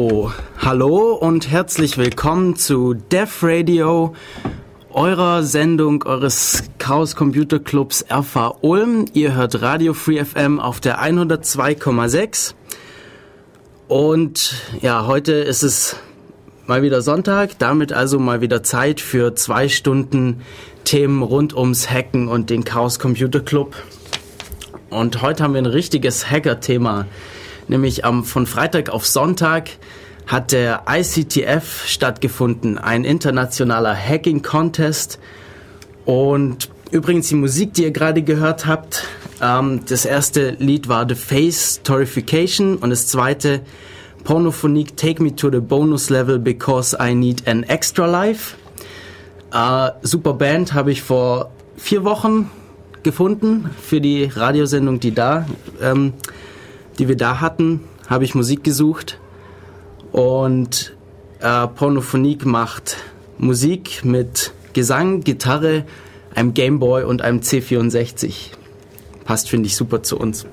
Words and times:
Oh, 0.00 0.30
hallo 0.58 1.14
und 1.14 1.50
herzlich 1.50 1.98
willkommen 1.98 2.54
zu 2.54 2.94
Def 2.94 3.42
Radio, 3.42 4.14
eurer 4.90 5.42
Sendung 5.42 6.04
eures 6.04 6.62
Chaos 6.78 7.16
Computer 7.16 7.58
Clubs 7.58 8.04
RV 8.08 8.58
Ulm. 8.60 9.06
Ihr 9.12 9.34
hört 9.34 9.60
Radio 9.60 9.94
Free 9.94 10.24
FM 10.24 10.60
auf 10.60 10.78
der 10.78 11.02
102,6. 11.02 12.54
Und 13.88 14.54
ja, 14.82 15.08
heute 15.08 15.32
ist 15.32 15.64
es 15.64 15.96
mal 16.68 16.82
wieder 16.82 17.02
Sonntag, 17.02 17.58
damit 17.58 17.92
also 17.92 18.20
mal 18.20 18.40
wieder 18.40 18.62
Zeit 18.62 19.00
für 19.00 19.34
zwei 19.34 19.68
Stunden 19.68 20.42
Themen 20.84 21.24
rund 21.24 21.56
ums 21.56 21.90
Hacken 21.90 22.28
und 22.28 22.50
den 22.50 22.62
Chaos 22.62 23.00
Computer 23.00 23.40
Club. 23.40 23.74
Und 24.90 25.22
heute 25.22 25.42
haben 25.42 25.54
wir 25.54 25.60
ein 25.60 25.66
richtiges 25.66 26.30
Hacker-Thema. 26.30 27.06
Nämlich 27.68 28.04
am, 28.04 28.24
von 28.24 28.46
Freitag 28.46 28.90
auf 28.90 29.06
Sonntag 29.06 29.70
hat 30.26 30.52
der 30.52 30.82
ICTF 30.88 31.86
stattgefunden, 31.86 32.78
ein 32.78 33.04
internationaler 33.04 33.94
Hacking-Contest. 33.94 35.18
Und 36.04 36.68
übrigens 36.90 37.28
die 37.28 37.34
Musik, 37.34 37.74
die 37.74 37.84
ihr 37.84 37.90
gerade 37.90 38.22
gehört 38.22 38.66
habt, 38.66 39.04
ähm, 39.40 39.80
das 39.86 40.04
erste 40.04 40.50
Lied 40.58 40.88
war 40.88 41.08
The 41.08 41.14
Face 41.14 41.80
Torification 41.82 42.76
und 42.76 42.90
das 42.90 43.06
zweite 43.06 43.60
Pornophonique 44.24 44.96
Take 44.96 45.22
Me 45.22 45.34
to 45.34 45.50
the 45.50 45.60
Bonus 45.60 46.10
Level 46.10 46.38
Because 46.38 46.96
I 47.00 47.14
Need 47.14 47.46
an 47.48 47.62
Extra 47.62 48.06
Life. 48.06 48.56
Äh, 49.52 49.90
super 50.02 50.34
Band 50.34 50.74
habe 50.74 50.92
ich 50.92 51.02
vor 51.02 51.50
vier 51.76 52.04
Wochen 52.04 52.50
gefunden 53.02 53.70
für 53.80 54.00
die 54.00 54.24
Radiosendung, 54.24 55.00
die 55.00 55.14
da, 55.14 55.46
ähm, 55.80 56.12
die 56.98 57.08
wir 57.08 57.16
da 57.16 57.40
hatten, 57.40 57.80
habe 58.08 58.24
ich 58.24 58.34
Musik 58.34 58.64
gesucht 58.64 59.18
und 60.12 60.96
äh, 61.40 61.66
Pornophonique 61.66 62.44
macht 62.44 62.96
Musik 63.38 64.04
mit 64.04 64.52
Gesang, 64.72 65.20
Gitarre, 65.20 65.84
einem 66.34 66.54
Gameboy 66.54 67.04
und 67.04 67.22
einem 67.22 67.40
C64. 67.40 68.50
Passt, 69.24 69.48
finde 69.48 69.66
ich, 69.66 69.76
super 69.76 70.02
zu 70.02 70.18
uns. 70.18 70.46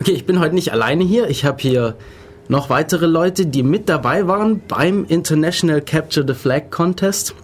Okay, 0.00 0.12
ich 0.12 0.26
bin 0.26 0.40
heute 0.40 0.54
nicht 0.54 0.72
alleine 0.72 1.04
hier. 1.04 1.28
Ich 1.28 1.44
habe 1.44 1.58
hier 1.60 1.96
noch 2.48 2.70
weitere 2.70 3.06
Leute, 3.06 3.46
die 3.46 3.62
mit 3.62 3.88
dabei 3.88 4.26
waren 4.26 4.62
beim 4.66 5.04
International 5.08 5.80
Capture 5.80 6.26
the 6.26 6.34
Flag 6.34 6.70
Contest. 6.70 7.34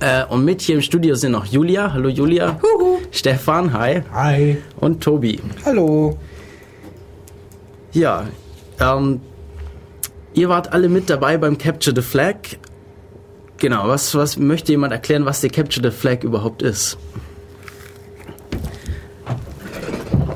Äh, 0.00 0.24
und 0.26 0.44
mit 0.44 0.60
hier 0.60 0.76
im 0.76 0.82
Studio 0.82 1.14
sind 1.14 1.32
noch 1.32 1.46
Julia. 1.46 1.92
Hallo 1.92 2.08
Julia. 2.08 2.60
Huhu. 2.62 2.98
Stefan, 3.10 3.72
hi. 3.72 4.02
Hi. 4.12 4.58
Und 4.76 5.02
Tobi. 5.02 5.40
Hallo. 5.64 6.18
Ja, 7.92 8.26
ähm, 8.80 9.20
ihr 10.34 10.48
wart 10.48 10.72
alle 10.72 10.88
mit 10.88 11.10
dabei 11.10 11.38
beim 11.38 11.58
Capture 11.58 11.94
the 11.94 12.02
Flag. 12.02 12.36
Genau, 13.58 13.88
was, 13.88 14.14
was 14.14 14.36
möchte 14.36 14.72
jemand 14.72 14.92
erklären, 14.92 15.24
was 15.24 15.40
der 15.40 15.50
Capture 15.50 15.90
the 15.90 15.96
Flag 15.96 16.22
überhaupt 16.22 16.62
ist? 16.62 16.98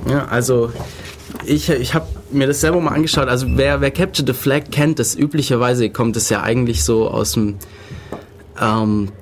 Ja, 0.08 0.26
also 0.26 0.72
ich, 1.44 1.68
ich 1.68 1.94
habe 1.94 2.06
mir 2.30 2.46
das 2.46 2.60
selber 2.60 2.80
mal 2.80 2.92
angeschaut. 2.92 3.28
Also 3.28 3.46
wer, 3.56 3.80
wer 3.80 3.90
Capture 3.90 4.26
the 4.26 4.32
Flag 4.32 4.64
kennt, 4.70 4.98
das 4.98 5.14
üblicherweise 5.14 5.90
kommt 5.90 6.16
es 6.16 6.28
ja 6.28 6.42
eigentlich 6.42 6.82
so 6.84 7.08
aus 7.08 7.32
dem 7.32 7.58
ähm, 8.60 9.12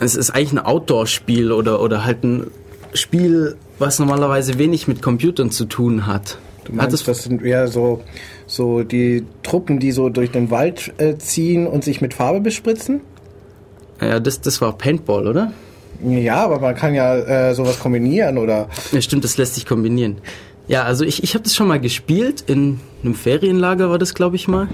es 0.00 0.14
ist 0.14 0.30
eigentlich 0.30 0.52
ein 0.52 0.58
Outdoor-Spiel 0.58 1.52
oder, 1.52 1.80
oder 1.80 2.04
halt 2.04 2.22
ein 2.22 2.50
Spiel, 2.94 3.56
was 3.78 3.98
normalerweise 3.98 4.58
wenig 4.58 4.88
mit 4.88 5.02
Computern 5.02 5.50
zu 5.50 5.64
tun 5.64 6.06
hat. 6.06 6.38
Du 6.68 6.74
meinst, 6.74 7.08
das 7.08 7.22
sind 7.22 7.42
eher 7.42 7.68
so, 7.68 8.02
so 8.46 8.82
die 8.82 9.24
Truppen, 9.42 9.78
die 9.78 9.92
so 9.92 10.10
durch 10.10 10.30
den 10.30 10.50
Wald 10.50 10.92
äh, 10.98 11.16
ziehen 11.16 11.66
und 11.66 11.82
sich 11.82 12.00
mit 12.00 12.14
Farbe 12.14 12.40
bespritzen? 12.40 13.00
Ja, 14.00 14.20
das, 14.20 14.40
das 14.40 14.60
war 14.60 14.76
Paintball, 14.76 15.26
oder? 15.26 15.52
Ja, 16.04 16.44
aber 16.44 16.60
man 16.60 16.74
kann 16.74 16.94
ja 16.94 17.16
äh, 17.16 17.54
sowas 17.54 17.80
kombinieren, 17.80 18.38
oder? 18.38 18.68
Ja, 18.92 19.00
stimmt, 19.00 19.24
das 19.24 19.36
lässt 19.36 19.54
sich 19.54 19.66
kombinieren. 19.66 20.18
Ja, 20.68 20.84
also 20.84 21.04
ich, 21.04 21.22
ich 21.22 21.34
habe 21.34 21.42
das 21.42 21.56
schon 21.56 21.66
mal 21.66 21.80
gespielt. 21.80 22.44
In 22.46 22.78
einem 23.02 23.14
Ferienlager 23.14 23.90
war 23.90 23.98
das, 23.98 24.14
glaube 24.14 24.36
ich 24.36 24.46
mal. 24.46 24.68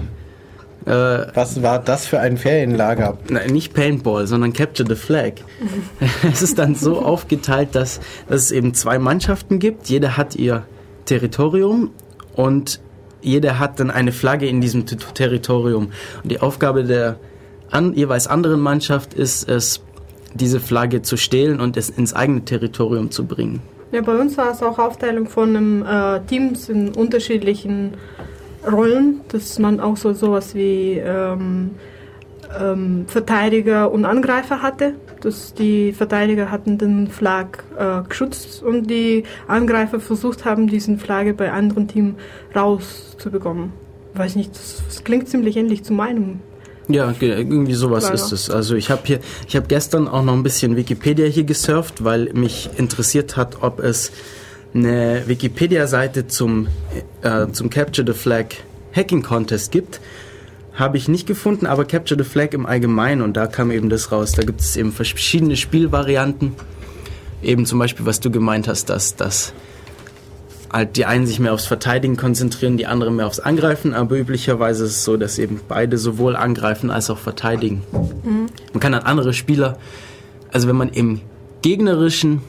Äh, 0.85 0.91
Was 1.33 1.63
war 1.63 1.79
das 1.79 2.05
für 2.05 2.19
ein 2.19 2.37
Ferienlager? 2.37 3.17
Nein, 3.29 3.51
nicht 3.51 3.73
Paintball, 3.73 4.27
sondern 4.27 4.53
Capture 4.53 4.87
the 4.87 4.95
Flag. 4.95 5.33
es 6.31 6.41
ist 6.41 6.59
dann 6.59 6.75
so 6.75 6.99
aufgeteilt, 6.99 7.69
dass, 7.73 8.01
dass 8.27 8.43
es 8.43 8.51
eben 8.51 8.73
zwei 8.73 8.99
Mannschaften 8.99 9.57
gibt. 9.57 9.87
Jeder 9.87 10.17
hat 10.17 10.35
ihr 10.35 10.63
Territorium 11.05 11.91
und 12.35 12.79
jeder 13.21 13.59
hat 13.59 13.79
dann 13.79 13.89
eine 13.89 14.11
Flagge 14.11 14.47
in 14.47 14.61
diesem 14.61 14.85
Territorium. 14.85 15.91
Und 16.23 16.31
die 16.31 16.39
Aufgabe 16.41 16.83
der 16.83 17.17
an, 17.71 17.93
jeweils 17.93 18.27
anderen 18.27 18.61
Mannschaft 18.61 19.13
ist 19.13 19.49
es, 19.49 19.81
diese 20.33 20.59
Flagge 20.59 21.01
zu 21.01 21.17
stehlen 21.17 21.59
und 21.59 21.77
es 21.77 21.89
ins 21.89 22.13
eigene 22.13 22.45
Territorium 22.45 23.09
zu 23.09 23.25
bringen. 23.25 23.61
Ja, 23.91 24.01
bei 24.01 24.17
uns 24.17 24.37
war 24.37 24.51
es 24.51 24.61
auch 24.61 24.77
Aufteilung 24.77 25.27
von 25.27 25.55
einem, 25.55 25.83
äh, 25.83 26.19
Teams 26.27 26.69
in 26.69 26.89
unterschiedlichen 26.89 27.93
Rollen, 28.69 29.21
dass 29.29 29.57
man 29.59 29.79
auch 29.79 29.95
so 29.97 30.13
sowas 30.13 30.53
wie 30.53 31.01
ähm, 31.03 31.71
ähm, 32.59 33.05
Verteidiger 33.07 33.91
und 33.91 34.05
Angreifer 34.05 34.61
hatte. 34.61 34.93
Dass 35.21 35.53
die 35.53 35.93
Verteidiger 35.93 36.51
hatten 36.51 36.77
den 36.77 37.07
Flag 37.07 37.59
äh, 37.77 38.07
geschützt 38.07 38.61
und 38.61 38.89
die 38.89 39.23
Angreifer 39.47 39.99
versucht 39.99 40.45
haben, 40.45 40.67
diesen 40.67 40.99
Flagge 40.99 41.33
bei 41.33 41.51
anderen 41.51 41.87
Team 41.87 42.15
rauszubekommen. 42.55 43.71
Weiß 44.13 44.35
nicht, 44.35 44.51
das, 44.55 44.83
das 44.87 45.03
klingt 45.03 45.27
ziemlich 45.29 45.57
ähnlich 45.57 45.83
zu 45.83 45.93
meinem 45.93 46.39
ja, 46.87 47.13
irgendwie 47.19 47.73
sowas 47.73 48.09
ist 48.09 48.31
es. 48.31 48.49
Also 48.49 48.75
ich 48.75 48.91
habe 48.91 49.01
hier, 49.05 49.19
ich 49.47 49.55
habe 49.55 49.65
gestern 49.67 50.07
auch 50.07 50.23
noch 50.23 50.33
ein 50.33 50.43
bisschen 50.43 50.75
Wikipedia 50.75 51.25
hier 51.25 51.43
gesurft, 51.43 52.03
weil 52.03 52.31
mich 52.33 52.69
interessiert 52.77 53.37
hat, 53.37 53.63
ob 53.63 53.79
es 53.79 54.11
eine 54.73 55.23
Wikipedia-Seite 55.25 56.27
zum, 56.27 56.67
äh, 57.21 57.47
zum 57.51 57.69
Capture 57.69 58.05
the 58.05 58.17
Flag 58.17 58.47
Hacking 58.93 59.23
Contest 59.23 59.71
gibt. 59.71 59.99
Habe 60.75 60.97
ich 60.97 61.07
nicht 61.07 61.25
gefunden, 61.25 61.65
aber 61.65 61.85
Capture 61.85 62.21
the 62.21 62.29
Flag 62.29 62.49
im 62.51 62.65
Allgemeinen 62.65 63.21
und 63.21 63.37
da 63.37 63.47
kam 63.47 63.71
eben 63.71 63.89
das 63.89 64.11
raus. 64.11 64.33
Da 64.33 64.43
gibt 64.43 64.61
es 64.61 64.75
eben 64.75 64.91
verschiedene 64.91 65.55
Spielvarianten. 65.55 66.53
Eben 67.41 67.65
zum 67.65 67.79
Beispiel, 67.79 68.05
was 68.05 68.19
du 68.19 68.29
gemeint 68.29 68.67
hast, 68.67 68.89
dass, 68.89 69.15
dass 69.15 69.53
halt 70.75 70.97
die 70.97 71.05
einen 71.05 71.25
sich 71.25 71.39
mehr 71.39 71.53
aufs 71.53 71.65
Verteidigen 71.65 72.17
konzentrieren, 72.17 72.75
die 72.75 72.85
anderen 72.85 73.15
mehr 73.15 73.27
aufs 73.27 73.39
Angreifen, 73.39 73.93
aber 73.93 74.17
üblicherweise 74.17 74.83
ist 74.83 74.91
es 74.91 75.03
so, 75.05 75.15
dass 75.15 75.39
eben 75.39 75.61
beide 75.67 75.97
sowohl 75.97 76.35
angreifen 76.35 76.91
als 76.91 77.09
auch 77.09 77.17
verteidigen. 77.17 77.81
Mhm. 78.23 78.47
Man 78.73 78.79
kann 78.81 78.91
dann 78.91 79.03
andere 79.03 79.33
Spieler, 79.33 79.77
also 80.51 80.67
wenn 80.67 80.75
man 80.75 80.89
im 80.89 81.21
gegnerischen 81.61 82.41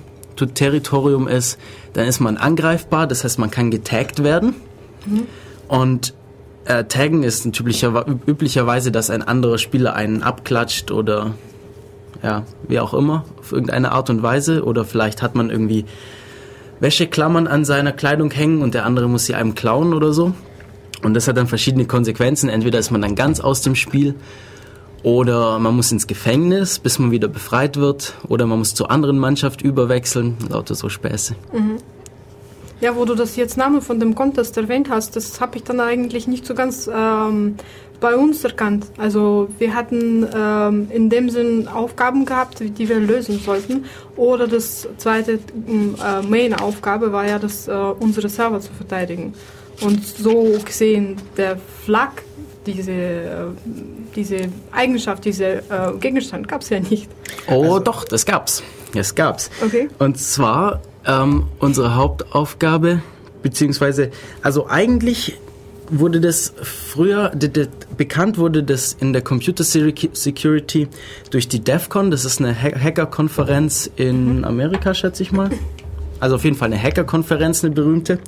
Territorium 0.54 1.28
ist, 1.28 1.56
dann 1.93 2.06
ist 2.06 2.19
man 2.19 2.37
angreifbar, 2.37 3.06
das 3.06 3.22
heißt, 3.22 3.38
man 3.38 3.50
kann 3.50 3.70
getaggt 3.70 4.25
werden. 4.25 4.56
Mhm. 5.06 5.22
Und 5.69 6.14
äh, 6.66 6.84
Taggen 6.84 7.22
ist 7.22 7.47
üblicherweise, 7.47 8.93
dass 8.93 9.10
ein 9.10 9.22
anderer 9.22 9.59
Spieler 9.59 9.94
einen 9.94 10.22
abklatscht 10.22 10.91
oder 10.91 11.34
ja, 12.22 12.44
wie 12.66 12.81
auch 12.81 12.94
immer, 12.94 13.25
auf 13.38 13.53
irgendeine 13.53 13.93
Art 13.93 14.10
und 14.10 14.22
Weise. 14.22 14.65
Oder 14.65 14.84
vielleicht 14.84 15.22
hat 15.22 15.34
man 15.34 15.50
irgendwie 15.50 15.84
Wäscheklammern 16.81 17.47
an 17.47 17.65
seiner 17.65 17.93
Kleidung 17.93 18.31
hängen 18.31 18.62
und 18.62 18.75
der 18.75 18.84
andere 18.84 19.09
muss 19.09 19.26
sie 19.26 19.34
einem 19.34 19.55
klauen 19.55 19.94
oder 19.94 20.12
so. 20.12 20.34
Und 21.03 21.15
das 21.15 21.28
hat 21.28 21.37
dann 21.37 21.47
verschiedene 21.47 21.87
Konsequenzen. 21.87 22.49
Entweder 22.49 22.78
ist 22.78 22.91
man 22.91 23.03
dann 23.03 23.15
ganz 23.15 23.41
aus 23.41 23.62
dem 23.62 23.75
Spiel 23.75 24.15
oder 25.03 25.59
man 25.59 25.76
muss 25.76 25.93
ins 25.93 26.06
Gefängnis, 26.06 26.78
bis 26.78 26.99
man 26.99 27.10
wieder 27.10 27.28
befreit 27.28 27.76
wird. 27.76 28.15
Oder 28.28 28.47
man 28.47 28.59
muss 28.59 28.75
zur 28.75 28.91
anderen 28.91 29.19
Mannschaft 29.19 29.62
überwechseln. 29.62 30.37
Lauter 30.49 30.75
so 30.75 30.88
Späße. 30.88 31.37
Mhm. 31.53 31.78
Ja, 32.81 32.94
wo 32.94 33.04
du 33.06 33.14
das 33.14 33.37
jetzt 33.37 33.56
Name 33.56 33.81
von 33.81 34.00
dem 34.00 34.14
Contest 34.14 34.56
erwähnt 34.59 34.91
hast, 34.91 35.16
das 35.16 35.41
habe 35.41 35.56
ich 35.56 35.64
dann 35.64 35.81
eigentlich 35.81 36.28
nicht 36.28 36.44
so 36.44 36.54
ganz 36.54 36.91
ähm, 36.92 37.56
bei 38.00 38.14
uns 38.14 38.44
erkannt. 38.44 38.87
Also 38.99 39.49
wir 39.58 39.75
hatten 39.75 40.26
ähm, 40.34 40.88
in 40.90 41.08
dem 41.08 41.31
Sinn 41.31 41.69
Aufgaben 41.69 42.26
gehabt, 42.26 42.61
die 42.61 42.88
wir 42.88 42.99
lösen 42.99 43.38
sollten. 43.38 43.87
Oder 44.17 44.46
das 44.46 44.88
zweite 44.99 45.32
äh, 45.32 46.23
Main-Aufgabe 46.26 47.12
war 47.12 47.26
ja, 47.26 47.38
das, 47.38 47.69
äh, 47.69 47.73
unsere 47.73 48.28
Server 48.28 48.61
zu 48.61 48.73
verteidigen. 48.73 49.34
Und 49.81 50.06
so 50.06 50.58
gesehen, 50.64 51.17
der 51.37 51.58
Flag, 51.84 52.12
diese, 52.67 52.93
äh, 52.93 53.46
diese 54.14 54.49
Eigenschaft, 54.72 55.25
dieser 55.25 55.56
äh, 55.56 55.99
Gegenstand 55.99 56.49
gab 56.49 56.62
es 56.62 56.70
ja 56.70 56.81
nicht. 56.81 57.08
Oh 57.49 57.62
also, 57.62 57.79
doch, 57.81 58.05
das 58.05 58.25
gab's. 58.26 58.62
Das 58.94 59.14
gab's. 59.14 59.50
Okay. 59.64 59.88
Und 59.99 60.19
zwar 60.19 60.81
ähm, 61.06 61.44
unsere 61.58 61.94
Hauptaufgabe, 61.94 63.03
beziehungsweise, 63.43 64.11
also 64.43 64.69
eigentlich 64.69 65.38
wurde 65.88 66.20
das 66.20 66.53
früher, 66.62 67.31
de, 67.31 67.49
de, 67.49 67.69
bekannt 67.97 68.38
wurde 68.38 68.62
das 68.62 68.97
in 68.99 69.12
der 69.12 69.23
Computer 69.23 69.64
Security 69.64 70.88
durch 71.31 71.49
die 71.49 71.61
DEFCON, 71.61 72.11
das 72.11 72.25
ist 72.25 72.41
eine 72.41 72.61
Hacker-Konferenz 72.61 73.91
in. 73.97 74.44
Amerika, 74.44 74.94
schätze 74.94 75.23
ich 75.23 75.32
mal. 75.32 75.50
Also 76.19 76.37
auf 76.37 76.44
jeden 76.44 76.56
Fall 76.56 76.73
eine 76.73 76.82
Hacker-Konferenz, 76.82 77.62
eine 77.62 77.75
berühmte. 77.75 78.19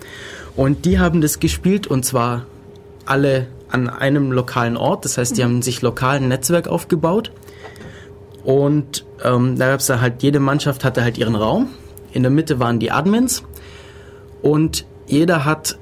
Und 0.56 0.84
die 0.84 0.98
haben 0.98 1.20
das 1.20 1.40
gespielt 1.40 1.86
und 1.86 2.04
zwar 2.04 2.46
alle 3.06 3.46
an 3.70 3.88
einem 3.88 4.32
lokalen 4.32 4.76
Ort. 4.76 5.04
Das 5.04 5.18
heißt, 5.18 5.36
die 5.36 5.44
haben 5.44 5.62
sich 5.62 5.82
lokal 5.82 6.16
ein 6.16 6.28
Netzwerk 6.28 6.68
aufgebaut. 6.68 7.32
Und 8.44 9.04
ähm, 9.24 9.58
da 9.58 9.70
gab 9.70 9.80
es 9.80 9.88
halt, 9.88 10.22
jede 10.22 10.40
Mannschaft 10.40 10.84
hatte 10.84 11.02
halt 11.02 11.18
ihren 11.18 11.34
Raum. 11.34 11.68
In 12.12 12.22
der 12.22 12.30
Mitte 12.30 12.58
waren 12.58 12.78
die 12.78 12.90
Admins. 12.90 13.42
Und 14.42 14.86
jeder 15.06 15.44
hat 15.44 15.78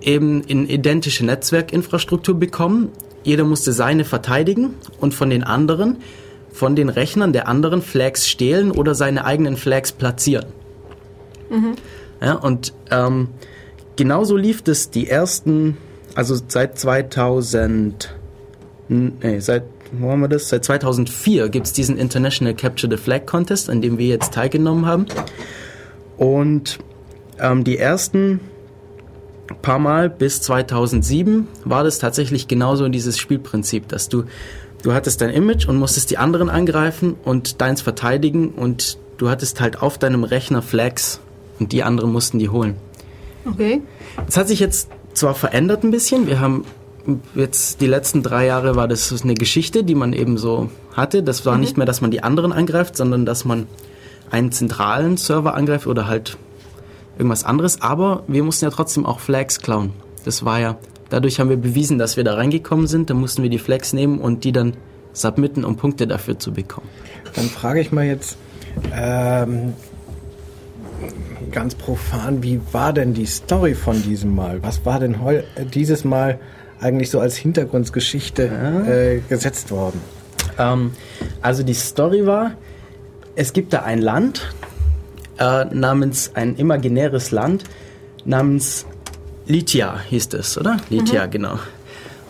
eben 0.00 0.42
in 0.42 0.68
identische 0.68 1.24
Netzwerkinfrastruktur 1.24 2.38
bekommen. 2.38 2.90
Jeder 3.22 3.44
musste 3.44 3.72
seine 3.72 4.04
verteidigen 4.04 4.74
und 5.00 5.14
von 5.14 5.30
den 5.30 5.44
anderen, 5.44 5.98
von 6.52 6.74
den 6.74 6.88
Rechnern 6.88 7.32
der 7.32 7.48
anderen 7.48 7.82
Flags 7.82 8.28
stehlen 8.28 8.72
oder 8.72 8.94
seine 8.94 9.24
eigenen 9.24 9.56
Flags 9.56 9.92
platzieren. 9.92 10.46
Mhm. 11.50 11.74
Ja, 12.20 12.34
und 12.34 12.72
ähm, 12.90 13.28
genauso 13.96 14.36
lief 14.36 14.62
es 14.66 14.90
die 14.90 15.08
ersten, 15.08 15.76
also 16.14 16.36
seit 16.46 16.78
2000, 16.78 18.14
nee, 18.88 19.38
seit, 19.40 19.64
wo 19.92 20.10
haben 20.10 20.20
wir 20.20 20.28
das? 20.28 20.48
Seit 20.48 20.64
2004 20.64 21.48
gibt 21.48 21.66
es 21.66 21.72
diesen 21.72 21.96
International 21.96 22.54
Capture 22.54 22.90
the 22.90 23.02
Flag 23.02 23.26
Contest, 23.26 23.70
an 23.70 23.82
dem 23.82 23.98
wir 23.98 24.06
jetzt 24.06 24.32
teilgenommen 24.34 24.86
haben. 24.86 25.06
Und 26.16 26.78
ähm, 27.38 27.64
die 27.64 27.78
ersten 27.78 28.40
paar 29.60 29.78
Mal 29.78 30.08
bis 30.08 30.40
2007 30.42 31.48
war 31.64 31.84
das 31.84 31.98
tatsächlich 31.98 32.48
genauso 32.48 32.88
dieses 32.88 33.18
Spielprinzip, 33.18 33.88
dass 33.88 34.08
du 34.08 34.24
du 34.82 34.92
hattest 34.92 35.20
dein 35.20 35.30
Image 35.30 35.66
und 35.68 35.76
musstest 35.76 36.10
die 36.10 36.18
anderen 36.18 36.50
angreifen 36.50 37.14
und 37.24 37.60
deins 37.60 37.80
verteidigen 37.80 38.48
und 38.50 38.98
du 39.16 39.30
hattest 39.30 39.60
halt 39.60 39.80
auf 39.80 39.98
deinem 39.98 40.24
Rechner 40.24 40.62
Flags 40.62 41.20
und 41.58 41.72
die 41.72 41.82
anderen 41.82 42.12
mussten 42.12 42.38
die 42.38 42.48
holen. 42.48 42.76
Okay. 43.46 43.82
Das 44.26 44.36
hat 44.36 44.48
sich 44.48 44.60
jetzt 44.60 44.88
zwar 45.14 45.34
verändert 45.34 45.84
ein 45.84 45.90
bisschen. 45.90 46.26
Wir 46.26 46.40
haben 46.40 46.64
jetzt 47.34 47.80
die 47.80 47.86
letzten 47.86 48.22
drei 48.22 48.46
Jahre 48.46 48.76
war 48.76 48.88
das 48.88 49.22
eine 49.22 49.34
Geschichte, 49.34 49.84
die 49.84 49.94
man 49.94 50.12
eben 50.12 50.38
so 50.38 50.70
hatte. 50.94 51.22
Das 51.22 51.44
war 51.46 51.54
mhm. 51.54 51.60
nicht 51.60 51.76
mehr, 51.76 51.86
dass 51.86 52.00
man 52.00 52.10
die 52.10 52.22
anderen 52.22 52.52
angreift, 52.52 52.96
sondern 52.96 53.26
dass 53.26 53.44
man 53.44 53.66
einen 54.32 54.50
zentralen 54.50 55.16
Server 55.16 55.54
angreift 55.54 55.86
oder 55.86 56.08
halt 56.08 56.38
irgendwas 57.18 57.44
anderes. 57.44 57.82
Aber 57.82 58.24
wir 58.26 58.42
mussten 58.42 58.64
ja 58.64 58.70
trotzdem 58.70 59.06
auch 59.06 59.20
Flags 59.20 59.60
klauen. 59.60 59.92
Das 60.24 60.44
war 60.44 60.58
ja, 60.58 60.78
dadurch 61.10 61.38
haben 61.38 61.50
wir 61.50 61.56
bewiesen, 61.56 61.98
dass 61.98 62.16
wir 62.16 62.24
da 62.24 62.34
reingekommen 62.34 62.86
sind. 62.86 63.10
Da 63.10 63.14
mussten 63.14 63.42
wir 63.42 63.50
die 63.50 63.58
Flags 63.58 63.92
nehmen 63.92 64.18
und 64.18 64.44
die 64.44 64.52
dann 64.52 64.72
submitten, 65.12 65.64
um 65.64 65.76
Punkte 65.76 66.06
dafür 66.06 66.38
zu 66.38 66.52
bekommen. 66.52 66.88
Dann 67.34 67.44
frage 67.44 67.80
ich 67.80 67.92
mal 67.92 68.06
jetzt 68.06 68.38
ähm, 68.94 69.74
ganz 71.50 71.74
profan, 71.74 72.42
wie 72.42 72.60
war 72.72 72.94
denn 72.94 73.12
die 73.12 73.26
Story 73.26 73.74
von 73.74 74.02
diesem 74.02 74.34
Mal? 74.34 74.62
Was 74.62 74.86
war 74.86 74.98
denn 74.98 75.22
heu 75.22 75.42
dieses 75.74 76.04
Mal 76.04 76.38
eigentlich 76.80 77.10
so 77.10 77.20
als 77.20 77.36
Hintergrundgeschichte 77.36 78.46
ja. 78.46 78.90
äh, 78.90 79.20
gesetzt 79.28 79.70
worden? 79.70 80.00
Ähm, 80.58 80.92
also 81.42 81.62
die 81.62 81.74
Story 81.74 82.24
war, 82.24 82.52
es 83.34 83.52
gibt 83.52 83.72
da 83.72 83.82
ein 83.82 84.00
Land, 84.00 84.52
äh, 85.38 85.64
namens 85.66 86.32
ein 86.34 86.56
imaginäres 86.56 87.30
Land 87.30 87.64
namens 88.24 88.86
Litia 89.46 89.98
hieß 90.08 90.34
es, 90.34 90.56
oder? 90.56 90.78
Litia, 90.88 91.26
mhm. 91.26 91.30
genau. 91.30 91.58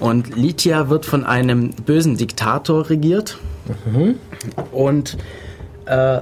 Und 0.00 0.36
Litia 0.36 0.88
wird 0.88 1.06
von 1.06 1.24
einem 1.24 1.70
bösen 1.70 2.16
Diktator 2.16 2.88
regiert. 2.90 3.38
Mhm. 3.84 4.16
Und 4.72 5.16
äh, 5.86 6.20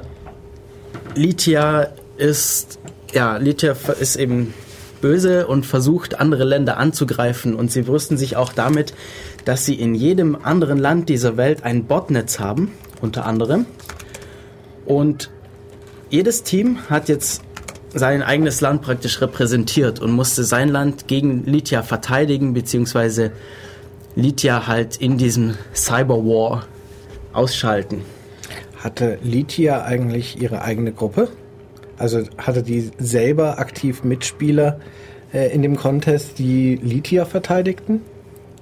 Litia 1.14 1.88
ist, 2.18 2.78
ja, 3.12 3.36
Litia 3.38 3.74
ist 3.98 4.16
eben 4.16 4.52
böse 5.00 5.46
und 5.46 5.64
versucht, 5.64 6.20
andere 6.20 6.44
Länder 6.44 6.76
anzugreifen. 6.76 7.54
Und 7.54 7.70
sie 7.72 7.82
brüsten 7.82 8.18
sich 8.18 8.36
auch 8.36 8.52
damit, 8.52 8.92
dass 9.44 9.64
sie 9.64 9.74
in 9.74 9.94
jedem 9.94 10.36
anderen 10.42 10.78
Land 10.78 11.08
dieser 11.08 11.36
Welt 11.36 11.62
ein 11.62 11.84
Botnetz 11.84 12.38
haben, 12.38 12.72
unter 13.00 13.24
anderem. 13.24 13.64
Und 14.90 15.31
jedes 16.08 16.42
Team 16.42 16.90
hat 16.90 17.08
jetzt 17.08 17.42
sein 17.94 18.25
eigenes 18.25 18.60
Land 18.60 18.82
praktisch 18.82 19.20
repräsentiert 19.20 20.00
und 20.00 20.10
musste 20.10 20.42
sein 20.42 20.69
Land 20.69 21.06
gegen 21.06 21.44
Lydia 21.44 21.84
verteidigen, 21.84 22.54
beziehungsweise 22.54 23.31
Lydia 24.16 24.66
halt 24.66 24.96
in 24.96 25.16
diesem 25.16 25.54
Cyberwar 25.72 26.66
ausschalten. 27.32 28.02
Hatte 28.82 29.19
Lydia 29.22 29.84
eigentlich 29.84 30.42
ihre 30.42 30.62
eigene 30.62 30.90
Gruppe? 30.90 31.28
Also 31.96 32.25
hatte 32.37 32.64
die 32.64 32.90
selber 32.98 33.60
aktiv 33.60 34.02
Mitspieler 34.02 34.81
äh, 35.32 35.54
in 35.54 35.62
dem 35.62 35.76
Contest, 35.76 36.40
die 36.40 36.75
Lydia 36.75 37.26
verteidigten? 37.26 38.00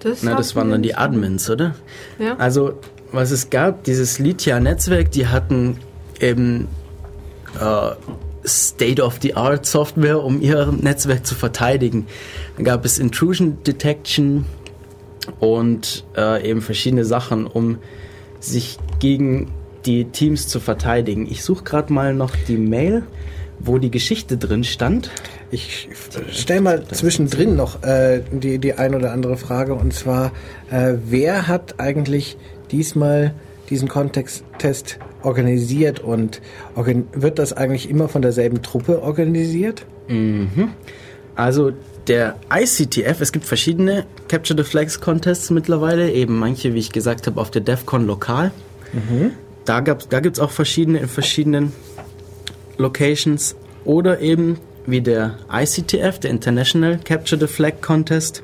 Das 0.00 0.22
Na, 0.22 0.34
das 0.34 0.54
waren 0.54 0.70
dann 0.70 0.82
die 0.82 0.94
Admins, 0.94 1.48
oder? 1.48 1.74
Ja. 2.18 2.36
Also, 2.36 2.74
was 3.12 3.30
es 3.30 3.48
gab, 3.48 3.84
dieses 3.84 4.18
Lydia-Netzwerk, 4.18 5.10
die 5.10 5.26
hatten 5.26 5.78
eben 6.20 6.68
äh, 7.60 7.90
State-of-the-Art-Software, 8.46 10.22
um 10.22 10.40
ihr 10.40 10.72
Netzwerk 10.72 11.26
zu 11.26 11.34
verteidigen. 11.34 12.06
Dann 12.56 12.64
gab 12.64 12.84
es 12.84 12.98
Intrusion 12.98 13.62
Detection 13.64 14.46
und 15.40 16.04
äh, 16.16 16.48
eben 16.48 16.62
verschiedene 16.62 17.04
Sachen, 17.04 17.46
um 17.46 17.78
sich 18.40 18.78
gegen 18.98 19.50
die 19.84 20.06
Teams 20.06 20.48
zu 20.48 20.60
verteidigen. 20.60 21.26
Ich 21.30 21.44
suche 21.44 21.64
gerade 21.64 21.92
mal 21.92 22.14
noch 22.14 22.34
die 22.48 22.56
Mail, 22.56 23.04
wo 23.58 23.78
die 23.78 23.90
Geschichte 23.90 24.36
drin 24.36 24.64
stand. 24.64 25.10
Ich 25.50 25.88
stelle 26.30 26.60
mal 26.60 26.84
zwischendrin 26.86 27.56
noch 27.56 27.82
äh, 27.82 28.22
die, 28.30 28.58
die 28.58 28.74
ein 28.74 28.94
oder 28.94 29.12
andere 29.12 29.36
Frage 29.36 29.74
und 29.74 29.92
zwar, 29.92 30.32
äh, 30.70 30.94
wer 31.04 31.48
hat 31.48 31.80
eigentlich 31.80 32.36
diesmal 32.70 33.34
diesen 33.70 33.88
Kontexttest 33.88 34.98
organisiert 35.22 36.00
und 36.00 36.40
organ 36.74 37.06
wird 37.12 37.38
das 37.38 37.52
eigentlich 37.52 37.88
immer 37.88 38.08
von 38.08 38.22
derselben 38.22 38.62
Truppe 38.62 39.02
organisiert? 39.02 39.84
Mhm. 40.08 40.70
Also 41.34 41.72
der 42.08 42.36
ICTF, 42.52 43.20
es 43.20 43.32
gibt 43.32 43.44
verschiedene 43.44 44.06
Capture 44.28 44.62
the 44.62 44.68
Flags 44.68 45.00
Contests 45.00 45.50
mittlerweile, 45.50 46.10
eben 46.10 46.38
manche, 46.38 46.74
wie 46.74 46.78
ich 46.78 46.90
gesagt 46.90 47.26
habe, 47.26 47.40
auf 47.40 47.50
der 47.50 47.62
DEFCON 47.62 48.06
lokal. 48.06 48.50
Mhm. 48.92 49.32
Da, 49.64 49.80
da 49.82 50.20
gibt 50.20 50.36
es 50.36 50.40
auch 50.40 50.50
verschiedene 50.50 50.98
in 50.98 51.08
verschiedenen 51.08 51.72
Locations 52.78 53.54
oder 53.84 54.20
eben 54.20 54.58
wie 54.86 55.02
der 55.02 55.36
ICTF, 55.52 56.18
der 56.20 56.30
International 56.30 56.98
Capture 57.04 57.38
the 57.38 57.46
Flag 57.46 57.82
Contest. 57.82 58.42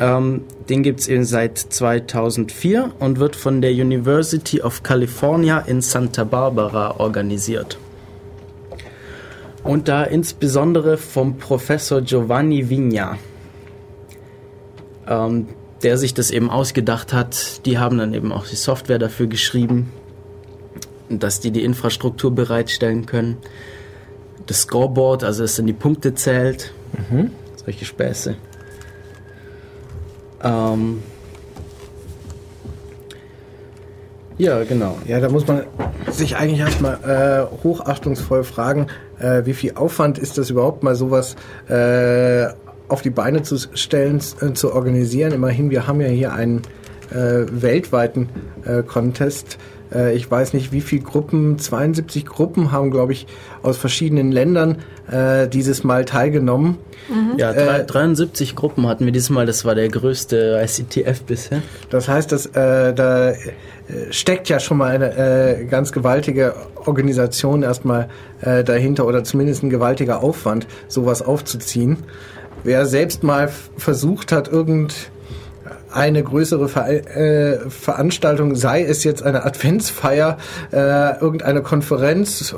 Ähm, 0.00 0.44
den 0.70 0.82
gibt 0.82 1.00
es 1.00 1.08
eben 1.08 1.24
seit 1.24 1.58
2004 1.58 2.92
und 2.98 3.20
wird 3.20 3.36
von 3.36 3.60
der 3.60 3.72
University 3.72 4.62
of 4.62 4.82
California 4.82 5.58
in 5.58 5.82
Santa 5.82 6.24
Barbara 6.24 6.96
organisiert. 6.98 7.78
Und 9.62 9.88
da 9.88 10.04
insbesondere 10.04 10.96
vom 10.96 11.36
Professor 11.36 12.00
Giovanni 12.00 12.70
Vigna, 12.70 13.18
ähm, 15.06 15.48
der 15.82 15.98
sich 15.98 16.14
das 16.14 16.30
eben 16.30 16.48
ausgedacht 16.48 17.12
hat. 17.12 17.66
Die 17.66 17.78
haben 17.78 17.98
dann 17.98 18.14
eben 18.14 18.32
auch 18.32 18.46
die 18.46 18.56
Software 18.56 18.98
dafür 18.98 19.26
geschrieben, 19.26 19.92
dass 21.10 21.40
die 21.40 21.50
die 21.50 21.62
Infrastruktur 21.62 22.34
bereitstellen 22.34 23.04
können. 23.04 23.36
Das 24.46 24.62
Scoreboard, 24.62 25.24
also 25.24 25.42
dass 25.42 25.56
dann 25.56 25.66
die 25.66 25.74
Punkte 25.74 26.14
zählt. 26.14 26.72
Mhm. 27.10 27.32
Solche 27.62 27.84
Späße. 27.84 28.36
Ähm, 30.42 31.02
ja, 34.38 34.64
genau. 34.64 34.96
Ja, 35.06 35.20
da 35.20 35.28
muss 35.28 35.46
man 35.46 35.64
sich 36.10 36.36
eigentlich 36.36 36.60
erstmal 36.60 36.94
äh, 37.04 37.62
hochachtungsvoll 37.62 38.44
fragen, 38.44 38.86
äh, 39.18 39.44
wie 39.44 39.52
viel 39.52 39.74
Aufwand 39.74 40.18
ist 40.18 40.38
das 40.38 40.50
überhaupt 40.50 40.82
mal 40.82 40.94
sowas 40.94 41.36
äh, 41.68 42.46
auf 42.88 43.02
die 43.02 43.10
Beine 43.10 43.42
zu 43.42 43.58
stellen, 43.58 44.20
äh, 44.40 44.52
zu 44.52 44.72
organisieren. 44.72 45.32
Immerhin, 45.32 45.70
wir 45.70 45.86
haben 45.86 46.00
ja 46.00 46.08
hier 46.08 46.32
einen 46.32 46.62
äh, 47.10 47.44
weltweiten 47.50 48.28
äh, 48.64 48.82
Contest. 48.82 49.58
Äh, 49.92 50.14
ich 50.14 50.30
weiß 50.30 50.52
nicht, 50.52 50.72
wie 50.72 50.80
viele 50.80 51.02
Gruppen, 51.02 51.58
72 51.58 52.26
Gruppen 52.26 52.72
haben, 52.72 52.90
glaube 52.90 53.12
ich, 53.12 53.26
aus 53.62 53.76
verschiedenen 53.76 54.32
Ländern 54.32 54.78
äh, 55.10 55.48
dieses 55.48 55.84
Mal 55.84 56.04
teilgenommen. 56.04 56.78
Mhm. 57.08 57.38
Ja, 57.38 57.52
drei, 57.52 57.82
73 57.82 58.50
äh, 58.50 58.54
Gruppen 58.54 58.86
hatten 58.86 59.04
wir 59.04 59.12
dieses 59.12 59.30
Mal, 59.30 59.46
das 59.46 59.64
war 59.64 59.74
der 59.74 59.88
größte 59.88 60.60
ICTF 60.62 61.22
bisher. 61.22 61.62
Das 61.90 62.08
heißt, 62.08 62.32
dass, 62.32 62.46
äh, 62.46 62.94
da 62.94 63.32
steckt 64.10 64.48
ja 64.48 64.60
schon 64.60 64.78
mal 64.78 64.90
eine 64.90 65.16
äh, 65.16 65.64
ganz 65.64 65.92
gewaltige 65.92 66.54
Organisation 66.86 67.62
erstmal 67.62 68.08
äh, 68.40 68.62
dahinter 68.64 69.06
oder 69.06 69.24
zumindest 69.24 69.62
ein 69.62 69.70
gewaltiger 69.70 70.22
Aufwand, 70.22 70.66
sowas 70.88 71.22
aufzuziehen. 71.22 71.98
Wer 72.62 72.86
selbst 72.86 73.22
mal 73.22 73.50
versucht 73.76 74.32
hat, 74.32 74.48
irgend 74.48 75.10
eine 75.92 76.22
größere 76.22 76.68
Ver 76.68 76.88
äh, 76.88 77.70
Veranstaltung, 77.70 78.54
sei 78.54 78.82
es 78.84 79.04
jetzt 79.04 79.22
eine 79.22 79.44
Adventsfeier, 79.44 80.38
äh, 80.72 81.18
irgendeine 81.20 81.62
Konferenz, 81.62 82.54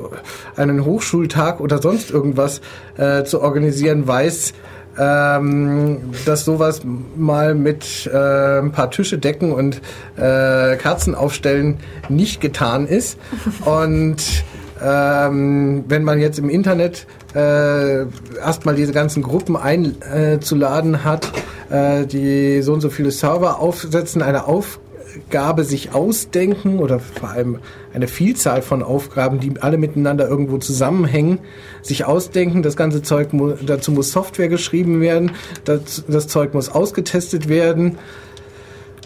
einen 0.56 0.84
Hochschultag 0.84 1.60
oder 1.60 1.80
sonst 1.80 2.10
irgendwas 2.10 2.60
äh, 2.96 3.24
zu 3.24 3.40
organisieren, 3.40 4.06
weiß, 4.06 4.52
ähm, 4.98 6.12
dass 6.26 6.44
sowas 6.44 6.82
mal 7.16 7.54
mit 7.54 8.10
äh, 8.12 8.58
ein 8.58 8.72
paar 8.72 8.90
Tische 8.90 9.18
decken 9.18 9.52
und 9.52 9.80
äh, 10.16 10.76
Kerzen 10.76 11.14
aufstellen 11.14 11.78
nicht 12.08 12.40
getan 12.40 12.86
ist. 12.86 13.18
Und 13.64 14.44
ähm, 14.82 15.84
wenn 15.88 16.02
man 16.02 16.18
jetzt 16.18 16.38
im 16.38 16.48
Internet 16.48 17.06
äh, 17.34 18.02
erstmal 18.38 18.74
diese 18.74 18.92
ganzen 18.92 19.22
Gruppen 19.22 19.56
einzuladen 19.56 21.04
hat, 21.04 21.30
äh, 21.70 22.06
die 22.06 22.62
so 22.62 22.72
und 22.72 22.80
so 22.80 22.90
viele 22.90 23.10
Server 23.10 23.60
aufsetzen, 23.60 24.22
eine 24.22 24.46
Aufgabe 24.46 25.64
sich 25.64 25.94
ausdenken 25.94 26.78
oder 26.78 26.98
vor 26.98 27.30
allem 27.30 27.58
eine 27.94 28.08
Vielzahl 28.08 28.62
von 28.62 28.82
Aufgaben, 28.82 29.38
die 29.38 29.52
alle 29.60 29.78
miteinander 29.78 30.28
irgendwo 30.28 30.58
zusammenhängen, 30.58 31.38
sich 31.82 32.04
ausdenken. 32.04 32.62
Das 32.62 32.76
ganze 32.76 33.02
Zeug, 33.02 33.32
mu 33.32 33.52
dazu 33.64 33.92
muss 33.92 34.10
Software 34.10 34.48
geschrieben 34.48 35.00
werden, 35.00 35.32
das, 35.64 36.04
das 36.08 36.26
Zeug 36.28 36.54
muss 36.54 36.68
ausgetestet 36.68 37.48
werden. 37.48 37.98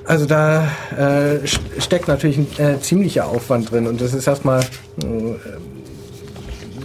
Also 0.06 0.26
da 0.26 0.68
äh, 0.96 1.46
steckt 1.78 2.06
natürlich 2.06 2.38
ein 2.38 2.46
äh, 2.58 2.80
ziemlicher 2.80 3.26
Aufwand 3.26 3.70
drin 3.72 3.86
und 3.88 4.00
das 4.00 4.14
ist 4.14 4.26
erstmal 4.26 4.60
äh, 4.60 5.04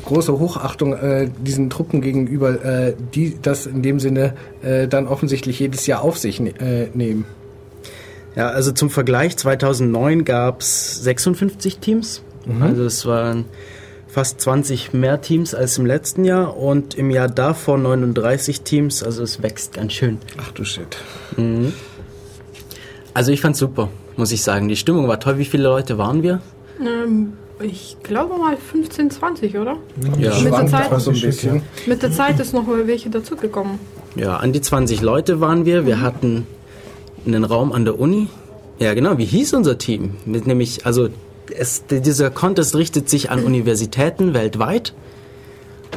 große 0.06 0.40
Hochachtung 0.40 0.94
äh, 0.94 1.30
diesen 1.40 1.70
Truppen 1.70 2.02
gegenüber, 2.02 2.66
äh, 2.66 2.96
die 3.14 3.38
das 3.40 3.68
in 3.68 3.84
dem 3.84 4.00
Sinne 4.00 4.34
äh, 4.64 4.88
dann 4.88 5.08
offensichtlich 5.08 5.60
jedes 5.60 5.86
Jahr 5.86 6.02
auf 6.02 6.18
sich 6.18 6.40
ne 6.40 6.90
nehmen. 6.94 7.26
Ja, 8.36 8.50
also 8.50 8.72
zum 8.72 8.90
Vergleich, 8.90 9.38
2009 9.38 10.26
gab 10.26 10.62
es 10.62 11.04
56 11.04 11.80
Teams. 11.80 12.24
Mhm. 12.46 12.64
Also 12.64 12.86
es 12.86 13.06
waren 13.06 13.46
fast 14.08 14.42
20 14.42 14.94
mehr 14.94 15.22
Teams 15.22 15.54
als 15.54 15.78
im 15.78 15.86
letzten 15.86 16.26
Jahr 16.26 16.58
und 16.58 16.96
im 16.96 17.12
Jahr 17.12 17.28
davor 17.28 17.78
39 17.78 18.62
Teams. 18.62 19.04
Also 19.04 19.24
es 19.24 19.42
wächst 19.42 19.74
ganz 19.74 19.94
schön. 19.94 20.18
Ach 20.38 20.52
du 20.52 20.64
Shit. 20.66 20.98
Mhm. 21.38 21.74
Also 23.14 23.32
ich 23.32 23.42
fand's 23.42 23.60
super, 23.60 23.90
muss 24.18 24.32
ich 24.32 24.42
sagen. 24.42 24.68
Die 24.68 24.76
Stimmung 24.76 25.08
war 25.08 25.20
toll. 25.20 25.38
Wie 25.38 25.46
viele 25.46 25.64
Leute 25.64 25.98
waren 25.98 26.24
wir? 26.24 26.42
Ähm, 26.80 27.34
ich 27.62 27.98
glaube 28.04 28.38
mal 28.38 28.58
15, 28.58 29.12
20, 29.12 29.58
oder? 29.58 29.78
Ja, 30.18 30.40
mit, 30.40 30.54
der 30.54 30.68
Zeit, 30.68 31.02
so 31.02 31.12
ein 31.12 31.20
bisschen. 31.20 31.62
mit 31.86 32.02
der 32.02 32.12
Zeit 32.12 32.40
ist 32.40 32.54
noch 32.54 32.66
welche 32.68 33.10
dazugekommen. 33.10 33.80
Ja, 34.16 34.38
an 34.38 34.54
die 34.54 34.62
20 34.62 35.02
Leute 35.02 35.42
waren 35.42 35.66
wir. 35.66 35.86
Wir 35.86 36.02
hatten 36.02 36.48
einen 37.26 37.44
Raum 37.44 37.72
an 37.72 37.86
der 37.86 38.00
Uni. 38.00 38.28
Ja, 38.80 38.94
genau. 38.94 39.18
Wie 39.18 39.26
hieß 39.26 39.54
unser 39.54 39.78
Team? 39.78 40.16
Mit 40.26 40.48
nämlich, 40.48 40.86
also 40.86 41.10
es, 41.56 41.84
dieser 41.88 42.30
Contest 42.32 42.76
richtet 42.76 43.10
sich 43.10 43.30
an 43.30 43.44
Universitäten 43.44 44.34
weltweit. 44.34 44.94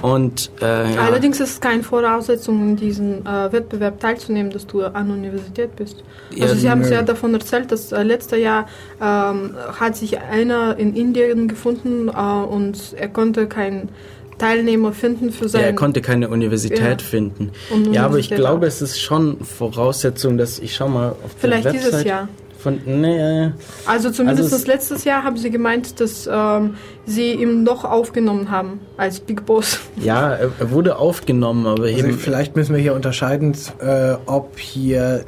Und, 0.04 0.50
äh, 0.61 0.94
ja. 0.94 1.00
Allerdings 1.00 1.40
ist 1.40 1.50
es 1.54 1.61
keine 1.62 1.82
Voraussetzung, 1.82 2.61
in 2.61 2.76
diesem 2.76 3.25
äh, 3.25 3.50
Wettbewerb 3.50 4.00
teilzunehmen, 4.00 4.52
dass 4.52 4.66
du 4.66 4.82
an 4.82 5.11
Universität 5.11 5.75
bist. 5.76 6.04
Also 6.30 6.44
Ja, 6.44 6.54
Sie 6.61 6.68
haben 6.70 6.82
es 6.82 6.90
ja 6.90 7.00
davon 7.02 7.32
erzählt, 7.32 7.73
dass 7.73 7.90
äh, 7.90 8.02
letztes 8.02 8.38
Jahr 8.38 8.66
ähm, 9.00 9.54
hat 9.80 9.96
sich 9.96 10.18
einer 10.20 10.76
in 10.76 10.94
Indien 10.94 11.49
gefunden 11.49 12.08
äh, 12.08 12.12
und 12.12 12.76
er 12.99 13.08
konnte 13.08 13.46
keinen 13.46 13.88
Teilnehmer 14.37 14.92
finden 14.92 15.30
für 15.32 15.44
Ja, 15.44 15.49
sein... 15.49 15.64
er 15.64 15.73
konnte 15.75 16.02
keine 16.02 16.28
Universität 16.28 17.00
Ja. 17.00 17.08
finden. 17.08 17.52
Und 17.70 17.87
Ja, 17.94 18.04
aber 18.04 18.18
ich 18.18 18.26
Universität 18.26 18.37
glaube, 18.37 18.66
auch. 18.66 18.68
es 18.68 18.82
ist 18.82 19.00
schon 19.00 19.38
Voraussetzung, 19.42 20.37
dass 20.37 20.58
ich 20.58 20.75
schau 20.75 20.88
mal 20.88 21.12
auf 21.12 21.30
Vielleicht 21.38 21.64
der 21.64 21.73
dieses 21.73 22.04
Jahr. 22.04 22.28
Von, 22.64 22.80
nee, 22.87 23.50
Also 23.85 24.11
zumindest 24.11 24.44
Also 24.52 24.56
es- 24.56 24.66
letztes 24.66 25.04
Jahr 25.04 25.23
haben 25.23 25.37
Sie 25.37 25.50
gemeint, 25.50 26.00
dass 26.00 26.26
ähm, 26.33 26.76
Sie 27.04 27.33
ihn 27.35 27.62
noch 27.62 27.85
aufgenommen 27.85 28.50
haben 28.50 28.80
als 28.97 29.21
Big 29.21 29.44
Boss. 29.44 29.78
ja, 30.02 30.30
er, 30.33 30.50
er 30.59 30.71
wurde 30.71 30.97
aufgenommen, 30.97 31.66
aber 31.66 31.85
Also 31.85 31.99
eben 31.99 32.14
vielleicht 32.18 32.56
müssen 32.56 32.75
wir 32.75 32.80
hier 32.80 32.94
unterscheiden, 32.94 33.54
äh, 33.80 34.14
ob 34.25 34.59
hier 34.59 35.25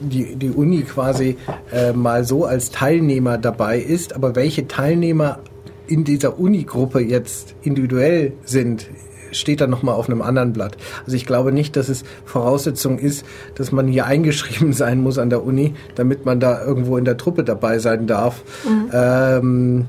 die, 0.00 0.36
die 0.36 0.50
Uni 0.50 0.82
quasi 0.82 1.38
äh, 1.72 1.92
mal 1.94 2.24
so 2.24 2.44
als 2.44 2.70
Teilnehmer 2.70 3.38
dabei 3.38 3.78
ist, 3.78 4.14
aber 4.14 4.36
welche 4.36 4.68
Teilnehmer 4.68 5.38
in 5.86 6.04
dieser 6.04 6.38
Uni-Gruppe 6.38 7.00
jetzt 7.00 7.54
individuell 7.62 8.32
sind, 8.44 8.88
steht 9.34 9.60
dann 9.60 9.70
nochmal 9.70 9.94
auf 9.94 10.08
einem 10.08 10.22
anderen 10.22 10.52
Blatt. 10.52 10.76
Also 11.04 11.16
ich 11.16 11.26
glaube 11.26 11.52
nicht, 11.52 11.76
dass 11.76 11.88
es 11.88 12.04
Voraussetzung 12.24 12.98
ist, 12.98 13.24
dass 13.54 13.72
man 13.72 13.86
hier 13.88 14.06
eingeschrieben 14.14 14.72
sein 14.72 15.00
muss 15.00 15.18
an 15.18 15.30
der 15.30 15.44
Uni, 15.44 15.74
damit 15.94 16.24
man 16.24 16.40
da 16.40 16.64
irgendwo 16.64 16.96
in 16.96 17.04
der 17.04 17.16
Truppe 17.16 17.44
dabei 17.44 17.78
sein 17.78 18.06
darf. 18.06 18.42
Ähm, 18.92 19.86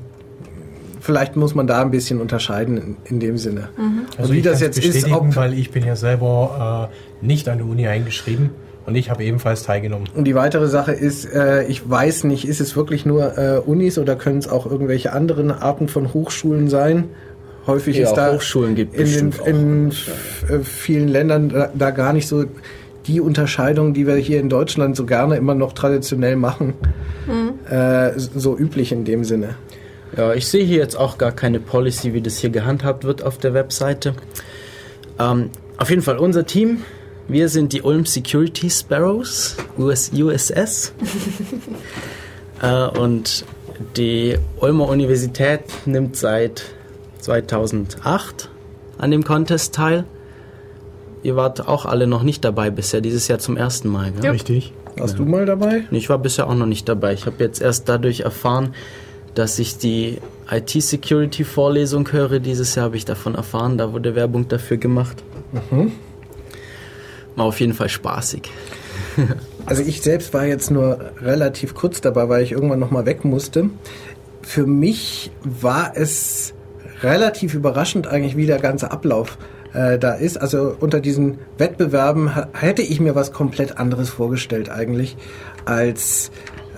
vielleicht 1.00 1.36
muss 1.36 1.54
man 1.54 1.66
da 1.66 1.80
ein 1.82 1.90
bisschen 1.90 2.20
unterscheiden 2.20 2.76
in, 2.76 2.96
in 3.04 3.20
dem 3.20 3.38
Sinne. 3.38 3.68
Also 4.18 4.32
wie 4.32 4.38
ich 4.38 4.44
das 4.44 4.60
jetzt 4.60 4.78
ist, 4.78 5.10
ob- 5.12 5.36
weil 5.36 5.54
ich 5.54 5.70
bin 5.70 5.84
ja 5.84 5.96
selber 5.96 6.90
äh, 7.22 7.24
nicht 7.26 7.48
an 7.48 7.58
der 7.58 7.66
Uni 7.66 7.86
eingeschrieben 7.86 8.50
und 8.86 8.94
ich 8.96 9.10
habe 9.10 9.24
ebenfalls 9.24 9.62
teilgenommen. 9.64 10.08
Und 10.14 10.24
die 10.24 10.34
weitere 10.34 10.68
Sache 10.68 10.92
ist, 10.92 11.24
äh, 11.32 11.64
ich 11.66 11.88
weiß 11.88 12.24
nicht, 12.24 12.46
ist 12.46 12.60
es 12.60 12.76
wirklich 12.76 13.06
nur 13.06 13.36
äh, 13.38 13.58
Unis 13.64 13.98
oder 13.98 14.16
können 14.16 14.38
es 14.38 14.48
auch 14.48 14.66
irgendwelche 14.66 15.12
anderen 15.12 15.50
Arten 15.50 15.88
von 15.88 16.12
Hochschulen 16.12 16.68
sein? 16.68 17.04
Häufig 17.66 17.96
Ja, 17.96 18.04
ist 18.04 18.10
auch 18.10 18.16
da 18.16 18.32
Hochschulen 18.32 18.74
gibt 18.74 18.94
in, 18.94 19.32
den, 19.32 19.32
in 19.44 19.90
äh, 19.90 20.62
vielen 20.62 21.08
Ländern 21.08 21.48
da, 21.48 21.70
da 21.74 21.90
gar 21.90 22.12
nicht 22.12 22.28
so 22.28 22.44
die 23.06 23.20
Unterscheidung, 23.20 23.94
die 23.94 24.06
wir 24.06 24.16
hier 24.16 24.40
in 24.40 24.48
Deutschland 24.48 24.96
so 24.96 25.06
gerne 25.06 25.36
immer 25.36 25.54
noch 25.54 25.72
traditionell 25.72 26.36
machen, 26.36 26.74
äh, 27.70 28.12
so 28.16 28.56
üblich 28.56 28.92
in 28.92 29.04
dem 29.04 29.24
Sinne. 29.24 29.56
Ja, 30.16 30.34
ich 30.34 30.46
sehe 30.46 30.64
hier 30.64 30.78
jetzt 30.78 30.96
auch 30.96 31.18
gar 31.18 31.32
keine 31.32 31.60
Policy, 31.60 32.14
wie 32.14 32.20
das 32.20 32.38
hier 32.38 32.50
gehandhabt 32.50 33.04
wird 33.04 33.22
auf 33.22 33.38
der 33.38 33.54
Webseite. 33.54 34.14
Ähm, 35.18 35.50
auf 35.76 35.90
jeden 35.90 36.02
Fall 36.02 36.18
unser 36.18 36.46
Team. 36.46 36.82
Wir 37.28 37.48
sind 37.48 37.72
die 37.72 37.82
Ulm 37.82 38.06
Security 38.06 38.70
Sparrows, 38.70 39.56
US, 39.78 40.12
USS. 40.12 40.92
äh, 42.62 42.86
und 42.98 43.44
die 43.96 44.38
Ulmer 44.60 44.88
Universität 44.88 45.60
nimmt 45.86 46.16
seit 46.16 46.75
2008 47.26 48.50
an 48.98 49.10
dem 49.10 49.24
Contest 49.24 49.74
teil. 49.74 50.04
Ihr 51.24 51.34
wart 51.34 51.66
auch 51.66 51.84
alle 51.84 52.06
noch 52.06 52.22
nicht 52.22 52.44
dabei 52.44 52.70
bisher, 52.70 53.00
dieses 53.00 53.26
Jahr 53.26 53.40
zum 53.40 53.56
ersten 53.56 53.88
Mal. 53.88 54.12
Gell? 54.12 54.24
Ja. 54.24 54.30
Richtig? 54.30 54.72
Warst 54.96 55.18
du 55.18 55.24
mal 55.24 55.44
dabei? 55.44 55.84
Ich 55.90 56.08
war 56.08 56.18
bisher 56.18 56.48
auch 56.48 56.54
noch 56.54 56.66
nicht 56.66 56.88
dabei. 56.88 57.12
Ich 57.12 57.26
habe 57.26 57.42
jetzt 57.42 57.60
erst 57.60 57.88
dadurch 57.88 58.20
erfahren, 58.20 58.74
dass 59.34 59.58
ich 59.58 59.76
die 59.76 60.18
IT-Security-Vorlesung 60.50 62.10
höre. 62.12 62.38
Dieses 62.38 62.76
Jahr 62.76 62.86
habe 62.86 62.96
ich 62.96 63.04
davon 63.04 63.34
erfahren, 63.34 63.76
da 63.76 63.92
wurde 63.92 64.14
Werbung 64.14 64.48
dafür 64.48 64.76
gemacht. 64.76 65.22
War 67.34 67.44
auf 67.44 67.60
jeden 67.60 67.74
Fall 67.74 67.88
spaßig. 67.88 68.50
Also 69.68 69.82
ich 69.82 70.00
selbst 70.00 70.32
war 70.32 70.46
jetzt 70.46 70.70
nur 70.70 71.10
relativ 71.20 71.74
kurz 71.74 72.00
dabei, 72.00 72.28
weil 72.28 72.44
ich 72.44 72.52
irgendwann 72.52 72.78
noch 72.78 72.92
mal 72.92 73.04
weg 73.04 73.24
musste. 73.24 73.68
Für 74.40 74.64
mich 74.64 75.32
war 75.42 75.90
es 75.96 76.54
relativ 77.02 77.54
überraschend 77.54 78.06
eigentlich, 78.06 78.36
wie 78.36 78.46
der 78.46 78.58
ganze 78.58 78.90
Ablauf 78.90 79.38
äh, 79.72 79.98
da 79.98 80.12
ist. 80.12 80.38
Also 80.38 80.76
unter 80.78 81.00
diesen 81.00 81.38
Wettbewerben 81.58 82.30
hätte 82.54 82.82
ich 82.82 83.00
mir 83.00 83.14
was 83.14 83.32
komplett 83.32 83.78
anderes 83.78 84.10
vorgestellt 84.10 84.70
eigentlich 84.70 85.16
als 85.64 86.30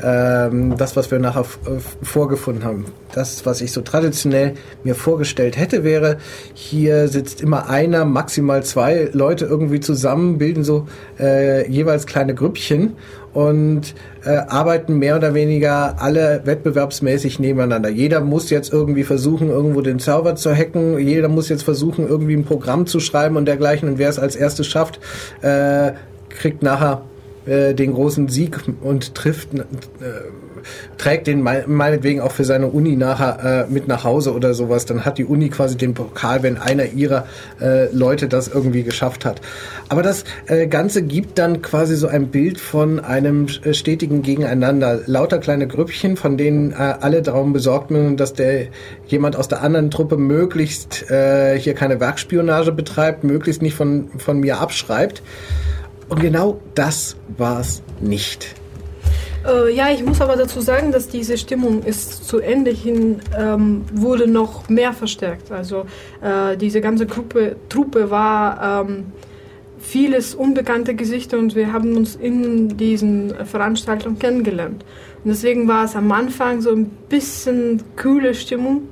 ähm, 0.02 0.76
das, 0.76 0.96
was 0.96 1.10
wir 1.10 1.18
nachher 1.18 1.42
äh, 1.42 2.04
vorgefunden 2.04 2.64
haben. 2.64 2.86
Das, 3.14 3.46
was 3.46 3.60
ich 3.60 3.72
so 3.72 3.80
traditionell 3.80 4.54
mir 4.84 4.94
vorgestellt 4.94 5.56
hätte, 5.56 5.82
wäre, 5.82 6.18
hier 6.54 7.08
sitzt 7.08 7.40
immer 7.40 7.68
einer, 7.68 8.04
maximal 8.04 8.62
zwei 8.62 9.10
Leute 9.12 9.46
irgendwie 9.46 9.80
zusammen, 9.80 10.38
bilden 10.38 10.62
so 10.62 10.86
äh, 11.18 11.68
jeweils 11.68 12.06
kleine 12.06 12.34
Grüppchen 12.34 12.94
und 13.32 13.94
äh, 14.24 14.30
arbeiten 14.30 14.98
mehr 14.98 15.16
oder 15.16 15.34
weniger 15.34 16.00
alle 16.00 16.42
wettbewerbsmäßig 16.44 17.38
nebeneinander. 17.38 17.88
Jeder 17.88 18.20
muss 18.20 18.50
jetzt 18.50 18.72
irgendwie 18.72 19.04
versuchen, 19.04 19.48
irgendwo 19.48 19.80
den 19.80 19.98
Server 19.98 20.36
zu 20.36 20.54
hacken. 20.54 20.98
Jeder 20.98 21.28
muss 21.28 21.48
jetzt 21.48 21.62
versuchen, 21.62 22.08
irgendwie 22.08 22.34
ein 22.34 22.44
Programm 22.44 22.86
zu 22.86 23.00
schreiben 23.00 23.36
und 23.36 23.46
dergleichen. 23.46 23.88
Und 23.88 23.98
wer 23.98 24.08
es 24.08 24.18
als 24.18 24.36
erstes 24.36 24.66
schafft, 24.66 25.00
äh, 25.42 25.92
kriegt 26.28 26.62
nachher 26.62 27.02
äh, 27.46 27.74
den 27.74 27.94
großen 27.94 28.28
Sieg 28.28 28.58
und 28.82 29.14
trifft, 29.14 29.54
äh, 29.54 29.62
trägt 30.96 31.26
den 31.26 31.42
mei- 31.42 31.64
meinetwegen 31.66 32.20
auch 32.20 32.32
für 32.32 32.44
seine 32.44 32.68
Uni 32.68 32.96
nachher 32.96 33.66
äh, 33.68 33.72
mit 33.72 33.88
nach 33.88 34.04
Hause 34.04 34.34
oder 34.34 34.54
sowas. 34.54 34.86
Dann 34.86 35.04
hat 35.04 35.18
die 35.18 35.24
Uni 35.24 35.48
quasi 35.48 35.76
den 35.76 35.94
Pokal, 35.94 36.42
wenn 36.42 36.58
einer 36.58 36.86
ihrer 36.86 37.26
äh, 37.60 37.92
Leute 37.92 38.28
das 38.28 38.48
irgendwie 38.48 38.82
geschafft 38.82 39.24
hat. 39.24 39.40
Aber 39.88 40.02
das 40.02 40.24
äh, 40.46 40.66
Ganze 40.66 41.02
gibt 41.02 41.38
dann 41.38 41.62
quasi 41.62 41.96
so 41.96 42.08
ein 42.08 42.28
Bild 42.28 42.60
von 42.60 43.00
einem 43.00 43.46
äh, 43.64 43.74
stetigen 43.74 44.22
Gegeneinander. 44.22 45.00
Lauter 45.06 45.38
kleine 45.38 45.66
Grüppchen, 45.66 46.16
von 46.16 46.36
denen 46.36 46.72
äh, 46.72 46.74
alle 46.74 47.22
darum 47.22 47.52
besorgt 47.52 47.90
sind, 47.90 48.18
dass 48.18 48.34
der 48.34 48.66
jemand 49.06 49.36
aus 49.36 49.48
der 49.48 49.62
anderen 49.62 49.90
Truppe 49.90 50.16
möglichst 50.16 51.10
äh, 51.10 51.58
hier 51.58 51.74
keine 51.74 52.00
Werkspionage 52.00 52.72
betreibt, 52.72 53.24
möglichst 53.24 53.62
nicht 53.62 53.74
von, 53.74 54.08
von 54.18 54.40
mir 54.40 54.58
abschreibt. 54.58 55.22
Und 56.08 56.20
genau 56.20 56.60
das 56.74 57.16
war's 57.36 57.82
nicht. 58.00 58.54
Äh, 59.48 59.74
ja, 59.74 59.90
ich 59.90 60.04
muss 60.04 60.20
aber 60.20 60.36
dazu 60.36 60.60
sagen, 60.60 60.92
dass 60.92 61.08
diese 61.08 61.38
Stimmung 61.38 61.82
ist 61.82 62.26
zu 62.26 62.38
Ende 62.38 62.70
hin 62.70 63.20
ähm, 63.36 63.84
wurde 63.92 64.28
noch 64.28 64.68
mehr 64.68 64.92
verstärkt. 64.92 65.50
Also 65.50 65.86
äh, 66.20 66.56
diese 66.56 66.80
ganze 66.80 67.06
Gruppe, 67.06 67.56
Truppe 67.68 68.10
war 68.10 68.84
ähm, 68.86 69.06
vieles 69.78 70.34
unbekannte 70.34 70.94
Gesichter 70.94 71.38
und 71.38 71.54
wir 71.54 71.72
haben 71.72 71.96
uns 71.96 72.16
in 72.16 72.76
diesen 72.76 73.34
Veranstaltungen 73.46 74.18
kennengelernt. 74.18 74.84
Und 75.24 75.30
deswegen 75.30 75.66
war 75.68 75.84
es 75.84 75.96
am 75.96 76.10
Anfang 76.12 76.60
so 76.60 76.70
ein 76.72 76.86
bisschen 77.08 77.82
kühle 77.96 78.34
Stimmung 78.34 78.88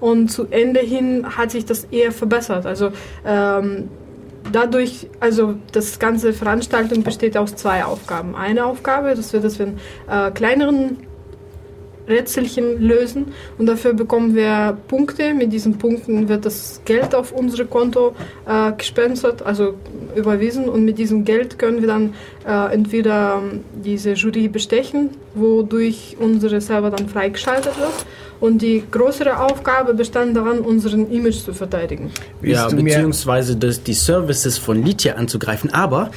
und 0.00 0.28
zu 0.28 0.46
Ende 0.50 0.80
hin 0.80 1.26
hat 1.36 1.50
sich 1.50 1.66
das 1.66 1.84
eher 1.84 2.12
verbessert. 2.12 2.64
Also 2.64 2.90
ähm, 3.24 3.88
dadurch, 4.52 5.08
also 5.20 5.54
das 5.72 5.98
ganze 5.98 6.32
Veranstaltung 6.32 7.02
besteht 7.02 7.36
aus 7.36 7.56
zwei 7.56 7.84
Aufgaben. 7.84 8.34
Eine 8.34 8.64
Aufgabe, 8.66 9.14
dass 9.14 9.32
wir 9.32 9.40
das 9.40 9.58
in 9.60 9.78
äh, 10.08 10.30
kleineren 10.30 10.98
Rätselchen 12.08 12.80
lösen 12.82 13.32
und 13.56 13.66
dafür 13.66 13.94
bekommen 13.94 14.34
wir 14.34 14.76
Punkte. 14.88 15.32
Mit 15.32 15.52
diesen 15.52 15.78
Punkten 15.78 16.28
wird 16.28 16.44
das 16.44 16.82
Geld 16.84 17.14
auf 17.14 17.32
unser 17.32 17.64
Konto 17.64 18.14
äh, 18.46 18.72
gespensert, 18.72 19.42
also 19.42 19.74
überwiesen 20.16 20.68
und 20.68 20.84
mit 20.84 20.98
diesem 20.98 21.24
Geld 21.24 21.58
können 21.58 21.80
wir 21.80 21.88
dann 21.88 22.14
äh, 22.46 22.74
entweder 22.74 23.42
diese 23.84 24.12
Jury 24.12 24.48
bestechen, 24.48 25.10
wodurch 25.34 26.16
unsere 26.18 26.60
Server 26.60 26.90
dann 26.90 27.08
freigeschaltet 27.08 27.78
wird 27.78 28.06
und 28.40 28.62
die 28.62 28.82
größere 28.90 29.38
Aufgabe 29.38 29.94
bestand 29.94 30.36
daran, 30.36 30.60
unseren 30.60 31.10
Image 31.10 31.42
zu 31.44 31.52
verteidigen. 31.52 32.10
Ja, 32.42 32.68
beziehungsweise 32.68 33.56
das, 33.56 33.82
die 33.82 33.94
Services 33.94 34.58
von 34.58 34.82
Litia 34.82 35.14
anzugreifen. 35.14 35.72
Aber 35.72 36.10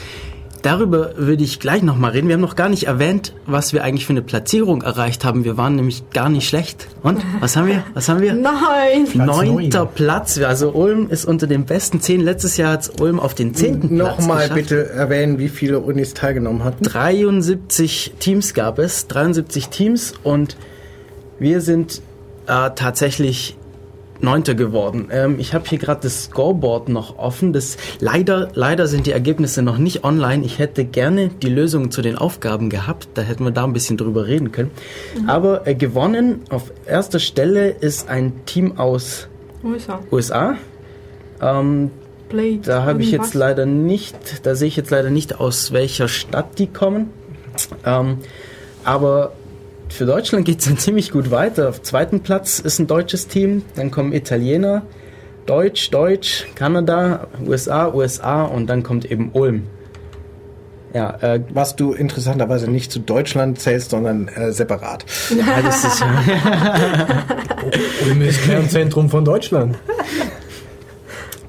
Darüber 0.64 1.12
würde 1.18 1.44
ich 1.44 1.60
gleich 1.60 1.84
nochmal 1.84 2.12
reden. 2.12 2.30
Wir 2.30 2.36
haben 2.36 2.42
noch 2.42 2.56
gar 2.56 2.70
nicht 2.70 2.88
erwähnt, 2.88 3.34
was 3.46 3.74
wir 3.74 3.84
eigentlich 3.84 4.06
für 4.06 4.14
eine 4.14 4.22
Platzierung 4.22 4.82
erreicht 4.82 5.26
haben. 5.26 5.44
Wir 5.44 5.58
waren 5.58 5.76
nämlich 5.76 6.10
gar 6.12 6.30
nicht 6.30 6.48
schlecht. 6.48 6.88
Und 7.04 7.20
was 7.42 7.58
haben 7.58 7.68
wir? 7.68 7.84
Was 7.94 8.08
haben 8.08 8.22
wir? 8.22 8.34
Nein. 8.34 9.06
Neunter 9.14 9.86
Platz. 9.86 10.40
Also 10.40 10.72
Ulm 10.72 11.10
ist 11.10 11.26
unter 11.26 11.48
den 11.48 11.66
besten 11.66 12.00
zehn. 12.00 12.22
Letztes 12.22 12.56
Jahr 12.56 12.72
hat 12.72 13.02
Ulm 13.02 13.20
auf 13.20 13.34
den 13.34 13.54
zehnten 13.54 13.98
Platz 13.98 14.20
Nochmal 14.20 14.50
bitte 14.52 14.90
erwähnen, 14.90 15.38
wie 15.38 15.50
viele 15.50 15.82
Unis 15.82 16.14
teilgenommen 16.14 16.64
hatten. 16.64 16.82
73 16.82 18.14
Teams 18.20 18.54
gab 18.54 18.80
es. 18.80 19.08
73 19.08 19.68
Teams 19.68 20.14
und 20.24 20.56
wir 21.40 21.60
sind 21.60 22.02
äh, 22.48 22.72
tatsächlich 22.76 23.58
Neunter 24.24 24.56
geworden. 24.56 25.10
Ähm, 25.12 25.36
ich 25.38 25.54
habe 25.54 25.68
hier 25.68 25.78
gerade 25.78 26.02
das 26.02 26.26
Scoreboard 26.26 26.90
noch 26.90 27.18
offen. 27.18 27.54
Das, 27.54 27.78
leider, 28.00 28.50
leider 28.54 28.88
sind 28.88 29.06
die 29.06 29.12
Ergebnisse 29.12 29.62
noch 29.62 29.78
nicht 29.78 30.04
online. 30.04 30.46
Ich 30.46 30.60
hätte 30.60 30.86
gerne 30.86 31.28
die 31.30 31.50
Lösungen 31.50 31.92
zu 31.92 32.02
den 32.02 32.18
Aufgaben 32.18 32.70
gehabt. 32.70 33.10
Da 33.16 33.22
hätten 33.22 33.44
wir 33.44 33.52
da 33.52 33.66
ein 33.66 33.74
bisschen 33.74 33.98
drüber 33.98 34.26
reden 34.28 34.52
können. 34.52 34.72
Mhm. 35.20 35.30
Aber 35.30 35.68
äh, 35.68 35.76
gewonnen 35.76 36.42
auf 36.50 36.72
erster 36.86 37.20
Stelle 37.20 37.70
ist 37.70 38.10
ein 38.10 38.46
Team 38.46 38.78
aus 38.78 39.28
USA. 39.64 40.00
USA. 40.12 40.56
Ähm, 41.42 41.92
da 42.64 42.84
habe 42.84 43.04
ich 43.04 43.12
jetzt 43.12 43.36
leider 43.36 43.68
nicht, 43.68 44.16
da 44.44 44.56
sehe 44.56 44.68
ich 44.68 44.76
jetzt 44.76 44.90
leider 44.90 45.12
nicht, 45.12 45.40
aus 45.40 45.72
welcher 45.72 46.08
Stadt 46.08 46.58
die 46.58 46.66
kommen. 46.66 47.12
Ähm, 47.86 48.18
aber 48.84 49.34
für 49.94 50.06
Deutschland 50.06 50.46
geht 50.46 50.60
es 50.60 50.66
dann 50.66 50.78
ziemlich 50.78 51.12
gut 51.12 51.32
weiter. 51.32 51.70
Auf 51.70 51.82
zweiten 51.82 52.22
Platz 52.22 52.60
ist 52.60 52.80
ein 52.80 52.88
deutsches 52.88 53.28
Team, 53.28 53.64
dann 53.76 53.92
kommen 53.92 54.14
Italiener, 54.14 54.84
Deutsch, 55.46 55.92
Deutsch, 55.92 56.48
Kanada, 56.56 57.28
USA, 57.46 57.94
USA 57.94 58.44
und 58.44 58.68
dann 58.68 58.84
kommt 58.84 59.06
eben 59.06 59.32
Ulm. 59.34 59.68
Ja, 60.94 61.18
äh, 61.22 61.42
was 61.50 61.76
du 61.76 61.94
interessanterweise 61.94 62.70
nicht 62.70 62.92
zu 62.92 63.00
Deutschland 63.00 63.60
zählst, 63.60 63.90
sondern 63.90 64.28
äh, 64.28 64.52
separat. 64.52 65.06
Ja, 65.36 65.60
das 65.64 65.84
ist 65.84 66.04
Ulm 68.06 68.22
ist 68.22 68.44
Kernzentrum 68.44 69.10
von 69.10 69.26
Deutschland. 69.26 69.76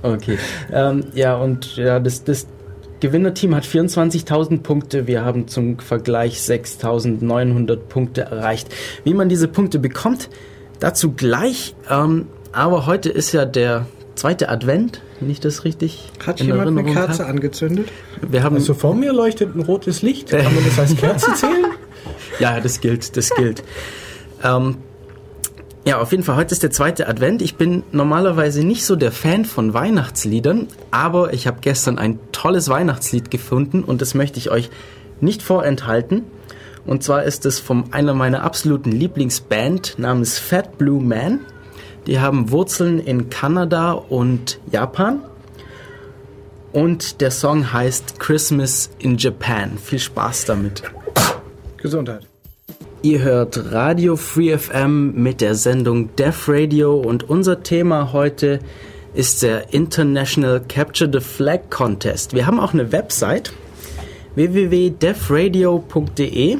Okay. 0.00 0.38
Ähm, 0.72 1.04
ja, 1.12 1.36
und 1.36 1.76
ja, 1.76 2.00
das, 2.00 2.24
das 2.24 2.46
Gewinnerteam 3.04 3.54
hat 3.54 3.64
24.000 3.66 4.62
Punkte. 4.62 5.06
Wir 5.06 5.26
haben 5.26 5.46
zum 5.46 5.78
Vergleich 5.78 6.38
6.900 6.38 7.76
Punkte 7.76 8.22
erreicht. 8.22 8.68
Wie 9.04 9.12
man 9.12 9.28
diese 9.28 9.46
Punkte 9.46 9.78
bekommt, 9.78 10.30
dazu 10.80 11.12
gleich. 11.12 11.74
Ähm, 11.90 12.28
aber 12.52 12.86
heute 12.86 13.10
ist 13.10 13.32
ja 13.32 13.44
der 13.44 13.84
zweite 14.14 14.48
Advent, 14.48 15.02
wenn 15.20 15.28
ich 15.28 15.38
das 15.38 15.64
richtig 15.64 16.08
Hat 16.26 16.40
jemand 16.40 16.62
Erinnerung 16.62 16.86
eine 16.86 16.94
Kerze 16.94 17.24
hab. 17.24 17.28
angezündet? 17.28 17.90
Wir 18.26 18.42
haben 18.42 18.56
also 18.56 18.72
vor 18.72 18.94
mir 18.94 19.12
leuchtet 19.12 19.54
ein 19.54 19.60
rotes 19.60 20.00
Licht. 20.00 20.30
Kann 20.30 20.54
man 20.54 20.64
das 20.64 20.78
als 20.78 20.96
Kerze 20.96 21.30
zählen? 21.36 21.66
ja, 22.40 22.58
das 22.58 22.80
gilt, 22.80 23.18
das 23.18 23.28
gilt. 23.34 23.62
ähm, 24.42 24.78
ja, 25.86 26.00
auf 26.00 26.12
jeden 26.12 26.22
Fall, 26.22 26.36
heute 26.36 26.52
ist 26.52 26.62
der 26.62 26.70
zweite 26.70 27.08
Advent. 27.08 27.42
Ich 27.42 27.56
bin 27.56 27.82
normalerweise 27.92 28.64
nicht 28.64 28.86
so 28.86 28.96
der 28.96 29.12
Fan 29.12 29.44
von 29.44 29.74
Weihnachtsliedern, 29.74 30.68
aber 30.90 31.34
ich 31.34 31.46
habe 31.46 31.58
gestern 31.60 31.98
ein 31.98 32.18
tolles 32.32 32.70
Weihnachtslied 32.70 33.30
gefunden 33.30 33.84
und 33.84 34.00
das 34.00 34.14
möchte 34.14 34.38
ich 34.38 34.50
euch 34.50 34.70
nicht 35.20 35.42
vorenthalten. 35.42 36.22
Und 36.86 37.02
zwar 37.02 37.24
ist 37.24 37.44
es 37.46 37.60
von 37.60 37.92
einer 37.92 38.14
meiner 38.14 38.42
absoluten 38.42 38.92
Lieblingsband 38.92 39.98
namens 39.98 40.38
Fat 40.38 40.78
Blue 40.78 41.02
Man. 41.02 41.40
Die 42.06 42.18
haben 42.18 42.50
Wurzeln 42.50 42.98
in 42.98 43.30
Kanada 43.30 43.92
und 43.92 44.60
Japan. 44.70 45.20
Und 46.72 47.20
der 47.20 47.30
Song 47.30 47.72
heißt 47.72 48.18
Christmas 48.18 48.90
in 48.98 49.16
Japan. 49.16 49.78
Viel 49.78 49.98
Spaß 49.98 50.46
damit. 50.46 50.82
Gesundheit. 51.76 52.26
Ihr 53.04 53.20
hört 53.20 53.70
Radio 53.70 54.16
Free 54.16 54.56
FM 54.56 55.22
mit 55.22 55.42
der 55.42 55.54
Sendung 55.56 56.16
Deaf 56.16 56.48
Radio 56.48 56.98
und 56.98 57.28
unser 57.28 57.62
Thema 57.62 58.14
heute 58.14 58.60
ist 59.12 59.42
der 59.42 59.74
International 59.74 60.62
Capture 60.66 61.10
the 61.12 61.20
Flag 61.20 61.68
Contest. 61.68 62.32
Wir 62.32 62.46
haben 62.46 62.58
auch 62.58 62.72
eine 62.72 62.92
Website 62.92 63.52
www.defradio.de. 64.36 66.56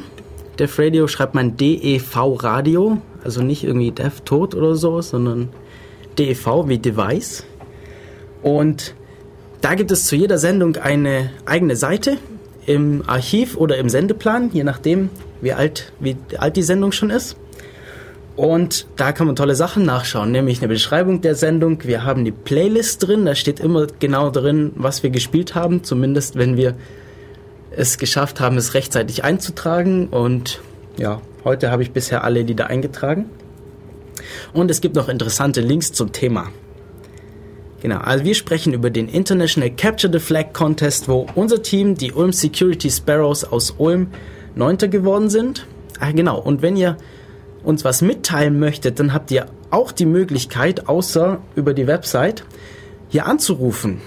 Def 0.59 0.77
Radio 0.77 1.07
schreibt 1.07 1.33
man 1.33 1.57
DEV 1.57 2.43
Radio, 2.43 2.99
also 3.23 3.41
nicht 3.41 3.63
irgendwie 3.63 3.89
Def 3.89 4.21
tot 4.21 4.53
oder 4.53 4.75
so, 4.75 5.01
sondern 5.01 5.49
DEV 6.19 6.67
wie 6.67 6.77
Device. 6.77 7.43
Und 8.43 8.93
da 9.61 9.73
gibt 9.73 9.89
es 9.89 10.05
zu 10.05 10.15
jeder 10.15 10.37
Sendung 10.37 10.75
eine 10.75 11.31
eigene 11.47 11.75
Seite 11.75 12.19
im 12.67 13.01
Archiv 13.07 13.57
oder 13.57 13.77
im 13.77 13.89
Sendeplan, 13.89 14.51
je 14.53 14.63
nachdem, 14.63 15.09
wie 15.41 15.53
alt, 15.53 15.91
wie 15.99 16.17
alt 16.37 16.55
die 16.55 16.63
Sendung 16.63 16.91
schon 16.91 17.09
ist. 17.09 17.37
Und 18.35 18.87
da 18.97 19.13
kann 19.13 19.27
man 19.27 19.37
tolle 19.37 19.55
Sachen 19.55 19.85
nachschauen, 19.85 20.31
nämlich 20.31 20.59
eine 20.59 20.67
Beschreibung 20.67 21.21
der 21.21 21.35
Sendung. 21.35 21.83
Wir 21.83 22.03
haben 22.03 22.25
die 22.25 22.33
Playlist 22.33 23.07
drin, 23.07 23.25
da 23.25 23.33
steht 23.33 23.61
immer 23.61 23.87
genau 23.99 24.29
drin, 24.29 24.73
was 24.75 25.03
wir 25.03 25.09
gespielt 25.09 25.55
haben, 25.55 25.83
zumindest 25.83 26.35
wenn 26.35 26.57
wir 26.57 26.75
es 27.71 27.97
geschafft 27.97 28.41
haben, 28.41 28.57
es 28.57 28.73
rechtzeitig 28.73 29.23
einzutragen. 29.23 30.07
Und 30.07 30.59
ja, 30.97 31.21
heute 31.45 31.71
habe 31.71 31.83
ich 31.83 31.91
bisher 31.91 32.25
alle 32.25 32.41
Lieder 32.41 32.67
eingetragen. 32.67 33.29
Und 34.53 34.69
es 34.69 34.81
gibt 34.81 34.95
noch 34.95 35.07
interessante 35.07 35.61
Links 35.61 35.93
zum 35.93 36.11
Thema. 36.11 36.49
Genau, 37.81 37.99
also 37.99 38.25
wir 38.25 38.35
sprechen 38.35 38.73
über 38.73 38.89
den 38.89 39.07
International 39.07 39.69
Capture 39.69 40.11
the 40.11 40.19
Flag 40.19 40.53
Contest, 40.53 41.07
wo 41.07 41.27
unser 41.35 41.61
Team, 41.61 41.95
die 41.95 42.11
Ulm 42.11 42.33
Security 42.33 42.89
Sparrows 42.89 43.43
aus 43.43 43.75
Ulm, 43.77 44.07
Neunter 44.55 44.87
geworden 44.87 45.29
sind. 45.29 45.67
Ah, 45.99 46.11
genau. 46.11 46.39
Und 46.39 46.61
wenn 46.61 46.75
ihr 46.75 46.97
uns 47.63 47.83
was 47.83 48.01
mitteilen 48.01 48.59
möchtet, 48.59 48.99
dann 48.99 49.13
habt 49.13 49.31
ihr 49.31 49.47
auch 49.71 49.91
die 49.91 50.05
Möglichkeit, 50.05 50.87
außer 50.87 51.39
über 51.55 51.73
die 51.73 51.87
Website, 51.87 52.43
hier 53.09 53.25
anzurufen. 53.25 54.01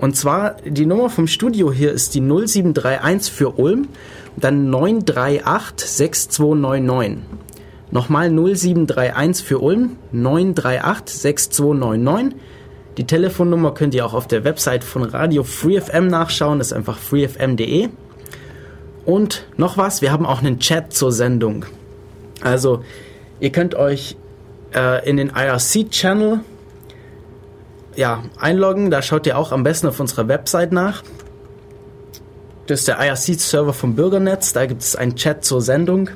Und 0.00 0.16
zwar 0.16 0.56
die 0.64 0.86
Nummer 0.86 1.08
vom 1.08 1.26
Studio 1.26 1.72
hier 1.72 1.92
ist 1.92 2.14
die 2.14 2.20
0731 2.20 3.32
für 3.32 3.58
Ulm, 3.58 3.88
dann 4.36 4.70
938 4.70 5.88
6299. 5.88 7.24
Nochmal 7.90 8.30
0731 8.30 9.46
für 9.46 9.60
Ulm, 9.60 9.96
938 10.12 11.16
6299. 11.16 12.40
Die 12.96 13.04
Telefonnummer 13.04 13.72
könnt 13.74 13.94
ihr 13.94 14.06
auch 14.06 14.14
auf 14.14 14.28
der 14.28 14.44
Website 14.44 14.84
von 14.84 15.02
Radio 15.04 15.42
Free 15.42 15.80
FM 15.80 16.08
nachschauen, 16.08 16.58
das 16.58 16.68
ist 16.68 16.72
einfach 16.72 16.98
freefm.de. 16.98 17.88
Und 19.04 19.46
noch 19.56 19.76
was, 19.76 20.02
wir 20.02 20.12
haben 20.12 20.26
auch 20.26 20.40
einen 20.40 20.58
Chat 20.58 20.92
zur 20.92 21.12
Sendung. 21.12 21.66
Also, 22.40 22.82
ihr 23.40 23.52
könnt 23.52 23.74
euch 23.74 24.16
äh, 24.74 25.08
in 25.08 25.16
den 25.16 25.30
IRC-Channel 25.30 26.40
ja, 27.96 28.24
einloggen. 28.38 28.90
Da 28.90 29.02
schaut 29.02 29.26
ihr 29.26 29.38
auch 29.38 29.52
am 29.52 29.62
besten 29.62 29.86
auf 29.86 30.00
unserer 30.00 30.28
Website 30.28 30.72
nach. 30.72 31.02
Das 32.66 32.80
ist 32.80 32.88
der 32.88 32.98
IRC-Server 32.98 33.72
vom 33.72 33.94
Bürgernetz. 33.94 34.52
Da 34.52 34.66
gibt 34.66 34.82
es 34.82 34.96
einen 34.96 35.16
Chat 35.16 35.44
zur 35.44 35.60
Sendung. 35.60 36.10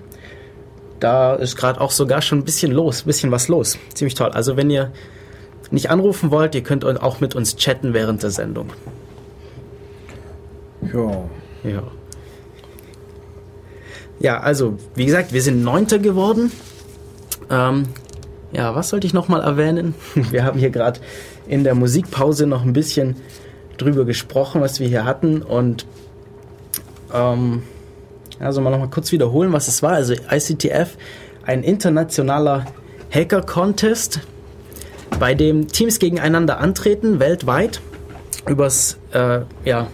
Da 0.98 1.34
ist 1.34 1.56
gerade 1.56 1.80
auch 1.80 1.90
sogar 1.90 2.22
schon 2.22 2.38
ein 2.38 2.44
bisschen 2.44 2.72
los, 2.72 3.02
ein 3.02 3.06
bisschen 3.06 3.30
was 3.30 3.48
los. 3.48 3.78
Ziemlich 3.94 4.14
toll. 4.14 4.30
Also 4.30 4.56
wenn 4.56 4.70
ihr 4.70 4.92
nicht 5.70 5.90
anrufen 5.90 6.30
wollt, 6.30 6.54
ihr 6.54 6.62
könnt 6.62 6.84
auch 6.84 7.20
mit 7.20 7.34
uns 7.34 7.56
chatten 7.56 7.92
während 7.92 8.22
der 8.22 8.30
Sendung. 8.30 8.70
Ja. 10.92 11.24
Ja. 11.64 11.82
Ja, 14.20 14.40
also, 14.40 14.78
wie 14.94 15.06
gesagt, 15.06 15.32
wir 15.32 15.42
sind 15.42 15.62
Neunter 15.62 15.98
geworden. 15.98 16.50
Ähm, 17.50 17.84
ja, 18.52 18.74
was 18.74 18.88
sollte 18.88 19.06
ich 19.06 19.14
nochmal 19.14 19.42
erwähnen? 19.42 19.94
Wir 20.30 20.44
haben 20.44 20.58
hier 20.58 20.70
gerade 20.70 21.00
in 21.46 21.64
der 21.64 21.74
Musikpause 21.74 22.46
noch 22.46 22.62
ein 22.62 22.72
bisschen 22.72 23.16
drüber 23.76 24.04
gesprochen, 24.04 24.60
was 24.60 24.80
wir 24.80 24.88
hier 24.88 25.04
hatten 25.04 25.40
und 25.42 25.86
ähm, 27.14 27.62
also 28.40 28.60
mal 28.60 28.70
nochmal 28.70 28.90
kurz 28.90 29.12
wiederholen, 29.12 29.52
was 29.52 29.68
es 29.68 29.82
war. 29.82 29.92
Also 29.92 30.14
ICTF, 30.14 30.96
ein 31.44 31.62
internationaler 31.62 32.66
Hacker-Contest, 33.10 34.20
bei 35.18 35.34
dem 35.34 35.68
Teams 35.68 35.98
gegeneinander 35.98 36.58
antreten, 36.58 37.18
weltweit, 37.20 37.80
übers, 38.46 38.98
äh, 39.12 39.40
ja, 39.64 39.88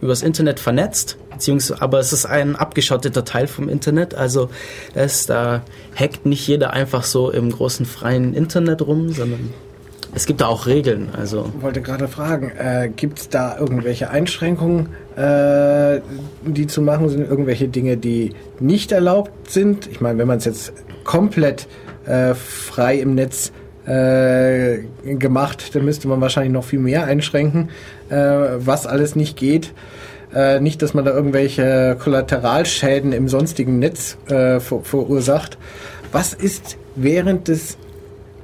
übers 0.00 0.22
Internet 0.22 0.60
vernetzt. 0.60 1.16
Beziehungsweise, 1.44 1.82
aber 1.82 1.98
es 1.98 2.14
ist 2.14 2.24
ein 2.24 2.56
abgeschotteter 2.56 3.22
Teil 3.22 3.48
vom 3.48 3.68
Internet, 3.68 4.14
also 4.14 4.48
das, 4.94 5.26
da 5.26 5.60
hackt 5.94 6.24
nicht 6.24 6.48
jeder 6.48 6.72
einfach 6.72 7.04
so 7.04 7.30
im 7.30 7.50
großen 7.50 7.84
freien 7.84 8.32
Internet 8.32 8.80
rum, 8.80 9.10
sondern 9.10 9.50
es 10.14 10.24
gibt 10.24 10.40
da 10.40 10.46
auch 10.46 10.66
Regeln. 10.66 11.10
Also 11.14 11.52
Ich 11.54 11.62
wollte 11.62 11.82
gerade 11.82 12.08
fragen, 12.08 12.50
äh, 12.56 12.88
gibt 12.96 13.18
es 13.18 13.28
da 13.28 13.58
irgendwelche 13.58 14.08
Einschränkungen, 14.08 14.94
äh, 15.16 16.00
die 16.46 16.66
zu 16.66 16.80
machen 16.80 17.10
sind? 17.10 17.28
Irgendwelche 17.28 17.68
Dinge, 17.68 17.98
die 17.98 18.32
nicht 18.58 18.90
erlaubt 18.90 19.50
sind? 19.50 19.86
Ich 19.86 20.00
meine, 20.00 20.16
wenn 20.18 20.28
man 20.28 20.38
es 20.38 20.46
jetzt 20.46 20.72
komplett 21.04 21.66
äh, 22.06 22.32
frei 22.32 22.96
im 23.00 23.14
Netz 23.16 23.52
äh, 23.84 24.78
gemacht, 25.04 25.74
dann 25.74 25.84
müsste 25.84 26.08
man 26.08 26.22
wahrscheinlich 26.22 26.54
noch 26.54 26.64
viel 26.64 26.78
mehr 26.78 27.04
einschränken, 27.04 27.68
äh, 28.08 28.16
was 28.16 28.86
alles 28.86 29.14
nicht 29.14 29.36
geht. 29.36 29.74
Äh, 30.34 30.60
nicht, 30.60 30.82
dass 30.82 30.94
man 30.94 31.04
da 31.04 31.12
irgendwelche 31.12 31.96
Kollateralschäden 31.98 33.12
im 33.12 33.28
sonstigen 33.28 33.78
Netz 33.78 34.18
äh, 34.26 34.58
ver 34.58 34.80
verursacht. 34.82 35.58
Was 36.10 36.32
ist 36.34 36.76
während 36.96 37.48
des 37.48 37.78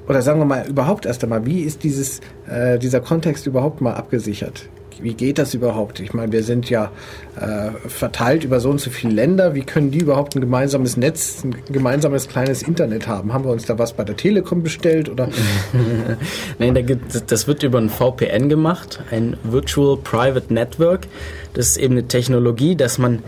oder 0.08 0.22
sagen 0.22 0.40
wir 0.40 0.44
mal 0.44 0.66
überhaupt 0.66 1.06
erst 1.06 1.22
einmal, 1.22 1.46
wie 1.46 1.60
ist 1.60 1.84
dieses, 1.84 2.20
äh, 2.48 2.78
dieser 2.78 3.00
Kontext 3.00 3.46
überhaupt 3.46 3.80
mal 3.80 3.94
abgesichert? 3.94 4.68
Wie 5.02 5.14
geht 5.14 5.38
das 5.38 5.54
überhaupt? 5.54 6.00
Ich 6.00 6.12
meine, 6.12 6.32
wir 6.32 6.42
sind 6.42 6.70
ja 6.70 6.90
äh, 7.36 7.70
verteilt 7.88 8.44
über 8.44 8.60
so 8.60 8.70
und 8.70 8.80
so 8.80 8.90
viele 8.90 9.12
Länder. 9.12 9.54
Wie 9.54 9.62
können 9.62 9.90
die 9.90 9.98
überhaupt 9.98 10.34
ein 10.34 10.40
gemeinsames 10.40 10.96
Netz, 10.96 11.44
ein 11.44 11.56
gemeinsames 11.70 12.28
kleines 12.28 12.62
Internet 12.62 13.06
haben? 13.08 13.32
Haben 13.32 13.44
wir 13.44 13.50
uns 13.50 13.66
da 13.66 13.78
was 13.78 13.92
bei 13.92 14.04
der 14.04 14.16
Telekom 14.16 14.62
bestellt 14.62 15.08
oder? 15.08 15.28
Nein, 16.58 16.74
da 16.74 16.82
das 17.26 17.46
wird 17.46 17.62
über 17.62 17.78
ein 17.78 17.90
VPN 17.90 18.48
gemacht, 18.48 19.02
ein 19.10 19.36
Virtual 19.42 19.96
Private 19.96 20.52
Network. 20.52 21.06
Das 21.54 21.68
ist 21.68 21.76
eben 21.76 21.94
eine 21.94 22.06
Technologie, 22.06 22.76
dass 22.76 22.98
man 22.98 23.22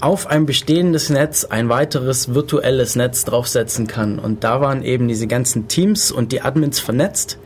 auf 0.00 0.26
ein 0.26 0.46
bestehendes 0.46 1.10
Netz 1.10 1.44
ein 1.44 1.68
weiteres 1.68 2.34
virtuelles 2.34 2.96
Netz 2.96 3.24
draufsetzen 3.24 3.86
kann. 3.86 4.18
Und 4.18 4.44
da 4.44 4.60
waren 4.60 4.82
eben 4.82 5.08
diese 5.08 5.26
ganzen 5.26 5.68
Teams 5.68 6.12
und 6.12 6.32
die 6.32 6.42
Admins 6.42 6.80
vernetzt. 6.80 7.38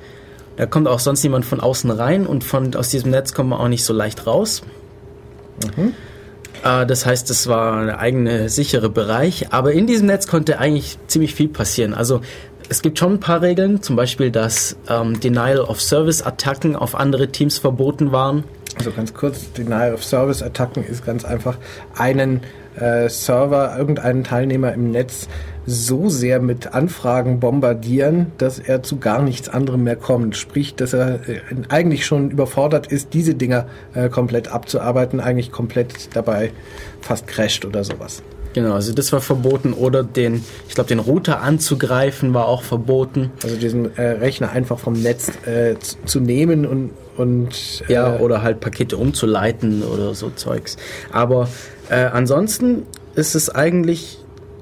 Da 0.61 0.67
kommt 0.67 0.89
auch 0.89 0.99
sonst 0.99 1.23
niemand 1.23 1.47
von 1.47 1.59
außen 1.59 1.91
rein 1.91 2.27
und 2.27 2.45
von, 2.45 2.75
aus 2.75 2.91
diesem 2.91 3.13
Netz 3.13 3.33
kommt 3.33 3.49
man 3.49 3.59
auch 3.59 3.69
nicht 3.69 3.83
so 3.83 3.95
leicht 3.95 4.27
raus. 4.27 4.61
Mhm. 5.75 5.95
Äh, 6.63 6.85
das 6.85 7.07
heißt, 7.07 7.31
es 7.31 7.47
war 7.47 7.79
ein 7.79 7.89
eigene 7.89 8.51
sichere 8.51 8.91
Bereich. 8.91 9.55
Aber 9.55 9.73
in 9.73 9.87
diesem 9.87 10.09
Netz 10.09 10.27
konnte 10.27 10.59
eigentlich 10.59 10.99
ziemlich 11.07 11.35
viel 11.35 11.49
passieren. 11.49 11.95
Also 11.95 12.21
es 12.69 12.83
gibt 12.83 12.99
schon 12.99 13.15
ein 13.15 13.21
paar 13.21 13.41
Regeln, 13.41 13.81
zum 13.81 13.97
Beispiel, 13.97 14.31
dass 14.31 14.77
ähm, 14.87 15.19
Denial 15.19 15.61
of 15.61 15.81
Service 15.81 16.21
Attacken 16.21 16.77
auf 16.77 16.95
andere 16.95 17.29
Teams 17.29 17.57
verboten 17.57 18.13
waren. 18.13 18.45
Also 18.77 18.91
ganz 18.91 19.15
kurz, 19.15 19.51
Denial 19.55 19.95
of 19.95 20.05
Service 20.05 20.43
Attacken 20.43 20.85
ist 20.85 21.07
ganz 21.07 21.25
einfach 21.25 21.57
einen 21.97 22.43
äh, 22.79 23.09
Server, 23.09 23.79
irgendeinen 23.79 24.25
Teilnehmer 24.25 24.75
im 24.75 24.91
Netz 24.91 25.27
so 25.67 26.09
sehr 26.09 26.41
mit 26.41 26.75
Anfragen 26.75 27.41
bombardieren, 27.41 28.33
dass 28.39 28.59
er 28.59 28.83
zu 28.83 28.99
gar 28.99 29.23
nichts 29.23 29.49
anderem 29.49 29.85
mehr 29.85 29.97
kommt. 29.97 30.37
Sprich, 30.37 30.75
dass 30.75 30.93
er 30.93 31.29
äh, 31.29 31.41
eigentlich 31.69 32.07
schon 32.07 32.31
überfordert 32.31 32.87
ist, 32.87 33.15
diese 33.15 33.35
Dinger 33.35 33.67
äh, 33.95 34.09
komplett 34.09 34.49
abzuarbeiten, 34.49 35.21
eigentlich 35.21 35.53
komplett 35.53 36.15
dabei 36.15 36.53
fast 37.01 37.27
crasht 37.27 37.65
oder 37.65 37.85
sowas. 37.85 38.23
Genau, 38.53 38.75
also 38.75 38.93
das 38.93 39.13
war 39.13 39.21
verboten 39.21 39.73
oder 39.73 40.03
den, 40.03 40.45
ich 40.67 40.75
glaube, 40.75 40.89
den 40.89 40.99
Router 40.99 41.41
anzugreifen 41.41 42.35
war 42.35 42.49
auch 42.49 42.63
verboten. 42.63 43.31
Also 43.45 43.57
diesen 43.57 43.97
äh, 43.97 44.03
Rechner 44.03 44.51
einfach 44.51 44.79
vom 44.79 44.95
Netz 44.95 45.31
äh, 45.47 45.79
zu, 45.79 45.97
zu 46.05 46.21
nehmen 46.21 46.67
und 46.67 46.91
und 47.17 47.85
äh, 47.89 47.93
ja 47.93 48.19
oder 48.19 48.43
halt 48.43 48.61
Pakete 48.61 48.97
umzuleiten 48.97 49.83
oder 49.83 50.15
so 50.15 50.31
Zeugs. 50.31 50.77
Aber 51.13 51.49
äh, 51.91 52.07
ansonsten 52.07 52.87
ist 53.15 53.35
es 53.35 53.51
eigentlich 53.51 54.20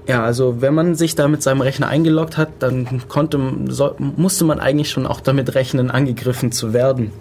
ja, 0.09 0.25
also 0.25 0.63
wenn 0.63 0.73
man 0.73 0.95
sich 0.95 1.15
da 1.15 1.29
mit 1.29 1.43
seinem 1.43 1.61
Rechner 1.61 1.87
eingeloggt 1.87 2.39
hat, 2.39 2.49
dann 2.61 3.07
konnte, 3.09 3.39
so, 3.69 3.95
musste 3.99 4.45
man 4.45 4.59
eigentlich 4.59 4.91
schon 4.91 5.07
auch 5.07 5.21
damit 5.21 5.55
rechnen, 5.55 5.91
angegriffen 5.91 6.51
zu 6.51 6.73
werden. 6.73 7.13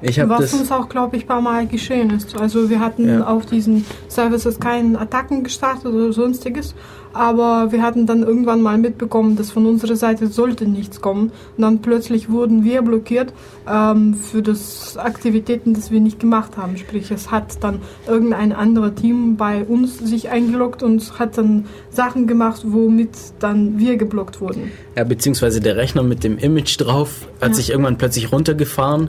Ich 0.00 0.18
Was 0.28 0.52
uns 0.54 0.70
auch, 0.70 0.88
glaube 0.88 1.16
ich, 1.16 1.24
ein 1.24 1.26
paar 1.26 1.40
Mal 1.40 1.66
geschehen 1.66 2.10
ist. 2.10 2.38
Also 2.38 2.70
wir 2.70 2.80
hatten 2.80 3.08
ja. 3.08 3.26
auf 3.26 3.46
diesen 3.46 3.84
Services 4.08 4.60
keine 4.60 4.98
Attacken 4.98 5.42
gestartet 5.42 5.86
oder 5.86 6.12
sonstiges, 6.12 6.74
aber 7.12 7.72
wir 7.72 7.82
hatten 7.82 8.06
dann 8.06 8.22
irgendwann 8.22 8.60
mal 8.60 8.78
mitbekommen, 8.78 9.36
dass 9.36 9.50
von 9.50 9.66
unserer 9.66 9.96
Seite 9.96 10.28
sollte 10.28 10.66
nichts 10.66 11.00
kommen. 11.00 11.32
Und 11.56 11.62
dann 11.62 11.80
plötzlich 11.80 12.30
wurden 12.30 12.64
wir 12.64 12.82
blockiert 12.82 13.32
ähm, 13.68 14.14
für 14.14 14.40
das 14.40 14.96
Aktivitäten, 14.96 15.74
das 15.74 15.90
wir 15.90 16.00
nicht 16.00 16.20
gemacht 16.20 16.56
haben. 16.56 16.76
Sprich, 16.76 17.10
es 17.10 17.32
hat 17.32 17.64
dann 17.64 17.80
irgendein 18.06 18.52
anderes 18.52 18.94
Team 18.94 19.36
bei 19.36 19.64
uns 19.64 19.98
sich 19.98 20.28
eingeloggt 20.28 20.84
und 20.84 21.18
hat 21.18 21.36
dann 21.38 21.66
Sachen 21.90 22.28
gemacht, 22.28 22.62
womit 22.64 23.10
dann 23.40 23.78
wir 23.78 23.96
geblockt 23.96 24.40
wurden. 24.40 24.70
Ja, 24.96 25.02
beziehungsweise 25.02 25.60
der 25.60 25.76
Rechner 25.76 26.04
mit 26.04 26.22
dem 26.22 26.38
Image 26.38 26.80
drauf 26.80 27.26
hat 27.40 27.48
ja. 27.48 27.54
sich 27.54 27.70
irgendwann 27.70 27.98
plötzlich 27.98 28.30
runtergefahren 28.30 29.08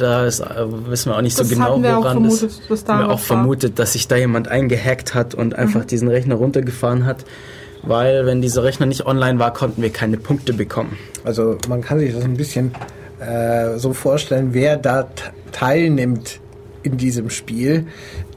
da 0.00 0.26
ist, 0.26 0.40
äh, 0.40 0.44
wissen 0.86 1.10
wir 1.10 1.16
auch 1.16 1.22
nicht 1.22 1.38
das 1.38 1.48
so 1.48 1.54
genau, 1.54 1.82
wir 1.82 1.96
woran 1.96 1.96
auch 1.96 2.12
vermutet, 2.12 2.60
das. 2.68 2.84
Haben 2.86 3.00
wir 3.00 3.10
auch 3.10 3.20
vermutet, 3.20 3.78
dass 3.78 3.92
sich 3.92 4.08
da 4.08 4.16
jemand 4.16 4.48
eingehackt 4.48 5.14
hat 5.14 5.34
und 5.34 5.54
einfach 5.54 5.82
mhm. 5.82 5.86
diesen 5.86 6.08
Rechner 6.08 6.36
runtergefahren 6.36 7.04
hat. 7.04 7.24
Weil, 7.82 8.26
wenn 8.26 8.42
dieser 8.42 8.64
Rechner 8.64 8.86
nicht 8.86 9.06
online 9.06 9.38
war, 9.38 9.52
konnten 9.52 9.82
wir 9.82 9.90
keine 9.90 10.16
Punkte 10.16 10.52
bekommen. 10.52 10.98
Also, 11.24 11.58
man 11.68 11.80
kann 11.80 12.00
sich 12.00 12.12
das 12.12 12.24
ein 12.24 12.36
bisschen 12.36 12.72
äh, 13.20 13.78
so 13.78 13.92
vorstellen, 13.92 14.48
wer 14.52 14.76
da 14.76 15.08
teilnimmt 15.52 16.40
in 16.82 16.96
diesem 16.96 17.30
Spiel, 17.30 17.86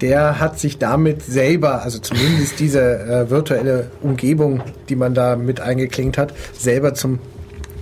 der 0.01 0.39
hat 0.39 0.59
sich 0.59 0.77
damit 0.77 1.21
selber, 1.21 1.83
also 1.83 1.99
zumindest 1.99 2.59
diese 2.59 2.99
äh, 2.99 3.29
virtuelle 3.29 3.91
Umgebung, 4.01 4.61
die 4.89 4.95
man 4.95 5.13
da 5.13 5.35
mit 5.35 5.59
eingeklinkt 5.61 6.17
hat, 6.17 6.33
selber 6.53 6.93
zum 6.93 7.19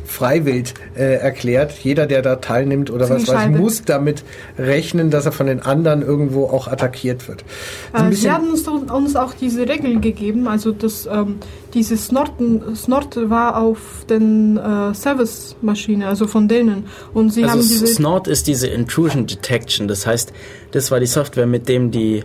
freiwillig 0.10 0.74
äh, 0.96 1.16
erklärt. 1.16 1.72
Jeder, 1.84 2.08
der 2.08 2.22
da 2.22 2.38
teilnimmt 2.38 2.90
oder 2.90 3.10
was 3.10 3.28
weiß, 3.28 3.50
muss 3.50 3.84
damit 3.84 4.24
rechnen, 4.58 5.12
dass 5.12 5.26
er 5.26 5.32
von 5.32 5.46
den 5.46 5.62
anderen 5.62 6.02
irgendwo 6.02 6.46
auch 6.46 6.68
attackiert 6.68 7.28
wird. 7.28 7.46
Äh, 7.94 8.12
Sie 8.14 8.32
haben 8.32 8.50
uns, 8.50 8.68
uns, 8.68 9.16
auch 9.16 9.34
diese 9.34 9.68
Regeln 9.68 10.02
gegeben, 10.02 10.48
also 10.48 10.72
das, 10.72 11.08
ähm, 11.12 11.38
diese 11.74 11.96
Snorten, 11.96 12.76
Snort 12.76 13.30
war 13.30 13.62
auf 13.62 14.06
den 14.10 14.58
äh, 14.58 14.94
Service-Maschine, 14.94 16.08
also 16.08 16.26
von 16.26 16.48
denen. 16.48 16.86
Und 17.14 17.32
Sie 17.32 17.44
also 17.44 17.54
haben 17.54 17.62
diese 17.62 17.88
Snort 17.88 18.28
ist 18.28 18.48
diese 18.48 18.68
Intrusion 18.68 19.28
Detection, 19.28 19.88
das 19.88 20.08
heißt, 20.08 20.34
das 20.72 20.90
war 20.90 21.00
die 21.00 21.06
Software, 21.06 21.48
mit 21.48 21.70
dem 21.70 21.92
die 21.92 22.24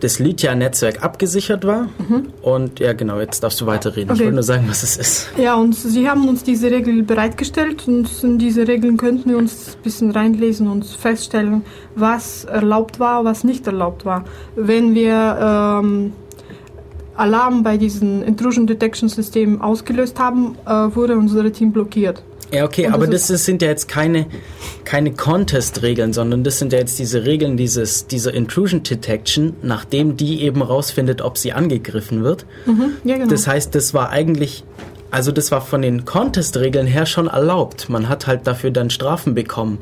das 0.00 0.18
Lydia-Netzwerk 0.18 1.02
abgesichert 1.02 1.66
war. 1.66 1.88
Mhm. 1.98 2.28
Und 2.42 2.80
ja, 2.80 2.92
genau, 2.92 3.18
jetzt 3.18 3.42
darfst 3.42 3.60
du 3.60 3.66
weiterreden. 3.66 4.10
Okay. 4.10 4.18
Ich 4.18 4.24
wollte 4.24 4.34
nur 4.34 4.42
sagen, 4.42 4.64
was 4.68 4.82
es 4.82 4.96
ist. 4.96 5.30
Ja, 5.36 5.54
und 5.56 5.74
Sie 5.74 6.08
haben 6.08 6.28
uns 6.28 6.42
diese 6.42 6.70
Regeln 6.70 7.06
bereitgestellt 7.06 7.86
und 7.86 8.08
in 8.22 8.38
diese 8.38 8.66
Regeln 8.68 8.96
könnten 8.96 9.30
wir 9.30 9.38
uns 9.38 9.76
ein 9.76 9.82
bisschen 9.82 10.10
reinlesen 10.10 10.68
und 10.68 10.84
feststellen, 10.84 11.62
was 11.94 12.44
erlaubt 12.44 13.00
war, 13.00 13.24
was 13.24 13.44
nicht 13.44 13.66
erlaubt 13.66 14.04
war. 14.04 14.24
Wenn 14.54 14.94
wir 14.94 15.80
ähm, 15.82 16.12
Alarm 17.16 17.62
bei 17.64 17.76
diesem 17.76 18.22
Intrusion 18.22 18.66
Detection 18.66 19.08
System 19.08 19.60
ausgelöst 19.60 20.18
haben, 20.20 20.56
äh, 20.66 20.70
wurde 20.70 21.16
unser 21.16 21.50
Team 21.52 21.72
blockiert. 21.72 22.22
Ja, 22.50 22.64
okay, 22.64 22.86
aber 22.86 23.06
das, 23.06 23.28
ist, 23.28 23.44
sind 23.44 23.60
ja 23.60 23.68
jetzt 23.68 23.88
keine, 23.88 24.26
keine 24.84 25.12
Contest-Regeln, 25.12 26.12
sondern 26.12 26.44
das 26.44 26.58
sind 26.58 26.72
ja 26.72 26.78
jetzt 26.78 26.98
diese 26.98 27.24
Regeln 27.24 27.56
dieses, 27.56 28.06
dieser 28.06 28.32
Intrusion 28.32 28.82
Detection, 28.82 29.56
nachdem 29.62 30.16
die 30.16 30.42
eben 30.42 30.62
rausfindet, 30.62 31.20
ob 31.20 31.36
sie 31.36 31.52
angegriffen 31.52 32.24
wird. 32.24 32.46
Mhm, 32.64 32.92
ja, 33.04 33.16
genau. 33.16 33.28
Das 33.28 33.46
heißt, 33.46 33.74
das 33.74 33.92
war 33.92 34.10
eigentlich, 34.10 34.64
also 35.10 35.30
das 35.30 35.50
war 35.50 35.60
von 35.60 35.82
den 35.82 36.06
Contest-Regeln 36.06 36.86
her 36.86 37.04
schon 37.04 37.26
erlaubt. 37.26 37.90
Man 37.90 38.08
hat 38.08 38.26
halt 38.26 38.46
dafür 38.46 38.70
dann 38.70 38.88
Strafen 38.88 39.34
bekommen. 39.34 39.78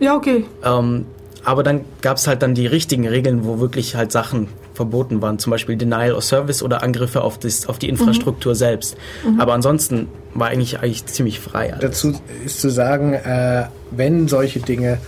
Ja, 0.00 0.16
okay. 0.16 0.44
Ähm, 0.64 1.06
aber 1.44 1.62
dann 1.62 1.82
gab 2.00 2.16
es 2.16 2.26
halt 2.26 2.42
dann 2.42 2.54
die 2.54 2.66
richtigen 2.66 3.06
Regeln, 3.06 3.44
wo 3.44 3.60
wirklich 3.60 3.94
halt 3.94 4.12
Sachen 4.12 4.48
verboten 4.74 5.20
waren, 5.22 5.38
zum 5.38 5.50
Beispiel 5.50 5.76
Denial 5.76 6.12
of 6.12 6.24
Service 6.24 6.62
oder 6.62 6.82
Angriffe 6.82 7.22
auf, 7.22 7.38
das, 7.38 7.66
auf 7.66 7.78
die 7.78 7.88
Infrastruktur 7.88 8.52
mhm. 8.52 8.56
selbst. 8.56 8.96
Mhm. 9.26 9.40
Aber 9.40 9.54
ansonsten 9.54 10.08
war 10.34 10.48
eigentlich, 10.48 10.78
eigentlich 10.78 11.06
ziemlich 11.06 11.40
frei. 11.40 11.72
Alles. 11.72 11.80
Dazu 11.80 12.14
ist 12.44 12.60
zu 12.60 12.70
sagen, 12.70 13.14
äh, 13.14 13.64
wenn 13.90 14.28
solche 14.28 14.60
Dinge 14.60 14.98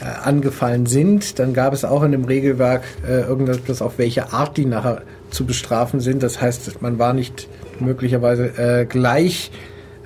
äh, 0.00 0.04
angefallen 0.24 0.86
sind, 0.86 1.38
dann 1.38 1.54
gab 1.54 1.72
es 1.72 1.84
auch 1.84 2.02
in 2.02 2.12
dem 2.12 2.24
Regelwerk 2.24 2.84
äh, 3.06 3.20
irgendetwas, 3.20 3.82
auf 3.82 3.98
welche 3.98 4.32
Art 4.32 4.56
die 4.56 4.66
nachher 4.66 5.02
zu 5.30 5.44
bestrafen 5.44 6.00
sind. 6.00 6.22
Das 6.22 6.40
heißt, 6.40 6.80
man 6.82 6.98
war 6.98 7.12
nicht 7.12 7.48
möglicherweise 7.80 8.46
äh, 8.58 8.86
gleich 8.86 9.50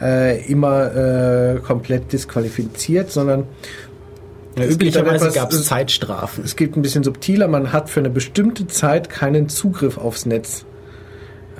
äh, 0.00 0.44
immer 0.50 0.94
äh, 0.94 1.58
komplett 1.60 2.12
disqualifiziert, 2.12 3.10
sondern 3.10 3.44
Ja, 4.58 4.64
üblicherweise 4.64 5.30
gab 5.30 5.52
es 5.52 5.64
Zeitstrafen. 5.64 6.44
Es 6.44 6.56
geht 6.56 6.76
ein 6.76 6.82
bisschen 6.82 7.04
subtiler, 7.04 7.48
man 7.48 7.72
hat 7.72 7.88
für 7.88 8.00
eine 8.00 8.10
bestimmte 8.10 8.66
Zeit 8.66 9.08
keinen 9.08 9.48
Zugriff 9.48 9.96
aufs 9.96 10.26
Netz. 10.26 10.64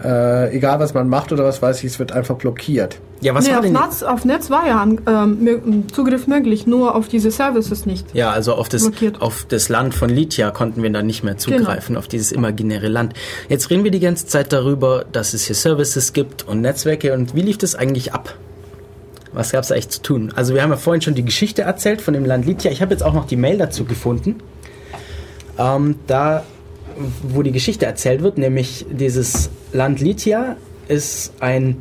Äh, 0.03 0.57
egal 0.57 0.81
was 0.81 0.95
man 0.95 1.09
macht 1.09 1.31
oder 1.31 1.45
was 1.45 1.61
weiß 1.61 1.79
ich, 1.81 1.85
es 1.85 1.99
wird 1.99 2.13
einfach 2.13 2.37
blockiert. 2.37 2.99
Ja, 3.21 3.35
was 3.35 3.45
nee, 3.45 3.51
war 3.51 3.59
auf, 3.59 3.65
denn? 3.65 3.73
Netz, 3.75 4.03
auf 4.03 4.25
Netz 4.25 4.49
war 4.49 4.67
ja 4.67 4.83
ähm, 4.83 5.85
Zugriff 5.93 6.27
möglich, 6.27 6.67
nur 6.67 6.95
auf 6.95 7.09
diese 7.09 7.31
Services 7.31 7.85
nicht. 7.85 8.15
Ja, 8.15 8.31
also 8.31 8.55
auf 8.55 8.71
das, 8.71 8.83
Blockiert. 8.83 9.21
auf 9.21 9.45
das 9.47 9.69
Land 9.69 9.95
von 9.95 10.09
Lydia 10.09 10.53
konnten 10.53 10.83
wir 10.83 10.91
dann 10.91 11.05
nicht 11.05 11.23
mehr 11.23 11.37
zugreifen, 11.37 11.99
auf 11.99 12.09
dieses 12.09 12.33
imaginäre 12.33 12.89
Land. 12.89 13.13
Jetzt 13.51 13.69
reden 13.69 13.85
wir 13.85 13.91
die 13.91 14.01
ganze 14.01 14.27
Zeit 14.27 14.55
darüber, 14.55 15.05
dass 15.13 15.35
es 15.35 15.45
hier 15.45 15.55
Services 15.55 16.15
gibt 16.15 16.49
und 16.49 16.63
Netzwerke. 16.63 17.13
Und 17.13 17.35
wie 17.35 17.43
lief 17.43 17.59
das 17.59 17.75
eigentlich 17.75 18.15
ab? 18.15 18.35
Was 19.33 19.53
gab 19.53 19.63
es 19.63 19.71
eigentlich 19.71 19.91
zu 19.91 20.03
tun? 20.03 20.33
Also 20.35 20.55
wir 20.55 20.63
haben 20.63 20.71
ja 20.71 20.77
vorhin 20.77 21.03
schon 21.03 21.15
die 21.15 21.25
Geschichte 21.25 21.63
erzählt 21.63 22.01
von 22.01 22.15
dem 22.15 22.25
Land 22.25 22.47
Lydia. 22.47 22.71
Ich 22.71 22.83
habe 22.83 22.93
jetzt 22.93 23.03
auch 23.03 23.15
noch 23.15 23.27
die 23.27 23.37
Mail 23.37 23.59
dazu 23.59 23.85
gefunden. 23.85 24.37
Ähm, 25.59 25.97
da, 26.07 26.45
wo 27.23 27.43
die 27.43 27.53
Geschichte 27.53 27.87
erzählt 27.87 28.23
wird, 28.23 28.39
nämlich 28.39 28.87
dieses 28.91 29.51
Land 29.73 30.01
Lydia 30.01 30.57
ist 30.89 31.33
ein 31.41 31.77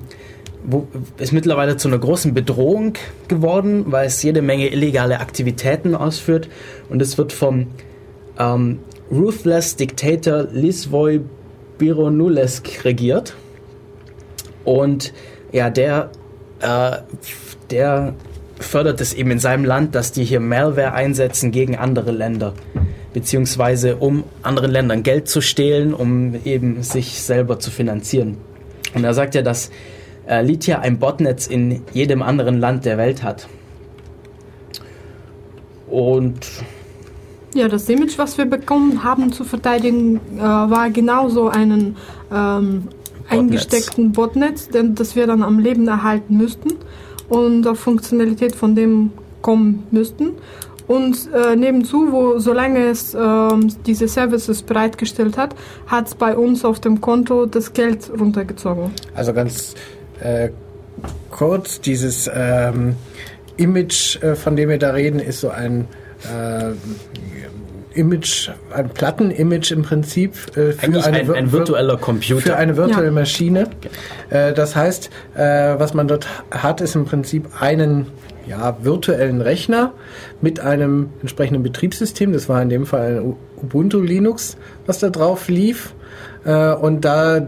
wo, 0.64 0.88
ist 1.18 1.32
mittlerweile 1.32 1.78
zu 1.78 1.88
einer 1.88 2.00
großen 2.00 2.34
Bedrohung 2.34 2.94
geworden, 3.28 3.86
weil 3.88 4.08
es 4.08 4.22
jede 4.24 4.42
Menge 4.42 4.68
illegale 4.68 5.20
Aktivitäten 5.20 5.96
ausführt. 5.96 6.50
Und 6.90 7.02
es 7.02 7.18
wird 7.18 7.32
vom 7.32 7.68
ähm, 8.38 8.80
Ruthless 9.12 9.76
Dictator 9.76 10.48
Lisvoy 10.52 11.22
Bironulesk 11.78 12.84
regiert. 12.84 13.36
Und 14.66 15.14
ja, 15.52 15.70
der, 15.70 16.12
äh, 16.62 16.98
der 17.70 18.14
fördert 18.60 19.00
es 19.02 19.14
eben 19.14 19.32
in 19.32 19.40
seinem 19.40 19.66
Land, 19.66 19.96
dass 19.96 20.12
die 20.12 20.24
hier 20.24 20.40
Malware 20.40 20.94
einsetzen 20.94 21.52
gegen 21.52 21.78
andere 21.78 22.12
Länder. 22.12 22.54
Beziehungsweise 23.14 23.96
um 23.96 24.24
anderen 24.44 24.72
Ländern 24.72 25.04
Geld 25.04 25.28
zu 25.28 25.42
stehlen, 25.42 25.94
um 25.94 26.36
eben 26.46 26.84
sich 26.84 27.22
selber 27.22 27.60
zu 27.60 27.72
finanzieren. 27.72 28.38
Und 28.94 29.04
er 29.04 29.14
sagt 29.14 29.36
ja, 29.36 29.42
dass 29.42 29.72
äh, 30.28 30.44
Lydia 30.44 30.80
ein 30.80 31.00
Botnetz 31.00 31.48
in 31.48 31.82
jedem 31.94 32.22
anderen 32.22 32.60
Land 32.60 32.86
der 32.86 32.98
Welt 32.98 33.24
hat. 33.24 33.48
Und 35.88 36.46
Ja, 37.56 37.68
das 37.68 37.90
Image, 37.90 38.18
was 38.18 38.38
wir 38.38 38.46
bekommen 38.46 39.04
haben 39.04 39.32
zu 39.32 39.44
verteidigen, 39.44 40.20
äh, 40.38 40.42
war 40.42 40.92
genauso 40.92 41.50
einen 41.50 41.98
ähm, 42.32 42.90
eingesteckten 43.30 44.12
Botnetz, 44.12 44.70
denn 44.70 44.96
das 44.96 45.16
wir 45.16 45.28
dann 45.28 45.44
am 45.44 45.60
Leben 45.60 45.88
erhalten 45.88 46.38
müssten 46.38 46.72
und 47.30 47.68
auf 47.68 47.80
Funktionalität 47.80 48.56
von 48.56 48.76
dem 48.76 49.12
kommen 49.42 49.88
müssten. 49.92 50.32
Und 50.88 51.30
äh, 51.34 51.56
nebenzu, 51.56 52.12
wo 52.12 52.40
solange 52.40 52.88
es 52.88 53.14
ähm, 53.14 53.72
diese 53.86 54.08
Services 54.08 54.64
bereitgestellt 54.64 55.38
hat, 55.38 55.56
hat 55.86 56.08
es 56.08 56.16
bei 56.16 56.36
uns 56.36 56.66
auf 56.66 56.80
dem 56.80 57.00
Konto 57.00 57.46
das 57.46 57.74
Geld 57.74 58.10
runtergezogen. 58.20 58.90
Also 59.14 59.32
ganz 59.32 59.76
äh, 60.20 60.50
kurz, 61.30 61.80
dieses 61.80 62.30
ähm, 62.34 62.96
Image, 63.58 64.22
äh, 64.24 64.36
von 64.36 64.56
dem 64.56 64.70
wir 64.70 64.80
da 64.80 64.90
reden, 64.90 65.20
ist 65.20 65.42
so 65.42 65.50
ein 65.50 65.88
äh, 66.24 66.72
Image, 68.00 68.50
ein 68.74 68.90
Plattenimage 68.90 69.72
im 69.74 69.82
Prinzip 69.84 70.34
äh, 70.58 70.72
für 70.72 70.84
eigentlich 70.84 71.06
ein, 71.06 71.32
ein 71.32 71.52
virtueller 71.52 71.98
Computer. 71.98 72.42
für 72.42 72.56
eine 72.56 72.78
virtuelle 72.78 73.08
Ja. 73.08 73.12
Maschine. 73.12 73.68
Äh, 74.30 74.54
das 74.54 74.76
heißt, 74.76 75.10
äh, 75.36 75.42
was 75.78 75.94
man 75.94 76.08
dort 76.08 76.28
hat, 76.52 76.82
ist 76.82 76.96
im 76.96 77.06
Prinzip 77.06 77.48
einen 77.60 78.08
ja, 78.48 78.78
virtuellen 78.82 79.42
Rechner 79.42 79.94
mit 80.42 80.60
einem 80.60 81.10
entsprechenden 81.22 81.62
Betriebssystem. 81.62 82.34
Das 82.34 82.50
war 82.50 82.62
in 82.62 82.70
dem 82.70 82.86
Fall 82.86 83.36
Ubuntu 83.62 84.02
Linux, 84.02 84.58
was 84.88 85.00
da 85.00 85.10
drauf 85.10 85.50
lief. 85.50 85.94
Äh, 86.46 86.74
und 86.74 87.06
da 87.06 87.46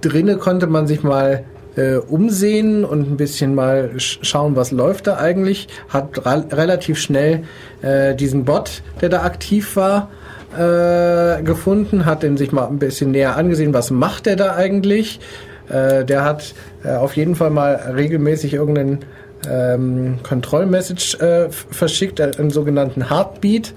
drinne 0.00 0.36
konnte 0.36 0.66
man 0.66 0.86
sich 0.86 1.02
mal 1.02 1.44
äh, 1.76 1.96
umsehen 1.96 2.84
und 2.84 3.10
ein 3.10 3.16
bisschen 3.16 3.54
mal 3.54 3.98
sch 3.98 4.18
schauen, 4.22 4.56
was 4.56 4.70
läuft 4.70 5.06
da 5.06 5.16
eigentlich. 5.16 5.68
Hat 5.88 6.24
relativ 6.26 6.98
schnell 6.98 7.44
äh, 7.82 8.14
diesen 8.14 8.44
Bot, 8.44 8.82
der 9.00 9.08
da 9.08 9.22
aktiv 9.22 9.76
war, 9.76 10.10
äh, 10.56 11.42
gefunden, 11.42 12.04
hat 12.04 12.22
den 12.22 12.36
sich 12.36 12.52
mal 12.52 12.66
ein 12.66 12.78
bisschen 12.78 13.10
näher 13.10 13.36
angesehen, 13.36 13.72
was 13.72 13.90
macht 13.90 14.26
der 14.26 14.36
da 14.36 14.54
eigentlich. 14.54 15.20
Äh, 15.68 16.04
der 16.04 16.24
hat 16.24 16.54
äh, 16.84 16.90
auf 16.90 17.16
jeden 17.16 17.34
Fall 17.34 17.50
mal 17.50 17.74
regelmäßig 17.74 18.54
irgendeinen 18.54 19.00
ähm, 19.48 20.18
Kontrollmessage 20.22 21.18
äh, 21.20 21.50
verschickt, 21.50 22.20
einen 22.20 22.50
sogenannten 22.50 23.08
Heartbeat, 23.10 23.74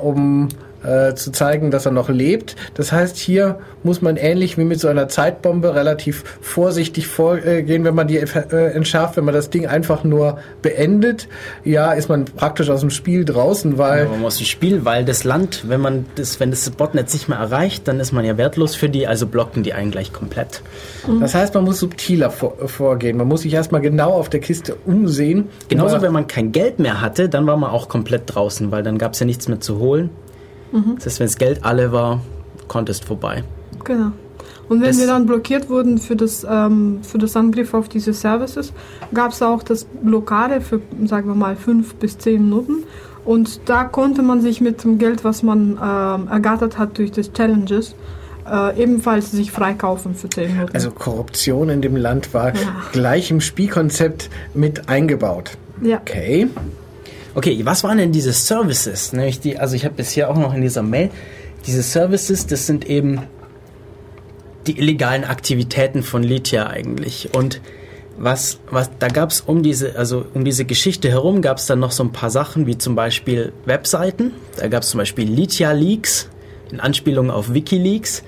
um 0.00 0.48
äh, 0.86 1.14
zu 1.14 1.32
zeigen, 1.32 1.70
dass 1.70 1.86
er 1.86 1.92
noch 1.92 2.08
lebt. 2.08 2.56
Das 2.74 2.92
heißt, 2.92 3.16
hier 3.16 3.58
muss 3.82 4.02
man 4.02 4.16
ähnlich 4.16 4.58
wie 4.58 4.64
mit 4.64 4.80
so 4.80 4.88
einer 4.88 5.08
Zeitbombe 5.08 5.74
relativ 5.74 6.24
vorsichtig 6.40 7.06
vorgehen, 7.06 7.84
wenn 7.84 7.94
man 7.94 8.08
die 8.08 8.18
äh, 8.18 8.72
entschärft. 8.72 9.16
Wenn 9.16 9.24
man 9.24 9.34
das 9.34 9.50
Ding 9.50 9.66
einfach 9.66 10.04
nur 10.04 10.38
beendet, 10.62 11.28
ja, 11.64 11.92
ist 11.92 12.08
man 12.08 12.24
praktisch 12.24 12.70
aus 12.70 12.80
dem 12.80 12.90
Spiel 12.90 13.24
draußen, 13.24 13.78
weil 13.78 14.02
Aber 14.02 14.12
man 14.12 14.20
muss 14.22 14.38
das 14.38 14.48
Spiel, 14.48 14.84
weil 14.84 15.04
das 15.04 15.24
Land, 15.24 15.64
wenn 15.68 15.80
man 15.80 16.06
das, 16.16 16.40
wenn 16.40 16.50
das 16.50 16.68
Botnetz 16.70 17.12
nicht 17.14 17.28
mehr 17.28 17.38
erreicht, 17.38 17.88
dann 17.88 18.00
ist 18.00 18.12
man 18.12 18.24
ja 18.24 18.36
wertlos 18.36 18.74
für 18.74 18.88
die, 18.88 19.06
also 19.06 19.26
blocken 19.26 19.62
die 19.62 19.72
einen 19.72 19.90
gleich 19.90 20.12
komplett. 20.12 20.62
das 21.20 21.34
heißt, 21.34 21.54
man 21.54 21.64
muss 21.64 21.78
subtiler 21.78 22.30
vor, 22.30 22.56
vorgehen. 22.68 23.16
Man 23.16 23.28
muss 23.28 23.42
sich 23.42 23.54
erstmal 23.54 23.80
genau 23.80 24.12
auf 24.12 24.28
der 24.28 24.40
Kiste 24.40 24.76
umsehen. 24.86 25.48
Genauso, 25.68 26.02
wenn 26.02 26.12
man 26.12 26.26
kein 26.26 26.52
Geld 26.52 26.78
mehr 26.78 27.00
hatte, 27.00 27.28
dann 27.28 27.46
war 27.46 27.56
man 27.56 27.70
auch 27.70 27.88
komplett 27.88 28.22
draußen, 28.26 28.70
weil 28.70 28.82
dann 28.82 28.98
gab 28.98 29.14
es 29.14 29.20
ja 29.20 29.26
nichts 29.26 29.48
mehr 29.48 29.60
zu 29.60 29.78
holen. 29.78 30.10
Das 30.96 31.06
heißt, 31.06 31.20
wenn 31.20 31.26
das 31.26 31.36
Geld 31.38 31.64
alle 31.64 31.92
war, 31.92 32.20
Contest 32.68 33.04
vorbei. 33.04 33.44
Genau. 33.84 34.12
Und 34.68 34.80
wenn 34.80 34.88
Das- 34.88 34.98
wir 34.98 35.06
dann 35.06 35.26
blockiert 35.26 35.68
wurden 35.70 35.98
für 35.98 36.16
das, 36.16 36.44
ähm, 36.48 36.98
für 37.02 37.18
das 37.18 37.36
Angriff 37.36 37.72
auf 37.74 37.88
diese 37.88 38.12
Services, 38.12 38.72
gab 39.14 39.30
es 39.30 39.40
auch 39.42 39.62
das 39.62 39.84
Blockade 40.02 40.60
für, 40.60 40.80
sagen 41.04 41.28
wir 41.28 41.34
mal, 41.36 41.54
fünf 41.56 41.94
bis 41.94 42.18
zehn 42.18 42.42
Minuten. 42.42 42.82
Und 43.24 43.60
da 43.68 43.84
konnte 43.84 44.22
man 44.22 44.40
sich 44.40 44.60
mit 44.60 44.82
dem 44.84 44.98
Geld, 44.98 45.22
was 45.24 45.42
man 45.42 45.78
ähm, 45.82 46.28
ergattert 46.28 46.78
hat 46.78 46.98
durch 46.98 47.12
das 47.12 47.32
Challenges, 47.32 47.94
äh, 48.50 48.80
ebenfalls 48.82 49.30
sich 49.32 49.50
freikaufen 49.52 50.14
für 50.16 50.28
zehn 50.28 50.52
Minuten. 50.52 50.74
Also 50.74 50.90
Korruption 50.90 51.68
in 51.68 51.80
dem 51.82 51.96
Land 51.96 52.34
war 52.34 52.48
Ja. 52.54 52.60
gleich 52.92 53.30
im 53.30 53.40
Spielkonzept 53.40 54.30
mit 54.54 54.88
eingebaut. 54.88 55.56
ja. 55.82 55.98
Okay. 55.98 56.48
Okay, 57.36 57.60
was 57.66 57.84
waren 57.84 57.98
denn 57.98 58.12
diese 58.12 58.32
Services? 58.32 59.12
Nämlich 59.12 59.40
die, 59.40 59.58
also 59.58 59.76
ich 59.76 59.84
habe 59.84 59.94
bisher 59.94 60.30
auch 60.30 60.38
noch 60.38 60.54
in 60.54 60.62
dieser 60.62 60.82
Mail, 60.82 61.10
diese 61.66 61.82
Services, 61.82 62.46
das 62.46 62.66
sind 62.66 62.88
eben 62.88 63.20
die 64.66 64.78
illegalen 64.78 65.22
Aktivitäten 65.22 66.02
von 66.02 66.22
Lydia 66.22 66.66
eigentlich. 66.66 67.34
Und 67.34 67.60
was, 68.16 68.58
was, 68.70 68.88
da 68.98 69.08
gab 69.08 69.32
es 69.32 69.42
um 69.42 69.62
diese, 69.62 69.98
also 69.98 70.24
um 70.32 70.46
diese 70.46 70.64
Geschichte 70.64 71.10
herum 71.10 71.42
gab 71.42 71.58
es 71.58 71.66
dann 71.66 71.78
noch 71.78 71.90
so 71.90 72.04
ein 72.04 72.12
paar 72.12 72.30
Sachen, 72.30 72.66
wie 72.66 72.78
zum 72.78 72.94
Beispiel 72.94 73.52
Webseiten. 73.66 74.32
Da 74.56 74.68
gab 74.68 74.82
es 74.82 74.88
zum 74.88 74.96
Beispiel 74.96 75.28
Lydia 75.28 75.72
Leaks, 75.72 76.30
in 76.72 76.80
Anspielung 76.80 77.30
auf 77.30 77.52
WikiLeaks, 77.52 78.22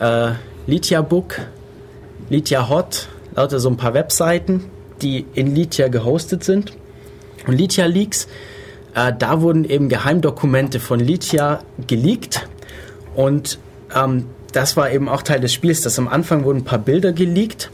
äh, 0.00 0.32
Lydia 0.66 1.02
Book, 1.02 1.38
Lydia 2.28 2.68
Hot, 2.68 3.06
lauter 3.36 3.60
so 3.60 3.68
ein 3.68 3.76
paar 3.76 3.94
Webseiten, 3.94 4.64
die 5.00 5.26
in 5.34 5.54
Lydia 5.54 5.86
gehostet 5.86 6.42
sind. 6.42 6.72
Und 7.48 7.56
Lydia 7.58 7.86
Leaks, 7.86 8.28
äh, 8.94 9.12
da 9.18 9.40
wurden 9.40 9.64
eben 9.64 9.88
Geheimdokumente 9.88 10.80
von 10.80 11.00
Lydia 11.00 11.62
geleakt 11.86 12.46
und 13.16 13.58
ähm, 13.96 14.26
das 14.52 14.76
war 14.76 14.90
eben 14.90 15.08
auch 15.08 15.22
Teil 15.22 15.40
des 15.40 15.52
Spiels, 15.52 15.80
dass 15.80 15.98
am 15.98 16.08
Anfang 16.08 16.44
wurden 16.44 16.58
ein 16.58 16.64
paar 16.64 16.78
Bilder 16.78 17.12
geleakt 17.12 17.70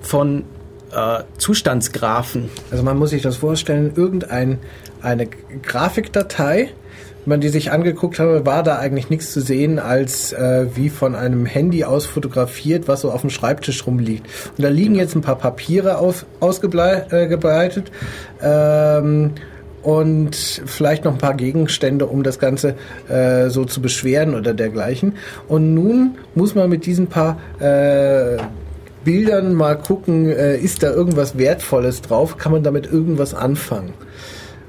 von 0.00 0.44
äh, 0.92 1.24
Zustandsgraphen. 1.38 2.50
Also 2.70 2.84
man 2.84 2.96
muss 2.98 3.10
sich 3.10 3.22
das 3.22 3.36
vorstellen, 3.36 3.92
irgendein 3.96 4.58
eine 5.02 5.26
Grafikdatei, 5.26 6.70
man 7.26 7.40
die 7.40 7.48
sich 7.48 7.72
angeguckt 7.72 8.18
habe, 8.18 8.46
war 8.46 8.62
da 8.62 8.78
eigentlich 8.78 9.10
nichts 9.10 9.32
zu 9.32 9.40
sehen, 9.40 9.78
als 9.78 10.32
äh, 10.32 10.66
wie 10.74 10.88
von 10.88 11.14
einem 11.14 11.46
Handy 11.46 11.84
aus 11.84 12.06
fotografiert, 12.06 12.88
was 12.88 13.02
so 13.02 13.10
auf 13.10 13.20
dem 13.20 13.30
Schreibtisch 13.30 13.86
rumliegt. 13.86 14.26
Und 14.56 14.64
da 14.64 14.68
liegen 14.68 14.94
jetzt 14.94 15.14
ein 15.14 15.22
paar 15.22 15.36
Papiere 15.36 15.98
aus, 15.98 16.26
ausgebreitet 16.40 17.90
ähm, 18.42 19.32
und 19.82 20.34
vielleicht 20.34 21.04
noch 21.04 21.12
ein 21.12 21.18
paar 21.18 21.34
Gegenstände, 21.34 22.06
um 22.06 22.22
das 22.22 22.38
Ganze 22.38 22.74
äh, 23.08 23.50
so 23.50 23.64
zu 23.64 23.80
beschweren 23.80 24.34
oder 24.34 24.54
dergleichen. 24.54 25.14
Und 25.48 25.74
nun 25.74 26.16
muss 26.34 26.54
man 26.54 26.68
mit 26.68 26.86
diesen 26.86 27.06
paar 27.08 27.38
äh, 27.60 28.36
Bildern 29.04 29.54
mal 29.54 29.76
gucken, 29.76 30.28
äh, 30.28 30.56
ist 30.56 30.82
da 30.82 30.90
irgendwas 30.90 31.38
Wertvolles 31.38 32.02
drauf, 32.02 32.38
kann 32.38 32.50
man 32.50 32.64
damit 32.64 32.90
irgendwas 32.90 33.34
anfangen. 33.34 33.94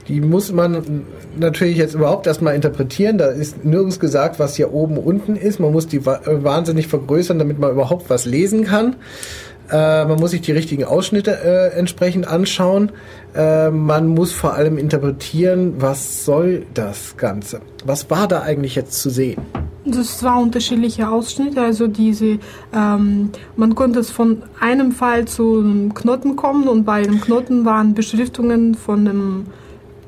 Die 0.08 0.22
muss 0.22 0.52
man 0.52 1.04
natürlich 1.38 1.78
jetzt 1.78 1.96
überhaupt 1.96 2.28
erstmal 2.28 2.56
interpretieren. 2.56 3.18
Da 3.18 3.28
ist 3.28 3.66
nirgends 3.66 4.00
gesagt, 4.00 4.40
was 4.40 4.56
hier 4.56 4.74
oben 4.74 4.98
unten 4.98 5.36
ist. 5.36 5.60
Man 5.60 5.72
muss 5.72 5.88
die 5.88 5.98
äh, 5.98 6.44
wahnsinnig 6.44 6.88
vergrößern, 6.88 7.38
damit 7.40 7.60
man 7.60 7.72
überhaupt 7.72 8.10
was 8.10 8.26
lesen 8.26 8.64
kann. 8.64 8.96
Äh, 9.70 10.06
man 10.06 10.18
muss 10.20 10.32
sich 10.32 10.42
die 10.42 10.54
richtigen 10.54 10.86
Ausschnitte 10.86 11.38
äh, 11.44 11.78
entsprechend 11.78 12.28
anschauen. 12.28 12.92
Äh, 13.36 13.70
man 13.70 14.08
muss 14.08 14.32
vor 14.32 14.54
allem 14.54 14.78
interpretieren, 14.78 15.76
was 15.80 16.24
soll 16.24 16.66
das 16.74 17.18
Ganze? 17.18 17.60
Was 17.86 18.10
war 18.10 18.28
da 18.28 18.42
eigentlich 18.42 18.76
jetzt 18.76 19.02
zu 19.02 19.10
sehen? 19.10 19.42
Das 19.84 20.22
war 20.24 20.42
unterschiedliche 20.42 21.10
Ausschnitte, 21.10 21.62
also 21.62 21.88
diese, 21.88 22.40
ähm, 22.74 23.30
man 23.56 23.74
konnte 23.74 24.00
es 24.00 24.10
von 24.10 24.44
einem 24.60 24.92
Fall 24.92 25.26
zu 25.26 25.60
einem 25.60 25.94
Knoten 25.94 26.36
kommen 26.36 26.68
und 26.68 26.84
bei 26.84 27.04
dem 27.04 27.22
Knoten 27.22 27.64
waren 27.64 27.94
Beschriftungen 27.94 28.76
von 28.76 29.08
einem 29.08 29.46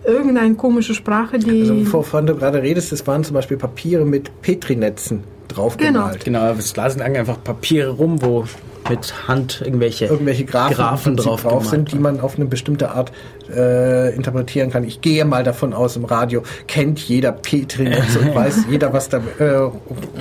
irgendeine 0.09 0.55
komische 0.55 0.93
Sprache, 0.93 1.39
die. 1.39 1.61
Also, 1.61 1.93
wovon 1.93 2.25
du 2.25 2.35
gerade 2.35 2.61
redest, 2.61 2.91
das 2.91 3.05
waren 3.07 3.23
zum 3.23 3.35
Beispiel 3.35 3.57
Papiere 3.57 4.05
mit 4.05 4.41
Petrinetzen 4.41 5.23
draufgemalt. 5.47 6.23
Genau, 6.23 6.39
genau 6.39 6.59
es 6.59 6.75
lasen 6.75 7.01
einfach 7.01 7.43
Papiere 7.43 7.91
rum, 7.91 8.21
wo 8.21 8.45
mit 8.89 9.27
Hand 9.27 9.61
irgendwelche, 9.63 10.05
irgendwelche 10.05 10.45
Grafen, 10.45 10.75
Grafen 10.75 11.17
drauf, 11.17 11.43
drauf 11.43 11.65
sind, 11.67 11.91
die 11.91 11.99
man 11.99 12.19
auf 12.19 12.35
eine 12.35 12.45
bestimmte 12.45 12.91
Art 12.91 13.11
äh, 13.53 14.15
interpretieren 14.15 14.71
kann. 14.71 14.83
Ich 14.83 15.01
gehe 15.01 15.25
mal 15.25 15.43
davon 15.43 15.73
aus, 15.73 15.95
im 15.95 16.05
Radio 16.05 16.43
kennt 16.67 16.99
jeder 16.99 17.31
Petrinetz 17.31 18.15
und 18.15 18.33
weiß 18.35 18.65
jeder, 18.69 18.93
was 18.93 19.09
da 19.09 19.21
äh, 19.39 19.69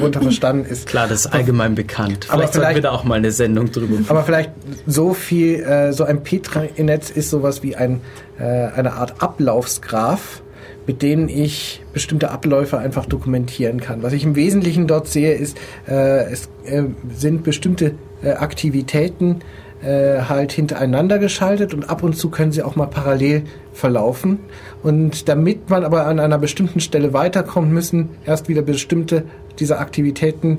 runter 0.00 0.20
verstanden 0.20 0.66
ist. 0.66 0.86
Klar, 0.86 1.08
das 1.08 1.26
ist 1.26 1.32
allgemein 1.32 1.74
bekannt. 1.74 2.26
Vielleicht 2.26 2.42
aber 2.42 2.52
vielleicht 2.52 2.74
wir 2.76 2.82
da 2.82 2.90
auch 2.90 3.04
mal 3.04 3.16
eine 3.16 3.32
Sendung 3.32 3.70
drüber. 3.70 3.98
Aber 4.08 4.22
vielleicht 4.24 4.50
so 4.86 5.14
viel, 5.14 5.60
äh, 5.62 5.92
so 5.92 6.04
ein 6.04 6.22
Petrinetz 6.22 7.10
ist 7.10 7.30
sowas 7.30 7.62
wie 7.62 7.76
ein, 7.76 7.94
äh, 7.94 8.27
eine 8.38 8.92
Art 8.92 9.20
Ablaufsgraph 9.20 10.42
mit 10.88 11.02
denen 11.02 11.28
ich 11.28 11.82
bestimmte 11.92 12.30
Abläufe 12.30 12.78
einfach 12.78 13.04
dokumentieren 13.04 13.78
kann. 13.78 14.02
Was 14.02 14.14
ich 14.14 14.24
im 14.24 14.36
Wesentlichen 14.36 14.86
dort 14.86 15.06
sehe, 15.06 15.34
ist, 15.34 15.58
äh, 15.86 16.32
es 16.32 16.48
äh, 16.64 16.84
sind 17.14 17.44
bestimmte 17.44 17.94
äh, 18.22 18.30
Aktivitäten 18.30 19.40
äh, 19.82 20.22
halt 20.22 20.50
hintereinander 20.50 21.18
geschaltet 21.18 21.74
und 21.74 21.90
ab 21.90 22.02
und 22.02 22.16
zu 22.16 22.30
können 22.30 22.52
sie 22.52 22.62
auch 22.62 22.74
mal 22.74 22.86
parallel 22.86 23.42
verlaufen. 23.74 24.38
Und 24.82 25.28
damit 25.28 25.68
man 25.68 25.84
aber 25.84 26.06
an 26.06 26.18
einer 26.18 26.38
bestimmten 26.38 26.80
Stelle 26.80 27.12
weiterkommt, 27.12 27.70
müssen 27.70 28.08
erst 28.24 28.48
wieder 28.48 28.62
bestimmte 28.62 29.24
dieser 29.58 29.80
Aktivitäten 29.80 30.58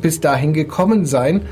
bis 0.00 0.20
dahin 0.20 0.52
gekommen 0.54 1.06
sein 1.06 1.42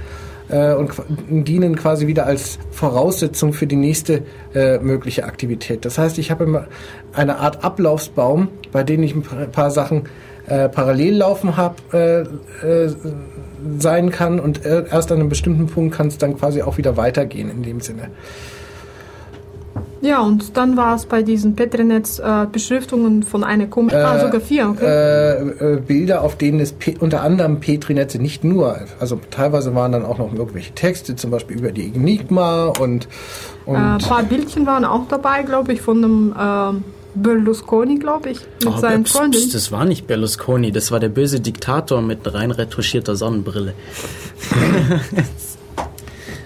äh, 0.51 0.75
und 0.75 0.93
dienen 1.29 1.77
quasi 1.77 2.07
wieder 2.07 2.27
als 2.27 2.59
Voraussetzung 2.71 3.53
für 3.53 3.67
die 3.67 3.77
nächste 3.77 4.23
äh, 4.55 4.79
mögliche 4.79 5.25
Aktivität. 5.25 5.85
Das 5.85 5.99
heißt, 5.99 6.19
ich 6.19 6.31
habe 6.31 6.45
immer 6.45 6.67
eine 7.13 7.39
Art 7.39 7.65
Ablaufsbaum, 7.65 8.49
bei 8.73 8.83
dem 8.83 9.03
ich 9.03 9.15
ein 9.15 9.23
paar 9.53 9.71
Sachen 9.71 10.05
äh, 10.47 10.69
parallel 10.69 11.17
laufen 11.17 11.57
habe, 11.57 11.77
äh, 12.63 12.67
äh, 12.67 12.95
sein 13.79 14.11
kann 14.11 14.41
und 14.41 14.65
erst 14.65 15.13
an 15.13 15.21
einem 15.21 15.29
bestimmten 15.29 15.67
Punkt 15.67 15.95
kann 15.95 16.07
es 16.07 16.17
dann 16.17 16.39
quasi 16.39 16.63
auch 16.63 16.79
wieder 16.79 16.97
weitergehen 16.97 17.51
in 17.51 17.63
dem 17.63 17.81
Sinne. 17.81 18.09
Ja, 20.03 20.21
und 20.21 20.57
dann 20.57 20.77
war 20.77 20.97
es 20.97 21.05
bei 21.05 21.23
diesen 21.23 21.55
Petrinetz 21.55 22.19
äh, 22.19 22.47
Beschriftungen 22.51 23.23
von 23.23 23.45
einer 23.45 23.67
Kom 23.67 23.91
äh, 23.91 23.97
ah, 23.97 24.19
sogar 24.19 24.41
vier, 24.41 24.71
okay. 24.71 24.87
Äh, 24.87 25.75
äh, 25.75 25.81
Bilder, 25.81 26.23
auf 26.23 26.37
denen 26.37 26.61
es 26.61 26.75
unter 27.01 27.23
anderem 27.23 27.61
Petrinetze, 27.61 28.19
nicht 28.19 28.43
nur, 28.43 28.79
also 28.99 29.21
teilweise 29.31 29.75
waren 29.75 29.93
dann 29.93 30.07
auch 30.07 30.17
noch 30.17 30.33
irgendwelche 30.33 30.73
Texte, 30.73 31.17
zum 31.17 31.31
Beispiel 31.31 31.59
über 31.59 31.71
die 31.71 31.93
Enigma 31.95 32.73
und, 32.81 33.09
und 33.67 33.77
ein 33.77 33.99
paar 33.99 34.23
Bildchen 34.23 34.67
waren 34.67 34.87
auch 34.87 35.07
dabei, 35.09 35.43
glaube 35.43 35.75
ich, 35.75 35.83
von 35.83 35.99
einem 35.99 36.35
ähm, 36.39 36.85
Berlusconi, 37.15 37.99
glaube 37.99 38.31
ich, 38.31 38.41
mit 38.65 38.75
oh, 38.75 38.79
seinen 38.79 39.05
Freunden. 39.05 39.51
Das 39.53 39.71
war 39.71 39.85
nicht 39.85 40.07
Berlusconi, 40.07 40.73
das 40.73 40.91
war 40.91 41.01
der 41.01 41.11
böse 41.11 41.41
Diktator 41.41 42.01
mit 42.01 42.33
rein 42.33 42.53
retuschierter 42.53 43.17
Sonnenbrille. 43.17 43.75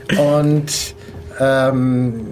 und 0.18 0.94
ähm, 1.38 2.24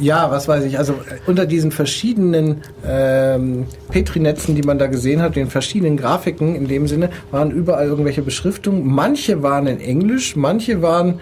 ja, 0.00 0.30
was 0.30 0.48
weiß 0.48 0.64
ich, 0.64 0.78
also 0.78 0.94
äh, 0.94 1.18
unter 1.26 1.46
diesen 1.46 1.70
verschiedenen 1.70 2.62
ähm, 2.86 3.66
Petrinetzen, 3.90 4.54
die 4.54 4.62
man 4.62 4.78
da 4.78 4.86
gesehen 4.86 5.22
hat, 5.22 5.36
den 5.36 5.48
verschiedenen 5.48 5.96
Grafiken 5.96 6.54
in 6.54 6.68
dem 6.68 6.86
Sinne, 6.86 7.10
waren 7.30 7.50
überall 7.50 7.86
irgendwelche 7.86 8.22
Beschriftungen. 8.22 8.86
Manche 8.86 9.42
waren 9.42 9.66
in 9.66 9.80
Englisch, 9.80 10.36
manche 10.36 10.82
waren 10.82 11.20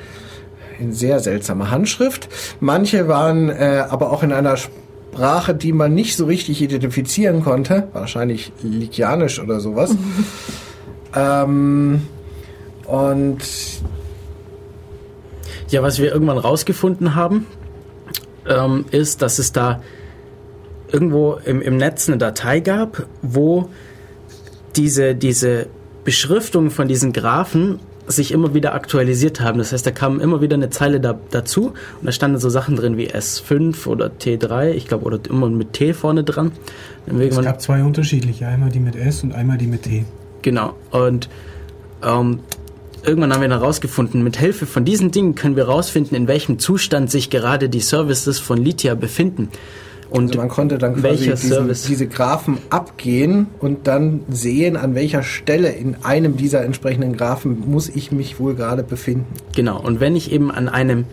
in 0.80 0.92
sehr 0.92 1.20
seltsamer 1.20 1.70
Handschrift, 1.70 2.28
manche 2.60 3.08
waren 3.08 3.48
äh, 3.48 3.84
aber 3.88 4.10
auch 4.10 4.22
in 4.22 4.32
einer 4.32 4.56
Sprache, 4.56 5.54
die 5.54 5.72
man 5.72 5.94
nicht 5.94 6.16
so 6.16 6.26
richtig 6.26 6.60
identifizieren 6.60 7.42
konnte, 7.44 7.88
wahrscheinlich 7.92 8.52
Likianisch 8.62 9.40
oder 9.40 9.60
sowas. 9.60 9.94
ähm, 11.16 12.02
und 12.86 13.38
ja, 15.68 15.82
was 15.82 15.98
wir 15.98 16.12
irgendwann 16.12 16.38
rausgefunden 16.38 17.14
haben, 17.14 17.46
ähm, 18.48 18.84
ist, 18.90 19.22
dass 19.22 19.38
es 19.38 19.52
da 19.52 19.80
irgendwo 20.90 21.38
im, 21.44 21.60
im 21.60 21.76
Netz 21.76 22.08
eine 22.08 22.18
Datei 22.18 22.60
gab, 22.60 23.06
wo 23.22 23.68
diese, 24.76 25.14
diese 25.14 25.66
Beschriftung 26.04 26.70
von 26.70 26.88
diesen 26.88 27.12
Graphen 27.12 27.80
sich 28.06 28.32
immer 28.32 28.52
wieder 28.52 28.74
aktualisiert 28.74 29.40
haben. 29.40 29.58
Das 29.58 29.72
heißt, 29.72 29.86
da 29.86 29.90
kam 29.90 30.20
immer 30.20 30.40
wieder 30.40 30.54
eine 30.54 30.70
Zeile 30.70 31.00
da, 31.00 31.18
dazu 31.30 31.68
und 32.00 32.04
da 32.04 32.12
standen 32.12 32.38
so 32.38 32.50
Sachen 32.50 32.76
drin 32.76 32.96
wie 32.96 33.08
S5 33.08 33.86
oder 33.86 34.08
T3, 34.08 34.72
ich 34.72 34.86
glaube, 34.86 35.06
oder 35.06 35.18
immer 35.28 35.48
mit 35.48 35.72
T 35.72 35.94
vorne 35.94 36.22
dran. 36.22 36.52
Es 37.06 37.40
gab 37.40 37.60
zwei 37.60 37.82
unterschiedliche, 37.82 38.46
einmal 38.46 38.70
die 38.70 38.80
mit 38.80 38.96
S 38.96 39.22
und 39.22 39.32
einmal 39.32 39.58
die 39.58 39.66
mit 39.66 39.84
T. 39.84 40.04
Genau. 40.42 40.74
Und 40.90 41.30
ähm, 42.02 42.40
irgendwann 43.06 43.32
haben 43.32 43.40
wir 43.40 43.48
dann 43.48 43.60
herausgefunden, 43.60 44.22
mit 44.22 44.36
Hilfe 44.36 44.66
von 44.66 44.84
diesen 44.84 45.10
Dingen 45.10 45.34
können 45.34 45.56
wir 45.56 45.66
herausfinden, 45.66 46.14
in 46.14 46.28
welchem 46.28 46.58
Zustand 46.58 47.10
sich 47.10 47.30
gerade 47.30 47.68
die 47.68 47.80
Services 47.80 48.38
von 48.38 48.58
Litia 48.58 48.94
befinden. 48.94 49.48
Und 50.10 50.28
also 50.28 50.38
man 50.38 50.48
konnte 50.48 50.78
dann 50.78 50.96
quasi 50.96 51.30
diesen, 51.30 51.68
diese 51.88 52.06
Graphen 52.06 52.58
abgehen 52.70 53.48
und 53.58 53.86
dann 53.86 54.20
sehen, 54.30 54.76
an 54.76 54.94
welcher 54.94 55.22
Stelle 55.22 55.70
in 55.70 55.96
einem 56.04 56.36
dieser 56.36 56.64
entsprechenden 56.64 57.16
Graphen 57.16 57.64
muss 57.68 57.88
ich 57.88 58.12
mich 58.12 58.38
wohl 58.38 58.54
gerade 58.54 58.84
befinden. 58.84 59.26
Genau, 59.56 59.80
und 59.80 60.00
wenn 60.00 60.14
ich 60.14 60.30
eben 60.30 60.50
an 60.50 60.68
einem 60.68 61.04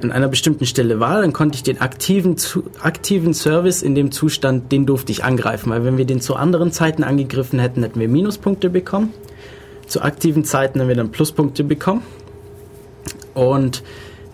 an 0.00 0.12
einer 0.12 0.28
bestimmten 0.28 0.64
Stelle 0.64 1.00
war, 1.00 1.20
dann 1.20 1.32
konnte 1.32 1.56
ich 1.56 1.64
den 1.64 1.80
aktiven, 1.80 2.36
aktiven 2.80 3.34
Service 3.34 3.82
in 3.82 3.96
dem 3.96 4.12
Zustand, 4.12 4.70
den 4.70 4.86
durfte 4.86 5.10
ich 5.10 5.24
angreifen, 5.24 5.70
weil 5.70 5.84
wenn 5.84 5.98
wir 5.98 6.04
den 6.04 6.20
zu 6.20 6.36
anderen 6.36 6.70
Zeiten 6.70 7.02
angegriffen 7.02 7.58
hätten, 7.58 7.82
hätten 7.82 7.98
wir 7.98 8.08
Minuspunkte 8.08 8.70
bekommen. 8.70 9.12
Zu 9.88 10.02
aktiven 10.02 10.44
Zeiten 10.44 10.80
haben 10.80 10.88
wir 10.88 10.94
dann 10.94 11.10
Pluspunkte 11.10 11.64
bekommen. 11.64 12.02
Und 13.34 13.82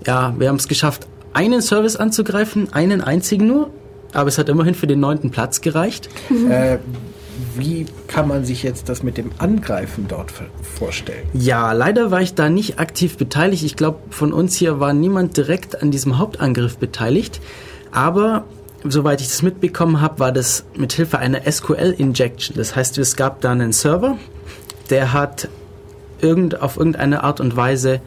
ja, 0.07 0.35
wir 0.38 0.49
haben 0.49 0.57
es 0.57 0.69
geschafft, 0.69 1.07
einen 1.33 1.62
Service 1.62 1.97
anzugreifen, 1.97 2.73
einen 2.73 3.01
einzigen 3.01 3.47
nur, 3.47 3.71
aber 4.12 4.29
es 4.29 4.38
hat 4.38 4.49
immerhin 4.49 4.75
für 4.75 4.87
den 4.87 5.01
neunten 5.01 5.31
Platz 5.31 5.61
gereicht. 5.61 6.09
Äh, 6.49 6.79
wie 7.57 7.87
kann 8.07 8.29
man 8.29 8.45
sich 8.45 8.62
jetzt 8.62 8.88
das 8.88 9.03
mit 9.03 9.17
dem 9.17 9.31
Angreifen 9.38 10.07
dort 10.09 10.33
vorstellen? 10.62 11.27
Ja, 11.33 11.73
leider 11.73 12.11
war 12.11 12.21
ich 12.21 12.35
da 12.35 12.49
nicht 12.49 12.79
aktiv 12.79 13.17
beteiligt. 13.17 13.64
Ich 13.64 13.77
glaube, 13.77 13.99
von 14.11 14.33
uns 14.33 14.57
hier 14.57 14.81
war 14.81 14.93
niemand 14.93 15.37
direkt 15.37 15.83
an 15.83 15.90
diesem 15.90 16.19
Hauptangriff 16.19 16.79
beteiligt. 16.79 17.40
Aber 17.93 18.45
soweit 18.85 19.21
ich 19.21 19.29
das 19.29 19.43
mitbekommen 19.43 20.01
habe, 20.01 20.19
war 20.19 20.33
das 20.33 20.64
mit 20.77 20.93
Hilfe 20.93 21.19
einer 21.19 21.40
SQL-Injection. 21.51 22.57
Das 22.57 22.77
heißt, 22.77 22.99
es 22.99 23.17
gab 23.17 23.40
da 23.40 23.53
einen 23.53 23.73
Server, 23.73 24.17
der 24.90 25.12
hat 25.12 25.49
irgend, 26.20 26.61
auf 26.61 26.77
irgendeine 26.77 27.23
Art 27.23 27.40
und 27.40 27.57
Weise 27.57 28.01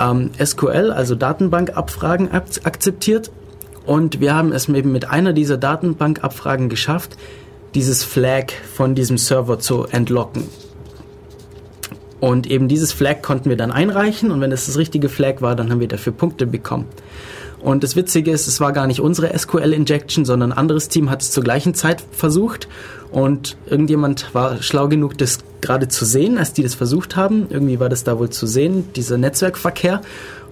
ähm, 0.00 0.30
SQL, 0.42 0.90
also 0.90 1.14
Datenbankabfragen, 1.14 2.32
ak 2.32 2.44
akzeptiert. 2.64 3.30
Und 3.86 4.20
wir 4.20 4.34
haben 4.34 4.52
es 4.52 4.68
eben 4.68 4.92
mit 4.92 5.08
einer 5.08 5.32
dieser 5.32 5.56
Datenbankabfragen 5.56 6.68
geschafft, 6.68 7.16
dieses 7.74 8.04
Flag 8.04 8.52
von 8.74 8.94
diesem 8.94 9.18
Server 9.18 9.58
zu 9.58 9.84
entlocken. 9.84 10.44
Und 12.20 12.50
eben 12.50 12.68
dieses 12.68 12.92
Flag 12.92 13.22
konnten 13.22 13.48
wir 13.48 13.56
dann 13.56 13.70
einreichen 13.70 14.30
und 14.30 14.40
wenn 14.40 14.50
es 14.50 14.66
das 14.66 14.76
richtige 14.76 15.08
Flag 15.08 15.40
war, 15.40 15.54
dann 15.54 15.70
haben 15.70 15.80
wir 15.80 15.88
dafür 15.88 16.12
Punkte 16.12 16.46
bekommen. 16.46 16.86
Und 17.60 17.82
das 17.82 17.96
Witzige 17.96 18.30
ist, 18.30 18.46
es 18.46 18.60
war 18.60 18.72
gar 18.72 18.86
nicht 18.86 19.00
unsere 19.00 19.36
SQL-Injection, 19.36 20.24
sondern 20.24 20.52
ein 20.52 20.58
anderes 20.58 20.88
Team 20.88 21.10
hat 21.10 21.22
es 21.22 21.30
zur 21.30 21.42
gleichen 21.42 21.74
Zeit 21.74 22.02
versucht 22.12 22.68
und 23.10 23.56
irgendjemand 23.66 24.34
war 24.34 24.62
schlau 24.62 24.88
genug, 24.88 25.16
das 25.18 25.38
gerade 25.60 25.88
zu 25.88 26.04
sehen, 26.04 26.38
als 26.38 26.52
die 26.52 26.62
das 26.62 26.74
versucht 26.74 27.16
haben. 27.16 27.46
Irgendwie 27.50 27.80
war 27.80 27.88
das 27.88 28.04
da 28.04 28.18
wohl 28.18 28.30
zu 28.30 28.46
sehen, 28.46 28.92
dieser 28.94 29.18
Netzwerkverkehr. 29.18 30.02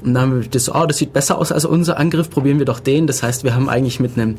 Und 0.02 0.14
dann 0.14 0.22
haben 0.22 0.42
wir 0.42 0.48
das, 0.48 0.74
oh, 0.74 0.86
das 0.86 0.98
sieht 0.98 1.12
besser 1.12 1.38
aus 1.38 1.52
als 1.52 1.64
unser 1.64 1.98
Angriff, 1.98 2.30
probieren 2.30 2.58
wir 2.58 2.66
doch 2.66 2.80
den. 2.80 3.06
Das 3.06 3.22
heißt, 3.22 3.44
wir 3.44 3.54
haben 3.54 3.68
eigentlich 3.68 4.00
mit 4.00 4.16
einem 4.16 4.36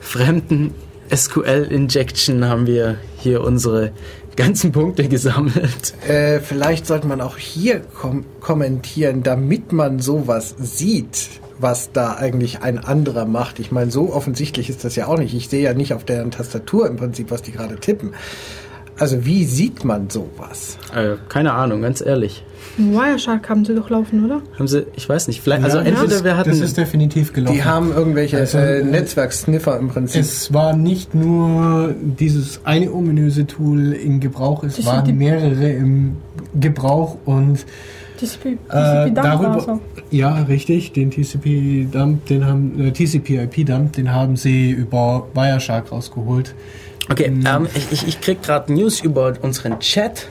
fremden 0.00 0.74
SQL-Injection 1.14 2.44
haben 2.44 2.66
wir 2.66 2.98
hier 3.18 3.42
unsere 3.42 3.92
ganzen 4.36 4.72
Punkte 4.72 5.08
gesammelt. 5.08 5.94
Äh, 6.06 6.40
vielleicht 6.40 6.86
sollte 6.86 7.06
man 7.06 7.20
auch 7.20 7.38
hier 7.38 7.80
kom 7.80 8.24
kommentieren, 8.40 9.22
damit 9.22 9.72
man 9.72 10.00
sowas 10.00 10.54
sieht 10.58 11.40
was 11.58 11.90
da 11.92 12.14
eigentlich 12.14 12.62
ein 12.62 12.78
anderer 12.78 13.24
macht. 13.24 13.58
Ich 13.58 13.72
meine, 13.72 13.90
so 13.90 14.12
offensichtlich 14.12 14.70
ist 14.70 14.84
das 14.84 14.96
ja 14.96 15.06
auch 15.06 15.18
nicht. 15.18 15.34
Ich 15.34 15.48
sehe 15.48 15.62
ja 15.62 15.74
nicht 15.74 15.92
auf 15.94 16.04
deren 16.04 16.30
Tastatur 16.30 16.86
im 16.88 16.96
Prinzip, 16.96 17.30
was 17.30 17.42
die 17.42 17.52
gerade 17.52 17.76
tippen. 17.76 18.12
Also 18.98 19.24
wie 19.24 19.44
sieht 19.44 19.84
man 19.84 20.10
sowas? 20.10 20.76
Äh, 20.94 21.16
keine 21.28 21.52
Ahnung, 21.52 21.82
ganz 21.82 22.00
ehrlich. 22.00 22.44
Wireshark 22.76 23.48
haben 23.48 23.64
sie 23.64 23.74
doch 23.74 23.90
laufen, 23.90 24.24
oder? 24.24 24.42
Haben 24.58 24.66
sie, 24.66 24.86
ich 24.96 25.08
weiß 25.08 25.28
nicht, 25.28 25.40
vielleicht, 25.40 25.62
also 25.62 25.78
Ja, 25.78 25.84
entweder 25.84 26.08
das, 26.08 26.24
wir 26.24 26.36
hatten. 26.36 26.50
Das 26.50 26.60
ist 26.60 26.76
definitiv 26.76 27.32
gelaufen. 27.32 27.54
Die 27.54 27.64
haben 27.64 27.92
irgendwelche 27.92 28.38
Also, 28.38 28.58
äh, 28.58 28.82
Netzwerksniffer 28.82 29.78
im 29.78 29.88
Prinzip. 29.88 30.20
es 30.20 30.52
war 30.52 30.76
nicht 30.76 31.14
nur 31.14 31.94
dieses 32.00 32.60
eine 32.64 32.92
ominöse 32.92 33.46
Tool 33.46 33.92
in 33.92 34.18
Gebrauch, 34.18 34.64
es 34.64 34.76
Das 34.76 34.86
waren 34.86 35.16
mehrere 35.16 35.70
im 35.70 36.16
Gebrauch 36.58 37.18
und 37.24 37.64
TCP, 38.18 38.58
Äh, 38.68 39.04
TCP 39.06 39.14
darüber, 39.14 39.52
also. 39.54 39.80
ja, 40.10 40.34
richtig. 40.42 40.92
Den 40.92 41.10
TCP-Dump, 41.10 42.26
den 42.26 42.44
haben 42.46 42.80
äh, 42.80 42.90
TCP-IP-Dump, 42.92 43.92
den 43.92 44.12
haben 44.12 44.36
sie 44.36 44.70
über 44.70 45.26
Wireshark 45.34 45.90
rausgeholt. 45.92 46.54
Okay, 47.10 47.24
ähm, 47.26 47.66
ich, 47.74 47.90
ich, 47.92 48.06
ich 48.08 48.20
krieg 48.20 48.42
gerade 48.42 48.72
News 48.72 49.00
über 49.00 49.32
unseren 49.42 49.78
Chat. 49.80 50.28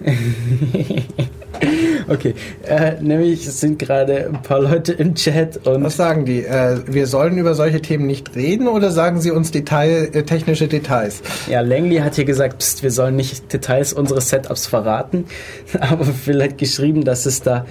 okay, 2.08 2.34
äh, 2.66 2.92
nämlich 3.00 3.46
es 3.46 3.60
sind 3.60 3.78
gerade 3.78 4.26
ein 4.26 4.42
paar 4.42 4.60
Leute 4.60 4.92
im 4.92 5.14
Chat 5.14 5.66
und 5.66 5.84
Was 5.84 5.96
sagen 5.96 6.24
die? 6.24 6.44
Äh, 6.44 6.80
wir 6.86 7.06
sollen 7.06 7.38
über 7.38 7.54
solche 7.54 7.80
Themen 7.80 8.06
nicht 8.06 8.34
reden 8.36 8.68
oder 8.68 8.90
sagen 8.90 9.20
sie 9.20 9.30
uns 9.30 9.50
Detail, 9.50 10.10
äh, 10.12 10.22
technische 10.22 10.68
Details? 10.68 11.22
ja, 11.48 11.60
Langley 11.60 11.98
hat 11.98 12.16
hier 12.16 12.24
gesagt, 12.24 12.58
pst, 12.58 12.82
wir 12.82 12.90
sollen 12.90 13.16
nicht 13.16 13.52
Details 13.52 13.92
unseres 13.92 14.28
Setups 14.28 14.66
verraten, 14.66 15.26
aber 15.80 16.04
vielleicht 16.04 16.58
geschrieben, 16.58 17.04
dass 17.04 17.26
es 17.26 17.42
da 17.42 17.66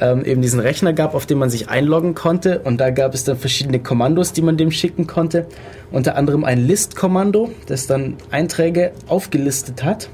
ähm, 0.00 0.24
eben 0.24 0.42
diesen 0.42 0.60
Rechner 0.60 0.92
gab, 0.92 1.14
auf 1.14 1.26
dem 1.26 1.38
man 1.38 1.50
sich 1.50 1.68
einloggen 1.68 2.14
konnte 2.14 2.60
und 2.60 2.80
da 2.80 2.90
gab 2.90 3.14
es 3.14 3.24
dann 3.24 3.36
verschiedene 3.36 3.78
Kommandos, 3.78 4.32
die 4.32 4.42
man 4.42 4.56
dem 4.56 4.70
schicken 4.70 5.06
konnte. 5.06 5.46
Unter 5.90 6.16
anderem 6.16 6.44
ein 6.44 6.66
List-Kommando, 6.66 7.50
das 7.66 7.86
dann 7.86 8.16
Einträge 8.30 8.92
aufgelistet 9.08 9.84
hat. 9.84 10.08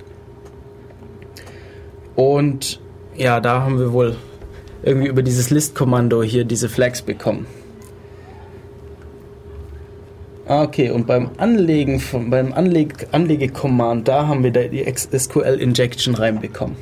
Und 2.18 2.80
ja, 3.14 3.38
da 3.38 3.60
haben 3.62 3.78
wir 3.78 3.92
wohl 3.92 4.16
irgendwie 4.82 5.06
über 5.06 5.22
dieses 5.22 5.50
List-Kommando 5.50 6.20
hier 6.20 6.44
diese 6.44 6.68
Flags 6.68 7.00
bekommen. 7.00 7.46
Ah, 10.44 10.64
Okay, 10.64 10.90
und 10.90 11.06
beim 11.06 11.30
Anlegen 11.36 12.00
von, 12.00 12.28
beim 12.28 12.52
Anleg 12.52 13.06
Anlegekommand, 13.12 14.08
da 14.08 14.26
haben 14.26 14.42
wir 14.42 14.50
da 14.50 14.62
die 14.64 14.84
SQL-Injection 14.84 16.16
reinbekommen. 16.16 16.74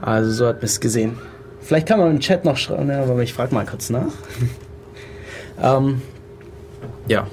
Also 0.00 0.32
so 0.32 0.46
hat 0.48 0.56
man 0.56 0.64
es 0.64 0.80
gesehen. 0.80 1.16
Vielleicht 1.60 1.86
kann 1.86 2.00
man 2.00 2.10
im 2.10 2.18
Chat 2.18 2.44
noch 2.44 2.56
schreiben, 2.56 2.90
aber 2.90 3.22
ich 3.22 3.32
frage 3.32 3.54
mal 3.54 3.66
kurz 3.66 3.88
nach. 3.88 4.12
ähm, 5.62 6.02
ja. 7.06 7.28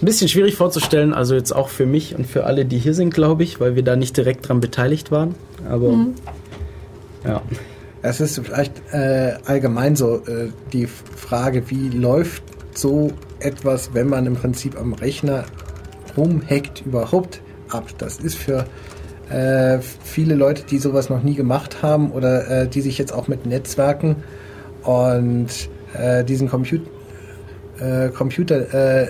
Ist 0.00 0.04
ein 0.04 0.06
bisschen 0.06 0.28
schwierig 0.28 0.56
vorzustellen, 0.56 1.12
also 1.12 1.34
jetzt 1.34 1.52
auch 1.54 1.68
für 1.68 1.84
mich 1.84 2.16
und 2.16 2.26
für 2.26 2.44
alle, 2.44 2.64
die 2.64 2.78
hier 2.78 2.94
sind, 2.94 3.12
glaube 3.12 3.42
ich, 3.42 3.60
weil 3.60 3.76
wir 3.76 3.82
da 3.82 3.96
nicht 3.96 4.16
direkt 4.16 4.48
dran 4.48 4.58
beteiligt 4.58 5.10
waren. 5.10 5.34
Aber 5.68 5.94
ja. 7.22 7.42
Es 8.00 8.18
ist 8.22 8.40
vielleicht 8.42 8.80
äh, 8.94 9.34
allgemein 9.44 9.96
so 9.96 10.22
äh, 10.26 10.52
die 10.72 10.86
Frage, 10.86 11.68
wie 11.68 11.90
läuft 11.90 12.42
so 12.72 13.12
etwas, 13.40 13.92
wenn 13.92 14.08
man 14.08 14.24
im 14.24 14.36
Prinzip 14.36 14.80
am 14.80 14.94
Rechner 14.94 15.44
rumhackt, 16.16 16.80
überhaupt 16.86 17.42
ab? 17.68 17.84
Das 17.98 18.20
ist 18.20 18.38
für 18.38 18.64
äh, 19.28 19.80
viele 20.02 20.34
Leute, 20.34 20.62
die 20.62 20.78
sowas 20.78 21.10
noch 21.10 21.22
nie 21.22 21.34
gemacht 21.34 21.82
haben 21.82 22.10
oder 22.12 22.62
äh, 22.62 22.68
die 22.68 22.80
sich 22.80 22.96
jetzt 22.96 23.12
auch 23.12 23.28
mit 23.28 23.44
Netzwerken 23.44 24.16
und 24.82 25.48
äh, 25.92 26.24
diesen 26.24 26.48
Comput 26.48 26.80
äh, 27.80 28.08
Computer 28.08 28.72
äh, 28.72 29.08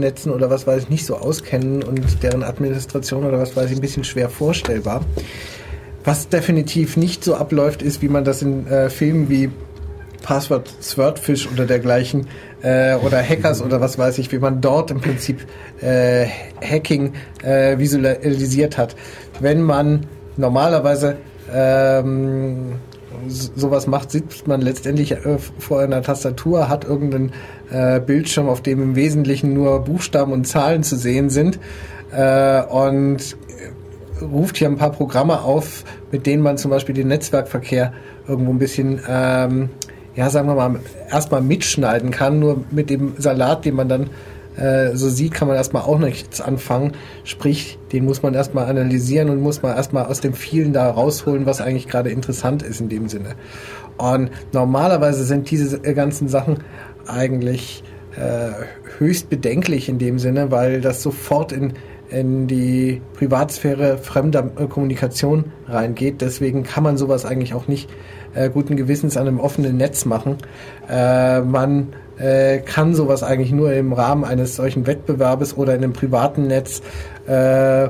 Netzen 0.00 0.32
oder 0.32 0.50
was 0.50 0.66
weiß 0.66 0.84
ich 0.84 0.88
nicht 0.88 1.06
so 1.06 1.16
auskennen 1.16 1.82
und 1.82 2.22
deren 2.22 2.42
Administration 2.42 3.24
oder 3.24 3.38
was 3.38 3.56
weiß 3.56 3.70
ich 3.70 3.76
ein 3.76 3.80
bisschen 3.80 4.04
schwer 4.04 4.28
vorstellbar. 4.28 5.02
Was 6.04 6.28
definitiv 6.28 6.96
nicht 6.96 7.22
so 7.22 7.34
abläuft, 7.34 7.82
ist, 7.82 8.02
wie 8.02 8.08
man 8.08 8.24
das 8.24 8.42
in 8.42 8.66
äh, 8.66 8.90
Filmen 8.90 9.28
wie 9.28 9.50
Passwort 10.22 10.72
Swordfish 10.80 11.48
oder 11.50 11.66
dergleichen 11.66 12.26
äh, 12.62 12.94
oder 12.94 13.22
Hackers 13.22 13.60
oder 13.60 13.80
was 13.80 13.98
weiß 13.98 14.18
ich, 14.18 14.32
wie 14.32 14.38
man 14.38 14.60
dort 14.60 14.90
im 14.90 15.00
Prinzip 15.00 15.46
äh, 15.80 16.26
Hacking 16.60 17.12
äh, 17.42 17.78
visualisiert 17.78 18.78
hat. 18.78 18.96
Wenn 19.40 19.62
man 19.62 20.06
normalerweise 20.36 21.16
ähm, 21.52 22.74
sowas 23.28 23.86
macht, 23.86 24.10
sitzt 24.10 24.46
man 24.46 24.60
letztendlich 24.60 25.12
äh, 25.12 25.38
vor 25.58 25.80
einer 25.80 26.02
Tastatur, 26.02 26.68
hat 26.68 26.84
irgendeinen 26.84 27.32
äh, 27.72 28.00
Bildschirm, 28.00 28.48
auf 28.48 28.60
dem 28.60 28.82
im 28.82 28.96
Wesentlichen 28.96 29.54
nur 29.54 29.80
Buchstaben 29.80 30.32
und 30.32 30.46
Zahlen 30.46 30.82
zu 30.82 30.96
sehen 30.96 31.30
sind 31.30 31.58
äh, 32.12 32.62
und 32.62 33.36
ruft 34.20 34.56
hier 34.58 34.68
ein 34.68 34.76
paar 34.76 34.92
Programme 34.92 35.40
auf, 35.42 35.84
mit 36.10 36.26
denen 36.26 36.42
man 36.42 36.58
zum 36.58 36.70
Beispiel 36.70 36.94
den 36.94 37.08
Netzwerkverkehr 37.08 37.92
irgendwo 38.28 38.52
ein 38.52 38.58
bisschen, 38.58 39.00
ähm, 39.08 39.70
ja, 40.14 40.30
sagen 40.30 40.48
wir 40.48 40.54
mal, 40.54 40.80
erstmal 41.10 41.42
mitschneiden 41.42 42.10
kann. 42.10 42.38
Nur 42.38 42.64
mit 42.70 42.90
dem 42.90 43.14
Salat, 43.18 43.64
den 43.64 43.74
man 43.74 43.88
dann 43.88 44.10
äh, 44.56 44.94
so 44.94 45.08
sieht, 45.08 45.32
kann 45.32 45.48
man 45.48 45.56
erstmal 45.56 45.82
auch 45.82 45.98
nichts 45.98 46.40
anfangen. 46.40 46.92
Sprich, 47.24 47.78
den 47.92 48.04
muss 48.04 48.22
man 48.22 48.34
erstmal 48.34 48.66
analysieren 48.66 49.30
und 49.30 49.40
muss 49.40 49.62
man 49.62 49.74
erstmal 49.74 50.06
aus 50.06 50.20
dem 50.20 50.34
vielen 50.34 50.72
da 50.72 50.90
rausholen, 50.90 51.46
was 51.46 51.60
eigentlich 51.60 51.88
gerade 51.88 52.10
interessant 52.10 52.62
ist 52.62 52.80
in 52.80 52.88
dem 52.88 53.08
Sinne. 53.08 53.34
Und 53.98 54.30
normalerweise 54.52 55.24
sind 55.24 55.50
diese 55.50 55.80
ganzen 55.80 56.28
Sachen 56.28 56.58
eigentlich 57.06 57.82
äh, 58.16 58.50
höchst 58.98 59.30
bedenklich 59.30 59.88
in 59.88 59.98
dem 59.98 60.18
Sinne, 60.18 60.50
weil 60.50 60.80
das 60.80 61.02
sofort 61.02 61.52
in, 61.52 61.74
in 62.10 62.46
die 62.46 63.00
Privatsphäre 63.14 63.98
fremder 63.98 64.50
äh, 64.58 64.66
Kommunikation 64.66 65.46
reingeht. 65.66 66.20
Deswegen 66.20 66.62
kann 66.62 66.84
man 66.84 66.96
sowas 66.96 67.24
eigentlich 67.24 67.54
auch 67.54 67.68
nicht 67.68 67.88
äh, 68.34 68.50
guten 68.50 68.76
Gewissens 68.76 69.16
an 69.16 69.26
einem 69.26 69.40
offenen 69.40 69.76
Netz 69.76 70.04
machen. 70.04 70.38
Äh, 70.88 71.40
man 71.40 71.94
äh, 72.18 72.58
kann 72.58 72.94
sowas 72.94 73.22
eigentlich 73.22 73.52
nur 73.52 73.72
im 73.72 73.92
Rahmen 73.92 74.24
eines 74.24 74.56
solchen 74.56 74.86
Wettbewerbes 74.86 75.56
oder 75.56 75.74
in 75.74 75.82
einem 75.82 75.92
privaten 75.92 76.46
Netz 76.46 76.82
äh, 77.26 77.88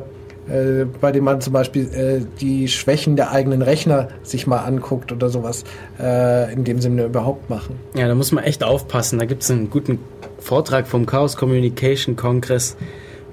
äh, 0.53 0.84
bei 1.00 1.12
dem 1.12 1.24
man 1.24 1.40
zum 1.40 1.53
Beispiel 1.53 1.88
äh, 1.94 2.26
die 2.40 2.68
Schwächen 2.68 3.16
der 3.16 3.30
eigenen 3.30 3.62
Rechner 3.62 4.09
sich 4.22 4.46
mal 4.46 4.59
anguckt 4.59 5.11
oder 5.11 5.30
sowas 5.30 5.64
äh, 5.98 6.53
in 6.53 6.64
dem 6.64 6.80
Sinne 6.80 7.05
überhaupt 7.07 7.48
machen. 7.48 7.76
Ja, 7.94 8.07
da 8.07 8.14
muss 8.14 8.32
man 8.32 8.44
echt 8.44 8.62
aufpassen. 8.62 9.18
Da 9.18 9.24
gibt 9.24 9.42
es 9.42 9.50
einen 9.50 9.70
guten 9.70 9.98
Vortrag 10.38 10.86
vom 10.86 11.07
Chaos 11.07 11.36
Communication 11.36 12.16
Congress 12.16 12.76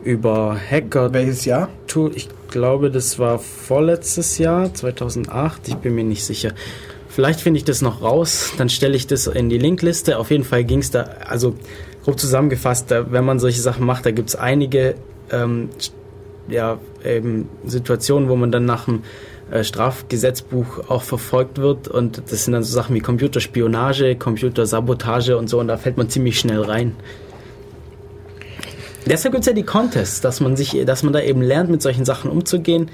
über 0.04 0.56
Hacker 0.70 1.14
Welches 1.14 1.44
Jahr? 1.44 1.68
Tool. 1.88 2.12
Ich 2.16 2.30
glaube, 2.50 2.90
das 2.90 3.20
war 3.20 3.40
vorletztes 3.40 4.38
Jahr, 4.38 4.74
2008. 4.74 5.68
Ich 5.68 5.76
bin 5.76 5.96
mir 5.96 6.06
nicht 6.06 6.24
sicher. 6.24 6.54
Vielleicht 7.10 7.42
finde 7.42 7.58
ich 7.58 7.66
das 7.66 7.82
noch 7.82 8.02
raus, 8.02 8.54
dann 8.58 8.70
stelle 8.70 8.96
ich 8.96 9.08
das 9.08 9.28
in 9.28 9.50
die 9.50 9.58
Linkliste. 9.58 10.18
Auf 10.20 10.32
jeden 10.32 10.46
Fall 10.46 10.64
ging 10.64 10.80
es 10.80 10.92
da, 10.92 11.02
also 11.26 11.56
grob 12.04 12.18
zusammengefasst, 12.20 12.92
da, 12.92 13.12
wenn 13.12 13.26
man 13.26 13.40
solche 13.40 13.60
Sachen 13.60 13.86
macht, 13.86 14.06
da 14.06 14.12
gibt 14.12 14.30
es 14.30 14.36
einige 14.36 14.96
ähm, 15.32 15.70
ja, 16.50 16.78
eben 17.06 17.48
Situationen, 17.66 18.30
wo 18.30 18.36
man 18.36 18.52
dann 18.52 18.66
nach 18.66 18.86
dem 18.86 19.04
äh, 19.52 19.64
Strafgesetzbuch 19.64 20.90
auch 20.90 21.04
verfolgt 21.04 21.58
wird 21.58 21.88
und 21.88 22.22
das 22.30 22.46
sind 22.46 22.54
dann 22.54 22.64
so 22.64 22.74
Sachen 22.74 22.96
wie 22.96 23.00
Computerspionage, 23.00 24.16
Computersabotage 24.16 25.38
und 25.38 25.50
so 25.50 25.60
und 25.60 25.68
da 25.68 25.78
fällt 25.78 25.98
man 25.98 26.10
ziemlich 26.10 26.40
schnell 26.40 26.62
rein. 26.62 26.96
Deshalb 29.06 29.34
gibt 29.34 29.42
es 29.42 29.48
ja 29.48 29.54
die 29.54 29.64
Contests, 29.64 30.22
dass 30.22 30.40
man 30.40 30.56
sich, 30.56 30.78
dass 30.86 31.04
man 31.04 31.14
da 31.14 31.22
eben 31.22 31.42
lernt, 31.42 31.70
mit 31.70 31.82
solchen 31.82 32.06
Sachen 32.06 32.30
umzugehen. 32.30 32.90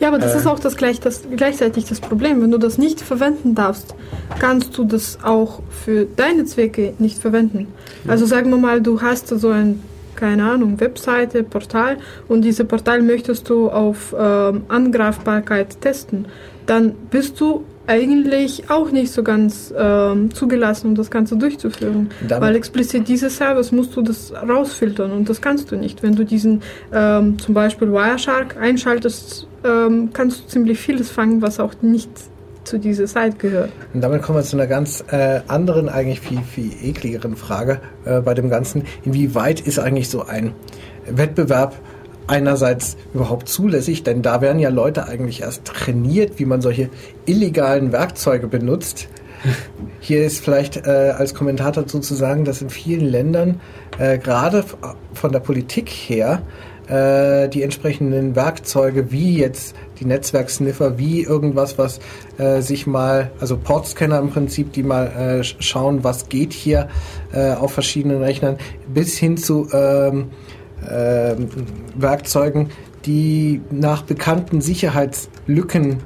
Ja, 0.00 0.08
aber 0.08 0.18
das 0.18 0.34
Äh. 0.34 0.38
ist 0.38 0.46
auch 0.46 0.58
das, 0.58 0.76
gleich, 0.76 0.98
das 0.98 1.22
gleichzeitig 1.36 1.84
das 1.84 2.00
Problem. 2.00 2.42
Wenn 2.42 2.50
du 2.50 2.58
das 2.58 2.78
nicht 2.78 3.00
verwenden 3.00 3.54
darfst, 3.54 3.94
kannst 4.40 4.76
du 4.76 4.84
das 4.84 5.18
auch 5.22 5.60
für 5.70 6.06
deine 6.16 6.44
Zwecke 6.46 6.94
nicht 6.98 7.18
verwenden. 7.18 7.68
Also 8.08 8.26
sagen 8.26 8.50
wir 8.50 8.56
mal, 8.56 8.80
du 8.82 9.00
hast 9.02 9.28
so 9.28 9.50
ein, 9.50 9.80
keine 10.16 10.44
Ahnung, 10.44 10.80
Webseite, 10.80 11.42
Portal 11.42 11.96
und 12.28 12.42
diese 12.42 12.64
Portal 12.64 13.02
möchtest 13.02 13.48
du 13.48 13.68
auf 13.70 14.14
ähm, 14.18 14.62
Angreifbarkeit 14.68 15.80
testen. 15.80 16.26
Dann 16.66 16.94
bist 17.10 17.40
du 17.40 17.64
eigentlich 17.86 18.70
auch 18.70 18.90
nicht 18.90 19.12
so 19.12 19.22
ganz 19.22 19.72
ähm, 19.76 20.32
zugelassen, 20.32 20.86
um 20.88 20.94
das 20.94 21.10
Ganze 21.10 21.36
durchzuführen. 21.36 22.08
Dann- 22.26 22.40
Weil 22.40 22.56
explizit 22.56 23.06
diese 23.08 23.28
Service 23.28 23.72
musst 23.72 23.94
du 23.94 24.00
das 24.00 24.32
rausfiltern 24.32 25.12
und 25.12 25.28
das 25.28 25.42
kannst 25.42 25.70
du 25.70 25.76
nicht. 25.76 26.02
Wenn 26.02 26.14
du 26.16 26.24
diesen 26.24 26.62
ähm, 26.92 27.38
zum 27.38 27.52
Beispiel 27.52 27.92
Wireshark 27.92 28.56
einschaltest, 28.58 29.46
ähm, 29.64 30.08
kannst 30.14 30.44
du 30.44 30.46
ziemlich 30.48 30.78
vieles 30.78 31.10
fangen, 31.10 31.42
was 31.42 31.60
auch 31.60 31.74
nicht 31.82 32.08
zu 32.64 32.78
dieser 32.78 33.06
Seite 33.06 33.36
gehört. 33.36 33.70
Und 33.92 34.00
damit 34.00 34.22
kommen 34.22 34.38
wir 34.38 34.42
zu 34.42 34.56
einer 34.56 34.66
ganz 34.66 35.04
äh, 35.10 35.40
anderen, 35.48 35.88
eigentlich 35.88 36.20
viel, 36.20 36.40
viel 36.42 36.72
ekligeren 36.82 37.36
Frage 37.36 37.80
äh, 38.04 38.20
bei 38.20 38.34
dem 38.34 38.50
Ganzen. 38.50 38.84
Inwieweit 39.04 39.60
ist 39.60 39.78
eigentlich 39.78 40.08
so 40.08 40.24
ein 40.24 40.52
Wettbewerb 41.06 41.74
einerseits 42.26 42.96
überhaupt 43.12 43.48
zulässig? 43.48 44.02
Denn 44.02 44.22
da 44.22 44.40
werden 44.40 44.58
ja 44.58 44.70
Leute 44.70 45.06
eigentlich 45.06 45.42
erst 45.42 45.64
trainiert, 45.64 46.38
wie 46.38 46.44
man 46.44 46.60
solche 46.60 46.90
illegalen 47.26 47.92
Werkzeuge 47.92 48.48
benutzt. 48.48 49.08
Hier 50.00 50.24
ist 50.24 50.42
vielleicht 50.42 50.86
äh, 50.86 51.14
als 51.16 51.34
Kommentator 51.34 51.82
dazu 51.82 52.00
zu 52.00 52.14
sagen, 52.14 52.44
dass 52.44 52.62
in 52.62 52.70
vielen 52.70 53.06
Ländern 53.06 53.60
äh, 53.98 54.18
gerade 54.18 54.64
von 55.12 55.32
der 55.32 55.40
Politik 55.40 55.88
her 55.88 56.42
äh, 56.88 57.48
die 57.48 57.62
entsprechenden 57.62 58.36
Werkzeuge 58.36 59.10
wie 59.10 59.38
jetzt 59.38 59.74
die 60.00 60.04
Netzwerksniffer, 60.04 60.98
wie 60.98 61.22
irgendwas, 61.22 61.78
was 61.78 62.00
äh, 62.38 62.60
sich 62.60 62.86
mal, 62.86 63.30
also 63.40 63.56
Portscanner 63.56 64.18
im 64.18 64.30
Prinzip, 64.30 64.72
die 64.72 64.82
mal 64.82 65.06
äh, 65.06 65.44
schauen, 65.44 66.04
was 66.04 66.28
geht 66.28 66.52
hier 66.52 66.88
äh, 67.32 67.52
auf 67.52 67.72
verschiedenen 67.72 68.22
Rechnern, 68.22 68.58
bis 68.92 69.16
hin 69.16 69.36
zu 69.36 69.68
ähm, 69.72 70.30
äh, 70.82 71.34
Werkzeugen, 71.96 72.70
die 73.06 73.60
nach 73.70 74.02
bekannten 74.02 74.60
Sicherheitslücken 74.60 75.98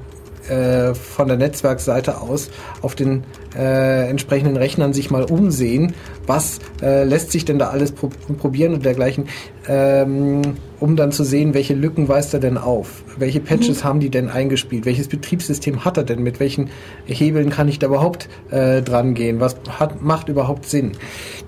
äh, 0.49 0.95
von 0.95 1.29
der 1.29 1.37
Netzwerkseite 1.37 2.21
aus 2.21 2.51
auf 2.83 2.95
den 2.95 3.25
äh, 3.57 4.09
entsprechenden 4.09 4.57
Rechnern 4.57 4.93
sich 4.93 5.11
mal 5.11 5.25
umsehen, 5.25 5.95
was 6.27 6.59
äh, 6.83 7.05
lässt 7.05 7.33
sich 7.33 7.45
denn 7.45 7.59
da 7.59 7.69
alles 7.69 7.93
pro 7.93 8.11
probieren 8.39 8.75
und 8.75 8.85
dergleichen, 8.85 9.27
ähm, 9.69 10.43
um 10.81 10.97
dann 10.97 11.13
zu 11.13 11.25
sehen, 11.25 11.55
welche 11.55 11.75
Lücken 11.75 12.09
weist 12.09 12.35
er 12.35 12.41
denn 12.41 12.59
auf, 12.59 13.03
welche 13.17 13.41
Patches 13.41 13.83
mhm. 13.83 13.85
haben 13.85 14.01
die 14.01 14.11
denn 14.11 14.29
eingespielt, 14.29 14.87
welches 14.87 15.09
Betriebssystem 15.09 15.85
hat 15.85 15.97
er 15.97 16.05
denn, 16.05 16.23
mit 16.23 16.41
welchen 16.41 16.71
Hebeln 17.07 17.51
kann 17.51 17.69
ich 17.69 17.79
da 17.79 17.87
überhaupt 17.87 18.29
äh, 18.51 18.83
dran 18.83 19.15
gehen, 19.15 19.41
was 19.41 19.57
hat, 19.69 20.03
macht 20.03 20.29
überhaupt 20.29 20.67
Sinn. 20.67 20.93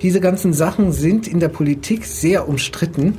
Diese 0.02 0.20
ganzen 0.20 0.52
Sachen 0.52 0.92
sind 0.92 1.28
in 1.28 1.40
der 1.40 1.48
Politik 1.48 2.04
sehr 2.04 2.48
umstritten, 2.48 3.16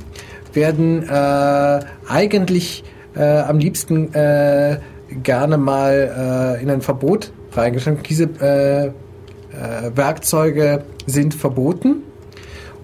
werden 0.52 1.08
äh, 1.08 1.80
eigentlich 2.08 2.84
äh, 3.14 3.40
am 3.40 3.58
liebsten 3.58 4.12
äh, 4.14 4.78
gerne 5.22 5.58
mal 5.58 6.56
äh, 6.58 6.62
in 6.62 6.70
ein 6.70 6.80
Verbot 6.80 7.32
reingeschrieben. 7.56 8.02
Diese 8.08 8.24
äh, 8.40 8.86
äh, 8.86 8.92
Werkzeuge 9.94 10.84
sind 11.06 11.34
verboten 11.34 12.02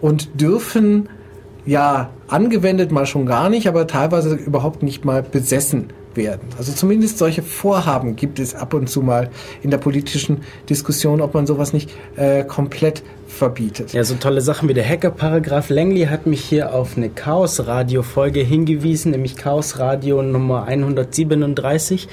und 0.00 0.40
dürfen 0.40 1.08
ja 1.66 2.10
angewendet 2.28 2.92
mal 2.92 3.06
schon 3.06 3.26
gar 3.26 3.48
nicht, 3.48 3.68
aber 3.68 3.86
teilweise 3.86 4.34
überhaupt 4.34 4.82
nicht 4.82 5.04
mal 5.04 5.22
besessen 5.22 5.88
werden. 6.14 6.48
Also 6.58 6.72
zumindest 6.72 7.18
solche 7.18 7.42
Vorhaben 7.42 8.16
gibt 8.16 8.38
es 8.38 8.54
ab 8.54 8.74
und 8.74 8.88
zu 8.88 9.02
mal 9.02 9.30
in 9.62 9.70
der 9.70 9.78
politischen 9.78 10.42
Diskussion, 10.68 11.20
ob 11.20 11.34
man 11.34 11.46
sowas 11.46 11.72
nicht 11.72 11.90
äh, 12.16 12.44
komplett 12.44 13.02
verbietet. 13.26 13.92
Ja, 13.92 14.04
so 14.04 14.14
tolle 14.16 14.40
Sachen 14.40 14.68
wie 14.68 14.74
der 14.74 14.86
Hacker-Paragraph. 14.86 15.70
Langley 15.70 16.06
hat 16.06 16.26
mich 16.26 16.40
hier 16.44 16.74
auf 16.74 16.96
eine 16.96 17.08
Chaos-Radio-Folge 17.08 18.40
hingewiesen, 18.40 19.12
nämlich 19.12 19.36
Chaos-Radio 19.36 20.22
Nummer 20.22 20.64
137. 20.64 22.08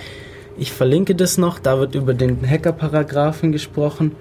Ich 0.57 0.71
verlinke 0.71 1.15
das 1.15 1.37
noch, 1.37 1.59
da 1.59 1.79
wird 1.79 1.95
über 1.95 2.13
den 2.13 2.47
Hacker-Paragraphen 2.47 3.51
gesprochen. 3.51 4.13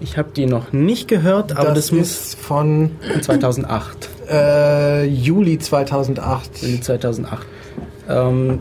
Ich 0.00 0.16
habe 0.16 0.30
die 0.34 0.46
noch 0.46 0.72
nicht 0.72 1.08
gehört, 1.08 1.56
aber 1.56 1.70
das, 1.70 1.86
das 1.86 1.92
muss 1.92 2.34
von 2.34 2.92
2008. 3.20 4.08
Äh, 4.30 5.04
Juli 5.06 5.58
2008. 5.58 6.62
Juli 6.62 6.80
2008. 6.80 7.46
Ähm, 8.08 8.60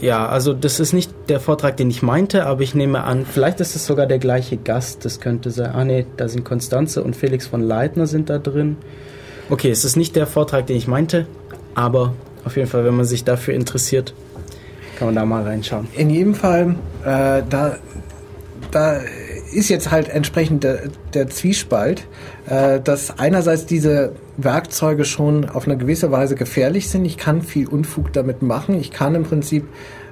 ja, 0.00 0.28
also 0.28 0.52
das 0.52 0.78
ist 0.78 0.92
nicht 0.92 1.10
der 1.28 1.40
Vortrag, 1.40 1.78
den 1.78 1.88
ich 1.88 2.02
meinte, 2.02 2.44
aber 2.44 2.60
ich 2.60 2.74
nehme 2.74 3.04
an, 3.04 3.24
vielleicht 3.24 3.60
ist 3.60 3.74
es 3.74 3.86
sogar 3.86 4.06
der 4.06 4.18
gleiche 4.18 4.58
Gast. 4.58 5.04
Das 5.04 5.20
könnte 5.20 5.50
sein. 5.50 5.72
Ah 5.74 5.84
nee, 5.84 6.06
da 6.16 6.28
sind 6.28 6.44
Konstanze 6.44 7.02
und 7.02 7.16
Felix 7.16 7.46
von 7.46 7.62
Leitner 7.62 8.06
sind 8.06 8.28
da 8.28 8.38
drin. 8.38 8.76
Okay, 9.48 9.70
es 9.70 9.84
ist 9.84 9.96
nicht 9.96 10.14
der 10.14 10.26
Vortrag, 10.26 10.66
den 10.66 10.76
ich 10.76 10.86
meinte, 10.86 11.26
aber 11.74 12.12
auf 12.44 12.56
jeden 12.56 12.68
Fall, 12.68 12.84
wenn 12.84 12.96
man 12.96 13.06
sich 13.06 13.24
dafür 13.24 13.54
interessiert, 13.54 14.12
kann 14.96 15.08
man 15.08 15.14
da 15.14 15.24
mal 15.24 15.42
reinschauen. 15.42 15.88
In 15.94 16.10
jedem 16.10 16.34
Fall, 16.34 16.74
äh, 17.04 17.42
da, 17.48 17.76
da 18.70 19.00
ist 19.52 19.68
jetzt 19.68 19.90
halt 19.90 20.08
entsprechend 20.08 20.64
der, 20.64 20.80
der 21.14 21.28
Zwiespalt, 21.28 22.06
äh, 22.48 22.80
dass 22.80 23.18
einerseits 23.18 23.66
diese 23.66 24.12
Werkzeuge 24.36 25.04
schon 25.04 25.48
auf 25.48 25.66
eine 25.66 25.76
gewisse 25.76 26.10
Weise 26.10 26.34
gefährlich 26.34 26.90
sind. 26.90 27.04
Ich 27.04 27.16
kann 27.16 27.42
viel 27.42 27.68
Unfug 27.68 28.12
damit 28.12 28.42
machen. 28.42 28.78
Ich 28.78 28.90
kann 28.90 29.14
im 29.14 29.22
Prinzip 29.22 29.64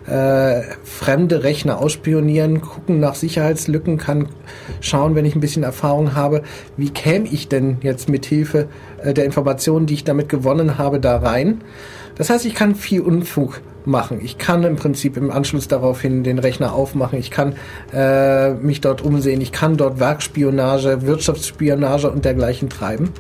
äh, 0.07 0.62
fremde 0.85 1.43
Rechner 1.43 1.78
ausspionieren, 1.78 2.61
gucken 2.61 3.01
nach 3.01 3.14
Sicherheitslücken, 3.14 3.97
kann 3.97 4.28
schauen, 4.80 5.14
wenn 5.14 5.24
ich 5.24 5.35
ein 5.35 5.41
bisschen 5.41 5.62
Erfahrung 5.62 6.14
habe, 6.14 6.43
wie 6.76 6.91
käme 6.91 7.26
ich 7.26 7.49
denn 7.49 7.78
jetzt 7.82 8.09
mit 8.09 8.26
Hilfe 8.26 8.68
äh, 9.03 9.14
der 9.14 9.24
Informationen, 9.24 9.87
die 9.87 9.95
ich 9.95 10.05
damit 10.05 10.28
gewonnen 10.28 10.78
habe, 10.78 11.01
da 11.01 11.16
rein. 11.16 11.62
Das 12.16 12.30
heißt, 12.30 12.45
ich 12.45 12.55
kann 12.55 12.74
viel 12.74 13.01
Unfug 13.01 13.61
machen. 13.87 14.20
Ich 14.22 14.39
kann 14.39 14.64
im 14.64 14.76
Prinzip 14.76 15.16
im 15.16 15.30
Anschluss 15.30 15.68
daraufhin 15.68 16.24
den 16.24 16.39
Rechner 16.39 16.72
aufmachen. 16.72 17.18
Ich 17.18 17.30
kann 17.30 17.55
äh, 17.93 18.55
mich 18.55 18.80
dort 18.80 19.03
umsehen. 19.03 19.41
Ich 19.41 19.53
kann 19.53 19.76
dort 19.76 20.01
Werkspionage, 20.01 21.03
Wirtschaftsspionage 21.03 22.11
und 22.11 22.24
dergleichen 22.24 22.68
treiben. 22.68 23.11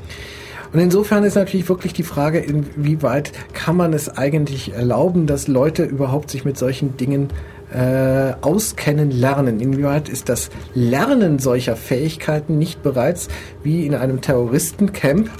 Und 0.72 0.80
insofern 0.80 1.22
ist 1.22 1.36
natürlich 1.36 1.68
wirklich 1.68 1.92
die 1.92 2.02
Frage, 2.02 2.40
inwieweit 2.40 3.30
kann 3.52 3.76
man 3.76 3.92
es 3.92 4.08
eigentlich 4.08 4.72
erlauben, 4.72 5.28
dass 5.28 5.46
Leute 5.46 5.84
überhaupt 5.84 6.30
sich 6.30 6.44
mit 6.44 6.58
solchen 6.58 6.96
Dingen 6.96 7.28
äh, 7.72 8.32
auskennen, 8.40 9.10
lernen. 9.10 9.60
Inwieweit 9.60 10.08
ist 10.08 10.28
das 10.28 10.50
Lernen 10.74 11.38
solcher 11.38 11.76
Fähigkeiten 11.76 12.58
nicht 12.58 12.82
bereits 12.82 13.28
wie 13.62 13.86
in 13.86 13.94
einem 13.94 14.20
Terroristencamp 14.20 15.30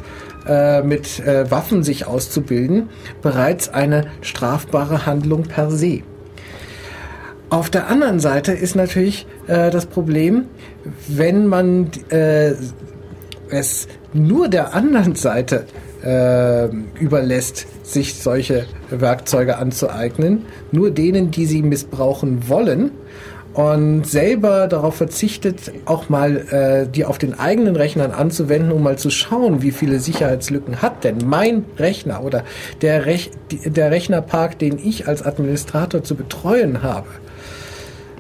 äh, 0.46 0.82
mit 0.82 1.20
äh, 1.20 1.50
Waffen 1.50 1.82
sich 1.82 2.06
auszubilden, 2.06 2.88
bereits 3.22 3.68
eine 3.68 4.06
strafbare 4.20 5.06
Handlung 5.06 5.44
per 5.44 5.70
se. 5.70 6.02
Auf 7.50 7.70
der 7.70 7.88
anderen 7.88 8.20
Seite 8.20 8.52
ist 8.52 8.74
natürlich 8.74 9.26
äh, 9.46 9.70
das 9.70 9.86
Problem, 9.86 10.46
wenn 11.08 11.46
man 11.46 11.90
äh, 12.08 12.54
es 13.48 13.86
nur 14.12 14.48
der 14.48 14.74
anderen 14.74 15.14
Seite 15.14 15.66
äh, 16.04 16.68
überlässt, 17.00 17.66
sich 17.82 18.14
solche 18.14 18.66
Werkzeuge 18.90 19.58
anzueignen, 19.58 20.46
nur 20.72 20.90
denen, 20.90 21.30
die 21.30 21.46
sie 21.46 21.62
missbrauchen 21.62 22.48
wollen, 22.48 22.90
und 23.54 24.04
selber 24.04 24.66
darauf 24.66 24.96
verzichtet, 24.96 25.72
auch 25.84 26.08
mal 26.08 26.36
äh, 26.36 26.88
die 26.88 27.04
auf 27.04 27.18
den 27.18 27.38
eigenen 27.38 27.76
Rechnern 27.76 28.10
anzuwenden, 28.10 28.72
um 28.72 28.82
mal 28.82 28.98
zu 28.98 29.10
schauen, 29.10 29.62
wie 29.62 29.70
viele 29.70 30.00
Sicherheitslücken 30.00 30.82
hat 30.82 31.04
denn 31.04 31.18
mein 31.24 31.64
Rechner 31.78 32.24
oder 32.24 32.42
der, 32.82 33.06
Rech 33.06 33.30
der 33.50 33.92
Rechnerpark, 33.92 34.58
den 34.58 34.78
ich 34.78 35.06
als 35.06 35.22
Administrator 35.24 36.02
zu 36.02 36.16
betreuen 36.16 36.82
habe. 36.82 37.06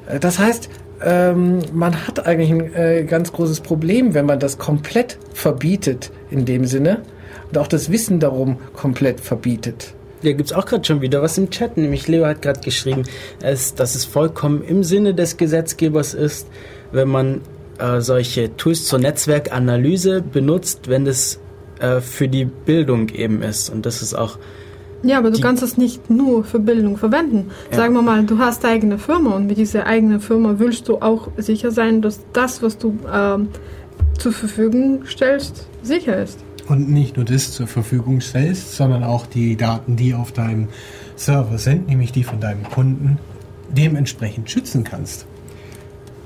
Äh, 0.06 0.20
das 0.20 0.38
heißt, 0.38 0.70
ähm, 1.02 1.58
man 1.72 2.06
hat 2.06 2.26
eigentlich 2.26 2.50
ein 2.50 2.74
äh, 2.74 3.04
ganz 3.04 3.32
großes 3.32 3.60
Problem, 3.60 4.14
wenn 4.14 4.26
man 4.26 4.38
das 4.38 4.58
komplett 4.58 5.18
verbietet 5.32 6.12
in 6.30 6.44
dem 6.44 6.64
Sinne 6.64 7.02
und 7.50 7.58
auch 7.58 7.66
das 7.66 7.90
Wissen 7.90 8.20
darum 8.20 8.58
komplett 8.72 9.20
verbietet. 9.20 9.94
Da 10.24 10.32
gibt 10.32 10.50
es 10.50 10.56
auch 10.56 10.64
gerade 10.64 10.84
schon 10.84 11.02
wieder 11.02 11.20
was 11.20 11.36
im 11.36 11.50
Chat, 11.50 11.76
nämlich 11.76 12.08
Leo 12.08 12.24
hat 12.24 12.40
gerade 12.40 12.60
geschrieben, 12.60 13.02
es, 13.42 13.74
dass 13.74 13.94
es 13.94 14.04
vollkommen 14.06 14.62
im 14.62 14.82
Sinne 14.82 15.14
des 15.14 15.36
Gesetzgebers 15.36 16.14
ist, 16.14 16.48
wenn 16.92 17.08
man 17.08 17.42
äh, 17.78 18.00
solche 18.00 18.56
Tools 18.56 18.86
zur 18.86 19.00
Netzwerkanalyse 19.00 20.22
benutzt, 20.22 20.88
wenn 20.88 21.04
das 21.04 21.40
äh, 21.78 22.00
für 22.00 22.28
die 22.28 22.46
Bildung 22.46 23.10
eben 23.10 23.42
ist. 23.42 23.68
Und 23.68 23.84
das 23.84 24.00
ist 24.00 24.14
auch. 24.14 24.38
Ja, 25.02 25.18
aber 25.18 25.30
du 25.30 25.38
kannst 25.38 25.62
es 25.62 25.76
nicht 25.76 26.08
nur 26.08 26.44
für 26.44 26.58
Bildung 26.58 26.96
verwenden. 26.96 27.50
Ja. 27.70 27.76
Sagen 27.76 27.92
wir 27.92 28.00
mal, 28.00 28.24
du 28.24 28.38
hast 28.38 28.64
eigene 28.64 28.96
Firma 28.96 29.36
und 29.36 29.46
mit 29.46 29.58
dieser 29.58 29.86
eigenen 29.86 30.20
Firma 30.20 30.54
willst 30.56 30.88
du 30.88 30.96
auch 31.02 31.28
sicher 31.36 31.70
sein, 31.70 32.00
dass 32.00 32.20
das, 32.32 32.62
was 32.62 32.78
du 32.78 32.96
äh, 33.06 33.38
zur 34.18 34.32
Verfügung 34.32 35.04
stellst, 35.04 35.66
sicher 35.82 36.22
ist 36.22 36.38
und 36.68 36.90
nicht 36.90 37.16
nur 37.16 37.24
das 37.24 37.52
zur 37.52 37.66
Verfügung 37.66 38.20
stellst, 38.20 38.76
sondern 38.76 39.04
auch 39.04 39.26
die 39.26 39.56
Daten, 39.56 39.96
die 39.96 40.14
auf 40.14 40.32
deinem 40.32 40.68
Server 41.16 41.58
sind, 41.58 41.88
nämlich 41.88 42.12
die 42.12 42.24
von 42.24 42.40
deinem 42.40 42.64
Kunden, 42.64 43.18
dementsprechend 43.70 44.50
schützen 44.50 44.84
kannst. 44.84 45.26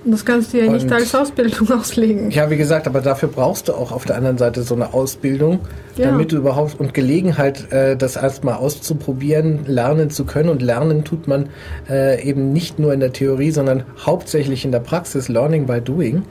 Das 0.04 0.24
kannst 0.24 0.52
du 0.52 0.58
ja 0.64 0.72
nicht 0.72 0.90
als 0.90 1.14
Ausbildung 1.14 1.70
auslegen. 1.80 2.30
Ja, 2.30 2.50
wie 2.50 2.56
gesagt, 2.56 2.86
aber 2.86 3.00
dafür 3.00 3.28
brauchst 3.28 3.68
du 3.68 3.74
auch 3.74 3.92
auf 3.92 4.04
der 4.04 4.16
anderen 4.16 4.38
Seite 4.38 4.62
so 4.62 4.74
eine 4.74 4.94
Ausbildung, 4.94 5.60
ja. 5.96 6.06
damit 6.06 6.32
du 6.32 6.36
überhaupt 6.36 6.78
und 6.78 6.94
Gelegenheit, 6.94 7.70
äh, 7.72 7.96
das 7.96 8.16
erstmal 8.16 8.54
auszuprobieren, 8.54 9.66
lernen 9.66 10.10
zu 10.10 10.24
können. 10.24 10.48
Und 10.48 10.62
lernen 10.62 11.04
tut 11.04 11.26
man 11.26 11.48
äh, 11.90 12.22
eben 12.22 12.52
nicht 12.52 12.78
nur 12.78 12.94
in 12.94 13.00
der 13.00 13.12
Theorie, 13.12 13.50
sondern 13.50 13.82
hauptsächlich 14.04 14.64
in 14.64 14.72
der 14.72 14.80
Praxis, 14.80 15.28
Learning 15.28 15.66
by 15.66 15.80
Doing. 15.80 16.22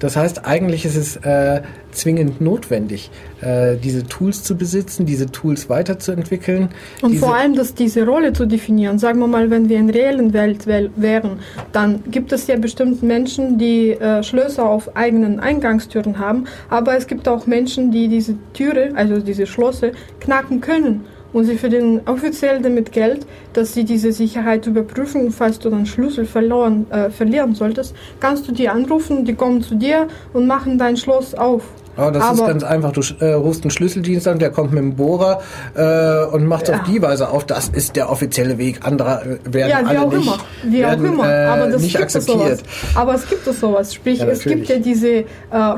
Das 0.00 0.16
heißt, 0.16 0.46
eigentlich 0.46 0.84
ist 0.84 0.96
es 0.96 1.16
äh, 1.16 1.62
zwingend 1.92 2.40
notwendig, 2.40 3.10
äh, 3.42 3.76
diese 3.76 4.06
Tools 4.06 4.42
zu 4.42 4.56
besitzen, 4.56 5.06
diese 5.06 5.26
Tools 5.26 5.68
weiterzuentwickeln. 5.68 6.70
Und 7.02 7.16
vor 7.18 7.36
allem, 7.36 7.54
dass 7.54 7.74
diese 7.74 8.06
Rolle 8.06 8.32
zu 8.32 8.46
definieren. 8.46 8.98
Sagen 8.98 9.20
wir 9.20 9.26
mal, 9.26 9.50
wenn 9.50 9.68
wir 9.68 9.78
in 9.78 9.86
der 9.86 9.96
reellen 9.96 10.32
Welt 10.32 10.66
wären, 10.66 11.38
dann 11.72 12.02
gibt 12.10 12.32
es 12.32 12.46
ja 12.46 12.56
bestimmt 12.56 13.02
Menschen, 13.02 13.58
die 13.58 13.90
äh, 13.90 14.22
Schlösser 14.22 14.64
auf 14.64 14.96
eigenen 14.96 15.38
Eingangstüren 15.38 16.18
haben, 16.18 16.46
aber 16.70 16.96
es 16.96 17.06
gibt 17.06 17.28
auch 17.28 17.46
Menschen, 17.46 17.92
die 17.92 18.08
diese 18.08 18.36
Türe, 18.54 18.92
also 18.94 19.20
diese 19.20 19.46
Schlosse, 19.46 19.92
knacken 20.20 20.60
können. 20.60 21.04
Und 21.32 21.44
sie 21.44 21.56
verdienen 21.56 22.00
offiziell 22.06 22.60
damit 22.60 22.92
Geld, 22.92 23.26
dass 23.52 23.74
sie 23.74 23.84
diese 23.84 24.12
Sicherheit 24.12 24.66
überprüfen. 24.66 25.30
Falls 25.30 25.58
du 25.58 25.70
dann 25.70 25.86
Schlüssel 25.86 26.24
verloren, 26.26 26.86
äh, 26.90 27.10
verlieren 27.10 27.54
solltest, 27.54 27.94
kannst 28.20 28.48
du 28.48 28.52
die 28.52 28.68
anrufen, 28.68 29.24
die 29.24 29.34
kommen 29.34 29.62
zu 29.62 29.74
dir 29.74 30.08
und 30.32 30.46
machen 30.46 30.78
dein 30.78 30.96
Schloss 30.96 31.34
auf. 31.34 31.62
Oh, 31.96 32.08
das 32.10 32.22
Aber- 32.22 32.32
ist 32.34 32.46
ganz 32.46 32.62
einfach. 32.62 32.92
Du 32.92 33.02
äh, 33.18 33.32
rufst 33.32 33.62
einen 33.64 33.70
Schlüsseldienst 33.72 34.26
an, 34.28 34.38
der 34.38 34.50
kommt 34.50 34.72
mit 34.72 34.82
dem 34.82 34.94
Bohrer 34.94 35.40
äh, 35.74 36.24
und 36.34 36.46
macht 36.46 36.62
es 36.62 36.68
Ja. 36.70 36.76
auf 36.76 36.82
die 36.84 37.02
Weise 37.02 37.28
auf. 37.28 37.44
Das 37.44 37.68
ist 37.68 37.96
der 37.96 38.08
offizielle 38.10 38.56
Weg. 38.58 38.80
Andere 38.86 39.38
äh, 39.44 39.52
werden 39.52 39.70
Ja, 39.70 39.80
wie 39.82 39.86
alle 39.88 40.02
auch 40.02 40.12
nicht, 40.12 40.26
immer. 40.26 40.38
Wie 40.64 40.78
werden, 40.78 41.06
auch 41.06 41.12
immer. 41.12 41.28
Äh, 41.30 41.44
Aber 41.46 41.66
das 41.68 41.82
nicht 41.82 41.96
gibt 41.96 42.08
es 42.08 42.16
akzeptiert. 42.16 42.58
sowas. 42.58 42.62
Aber 42.94 43.14
es 43.14 43.28
gibt 43.28 43.46
es 43.46 43.60
sowas. 43.60 43.92
Sprich, 43.92 44.20
Ja, 44.20 44.26
es 44.26 44.44
gibt 44.44 44.68
ja 44.68 44.78
diese 44.78 45.08
äh, 45.08 45.24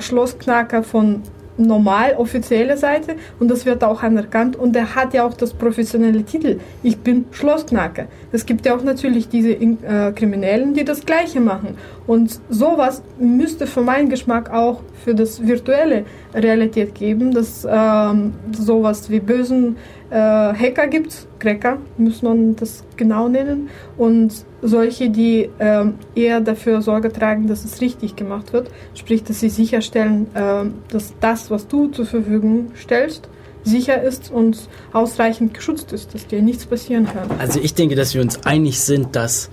Schlossknacker 0.01 0.83
von 0.83 1.23
normal 1.67 2.15
offizielle 2.17 2.77
Seite 2.77 3.17
und 3.41 3.51
das 3.51 3.67
wird 3.67 3.83
auch 3.85 4.03
anerkannt 4.03 4.57
und 4.57 4.75
er 4.77 4.95
hat 4.95 5.15
ja 5.15 5.25
auch 5.25 5.35
das 5.35 5.53
professionelle 5.53 6.23
Titel. 6.25 6.61
Ich 6.83 6.99
bin 6.99 7.27
Schlossknacker. 7.31 8.07
Es 8.33 8.47
gibt 8.47 8.67
ja 8.67 8.77
auch 8.77 8.83
natürlich 8.83 9.29
diese 9.29 9.53
äh, 9.53 10.13
Kriminellen, 10.13 10.75
die 10.75 10.85
das 10.85 11.05
Gleiche 11.05 11.41
machen. 11.41 11.77
Und 12.07 12.41
sowas 12.51 13.03
müsste 13.19 13.67
für 13.67 13.83
meinen 13.83 14.09
Geschmack 14.09 14.53
auch 14.53 14.81
für 15.05 15.15
das 15.15 15.47
virtuelle 15.47 16.05
Realität 16.35 16.95
geben, 16.95 17.33
dass 17.33 17.67
ähm, 17.69 18.35
sowas 18.53 19.11
wie 19.11 19.21
bösen 19.21 19.77
äh, 20.11 20.17
Hacker 20.17 20.89
gibt, 20.89 21.27
Cracker 21.39 21.79
muss 21.97 22.23
man 22.23 22.57
das 22.57 22.85
genau 22.97 23.29
nennen, 23.29 23.69
und 23.97 24.45
solche, 24.63 25.11
die 25.11 25.51
ähm, 25.59 25.95
eher 26.15 26.41
dafür 26.41 26.81
Sorge 26.83 27.13
tragen, 27.13 27.49
dass 27.49 27.65
es 27.65 27.81
richtig 27.81 28.17
gemacht 28.17 28.53
wird, 28.53 28.71
sprich, 28.95 29.25
dass 29.25 29.41
sie 29.41 29.49
sicherstellen, 29.49 30.29
ähm, 30.35 30.75
dass 30.89 31.13
das, 31.21 31.51
was 31.51 31.67
du 31.67 31.89
zur 31.89 32.07
Verfügung 32.07 32.71
stellst, 32.81 33.29
sicher 33.65 34.03
ist 34.03 34.31
und 34.31 34.69
ausreichend 34.93 35.55
geschützt 35.55 35.93
ist, 35.93 36.15
dass 36.15 36.27
dir 36.27 36.43
nichts 36.43 36.67
passieren 36.67 37.07
kann. 37.07 37.29
Also 37.39 37.61
ich 37.61 37.75
denke, 37.75 37.95
dass 37.95 38.15
wir 38.15 38.23
uns 38.23 38.45
einig 38.45 38.81
sind, 38.81 39.15
dass 39.15 39.51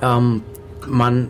ähm, 0.00 0.42
man 0.86 1.28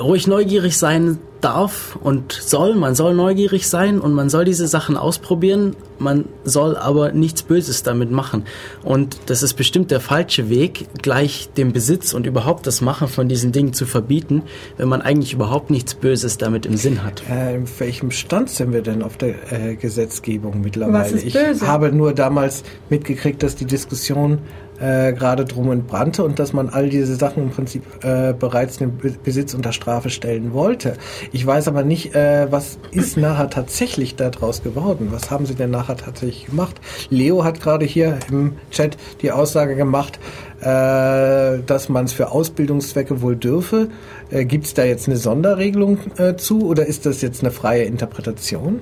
ruhig 0.00 0.26
neugierig 0.26 0.76
sein 0.76 1.18
darf 1.44 1.96
und 2.02 2.32
soll. 2.32 2.74
Man 2.74 2.94
soll 2.94 3.14
neugierig 3.14 3.68
sein 3.68 4.00
und 4.00 4.14
man 4.14 4.30
soll 4.30 4.44
diese 4.44 4.66
Sachen 4.66 4.96
ausprobieren. 4.96 5.76
Man 5.98 6.24
soll 6.44 6.76
aber 6.76 7.12
nichts 7.12 7.42
Böses 7.42 7.82
damit 7.82 8.10
machen. 8.10 8.44
Und 8.82 9.18
das 9.26 9.42
ist 9.42 9.54
bestimmt 9.54 9.90
der 9.90 10.00
falsche 10.00 10.48
Weg, 10.48 10.86
gleich 11.02 11.50
den 11.56 11.72
Besitz 11.72 12.14
und 12.14 12.26
überhaupt 12.26 12.66
das 12.66 12.80
Machen 12.80 13.08
von 13.08 13.28
diesen 13.28 13.52
Dingen 13.52 13.74
zu 13.74 13.84
verbieten, 13.84 14.42
wenn 14.78 14.88
man 14.88 15.02
eigentlich 15.02 15.34
überhaupt 15.34 15.70
nichts 15.70 15.94
Böses 15.94 16.38
damit 16.38 16.64
im 16.66 16.76
Sinn 16.76 17.04
hat. 17.04 17.22
Äh, 17.30 17.56
in 17.56 17.68
welchem 17.78 18.10
Stand 18.10 18.48
sind 18.50 18.72
wir 18.72 18.82
denn 18.82 19.02
auf 19.02 19.16
der 19.16 19.52
äh, 19.52 19.76
Gesetzgebung 19.76 20.62
mittlerweile? 20.62 21.04
Was 21.04 21.12
ist 21.12 21.24
ich 21.24 21.34
böse? 21.34 21.66
habe 21.66 21.92
nur 21.92 22.14
damals 22.14 22.64
mitgekriegt, 22.88 23.42
dass 23.42 23.54
die 23.54 23.66
Diskussion 23.66 24.38
äh, 24.84 25.12
gerade 25.14 25.44
drum 25.44 25.70
entbrannte 25.72 26.24
und 26.24 26.38
dass 26.38 26.52
man 26.52 26.68
all 26.68 26.90
diese 26.90 27.14
Sachen 27.16 27.44
im 27.44 27.50
Prinzip 27.50 27.82
äh, 28.04 28.34
bereits 28.34 28.76
den 28.76 28.98
Be 28.98 29.14
Besitz 29.24 29.54
unter 29.54 29.72
Strafe 29.72 30.10
stellen 30.10 30.52
wollte. 30.52 30.94
Ich 31.32 31.46
weiß 31.46 31.68
aber 31.68 31.82
nicht, 31.84 32.14
äh, 32.14 32.48
was 32.50 32.78
ist 32.90 33.16
nachher 33.16 33.48
tatsächlich 33.48 34.16
daraus 34.16 34.62
geworden? 34.62 35.08
Was 35.10 35.30
haben 35.30 35.46
sie 35.46 35.54
denn 35.54 35.70
nachher 35.70 35.96
tatsächlich 35.96 36.46
gemacht? 36.46 36.80
Leo 37.08 37.44
hat 37.44 37.60
gerade 37.60 37.86
hier 37.86 38.18
im 38.30 38.54
Chat 38.70 38.98
die 39.22 39.32
Aussage 39.32 39.76
gemacht, 39.76 40.18
äh, 40.60 41.60
dass 41.66 41.88
man 41.88 42.04
es 42.04 42.12
für 42.12 42.32
Ausbildungszwecke 42.32 43.22
wohl 43.22 43.36
dürfe. 43.36 43.88
Äh, 44.30 44.44
Gibt 44.44 44.66
es 44.66 44.74
da 44.74 44.84
jetzt 44.84 45.08
eine 45.08 45.16
Sonderregelung 45.16 45.98
äh, 46.18 46.36
zu 46.36 46.66
oder 46.66 46.84
ist 46.84 47.06
das 47.06 47.22
jetzt 47.22 47.42
eine 47.42 47.52
freie 47.52 47.84
Interpretation? 47.84 48.80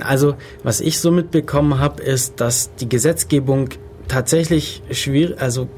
Also, 0.00 0.34
was 0.62 0.82
ich 0.82 1.00
so 1.00 1.10
mitbekommen 1.10 1.80
habe, 1.80 2.02
ist, 2.02 2.40
dass 2.40 2.74
die 2.74 2.88
Gesetzgebung 2.88 3.70
tatsächlich 4.08 4.82
schwierig, 4.90 5.40
also 5.40 5.68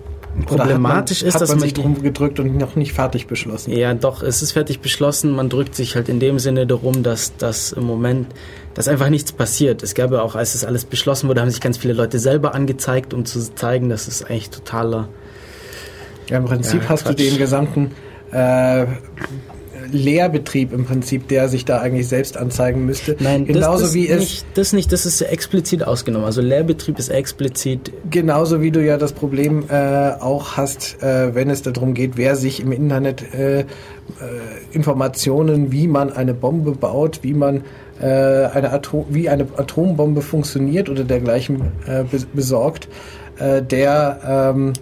problematisch 0.46 1.22
Oder 1.22 1.28
ist, 1.28 1.34
man, 1.34 1.40
dass 1.40 1.42
hat 1.42 1.48
man 1.48 1.58
man 1.58 1.68
sich 1.68 1.74
drum 1.74 2.02
gedrückt 2.02 2.38
und 2.38 2.56
noch 2.56 2.76
nicht 2.76 2.92
fertig 2.92 3.26
beschlossen. 3.26 3.72
Ja, 3.72 3.92
doch, 3.94 4.22
es 4.22 4.42
ist 4.42 4.52
fertig 4.52 4.80
beschlossen. 4.80 5.32
Man 5.32 5.48
drückt 5.48 5.74
sich 5.74 5.96
halt 5.96 6.08
in 6.08 6.20
dem 6.20 6.38
Sinne 6.38 6.66
darum, 6.66 7.02
dass, 7.02 7.36
dass 7.36 7.72
im 7.72 7.84
Moment, 7.84 8.28
dass 8.74 8.88
einfach 8.88 9.08
nichts 9.08 9.32
passiert. 9.32 9.82
Es 9.82 9.94
gab 9.94 10.12
ja 10.12 10.22
auch, 10.22 10.34
als 10.36 10.52
das 10.52 10.64
alles 10.64 10.84
beschlossen 10.84 11.28
wurde, 11.28 11.40
haben 11.40 11.50
sich 11.50 11.60
ganz 11.60 11.78
viele 11.78 11.94
Leute 11.94 12.18
selber 12.18 12.54
angezeigt, 12.54 13.14
um 13.14 13.24
zu 13.24 13.40
zeigen, 13.54 13.88
dass 13.88 14.06
es 14.06 14.22
eigentlich 14.22 14.50
totaler. 14.50 15.08
Ja, 16.28 16.38
im 16.38 16.44
Prinzip 16.44 16.82
Ja, 16.82 16.88
hast 16.90 17.04
Quatsch. 17.04 17.18
du 17.18 17.24
den 17.24 17.38
gesamten 17.38 17.90
äh, 18.30 18.86
Lehrbetrieb 19.90 20.72
im 20.72 20.84
Prinzip, 20.84 21.28
der 21.28 21.48
sich 21.48 21.64
da 21.64 21.78
eigentlich 21.80 22.08
selbst 22.08 22.36
anzeigen 22.36 22.86
müsste. 22.86 23.16
Nein, 23.20 23.46
genauso 23.46 23.80
das, 23.80 23.80
das 23.82 23.94
wie 23.94 24.08
es 24.08 24.20
nicht, 24.20 24.46
das 24.54 24.72
nicht, 24.72 24.92
das 24.92 25.06
ist 25.06 25.20
ja 25.20 25.28
explizit 25.28 25.82
ausgenommen. 25.82 26.26
Also 26.26 26.40
Lehrbetrieb 26.40 26.98
ist 26.98 27.08
explizit. 27.08 27.92
genauso 28.10 28.60
wie 28.60 28.70
du 28.70 28.84
ja 28.84 28.96
das 28.96 29.12
Problem 29.12 29.64
äh, 29.68 30.10
auch 30.20 30.56
hast, 30.56 31.02
äh, 31.02 31.34
wenn 31.34 31.50
es 31.50 31.62
darum 31.62 31.94
geht, 31.94 32.16
wer 32.16 32.36
sich 32.36 32.60
im 32.60 32.72
Internet 32.72 33.22
äh, 33.34 33.60
äh, 33.60 33.64
Informationen, 34.72 35.72
wie 35.72 35.88
man 35.88 36.12
eine 36.12 36.34
Bombe 36.34 36.72
baut, 36.72 37.20
wie 37.22 37.34
man 37.34 37.62
äh, 38.00 38.04
eine 38.04 38.70
Atom, 38.72 39.06
wie 39.10 39.28
eine 39.28 39.46
Atombombe 39.56 40.22
funktioniert 40.22 40.88
oder 40.88 41.04
dergleichen 41.04 41.60
äh, 41.86 42.02
bes- 42.02 42.26
besorgt, 42.32 42.88
der 43.40 44.52
ähm, 44.52 44.72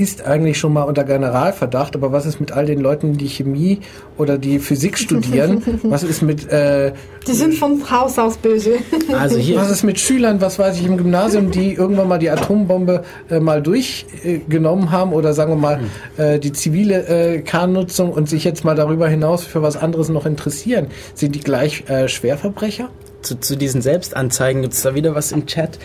ist 0.00 0.24
eigentlich 0.24 0.58
schon 0.58 0.72
mal 0.72 0.82
unter 0.82 1.04
Generalverdacht, 1.04 1.94
aber 1.94 2.10
was 2.10 2.24
ist 2.24 2.40
mit 2.40 2.52
all 2.52 2.64
den 2.64 2.80
Leuten, 2.80 3.18
die 3.18 3.28
Chemie 3.28 3.80
oder 4.16 4.38
die 4.38 4.58
Physik 4.58 4.98
studieren? 4.98 5.62
was 5.82 6.02
ist 6.02 6.22
mit 6.22 6.50
äh, 6.50 6.92
Die 7.26 7.32
sind 7.32 7.54
von 7.54 7.88
Haus 7.90 8.18
aus 8.18 8.36
böse. 8.38 8.78
Also 9.12 9.38
hier, 9.38 9.56
was 9.56 9.70
ist 9.70 9.82
mit 9.82 9.98
Schülern, 9.98 10.40
was 10.40 10.58
weiß 10.58 10.78
ich, 10.78 10.86
im 10.86 10.96
Gymnasium, 10.96 11.50
die 11.50 11.74
irgendwann 11.74 12.08
mal 12.08 12.18
die 12.18 12.30
Atombombe 12.30 13.02
äh, 13.28 13.40
mal 13.40 13.60
durchgenommen 13.60 14.90
haben 14.90 15.12
oder 15.12 15.34
sagen 15.34 15.52
wir 15.52 15.56
mal 15.56 15.80
äh, 16.16 16.38
die 16.38 16.52
zivile 16.52 17.06
äh, 17.06 17.42
Kernnutzung 17.42 18.12
und 18.12 18.28
sich 18.28 18.44
jetzt 18.44 18.64
mal 18.64 18.74
darüber 18.74 19.08
hinaus 19.08 19.44
für 19.44 19.62
was 19.62 19.76
anderes 19.76 20.08
noch 20.08 20.26
interessieren? 20.26 20.86
Sind 21.14 21.34
die 21.34 21.40
gleich 21.40 21.84
äh, 21.88 22.08
Schwerverbrecher? 22.08 22.88
zu, 23.22 23.38
zu 23.38 23.56
diesen 23.56 23.82
Selbstanzeigen 23.82 24.62
gibt 24.62 24.74
es 24.74 24.82
da 24.82 24.94
wieder 24.94 25.14
was 25.14 25.32
im 25.32 25.46
Chat. 25.46 25.78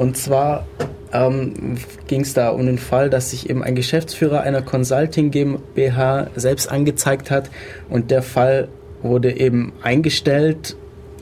Und 0.00 0.16
zwar 0.16 0.66
ähm, 1.12 1.76
ging 2.06 2.22
es 2.22 2.32
da 2.32 2.48
um 2.48 2.64
den 2.64 2.78
Fall, 2.78 3.10
dass 3.10 3.32
sich 3.32 3.50
eben 3.50 3.62
ein 3.62 3.74
Geschäftsführer 3.74 4.40
einer 4.40 4.62
Consulting 4.62 5.30
GmbH 5.30 6.28
selbst 6.36 6.72
angezeigt 6.72 7.30
hat 7.30 7.50
und 7.90 8.10
der 8.10 8.22
Fall 8.22 8.68
wurde 9.02 9.38
eben 9.38 9.74
eingestellt 9.82 10.74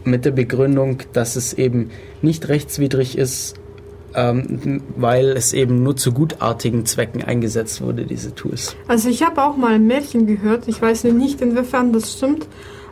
mit 0.04 0.24
der 0.24 0.30
Begründung, 0.30 1.02
dass 1.12 1.34
es 1.34 1.54
eben 1.54 1.90
nicht 2.22 2.48
rechtswidrig 2.48 3.18
ist, 3.18 3.54
ähm, 4.14 4.80
weil 4.96 5.30
es 5.30 5.52
eben 5.54 5.82
nur 5.82 5.96
zu 5.96 6.12
gutartigen 6.12 6.86
Zwecken 6.86 7.24
eingesetzt 7.24 7.80
wurde, 7.80 8.04
diese 8.04 8.32
Tools. 8.32 8.76
Also 8.86 9.08
ich 9.08 9.24
habe 9.24 9.42
auch 9.42 9.56
mal 9.56 9.74
ein 9.74 9.88
Märchen 9.88 10.28
gehört, 10.28 10.68
ich 10.68 10.80
weiß 10.80 11.02
nicht 11.02 11.40
inwiefern 11.40 11.92
das 11.92 12.12
stimmt. 12.12 12.46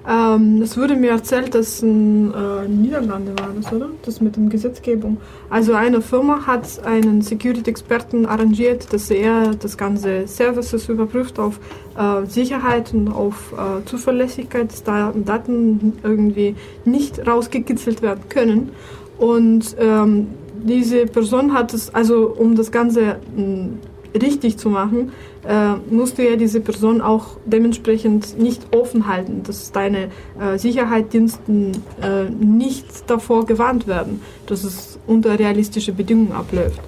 Ähm, 0.09 0.63
es 0.63 0.77
wurde 0.79 0.95
mir 0.95 1.11
erzählt, 1.11 1.55
dass 1.55 1.83
in 1.83 2.33
äh, 2.33 2.69
Niederlande 2.69 3.33
war 3.39 3.49
das, 3.57 3.73
oder? 3.73 3.89
Das 4.05 4.21
mit 4.21 4.37
dem 4.37 4.49
Gesetzgebung. 4.49 5.17
Also 5.51 5.75
eine 5.75 6.01
Firma 6.01 6.47
hat 6.47 6.85
einen 6.85 7.23
Security-Experten 7.23 8.25
arrangiert, 8.25 8.93
dass 8.93 9.11
er 9.11 9.55
das 9.55 9.77
ganze 9.77 10.29
Services 10.29 10.89
überprüft 10.89 11.41
auf 11.41 11.59
äh, 11.99 12.25
Sicherheit 12.27 12.95
und 12.95 13.09
auf 13.09 13.53
äh, 13.53 13.85
Zuverlässigkeit, 13.85 14.71
dass 14.71 14.85
da 14.85 15.13
Daten 15.13 15.95
irgendwie 16.05 16.55
nicht 16.85 17.27
rausgekitzelt 17.27 18.01
werden 18.01 18.23
können. 18.29 18.71
Und 19.19 19.77
ähm, 19.81 20.29
diese 20.63 21.07
Person 21.07 21.53
hat 21.53 21.75
es, 21.75 21.93
also 21.93 22.29
um 22.29 22.55
das 22.55 22.71
Ganze 22.71 23.17
mh, 23.37 23.71
richtig 24.17 24.59
zu 24.59 24.71
machen, 24.71 25.13
äh, 25.47 25.75
musst 25.91 26.19
du 26.19 26.29
ja 26.29 26.37
diese 26.37 26.61
Person 26.61 27.01
auch 27.01 27.37
dementsprechend 27.45 28.39
nicht 28.39 28.75
offen 28.75 29.07
halten, 29.07 29.43
dass 29.45 29.73
deine 29.73 30.09
äh, 30.41 30.59
Sicherheitsdiensten 30.59 31.73
äh, 32.03 32.25
nicht 32.31 33.09
davor 33.09 33.47
gewarnt 33.47 33.87
werden, 33.87 34.21
dass 34.47 34.65
es 34.65 34.99
unter 35.07 35.39
realistische 35.39 35.93
Bedingungen 35.93 36.33
abläuft. 36.33 36.81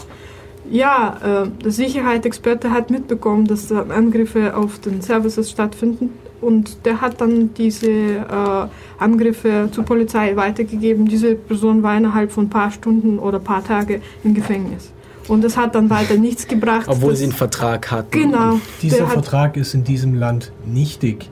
Ja, 0.70 1.44
äh, 1.44 1.62
der 1.64 1.70
Sicherheitsexperte 1.70 2.70
hat 2.70 2.90
mitbekommen, 2.90 3.46
dass 3.46 3.68
da 3.68 3.82
Angriffe 3.82 4.54
auf 4.56 4.78
den 4.80 5.00
Services 5.00 5.50
stattfinden 5.50 6.10
und 6.40 6.84
der 6.84 7.00
hat 7.00 7.20
dann 7.20 7.54
diese 7.54 7.90
äh, 7.90 8.66
Angriffe 8.98 9.68
zur 9.72 9.84
Polizei 9.84 10.36
weitergegeben. 10.36 11.06
Diese 11.06 11.34
Person 11.34 11.82
war 11.82 11.96
innerhalb 11.96 12.32
von 12.32 12.46
ein 12.46 12.50
paar 12.50 12.70
Stunden 12.70 13.18
oder 13.18 13.38
ein 13.38 13.44
paar 13.44 13.64
Tage 13.64 14.00
im 14.24 14.34
Gefängnis. 14.34 14.92
Und 15.28 15.44
das 15.44 15.56
hat 15.56 15.74
dann 15.74 15.90
weiter 15.90 16.16
nichts 16.16 16.48
gebracht. 16.48 16.86
Obwohl 16.88 17.14
sie 17.14 17.24
einen 17.24 17.32
Vertrag 17.32 17.90
hatten. 17.90 18.10
Genau. 18.10 18.60
Dieser 18.82 19.06
hat, 19.06 19.12
Vertrag 19.12 19.56
ist 19.56 19.74
in 19.74 19.84
diesem 19.84 20.14
Land 20.14 20.52
nichtig. 20.66 21.30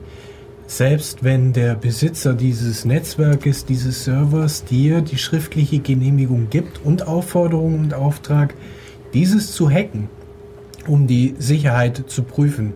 Selbst 0.67 1.23
wenn 1.23 1.53
der 1.53 1.75
Besitzer 1.75 2.33
dieses 2.33 2.85
Netzwerkes, 2.85 3.65
dieses 3.65 4.03
Servers 4.03 4.65
dir 4.65 5.01
die 5.01 5.17
schriftliche 5.17 5.79
Genehmigung 5.79 6.47
gibt 6.49 6.83
und 6.83 7.07
Aufforderung 7.07 7.79
und 7.79 7.93
Auftrag, 7.93 8.53
dieses 9.13 9.53
zu 9.53 9.69
hacken, 9.69 10.09
um 10.85 11.07
die 11.07 11.35
Sicherheit 11.39 12.03
zu 12.07 12.23
prüfen, 12.23 12.73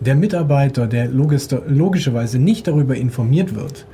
der 0.00 0.16
Mitarbeiter, 0.16 0.86
der 0.86 1.08
logisch, 1.08 1.46
logischerweise 1.66 2.38
nicht 2.38 2.66
darüber 2.66 2.96
informiert 2.96 3.54
wird, 3.54 3.86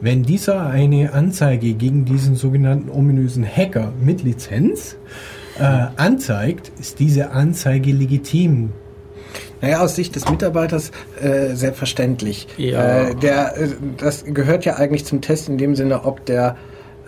Wenn 0.00 0.22
dieser 0.22 0.66
eine 0.66 1.12
Anzeige 1.14 1.72
gegen 1.72 2.04
diesen 2.04 2.36
sogenannten 2.36 2.90
ominösen 2.90 3.44
Hacker 3.44 3.92
mit 4.04 4.22
Lizenz 4.22 4.94
äh, 4.94 5.43
anzeigt, 5.62 6.72
ist 6.80 6.98
diese 6.98 7.30
Anzeige 7.30 7.92
legitim. 7.92 8.72
Naja, 9.60 9.80
aus 9.80 9.96
Sicht 9.96 10.14
des 10.14 10.28
Mitarbeiters 10.28 10.90
äh, 11.22 11.54
selbstverständlich. 11.54 12.48
Ja. 12.56 13.08
Äh, 13.08 13.14
der, 13.14 13.56
äh, 13.56 13.68
das 13.96 14.24
gehört 14.24 14.64
ja 14.64 14.76
eigentlich 14.76 15.04
zum 15.04 15.20
Test 15.20 15.48
in 15.48 15.58
dem 15.58 15.74
Sinne, 15.74 16.04
ob 16.04 16.26
der 16.26 16.56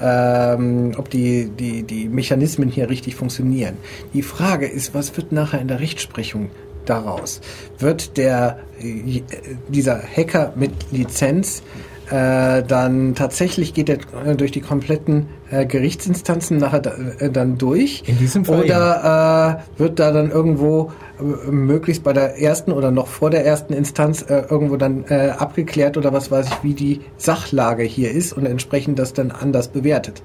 ähm, 0.01 0.93
ob 0.97 1.11
die, 1.11 1.49
die, 1.49 1.83
die 1.83 2.09
Mechanismen 2.09 2.69
hier 2.69 2.91
richtig 2.91 3.15
funktionieren. 3.15 3.77
Die 4.13 4.23
Frage 4.23 4.67
ist, 4.67 4.95
was 4.95 5.17
wird 5.17 5.33
nachher 5.33 5.61
in 5.61 5.69
der 5.69 5.81
Rechtsprechung 5.81 6.51
daraus? 6.85 7.41
Wird 7.79 8.17
der, 8.17 8.59
äh, 8.81 9.23
dieser 9.69 10.03
Hacker 10.03 10.53
mit 10.57 10.73
Lizenz 10.93 11.63
äh, 12.11 12.63
dann 12.63 13.15
tatsächlich 13.15 13.75
geht 13.75 13.89
er 13.89 13.99
äh, 14.27 14.35
durch 14.37 14.53
die 14.53 14.61
kompletten 14.61 15.27
äh, 15.51 15.67
Gerichtsinstanzen 15.67 16.59
nachher 16.59 16.81
da, 16.81 16.93
äh, 17.19 17.31
dann 17.31 17.59
durch. 17.59 18.03
In 18.07 18.19
diesem 18.19 18.45
Fall, 18.45 18.65
Oder 18.65 19.61
äh, 19.79 19.81
wird 19.81 19.99
da 19.99 20.13
dann 20.13 20.31
irgendwo 20.31 20.93
äh, 21.19 21.51
möglichst 21.51 22.03
bei 22.05 22.13
der 22.13 22.41
ersten 22.41 22.73
oder 22.73 22.91
noch 22.91 23.07
vor 23.09 23.31
der 23.31 23.45
ersten 23.45 23.73
Instanz 23.73 24.23
äh, 24.23 24.45
irgendwo 24.49 24.77
dann 24.77 25.05
äh, 25.09 25.31
abgeklärt 25.37 25.97
oder 25.97 26.13
was 26.13 26.31
weiß 26.31 26.47
ich, 26.49 26.63
wie 26.63 26.75
die 26.75 27.01
Sachlage 27.17 27.83
hier 27.83 28.11
ist 28.11 28.33
und 28.33 28.47
entsprechend 28.47 28.99
das 28.99 29.13
dann 29.13 29.31
anders 29.31 29.69
bewertet. 29.69 30.23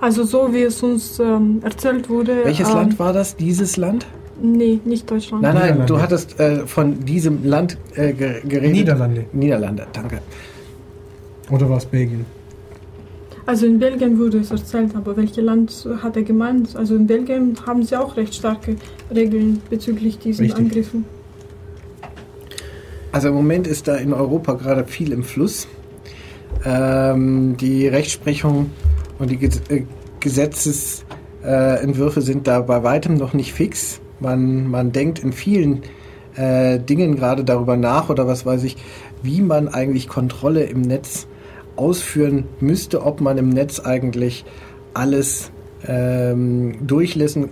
Also 0.00 0.22
so 0.22 0.52
wie 0.54 0.62
es 0.62 0.80
uns 0.82 1.18
ähm, 1.18 1.60
erzählt 1.64 2.08
wurde. 2.08 2.44
Welches 2.44 2.68
ähm, 2.68 2.74
Land 2.76 2.98
war 3.00 3.12
das? 3.12 3.34
Dieses 3.34 3.76
Land? 3.76 4.06
Nee, 4.40 4.78
nicht 4.84 5.10
Deutschland. 5.10 5.42
Nein, 5.42 5.54
nein, 5.56 5.82
du 5.88 6.00
hattest 6.00 6.38
äh, 6.38 6.64
von 6.64 7.04
diesem 7.04 7.44
Land 7.44 7.76
äh, 7.96 8.12
ge- 8.12 8.40
geredet. 8.46 8.70
Niederlande. 8.70 9.24
Niederlande, 9.32 9.88
danke. 9.92 10.20
Oder 11.50 11.68
war 11.68 11.78
es 11.78 11.86
Belgien? 11.86 12.24
Also 13.46 13.64
in 13.64 13.78
Belgien 13.78 14.18
wurde 14.18 14.40
es 14.40 14.50
erzählt, 14.50 14.94
aber 14.94 15.16
welches 15.16 15.38
Land 15.38 15.88
hat 16.02 16.16
er 16.16 16.22
gemeint? 16.22 16.76
Also 16.76 16.94
in 16.96 17.06
Belgien 17.06 17.56
haben 17.66 17.82
sie 17.82 17.96
auch 17.96 18.16
recht 18.18 18.34
starke 18.34 18.76
Regeln 19.14 19.62
bezüglich 19.70 20.18
diesen 20.18 20.44
Richtig. 20.44 20.64
Angriffen. 20.64 21.06
Also 23.10 23.28
im 23.28 23.34
Moment 23.34 23.66
ist 23.66 23.88
da 23.88 23.96
in 23.96 24.12
Europa 24.12 24.52
gerade 24.52 24.84
viel 24.84 25.12
im 25.12 25.24
Fluss. 25.24 25.66
Ähm, 26.66 27.56
die 27.56 27.88
Rechtsprechung 27.88 28.70
und 29.18 29.30
die 29.30 29.42
äh, 29.46 29.84
Gesetzesentwürfe 30.20 31.06
äh, 31.42 31.82
Entwürfe 31.82 32.20
sind 32.20 32.46
da 32.46 32.60
bei 32.60 32.82
weitem 32.82 33.14
noch 33.14 33.32
nicht 33.32 33.54
fix. 33.54 34.00
Man, 34.20 34.68
man 34.70 34.92
denkt 34.92 35.20
in 35.20 35.32
vielen 35.32 35.84
äh, 36.36 36.78
Dingen 36.78 37.16
gerade 37.16 37.44
darüber 37.44 37.78
nach 37.78 38.10
oder 38.10 38.26
was 38.26 38.44
weiß 38.44 38.64
ich, 38.64 38.76
wie 39.22 39.40
man 39.40 39.68
eigentlich 39.68 40.06
Kontrolle 40.06 40.64
im 40.64 40.82
Netz 40.82 41.26
ausführen 41.78 42.44
müsste, 42.60 43.04
ob 43.04 43.20
man 43.20 43.38
im 43.38 43.48
Netz 43.48 43.80
eigentlich 43.80 44.44
alles 44.94 45.50
ähm, 45.86 46.86
durchlassen, 46.86 47.50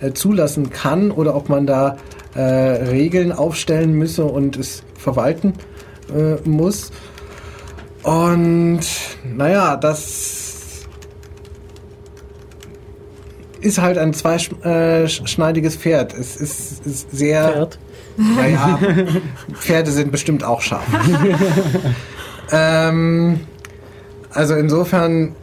äh, 0.00 0.06
äh, 0.06 0.12
zulassen 0.14 0.70
kann 0.70 1.10
oder 1.10 1.34
ob 1.34 1.48
man 1.48 1.66
da 1.66 1.96
äh, 2.34 2.40
Regeln 2.40 3.32
aufstellen 3.32 3.92
müsse 3.92 4.24
und 4.24 4.56
es 4.56 4.82
verwalten 4.94 5.54
äh, 6.14 6.36
muss. 6.48 6.90
Und 8.02 8.80
naja, 9.24 9.76
das 9.76 10.86
ist 13.60 13.78
halt 13.80 13.98
ein 13.98 14.14
zweischneidiges 14.14 15.76
Pferd. 15.76 16.14
Es 16.14 16.36
ist, 16.36 16.86
ist 16.86 17.10
sehr. 17.10 17.50
Pferd. 17.50 17.78
Naja, 18.16 18.78
Pferde 19.54 19.90
sind 19.90 20.10
bestimmt 20.10 20.42
auch 20.42 20.60
scharf. 20.60 20.86
ähm, 22.50 23.40
also 24.30 24.54
insofern 24.54 25.34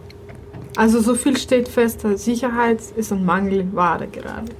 Also 0.77 1.01
so 1.01 1.15
viel 1.15 1.37
steht 1.37 1.67
fest, 1.67 2.05
Sicherheit 2.15 2.79
ist 2.95 3.11
ein 3.11 3.25
Mangelware 3.25 4.07
gerade. 4.07 4.51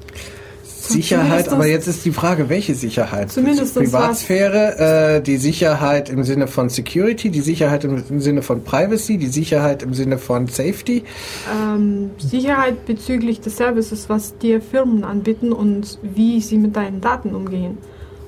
Sicherheit, 0.87 1.49
aber 1.49 1.65
jetzt 1.65 1.87
ist 1.87 2.05
die 2.05 2.11
Frage, 2.11 2.49
welche 2.49 2.75
Sicherheit? 2.75 3.31
Zumindest 3.31 3.75
Privatsphäre, 3.75 5.15
äh, 5.17 5.21
die 5.21 5.37
Sicherheit 5.37 6.09
im 6.09 6.23
Sinne 6.23 6.47
von 6.47 6.69
Security, 6.69 7.29
die 7.29 7.41
Sicherheit 7.41 7.83
im, 7.83 8.03
im 8.09 8.19
Sinne 8.21 8.41
von 8.41 8.63
Privacy, 8.63 9.17
die 9.17 9.27
Sicherheit 9.27 9.83
im 9.83 9.93
Sinne 9.93 10.17
von 10.17 10.47
Safety. 10.47 11.03
Ähm, 11.51 12.11
Sicherheit 12.17 12.85
bezüglich 12.85 13.41
des 13.41 13.57
Services, 13.57 14.09
was 14.09 14.37
dir 14.37 14.61
Firmen 14.61 15.03
anbieten 15.03 15.51
und 15.51 15.99
wie 16.03 16.41
sie 16.41 16.57
mit 16.57 16.75
deinen 16.75 17.01
Daten 17.01 17.33
umgehen. 17.35 17.77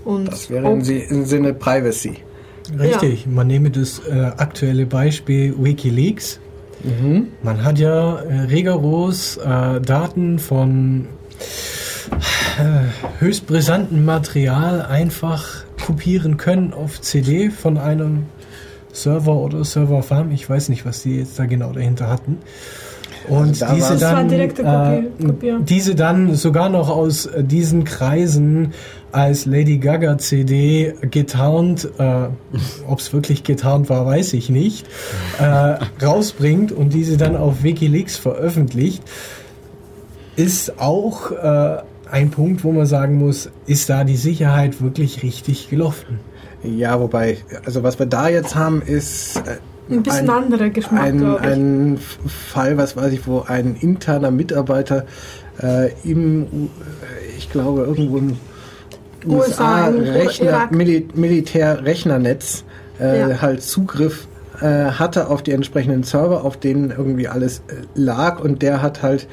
Und 0.03 0.27
Das 0.27 0.49
wäre 0.49 0.71
im, 0.71 0.81
im 0.81 1.25
Sinne 1.25 1.53
Privacy. 1.53 2.15
Richtig, 2.79 3.25
man 3.27 3.47
nehme 3.47 3.69
das 3.71 3.99
äh, 3.99 4.31
aktuelle 4.37 4.85
Beispiel 4.85 5.53
Wikileaks. 5.57 6.39
Man 7.41 7.63
hat 7.63 7.79
ja 7.79 8.17
äh, 8.19 8.41
rigoros 8.41 9.37
äh, 9.37 9.81
Daten 9.81 10.37
von 10.37 11.07
äh, 12.59 13.19
höchst 13.19 13.47
brisanten 13.47 14.05
Material 14.05 14.83
einfach 14.83 15.63
kopieren 15.85 16.37
können 16.37 16.73
auf 16.73 17.01
CD 17.01 17.49
von 17.49 17.77
einem 17.77 18.25
Server 18.93 19.35
oder 19.35 19.63
Serverfarm. 19.65 20.31
Ich 20.31 20.49
weiß 20.49 20.69
nicht, 20.69 20.85
was 20.85 21.03
die 21.03 21.17
jetzt 21.17 21.37
da 21.39 21.45
genau 21.45 21.71
dahinter 21.71 22.09
hatten. 22.09 22.37
Und 23.27 23.61
Also 23.61 23.65
da 23.65 23.73
diese 23.75 23.97
dann, 23.97 24.29
Kopie- 24.29 25.23
äh, 25.23 25.25
Kopie. 25.25 25.53
diese 25.61 25.95
dann 25.95 26.35
sogar 26.35 26.69
noch 26.69 26.89
aus 26.89 27.25
äh, 27.25 27.43
diesen 27.43 27.83
Kreisen 27.83 28.73
als 29.11 29.45
Lady 29.45 29.77
Gaga 29.77 30.17
CD 30.17 30.93
getaunt, 31.09 31.87
äh, 31.97 32.27
ob 32.87 32.99
es 32.99 33.13
wirklich 33.13 33.43
getaunt 33.43 33.89
war, 33.89 34.05
weiß 34.05 34.33
ich 34.33 34.49
nicht, 34.49 34.85
äh, 35.39 35.77
rausbringt 36.03 36.71
und 36.71 36.93
diese 36.93 37.17
dann 37.17 37.35
auf 37.35 37.63
WikiLeaks 37.63 38.17
veröffentlicht, 38.17 39.01
ist 40.35 40.79
auch 40.79 41.31
äh, 41.31 41.77
ein 42.11 42.29
Punkt, 42.31 42.63
wo 42.63 42.71
man 42.71 42.85
sagen 42.85 43.17
muss, 43.17 43.49
ist 43.65 43.89
da 43.89 44.03
die 44.03 44.17
Sicherheit 44.17 44.81
wirklich 44.81 45.23
richtig 45.23 45.69
gelaufen? 45.69 46.19
Ja, 46.63 46.99
wobei, 46.99 47.37
also 47.65 47.83
was 47.83 47.97
wir 47.99 48.05
da 48.05 48.29
jetzt 48.29 48.55
haben, 48.55 48.81
ist 48.81 49.37
äh, 49.37 49.57
ein 49.89 50.03
bisschen 50.03 50.29
anderer 50.29 50.69
Geschmack, 50.69 51.01
ein, 51.03 51.23
ein 51.37 51.99
Fall, 52.27 52.77
was 52.77 52.95
weiß 52.97 53.13
ich, 53.13 53.25
wo 53.25 53.41
ein 53.41 53.75
interner 53.79 54.31
Mitarbeiter 54.31 55.05
äh, 55.61 55.91
im, 56.03 56.43
U- 56.51 56.69
ich 57.37 57.49
glaube, 57.49 57.81
irgendwo 57.83 58.17
im 58.17 58.37
USA, 59.31 59.87
im 59.89 59.99
USA-Rechner, 59.99 60.47
Irak. 60.49 60.71
Mili 60.71 61.07
Militär-Rechnernetz 61.13 62.63
äh, 62.99 63.29
Ja. 63.29 63.41
halt 63.41 63.61
Zugriff 63.61 64.27
äh, 64.61 64.65
hatte 64.91 65.29
auf 65.29 65.43
die 65.43 65.51
entsprechenden 65.51 66.03
Server, 66.03 66.43
auf 66.43 66.57
denen 66.57 66.91
irgendwie 66.91 67.27
alles 67.27 67.59
äh, 67.67 67.73
lag 67.95 68.39
und 68.39 68.61
der 68.61 68.81
hat 68.81 69.03
halt 69.03 69.27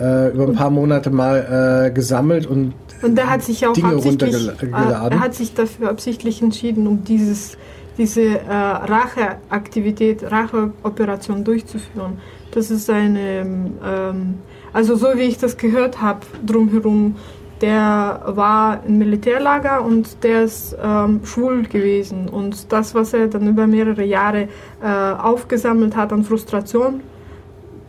äh, 0.00 0.30
über 0.32 0.44
ein 0.48 0.54
paar 0.54 0.70
Monate 0.70 1.10
mal 1.10 1.86
äh, 1.86 1.90
gesammelt 1.92 2.46
und 2.46 2.74
Und 3.02 3.16
der 3.16 3.30
hat 3.30 3.42
sich 3.42 3.64
auch 3.66 3.72
Dinge 3.72 3.94
runtergeladen. 3.94 5.12
äh, 5.12 5.14
er 5.14 5.20
hat 5.20 5.34
sich 5.34 5.54
dafür 5.54 5.90
absichtlich 5.90 6.42
entschieden, 6.42 6.86
um 6.88 7.04
dieses, 7.04 7.56
diese 7.98 8.22
äh, 8.22 8.40
Racheaktivität, 8.50 10.24
Racheoperation 10.30 11.44
durchzuführen. 11.44 12.18
Das 12.50 12.70
ist 12.70 12.88
eine, 12.90 13.46
ähm, 13.84 14.34
also 14.72 14.96
so 14.96 15.06
wie 15.16 15.22
ich 15.22 15.38
das 15.38 15.56
gehört 15.56 16.00
habe, 16.00 16.20
drumherum, 16.44 17.16
der 17.60 18.22
war 18.26 18.82
im 18.86 18.98
Militärlager 18.98 19.84
und 19.84 20.22
der 20.22 20.42
ist 20.44 20.76
ähm, 20.82 21.20
schwul 21.24 21.62
gewesen. 21.64 22.28
Und 22.28 22.72
das, 22.72 22.94
was 22.94 23.14
er 23.14 23.28
dann 23.28 23.48
über 23.48 23.66
mehrere 23.66 24.04
Jahre 24.04 24.48
äh, 24.82 24.86
aufgesammelt 24.86 25.96
hat 25.96 26.12
an 26.12 26.24
Frustration, 26.24 27.00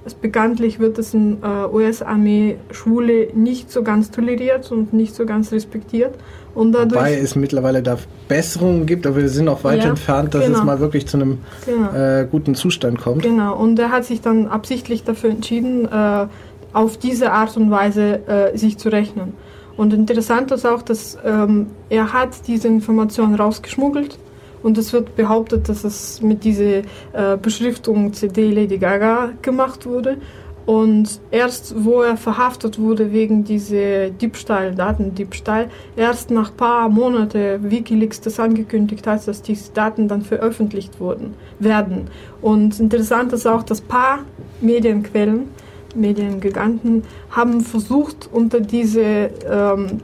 es 0.05 0.13
bekanntlich 0.13 0.79
wird 0.79 0.99
es 0.99 1.15
in 1.15 1.37
äh, 1.41 1.65
US-Armee 1.73 2.57
Schwule 2.69 3.29
nicht 3.33 3.71
so 3.71 3.81
ganz 3.81 4.11
toleriert 4.11 4.71
und 4.71 4.93
nicht 4.93 5.15
so 5.15 5.25
ganz 5.25 5.51
respektiert. 5.51 6.13
Und 6.53 6.71
dadurch, 6.73 7.01
Wobei 7.01 7.17
es 7.17 7.35
mittlerweile 7.35 7.81
da 7.81 7.97
Besserungen 8.27 8.85
gibt, 8.85 9.07
aber 9.07 9.17
wir 9.17 9.29
sind 9.29 9.45
noch 9.45 9.63
weit 9.63 9.83
Ja, 9.83 9.89
entfernt, 9.89 10.33
dass 10.35 10.45
genau. 10.45 10.59
es 10.59 10.63
mal 10.63 10.79
wirklich 10.79 11.07
zu 11.07 11.17
einem 11.17 11.39
genau, 11.65 11.91
äh, 11.91 12.27
guten 12.29 12.53
Zustand 12.55 13.01
kommt. 13.01 13.23
genau. 13.23 13.57
Und 13.57 13.79
er 13.79 13.91
hat 13.91 14.05
sich 14.05 14.21
dann 14.21 14.47
absichtlich 14.47 15.03
dafür 15.03 15.31
entschieden, 15.31 15.85
äh, 15.91 16.27
auf 16.71 16.97
diese 16.97 17.31
Art 17.31 17.57
und 17.57 17.71
Weise 17.71 18.27
äh, 18.27 18.57
sich 18.57 18.77
zu 18.77 18.89
rechnen. 18.89 19.33
Und 19.77 19.93
interessant 19.93 20.51
ist 20.51 20.65
auch, 20.65 20.81
dass 20.81 21.17
ähm, 21.25 21.67
er 21.89 22.13
hat 22.13 22.47
diese 22.47 22.67
Information 22.67 23.35
rausgeschmuggelt 23.35 24.17
und 24.63 24.77
es 24.77 24.93
wird 24.93 25.15
behauptet, 25.15 25.69
dass 25.69 25.83
es 25.83 26.21
mit 26.21 26.43
dieser 26.43 26.79
äh, 27.13 27.37
Beschriftung 27.41 28.13
CD 28.13 28.51
Lady 28.51 28.77
Gaga 28.77 29.33
gemacht 29.41 29.85
wurde. 29.85 30.17
Und 30.65 31.19
erst, 31.29 31.75
wo 31.85 32.01
er 32.01 32.17
verhaftet 32.17 32.79
wurde 32.79 33.11
wegen 33.11 33.43
dieser 33.43 34.09
Diebstahl, 34.09 34.73
Datendiebstahl, 34.73 35.69
erst 35.95 36.31
nach 36.31 36.49
ein 36.49 36.57
paar 36.57 36.89
Monaten 36.89 37.69
Wikileaks 37.69 38.19
das 38.21 38.39
angekündigt 38.39 39.05
hat, 39.05 39.27
dass 39.27 39.43
diese 39.43 39.71
Daten 39.73 40.07
dann 40.07 40.23
veröffentlicht 40.23 40.99
wurden, 40.99 41.35
werden. 41.59 42.07
Und 42.41 42.79
interessant 42.79 43.31
ist 43.33 43.45
auch, 43.45 43.61
dass 43.61 43.81
ein 43.81 43.87
paar 43.87 44.19
Medienquellen, 44.61 45.49
Mediengiganten, 45.95 47.03
haben 47.31 47.61
versucht, 47.61 48.29
unter 48.31 48.59
diese 48.59 49.01
ähm, 49.49 50.01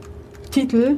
Titel 0.50 0.96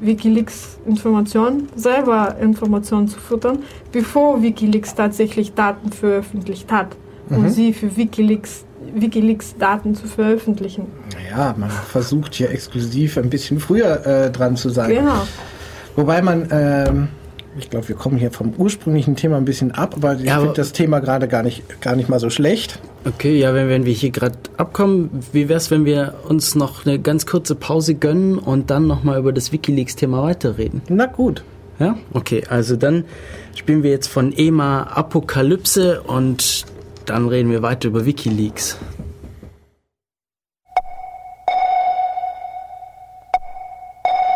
Wikileaks 0.00 0.78
Informationen, 0.86 1.68
selber 1.74 2.36
Informationen 2.40 3.08
zu 3.08 3.18
füttern, 3.18 3.60
bevor 3.92 4.42
Wikileaks 4.42 4.94
tatsächlich 4.94 5.54
Daten 5.54 5.90
veröffentlicht 5.90 6.70
hat 6.70 6.88
mhm. 7.30 7.36
und 7.38 7.50
sie 7.50 7.72
für 7.72 7.96
Wikileaks 7.96 8.64
Wikileaks 8.94 9.56
Daten 9.58 9.94
zu 9.94 10.06
veröffentlichen. 10.06 10.86
Naja, 11.14 11.54
man 11.56 11.70
versucht 11.70 12.34
hier 12.34 12.50
exklusiv 12.50 13.16
ein 13.18 13.30
bisschen 13.30 13.58
früher 13.58 14.06
äh, 14.06 14.30
dran 14.30 14.56
zu 14.56 14.68
sein. 14.70 14.90
Genau. 14.90 15.26
Wobei 15.96 16.22
man, 16.22 16.46
ähm, 16.50 17.08
ich 17.58 17.70
glaube, 17.70 17.88
wir 17.88 17.96
kommen 17.96 18.18
hier 18.18 18.30
vom 18.30 18.52
ursprünglichen 18.56 19.16
Thema 19.16 19.36
ein 19.36 19.44
bisschen 19.44 19.72
ab, 19.72 19.94
aber 19.96 20.14
ich 20.14 20.24
ja, 20.24 20.38
finde 20.38 20.54
das 20.54 20.72
Thema 20.72 21.00
gerade 21.00 21.28
gar 21.28 21.42
nicht, 21.42 21.80
gar 21.80 21.96
nicht 21.96 22.08
mal 22.08 22.20
so 22.20 22.30
schlecht. 22.30 22.78
Okay, 23.04 23.38
ja, 23.38 23.54
wenn, 23.54 23.68
wenn 23.68 23.86
wir 23.86 23.92
hier 23.92 24.10
gerade 24.10 24.36
abkommen, 24.56 25.10
wie 25.32 25.48
wäre 25.48 25.56
es, 25.56 25.70
wenn 25.70 25.84
wir 25.84 26.14
uns 26.28 26.54
noch 26.54 26.86
eine 26.86 26.98
ganz 26.98 27.26
kurze 27.26 27.54
Pause 27.54 27.94
gönnen 27.94 28.38
und 28.38 28.70
dann 28.70 28.86
nochmal 28.86 29.18
über 29.18 29.32
das 29.32 29.52
Wikileaks-Thema 29.52 30.22
weiterreden? 30.22 30.82
Na 30.88 31.06
gut. 31.06 31.42
Ja, 31.78 31.96
okay, 32.14 32.42
also 32.48 32.74
dann 32.76 33.04
spielen 33.54 33.82
wir 33.82 33.90
jetzt 33.90 34.08
von 34.08 34.32
EMA 34.32 34.84
Apokalypse 34.84 36.00
und 36.02 36.64
dann 37.04 37.28
reden 37.28 37.50
wir 37.50 37.62
weiter 37.62 37.88
über 37.88 38.06
Wikileaks. 38.06 38.78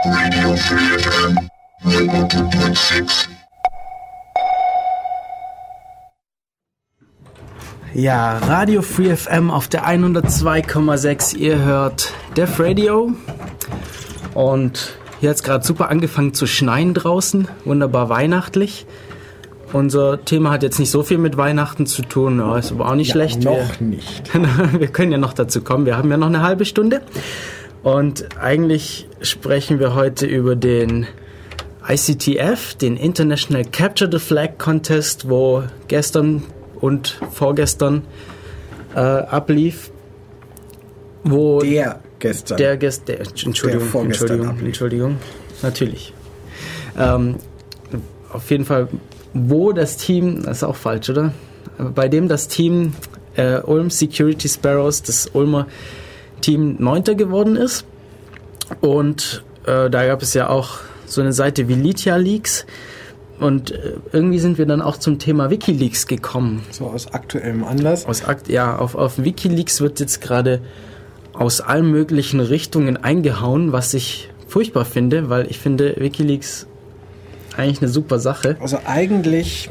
Radio 0.04 0.56
Free 0.56 0.98
FM 0.98 1.49
102.6 1.49 1.49
Ja, 7.94 8.38
Radio 8.38 8.82
Free 8.82 9.16
FM 9.16 9.50
auf 9.50 9.68
der 9.68 9.86
102,6. 9.88 11.36
Ihr 11.36 11.64
hört 11.64 12.12
Def 12.36 12.60
Radio. 12.60 13.12
Und 14.34 14.98
hier 15.20 15.30
hat 15.30 15.36
es 15.36 15.42
gerade 15.42 15.64
super 15.64 15.88
angefangen 15.88 16.34
zu 16.34 16.46
schneien 16.46 16.92
draußen. 16.92 17.48
Wunderbar 17.64 18.10
weihnachtlich. 18.10 18.86
Unser 19.72 20.22
Thema 20.22 20.50
hat 20.50 20.62
jetzt 20.62 20.80
nicht 20.80 20.90
so 20.90 21.02
viel 21.02 21.18
mit 21.18 21.38
Weihnachten 21.38 21.86
zu 21.86 22.02
tun, 22.02 22.40
ja, 22.40 22.58
ist 22.58 22.72
aber 22.72 22.90
auch 22.90 22.94
nicht 22.94 23.08
ja, 23.08 23.12
schlecht. 23.14 23.42
Noch 23.42 23.80
wir, 23.80 23.86
nicht. 23.86 24.30
wir 24.78 24.88
können 24.88 25.12
ja 25.12 25.18
noch 25.18 25.32
dazu 25.32 25.62
kommen. 25.62 25.86
Wir 25.86 25.96
haben 25.96 26.10
ja 26.10 26.18
noch 26.18 26.26
eine 26.26 26.42
halbe 26.42 26.66
Stunde. 26.66 27.00
Und 27.82 28.36
eigentlich 28.38 29.08
sprechen 29.22 29.78
wir 29.78 29.94
heute 29.94 30.26
über 30.26 30.56
den 30.56 31.06
ICTF, 31.90 32.74
den 32.74 32.96
International 32.96 33.64
Capture 33.64 34.10
the 34.10 34.18
Flag 34.18 34.58
Contest, 34.58 35.28
wo 35.28 35.64
gestern 35.88 36.42
und 36.80 37.18
vorgestern 37.32 38.02
äh, 38.94 39.00
ablief. 39.00 39.90
Wo 41.24 41.60
der 41.60 42.00
gestern. 42.18 42.58
Der 42.58 42.76
gestern. 42.76 43.16
Entschuldigung, 43.16 43.90
der 43.92 44.02
Entschuldigung, 44.02 44.48
ablief. 44.48 44.66
Entschuldigung. 44.66 45.16
Natürlich. 45.62 46.14
Ähm, 46.98 47.36
auf 48.32 48.50
jeden 48.50 48.64
Fall 48.64 48.88
wo 49.32 49.72
das 49.72 49.96
Team, 49.96 50.42
das 50.42 50.58
ist 50.58 50.64
auch 50.64 50.76
falsch, 50.76 51.08
oder? 51.10 51.32
Bei 51.78 52.08
dem 52.08 52.28
das 52.28 52.48
Team 52.48 52.94
äh, 53.36 53.60
Ulm 53.60 53.90
Security 53.90 54.48
Sparrows, 54.48 55.02
das 55.02 55.30
Ulmer 55.32 55.66
Team 56.40 56.76
Neunter 56.78 57.14
geworden 57.14 57.56
ist. 57.56 57.84
Und 58.80 59.44
äh, 59.66 59.88
da 59.88 60.06
gab 60.06 60.22
es 60.22 60.34
ja 60.34 60.48
auch 60.48 60.78
so 61.10 61.20
eine 61.20 61.32
Seite 61.32 61.68
wie 61.68 61.74
Lydia 61.74 62.16
Leaks. 62.16 62.66
Und 63.38 63.70
äh, 63.70 63.94
irgendwie 64.12 64.38
sind 64.38 64.58
wir 64.58 64.66
dann 64.66 64.82
auch 64.82 64.98
zum 64.98 65.18
Thema 65.18 65.50
Wikileaks 65.50 66.06
gekommen. 66.06 66.62
So 66.70 66.86
aus 66.86 67.12
aktuellem 67.12 67.64
Anlass? 67.64 68.04
Aus 68.04 68.24
Akt, 68.24 68.48
ja, 68.48 68.76
auf, 68.76 68.94
auf 68.94 69.22
Wikileaks 69.22 69.80
wird 69.80 69.98
jetzt 69.98 70.20
gerade 70.20 70.60
aus 71.32 71.62
allen 71.62 71.90
möglichen 71.90 72.40
Richtungen 72.40 72.98
eingehauen, 72.98 73.72
was 73.72 73.94
ich 73.94 74.28
furchtbar 74.46 74.84
finde, 74.84 75.30
weil 75.30 75.46
ich 75.46 75.58
finde, 75.58 75.96
Wikileaks 75.98 76.66
eigentlich 77.56 77.80
eine 77.80 77.90
super 77.90 78.18
Sache. 78.18 78.56
Also 78.60 78.78
eigentlich 78.84 79.70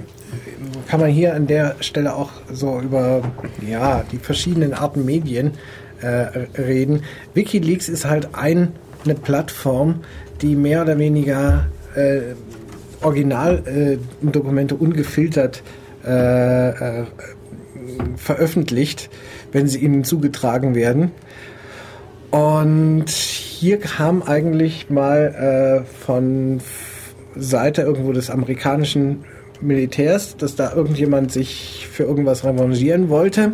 kann 0.88 1.00
man 1.00 1.10
hier 1.10 1.36
an 1.36 1.48
der 1.48 1.76
Stelle 1.82 2.16
auch 2.16 2.32
so 2.52 2.80
über 2.80 3.22
ja, 3.68 4.04
die 4.12 4.18
verschiedenen 4.18 4.74
Arten 4.74 5.06
Medien 5.06 5.52
äh, 6.02 6.08
reden. 6.60 7.04
Wikileaks 7.34 7.90
ist 7.90 8.06
halt 8.06 8.30
ein, 8.34 8.74
eine 9.06 9.16
Plattform, 9.16 10.02
die 10.42 10.56
mehr 10.56 10.82
oder 10.82 10.98
weniger 10.98 11.68
äh, 11.96 12.22
Originaldokumente 13.02 14.76
äh, 14.76 14.78
ungefiltert 14.78 15.64
äh, 16.06 16.70
äh, 16.70 17.06
veröffentlicht, 18.18 19.10
wenn 19.52 19.68
sie 19.68 19.80
ihnen 19.80 20.04
zugetragen 20.04 20.76
werden. 20.76 21.12
Und 22.32 23.10
hier 23.10 23.80
kam 23.80 24.22
eigentlich 24.22 24.90
mal 24.90 25.84
äh, 25.84 26.06
von 26.06 26.60
Seite 27.36 27.82
irgendwo 27.82 28.12
des 28.12 28.30
amerikanischen 28.30 29.24
Militärs, 29.62 30.38
dass 30.38 30.56
da 30.56 30.74
irgendjemand 30.74 31.32
sich 31.32 31.88
für 31.92 32.04
irgendwas 32.04 32.46
revanchieren 32.46 33.10
wollte, 33.10 33.54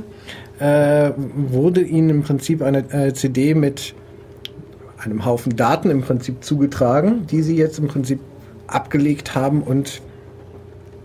äh, 0.59 1.11
wurde 1.35 1.81
ihnen 1.81 2.09
im 2.09 2.23
Prinzip 2.23 2.61
eine 2.61 2.79
äh, 2.91 3.13
CD 3.13 3.53
mit 3.53 3.95
einem 5.05 5.25
Haufen 5.25 5.55
Daten 5.55 5.89
im 5.89 6.01
Prinzip 6.01 6.43
zugetragen, 6.43 7.27
die 7.27 7.41
sie 7.41 7.55
jetzt 7.55 7.79
im 7.79 7.87
Prinzip 7.87 8.19
abgelegt 8.67 9.35
haben 9.35 9.61
und 9.61 10.01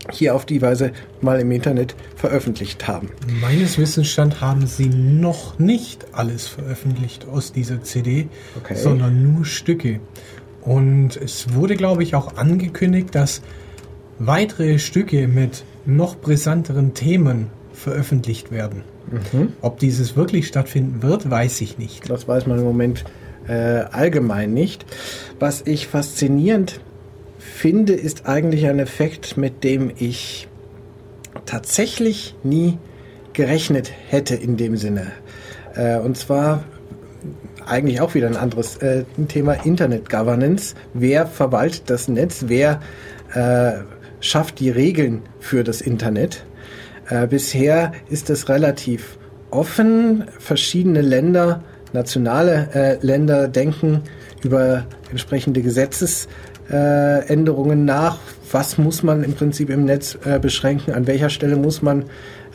hier 0.09 0.35
auf 0.35 0.45
die 0.45 0.61
Weise 0.61 0.91
mal 1.21 1.39
im 1.39 1.51
Internet 1.51 1.95
veröffentlicht 2.15 2.87
haben. 2.87 3.09
Meines 3.39 3.77
Wissensstand 3.77 4.41
haben 4.41 4.65
sie 4.65 4.87
noch 4.87 5.59
nicht 5.59 6.07
alles 6.13 6.47
veröffentlicht 6.47 7.27
aus 7.27 7.51
dieser 7.53 7.83
CD, 7.83 8.27
okay. 8.57 8.75
sondern 8.75 9.33
nur 9.33 9.45
Stücke. 9.45 9.99
Und 10.61 11.17
es 11.17 11.53
wurde, 11.53 11.75
glaube 11.75 12.03
ich, 12.03 12.15
auch 12.15 12.35
angekündigt, 12.35 13.13
dass 13.13 13.41
weitere 14.19 14.79
Stücke 14.79 15.27
mit 15.27 15.63
noch 15.85 16.15
brisanteren 16.17 16.93
Themen 16.93 17.47
veröffentlicht 17.73 18.51
werden. 18.51 18.83
Mhm. 19.09 19.53
Ob 19.61 19.79
dieses 19.79 20.15
wirklich 20.15 20.47
stattfinden 20.47 21.01
wird, 21.01 21.29
weiß 21.29 21.61
ich 21.61 21.77
nicht. 21.77 22.09
Das 22.09 22.27
weiß 22.27 22.45
man 22.47 22.59
im 22.59 22.63
Moment 22.63 23.03
äh, 23.51 23.85
allgemein 23.91 24.53
nicht. 24.53 24.85
Was 25.39 25.61
ich 25.65 25.87
faszinierend 25.87 26.79
finde, 27.37 27.93
ist 27.93 28.25
eigentlich 28.25 28.65
ein 28.67 28.79
Effekt, 28.79 29.35
mit 29.35 29.63
dem 29.63 29.91
ich 29.97 30.47
tatsächlich 31.45 32.35
nie 32.43 32.77
gerechnet 33.33 33.91
hätte 34.09 34.35
in 34.35 34.55
dem 34.57 34.77
Sinne. 34.77 35.07
Äh, 35.75 35.97
und 35.97 36.17
zwar 36.17 36.63
eigentlich 37.65 38.01
auch 38.01 38.15
wieder 38.15 38.27
ein 38.27 38.37
anderes 38.37 38.77
äh, 38.77 39.03
Thema 39.27 39.53
Internet 39.53 40.09
Governance. 40.09 40.75
Wer 40.93 41.27
verwaltet 41.27 41.83
das 41.87 42.07
Netz? 42.07 42.45
Wer 42.47 42.81
äh, 43.33 43.83
schafft 44.19 44.59
die 44.59 44.69
Regeln 44.69 45.23
für 45.39 45.63
das 45.63 45.81
Internet? 45.81 46.45
Äh, 47.09 47.27
bisher 47.27 47.91
ist 48.09 48.29
es 48.29 48.49
relativ 48.49 49.17
offen. 49.49 50.25
Verschiedene 50.39 51.01
Länder, 51.01 51.63
nationale 51.93 52.67
äh, 52.73 52.97
Länder 53.05 53.47
denken 53.47 54.01
über 54.43 54.85
entsprechende 55.09 55.61
Gesetzesänderungen 55.61 57.85
nach. 57.85 58.19
Was 58.51 58.77
muss 58.77 59.03
man 59.03 59.23
im 59.23 59.33
Prinzip 59.33 59.69
im 59.69 59.85
Netz 59.85 60.17
äh, 60.25 60.39
beschränken? 60.39 60.93
An 60.93 61.07
welcher 61.07 61.29
Stelle 61.29 61.55
muss 61.55 61.81
man 61.81 62.03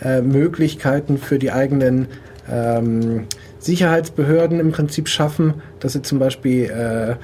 äh, 0.03 0.21
Möglichkeiten 0.21 1.17
für 1.19 1.39
die 1.39 1.53
eigenen 1.53 2.09
ähm, 2.51 3.27
Sicherheitsbehörden 3.59 4.61
im 4.61 4.73
Prinzip 4.73 5.09
schaffen, 5.09 5.55
dass 5.81 5.95
sie 5.95 6.03
zum 6.03 6.19
Beispiel 6.19 6.65
äh, 6.65 7.13
äh, 7.13 7.17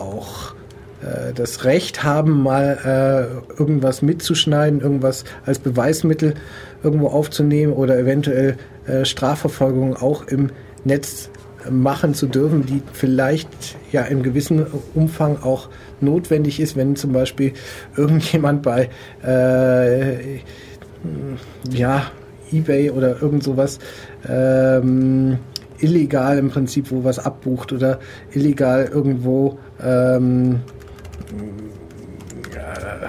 auch 0.00 0.54
äh, 1.02 1.32
das 1.34 1.64
Recht 1.64 2.02
haben, 2.02 2.42
mal 2.42 2.78
äh, 2.84 3.58
irgendwas 3.58 4.02
mitzuschneiden, 4.02 4.80
irgendwas 4.80 5.24
als 5.46 5.58
Beweismittel 5.58 6.34
irgendwo 6.82 7.08
aufzunehmen 7.08 7.72
oder 7.72 7.98
eventuell 7.98 8.56
äh, 8.86 9.04
Strafverfolgung 9.04 9.96
auch 9.96 10.26
im 10.26 10.50
Netz 10.88 11.30
machen 11.70 12.14
zu 12.14 12.26
dürfen, 12.26 12.66
die 12.66 12.82
vielleicht 12.92 13.48
ja 13.92 14.02
im 14.02 14.22
gewissen 14.22 14.66
Umfang 14.94 15.42
auch 15.42 15.68
notwendig 16.00 16.60
ist, 16.60 16.76
wenn 16.76 16.96
zum 16.96 17.12
Beispiel 17.12 17.52
irgendjemand 17.96 18.62
bei 18.62 18.88
äh, 19.24 20.38
ja 21.70 22.10
eBay 22.50 22.90
oder 22.90 23.20
irgend 23.20 23.42
sowas 23.44 23.78
ähm, 24.28 25.38
illegal 25.78 26.38
im 26.38 26.50
Prinzip 26.50 26.90
wo 26.90 27.04
was 27.04 27.18
abbucht 27.18 27.72
oder 27.72 27.98
illegal 28.32 28.88
irgendwo 28.92 29.58
ähm, 29.82 30.60
äh, 32.54 33.08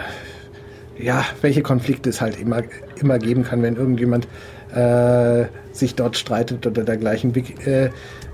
ja, 1.02 1.26
welche 1.42 1.62
Konflikte 1.62 2.10
es 2.10 2.22
halt 2.22 2.40
immer, 2.40 2.62
immer 3.00 3.20
geben 3.20 3.44
kann, 3.44 3.62
wenn 3.64 3.76
irgendjemand 3.76 4.28
äh, 4.76 5.46
sich 5.72 5.96
dort 5.96 6.18
streitet 6.18 6.68
oder 6.68 6.84
dergleichen. 6.84 7.34
Äh, 7.66 7.90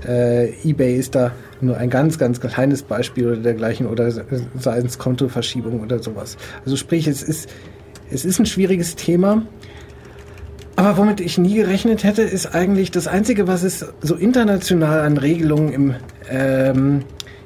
äh, 0.08 0.54
eBay 0.64 0.98
ist 0.98 1.16
da 1.16 1.32
nur 1.62 1.78
ein 1.78 1.90
ganz, 1.90 2.18
ganz 2.18 2.40
kleines 2.40 2.84
Beispiel 2.84 3.28
oder 3.28 3.38
dergleichen 3.38 3.88
oder 3.88 4.12
seien 4.12 4.86
es 4.86 4.98
Kontoverschiebung 4.98 5.82
oder 5.82 6.02
sowas. 6.02 6.38
Also 6.66 6.76
sprich, 6.76 7.08
es 7.08 7.24
ist, 7.24 7.50
es 8.12 8.26
ist 8.26 8.40
ein 8.40 8.46
schwieriges 8.46 8.96
Thema. 8.96 9.44
Aber 10.76 10.98
womit 10.98 11.22
ich 11.22 11.38
nie 11.38 11.56
gerechnet 11.56 12.04
hätte, 12.04 12.22
ist 12.22 12.54
eigentlich 12.54 12.92
das 12.92 13.08
Einzige, 13.08 13.48
was 13.48 13.64
es 13.64 13.86
so 14.02 14.16
international 14.16 15.02
an 15.02 15.18
Regelungen 15.18 15.72
im, 15.72 15.96
ähm, 16.30 17.04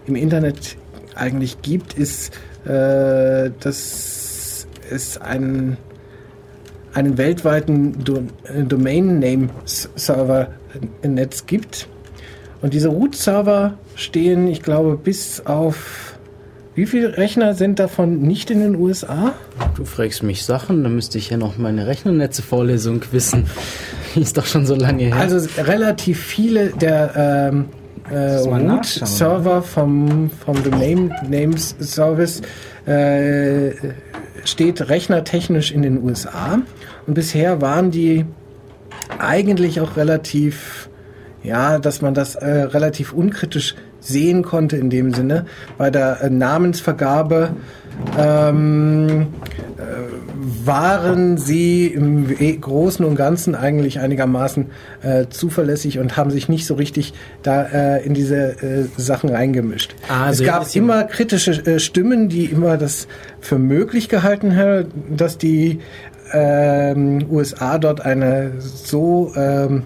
im 0.07 0.15
Internet 0.15 0.77
eigentlich 1.13 1.61
gibt, 1.61 1.93
ist, 1.93 2.33
äh, 2.65 3.51
dass 3.59 4.08
es 4.89 5.17
einen, 5.17 5.77
einen 6.93 7.17
weltweiten 7.17 8.03
Do 8.03 8.23
Domain-Name-Server-Netz 8.67 11.45
gibt. 11.45 11.87
Und 12.61 12.73
diese 12.73 12.89
Root-Server 12.89 13.77
stehen, 13.95 14.47
ich 14.47 14.61
glaube, 14.61 14.97
bis 14.97 15.45
auf 15.45 16.09
wie 16.79 16.85
viele 16.85 17.17
Rechner 17.17 17.55
sind 17.55 17.77
davon 17.77 18.21
nicht 18.21 18.49
in 18.51 18.61
den 18.61 18.77
USA? 18.77 19.33
Du 19.75 19.83
fragst 19.83 20.23
mich 20.23 20.45
Sachen, 20.45 20.81
dann 20.83 20.95
müsste 20.95 21.17
ich 21.17 21.29
ja 21.29 21.35
noch 21.35 21.57
meine 21.57 21.87
Rechnernetze-Vorlesung 21.87 23.01
wissen. 23.11 23.47
Die 24.15 24.19
ist 24.21 24.37
doch 24.37 24.45
schon 24.45 24.65
so 24.65 24.75
lange 24.75 25.03
her. 25.03 25.17
Also 25.17 25.45
relativ 25.61 26.21
viele 26.21 26.69
der 26.69 27.51
ähm, 27.51 27.65
äh, 28.09 28.37
Root-Server 28.37 29.61
vom, 29.61 30.31
vom 30.45 30.63
Domain 30.63 31.13
Names 31.27 31.75
Service 31.81 32.41
äh, 32.85 33.71
steht 34.49 34.89
rechnertechnisch 34.89 35.71
in 35.71 35.81
den 35.81 36.03
USA. 36.03 36.59
Und 37.07 37.13
bisher 37.13 37.61
waren 37.61 37.91
die 37.91 38.25
eigentlich 39.17 39.81
auch 39.81 39.97
relativ, 39.97 40.89
ja, 41.43 41.79
dass 41.79 42.01
man 42.01 42.13
das 42.13 42.35
äh, 42.35 42.47
relativ 42.47 43.13
unkritisch 43.13 43.75
sehen 43.99 44.43
konnte 44.43 44.77
in 44.77 44.89
dem 44.89 45.13
Sinne. 45.13 45.45
Bei 45.77 45.89
der 45.89 46.21
äh, 46.21 46.29
Namensvergabe 46.29 47.51
ähm, 48.17 49.27
äh, 49.77 50.08
waren 50.65 51.37
sie 51.37 51.87
im 51.87 52.27
Großen 52.61 53.05
und 53.05 53.15
Ganzen 53.15 53.55
eigentlich 53.55 53.99
einigermaßen 53.99 54.67
äh, 55.01 55.25
zuverlässig 55.29 55.99
und 55.99 56.17
haben 56.17 56.31
sich 56.31 56.49
nicht 56.49 56.65
so 56.65 56.75
richtig 56.75 57.13
da 57.43 57.63
äh, 57.63 58.05
in 58.05 58.13
diese 58.13 58.61
äh, 58.61 58.85
Sachen 58.97 59.29
reingemischt. 59.29 59.95
Also 60.07 60.43
es 60.43 60.49
gab 60.49 60.75
immer 60.75 61.03
kritische 61.05 61.51
äh, 61.65 61.79
Stimmen, 61.79 62.29
die 62.29 62.45
immer 62.45 62.77
das 62.77 63.07
für 63.39 63.57
möglich 63.57 64.09
gehalten 64.09 64.55
haben, 64.55 64.87
dass 65.15 65.37
die 65.37 65.79
ähm, 66.31 67.25
USA 67.29 67.77
dort 67.77 68.01
eine 68.01 68.53
so 68.59 69.31
ähm, 69.35 69.83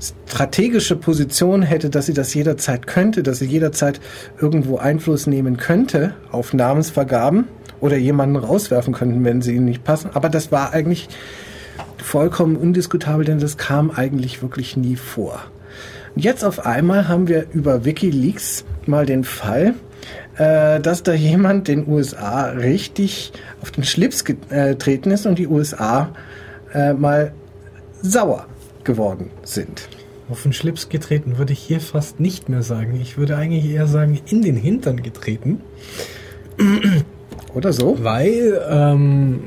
strategische 0.00 0.96
Position 0.96 1.62
hätte, 1.62 1.90
dass 1.90 2.06
sie 2.06 2.12
das 2.12 2.34
jederzeit 2.34 2.86
könnte, 2.86 3.22
dass 3.22 3.38
sie 3.38 3.46
jederzeit 3.46 4.00
irgendwo 4.40 4.76
Einfluss 4.76 5.26
nehmen 5.26 5.56
könnte 5.56 6.14
auf 6.30 6.52
Namensvergaben 6.52 7.48
oder 7.80 7.96
jemanden 7.96 8.36
rauswerfen 8.36 8.94
könnten, 8.94 9.24
wenn 9.24 9.42
sie 9.42 9.54
ihnen 9.54 9.66
nicht 9.66 9.84
passen. 9.84 10.10
Aber 10.14 10.28
das 10.28 10.52
war 10.52 10.72
eigentlich 10.72 11.08
vollkommen 11.98 12.56
undiskutabel, 12.56 13.24
denn 13.24 13.38
das 13.38 13.56
kam 13.56 13.90
eigentlich 13.90 14.42
wirklich 14.42 14.76
nie 14.76 14.96
vor. 14.96 15.42
Und 16.14 16.24
jetzt 16.24 16.44
auf 16.44 16.64
einmal 16.64 17.08
haben 17.08 17.28
wir 17.28 17.46
über 17.52 17.84
Wikileaks 17.84 18.64
mal 18.86 19.04
den 19.04 19.24
Fall, 19.24 19.74
äh, 20.36 20.80
dass 20.80 21.02
da 21.02 21.12
jemand 21.12 21.68
den 21.68 21.86
USA 21.88 22.46
richtig 22.46 23.32
auf 23.60 23.70
den 23.70 23.84
Schlips 23.84 24.24
getreten 24.24 25.10
ist 25.10 25.26
und 25.26 25.38
die 25.38 25.46
USA 25.46 26.08
äh, 26.72 26.94
mal 26.94 27.32
sauer 28.02 28.46
geworden 28.84 29.30
sind. 29.42 29.88
Auf 30.28 30.42
den 30.42 30.52
Schlips 30.52 30.88
getreten 30.88 31.38
würde 31.38 31.52
ich 31.52 31.60
hier 31.60 31.80
fast 31.80 32.18
nicht 32.18 32.48
mehr 32.48 32.62
sagen. 32.62 32.98
Ich 33.00 33.16
würde 33.16 33.36
eigentlich 33.36 33.66
eher 33.66 33.86
sagen, 33.86 34.20
in 34.26 34.42
den 34.42 34.56
Hintern 34.56 35.02
getreten. 35.02 35.60
Oder 37.56 37.72
so? 37.72 37.96
Weil 38.02 38.60
ähm, 38.70 39.40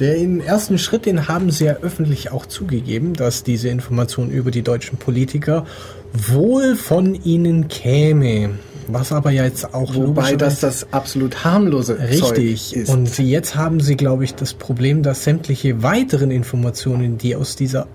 den 0.00 0.40
ersten 0.40 0.76
Schritt, 0.76 1.06
den 1.06 1.28
haben 1.28 1.50
sie 1.50 1.64
ja 1.64 1.76
öffentlich 1.80 2.30
auch 2.30 2.44
zugegeben, 2.44 3.14
dass 3.14 3.42
diese 3.42 3.70
Information 3.70 4.30
über 4.30 4.50
die 4.50 4.60
deutschen 4.60 4.98
Politiker 4.98 5.64
wohl 6.12 6.76
von 6.76 7.14
ihnen 7.14 7.68
käme. 7.68 8.50
Was 8.86 9.12
aber 9.12 9.30
ja 9.30 9.44
jetzt 9.44 9.72
auch 9.72 9.94
Wobei 9.94 10.36
das 10.36 10.60
das 10.60 10.92
absolut 10.92 11.42
harmlose 11.42 11.98
richtig 11.98 12.68
Zeug 12.68 12.82
ist. 12.82 12.90
Und 12.90 13.18
jetzt 13.18 13.54
haben 13.54 13.80
sie, 13.80 13.96
glaube 13.96 14.24
ich, 14.24 14.34
das 14.34 14.52
Problem, 14.52 15.02
dass 15.02 15.24
sämtliche 15.24 15.82
weiteren 15.82 16.30
Informationen, 16.30 17.16
die 17.16 17.34
aus 17.34 17.56
dieser 17.56 17.86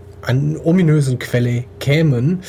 ominösen 0.64 1.20
Quelle 1.20 1.66
kämen, 1.80 2.40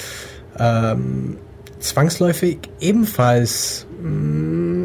ähm, 0.59 1.36
zwangsläufig 1.80 2.59
ebenfalls 2.80 3.86
mh, 4.00 4.11
mm, 4.11 4.76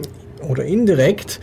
oder 0.41 0.63
indirekt 0.63 1.39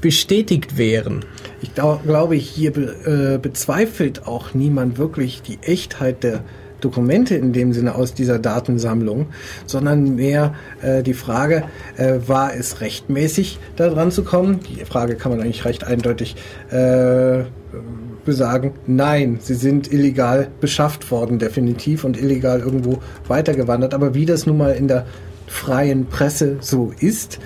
bestätigt 0.00 0.76
wären. 0.76 1.24
Ich 1.62 1.74
glaube, 1.74 2.34
hier 2.34 2.76
äh, 2.76 3.38
bezweifelt 3.38 4.26
auch 4.26 4.54
niemand 4.54 4.98
wirklich 4.98 5.42
die 5.42 5.58
Echtheit 5.62 6.22
der 6.22 6.44
Dokumente 6.80 7.34
in 7.34 7.52
dem 7.52 7.72
Sinne 7.72 7.94
aus 7.94 8.12
dieser 8.12 8.38
Datensammlung, 8.38 9.26
sondern 9.64 10.16
mehr 10.16 10.54
äh, 10.82 11.02
die 11.02 11.14
Frage, 11.14 11.64
äh, 11.96 12.18
war 12.26 12.54
es 12.54 12.80
rechtmäßig, 12.82 13.58
da 13.76 13.88
dran 13.88 14.10
zu 14.10 14.22
kommen? 14.22 14.60
Die 14.68 14.84
Frage 14.84 15.16
kann 15.16 15.32
man 15.32 15.40
eigentlich 15.40 15.64
recht 15.64 15.84
eindeutig 15.84 16.36
besagen, 18.26 18.74
nein, 18.86 19.38
sie 19.40 19.54
sind 19.54 19.90
illegal 19.90 20.48
beschafft 20.60 21.10
worden, 21.10 21.38
definitiv, 21.38 22.04
und 22.04 22.20
illegal 22.20 22.60
irgendwo 22.60 22.98
weitergewandert. 23.28 23.94
Aber 23.94 24.14
wie 24.14 24.26
das 24.26 24.44
nun 24.44 24.58
mal 24.58 24.72
in 24.72 24.88
der 24.88 25.06
freien 25.46 26.06
Presse 26.06 26.58
so 26.60 26.92
ist, 26.98 27.38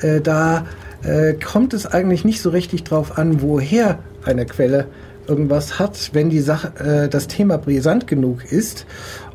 äh, 0.00 0.20
da 0.20 0.66
äh, 1.02 1.34
kommt 1.34 1.74
es 1.74 1.86
eigentlich 1.86 2.24
nicht 2.24 2.40
so 2.40 2.50
richtig 2.50 2.84
drauf 2.84 3.18
an, 3.18 3.42
woher 3.42 3.98
eine 4.24 4.46
Quelle 4.46 4.86
irgendwas 5.26 5.78
hat, 5.78 6.10
wenn 6.12 6.30
die 6.30 6.40
Sache, 6.40 7.04
äh, 7.04 7.08
das 7.08 7.28
Thema 7.28 7.58
brisant 7.58 8.06
genug 8.06 8.50
ist. 8.50 8.86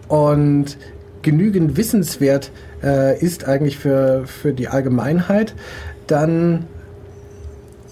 Und 0.08 0.78
genügend 1.22 1.78
wissenswert 1.78 2.52
äh, 2.84 3.20
ist 3.20 3.48
eigentlich 3.48 3.78
für, 3.78 4.24
für 4.26 4.54
die 4.54 4.68
Allgemeinheit, 4.68 5.54
dann 6.08 6.66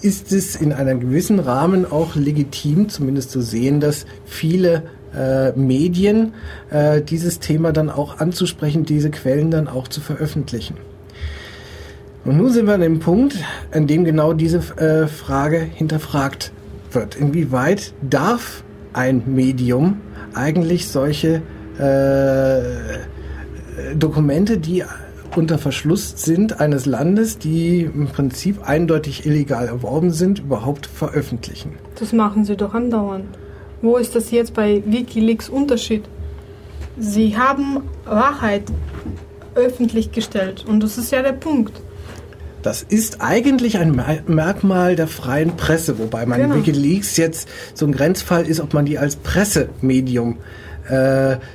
ist 0.00 0.32
es 0.32 0.56
in 0.56 0.72
einem 0.72 1.00
gewissen 1.00 1.40
Rahmen 1.40 1.90
auch 1.90 2.14
legitim, 2.14 2.88
zumindest 2.88 3.30
zu 3.30 3.40
sehen, 3.40 3.80
dass 3.80 4.06
viele 4.24 4.84
äh, 5.16 5.52
Medien 5.52 6.34
äh, 6.70 7.00
dieses 7.02 7.38
Thema 7.40 7.72
dann 7.72 7.90
auch 7.90 8.18
anzusprechen, 8.18 8.84
diese 8.84 9.10
Quellen 9.10 9.50
dann 9.50 9.68
auch 9.68 9.88
zu 9.88 10.00
veröffentlichen. 10.00 10.76
Und 12.24 12.36
nun 12.36 12.50
sind 12.50 12.66
wir 12.66 12.74
an 12.74 12.80
dem 12.80 12.98
Punkt, 12.98 13.36
an 13.72 13.86
dem 13.86 14.04
genau 14.04 14.32
diese 14.32 14.58
äh, 14.76 15.06
Frage 15.06 15.58
hinterfragt 15.60 16.52
wird. 16.92 17.16
Inwieweit 17.16 17.94
darf 18.02 18.64
ein 18.92 19.22
Medium 19.26 20.00
eigentlich 20.34 20.88
solche 20.88 21.42
äh, 21.78 22.60
Dokumente, 23.94 24.58
die 24.58 24.84
unter 25.36 25.58
Verschluss 25.58 26.14
sind 26.16 26.60
eines 26.60 26.86
Landes, 26.86 27.38
die 27.38 27.82
im 27.82 28.08
Prinzip 28.08 28.68
eindeutig 28.68 29.24
illegal 29.26 29.66
erworben 29.66 30.10
sind, 30.10 30.40
überhaupt 30.40 30.86
veröffentlichen. 30.86 31.74
Das 31.98 32.12
machen 32.12 32.44
sie 32.44 32.56
doch 32.56 32.74
andauernd. 32.74 33.26
Wo 33.82 33.96
ist 33.96 34.14
das 34.14 34.30
jetzt 34.30 34.54
bei 34.54 34.82
Wikileaks 34.84 35.48
Unterschied? 35.48 36.04
Sie 36.98 37.36
haben 37.36 37.82
Wahrheit 38.04 38.64
öffentlich 39.54 40.12
gestellt 40.12 40.64
und 40.66 40.82
das 40.82 40.98
ist 40.98 41.12
ja 41.12 41.22
der 41.22 41.32
Punkt. 41.32 41.80
Das 42.62 42.82
ist 42.82 43.20
eigentlich 43.20 43.78
ein 43.78 44.02
Merkmal 44.26 44.96
der 44.96 45.06
freien 45.06 45.56
Presse, 45.56 45.98
wobei 45.98 46.26
man 46.26 46.40
genau. 46.40 46.56
Wikileaks 46.56 47.16
jetzt 47.16 47.48
so 47.72 47.86
ein 47.86 47.92
Grenzfall 47.92 48.46
ist, 48.46 48.60
ob 48.60 48.74
man 48.74 48.84
die 48.84 48.98
als 48.98 49.14
Pressemedium 49.16 50.32
äh, 50.32 50.67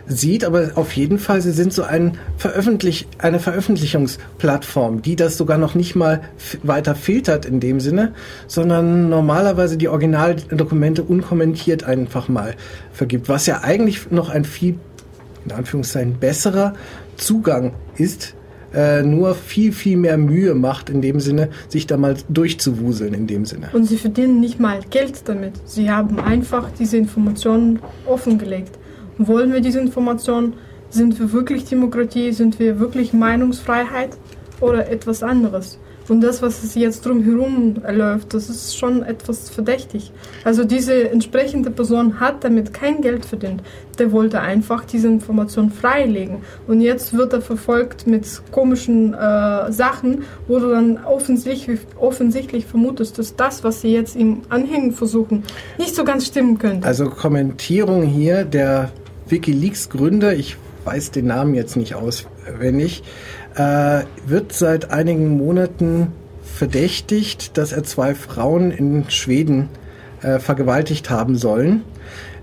sieht, 0.07 0.45
aber 0.45 0.71
auf 0.75 0.93
jeden 0.93 1.17
Fall, 1.17 1.41
sie 1.41 1.51
sind 1.51 1.73
so 1.73 1.83
ein 1.83 2.17
Veröffentlich 2.37 3.07
eine 3.17 3.39
Veröffentlichungsplattform, 3.39 5.01
die 5.01 5.15
das 5.15 5.37
sogar 5.37 5.57
noch 5.57 5.75
nicht 5.75 5.95
mal 5.95 6.21
weiter 6.61 6.93
filtert 6.93 7.45
in 7.45 7.59
dem 7.59 7.79
Sinne, 7.79 8.13
sondern 8.47 9.09
normalerweise 9.09 9.77
die 9.77 9.87
Originaldokumente 9.87 11.03
unkommentiert 11.03 11.83
einfach 11.83 12.27
mal 12.27 12.55
vergibt, 12.91 13.29
was 13.29 13.45
ja 13.45 13.61
eigentlich 13.61 14.11
noch 14.11 14.29
ein 14.29 14.45
viel, 14.45 14.75
in 15.45 15.51
Anführungszeichen, 15.51 16.19
besserer 16.19 16.73
Zugang 17.17 17.73
ist 17.97 18.35
äh, 18.73 19.03
nur 19.03 19.35
viel, 19.35 19.71
viel 19.71 19.97
mehr 19.97 20.17
Mühe 20.17 20.55
macht, 20.55 20.89
in 20.89 21.01
dem 21.01 21.19
Sinne, 21.19 21.49
sich 21.67 21.87
da 21.87 21.97
mal 21.97 22.15
durchzuwuseln, 22.29 23.13
in 23.13 23.27
dem 23.27 23.45
Sinne. 23.45 23.69
Und 23.71 23.85
sie 23.85 23.97
verdienen 23.97 24.39
nicht 24.39 24.59
mal 24.59 24.79
Geld 24.89 25.21
damit. 25.25 25.53
Sie 25.65 25.89
haben 25.89 26.19
einfach 26.19 26.69
diese 26.79 26.97
Informationen 26.97 27.79
offengelegt. 28.05 28.79
Wollen 29.17 29.53
wir 29.53 29.61
diese 29.61 29.79
Information? 29.79 30.53
Sind 30.89 31.19
wir 31.19 31.31
wirklich 31.31 31.65
Demokratie? 31.65 32.31
Sind 32.31 32.59
wir 32.59 32.79
wirklich 32.79 33.13
Meinungsfreiheit? 33.13 34.17
Oder 34.59 34.89
etwas 34.89 35.23
anderes? 35.23 35.79
Und 36.09 36.21
das, 36.21 36.41
was 36.41 36.75
jetzt 36.75 37.05
drumherum 37.05 37.75
läuft, 37.89 38.33
das 38.33 38.49
ist 38.49 38.77
schon 38.77 39.03
etwas 39.03 39.49
verdächtig. 39.49 40.11
Also 40.43 40.65
diese 40.65 41.09
entsprechende 41.09 41.71
Person 41.71 42.19
hat 42.19 42.43
damit 42.43 42.73
kein 42.73 43.01
Geld 43.01 43.25
verdient. 43.25 43.61
Der 43.99 44.11
wollte 44.11 44.41
einfach 44.41 44.83
diese 44.83 45.07
Information 45.07 45.71
freilegen. 45.71 46.39
Und 46.67 46.81
jetzt 46.81 47.15
wird 47.15 47.31
er 47.31 47.41
verfolgt 47.41 48.05
mit 48.05 48.25
komischen 48.51 49.13
äh, 49.13 49.71
Sachen, 49.71 50.23
wo 50.47 50.59
du 50.59 50.71
dann 50.71 50.99
offensichtlich, 51.05 51.79
offensichtlich 51.97 52.65
vermutest, 52.65 53.17
dass 53.17 53.35
das, 53.35 53.63
was 53.63 53.81
sie 53.81 53.93
jetzt 53.93 54.15
ihm 54.15 54.41
anhängen 54.49 54.91
versuchen, 54.91 55.43
nicht 55.77 55.95
so 55.95 56.03
ganz 56.03 56.25
stimmen 56.25 56.57
könnte. 56.57 56.85
Also 56.85 57.09
Kommentierung 57.09 58.03
hier 58.03 58.43
der 58.43 58.91
Wikileaks 59.33 59.89
Gründer, 59.89 60.35
ich 60.35 60.57
weiß 60.85 61.09
den 61.09 61.25
Namen 61.25 61.55
jetzt 61.55 61.75
nicht 61.75 61.95
auswendig, 61.95 63.03
äh, 63.55 64.01
wird 64.27 64.53
seit 64.53 64.91
einigen 64.91 65.37
Monaten 65.37 66.09
verdächtigt, 66.43 67.57
dass 67.57 67.71
er 67.71 67.83
zwei 67.83 68.13
Frauen 68.13 68.69
in 68.69 69.09
Schweden 69.09 69.69
äh, 70.21 70.37
vergewaltigt 70.37 71.09
haben 71.09 71.35
sollen. 71.35 71.81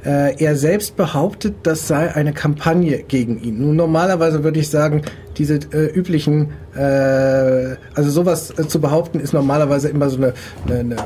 Äh, 0.04 0.42
er 0.42 0.56
selbst 0.56 0.96
behauptet, 0.96 1.54
das 1.62 1.86
sei 1.86 2.12
eine 2.12 2.32
Kampagne 2.32 3.04
gegen 3.04 3.40
ihn. 3.40 3.60
Nun, 3.60 3.76
normalerweise 3.76 4.42
würde 4.42 4.58
ich 4.58 4.68
sagen, 4.68 5.02
diese 5.36 5.60
äh, 5.72 5.86
üblichen, 5.94 6.54
äh, 6.74 7.76
also 7.94 8.10
sowas 8.10 8.52
äh, 8.58 8.66
zu 8.66 8.80
behaupten, 8.80 9.20
ist 9.20 9.32
normalerweise 9.32 9.90
immer 9.90 10.10
so 10.10 10.16
eine, 10.16 10.34
eine, 10.66 10.80
eine 10.80 10.96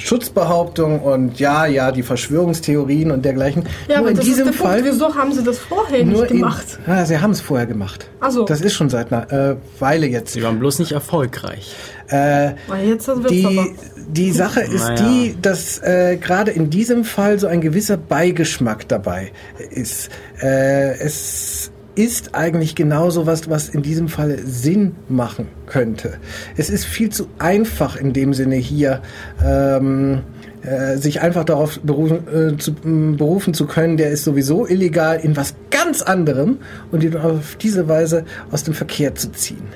Schutzbehauptung 0.00 1.00
und 1.00 1.38
ja, 1.38 1.66
ja, 1.66 1.92
die 1.92 2.02
Verschwörungstheorien 2.02 3.10
und 3.10 3.24
dergleichen. 3.24 3.64
Ja, 3.88 3.96
nur 3.96 3.98
aber 3.98 4.10
in 4.10 4.16
das 4.16 4.24
diesem 4.24 4.48
ist 4.48 4.58
der 4.58 4.66
Fall. 4.66 4.80
Punkt. 4.82 4.94
Wieso 4.94 5.14
haben 5.14 5.32
sie 5.32 5.42
das 5.44 5.58
vorher 5.58 6.04
nur 6.04 6.22
nicht 6.22 6.32
gemacht? 6.32 6.78
In, 6.86 6.92
ja, 6.92 7.04
sie 7.06 7.18
haben 7.20 7.30
es 7.32 7.40
vorher 7.40 7.66
gemacht. 7.66 8.08
Ach 8.20 8.30
so. 8.30 8.44
Das 8.44 8.60
ist 8.60 8.74
schon 8.74 8.88
seit 8.88 9.12
einer 9.12 9.32
äh, 9.32 9.56
Weile 9.78 10.06
jetzt. 10.06 10.32
Sie 10.32 10.42
waren 10.42 10.58
bloß 10.58 10.78
nicht 10.78 10.92
erfolgreich. 10.92 11.74
Äh, 12.08 12.52
Weil 12.66 12.88
jetzt 12.88 13.08
die, 13.28 13.74
die 14.08 14.32
Sache 14.32 14.60
ist 14.62 14.80
Naja. 14.88 15.08
die, 15.08 15.36
dass 15.40 15.78
äh, 15.82 16.16
gerade 16.16 16.50
in 16.50 16.70
diesem 16.70 17.04
Fall 17.04 17.38
so 17.38 17.46
ein 17.46 17.60
gewisser 17.60 17.96
Beigeschmack 17.96 18.88
dabei 18.88 19.30
ist. 19.70 20.10
Äh, 20.42 20.98
es 20.98 21.70
ist 22.00 22.34
eigentlich 22.34 22.74
genau 22.74 23.10
so 23.10 23.26
was, 23.26 23.50
was 23.50 23.68
in 23.68 23.82
diesem 23.82 24.08
Fall 24.08 24.38
Sinn 24.44 24.92
machen 25.08 25.48
könnte. 25.66 26.14
Es 26.56 26.70
ist 26.70 26.86
viel 26.86 27.10
zu 27.10 27.26
einfach 27.38 27.96
in 27.96 28.14
dem 28.14 28.32
Sinne 28.32 28.56
hier. 28.56 29.02
Ähm, 29.44 30.22
äh, 30.62 30.98
sich 30.98 31.22
einfach 31.22 31.44
darauf 31.44 31.80
berufen, 31.80 32.18
äh, 32.28 32.56
zu, 32.58 32.72
m, 32.84 33.16
berufen 33.16 33.54
zu 33.54 33.66
können, 33.66 33.96
der 33.96 34.10
ist 34.10 34.24
sowieso 34.24 34.66
illegal 34.66 35.18
in 35.18 35.34
was 35.34 35.54
ganz 35.70 36.02
anderem 36.02 36.58
und 36.90 37.02
ihn 37.02 37.16
auf 37.16 37.56
diese 37.56 37.88
Weise 37.88 38.24
aus 38.50 38.64
dem 38.64 38.74
Verkehr 38.74 39.14
zu 39.14 39.32
ziehen 39.32 39.68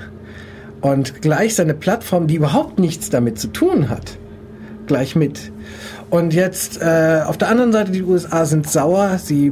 und 0.81 1.23
gleich 1.23 1.55
seine 1.55 1.73
Plattform, 1.73 2.27
die 2.27 2.35
überhaupt 2.35 2.77
nichts 2.77 3.09
damit 3.09 3.39
zu 3.39 3.47
tun 3.47 3.89
hat, 3.89 4.17
gleich 4.85 5.15
mit. 5.15 5.51
Und 6.11 6.35
jetzt 6.35 6.79
äh, 6.79 7.21
auf 7.25 7.37
der 7.37 7.49
anderen 7.49 7.71
Seite, 7.71 7.91
die 7.91 8.03
USA 8.03 8.45
sind 8.45 8.69
sauer, 8.69 9.17
sie 9.17 9.51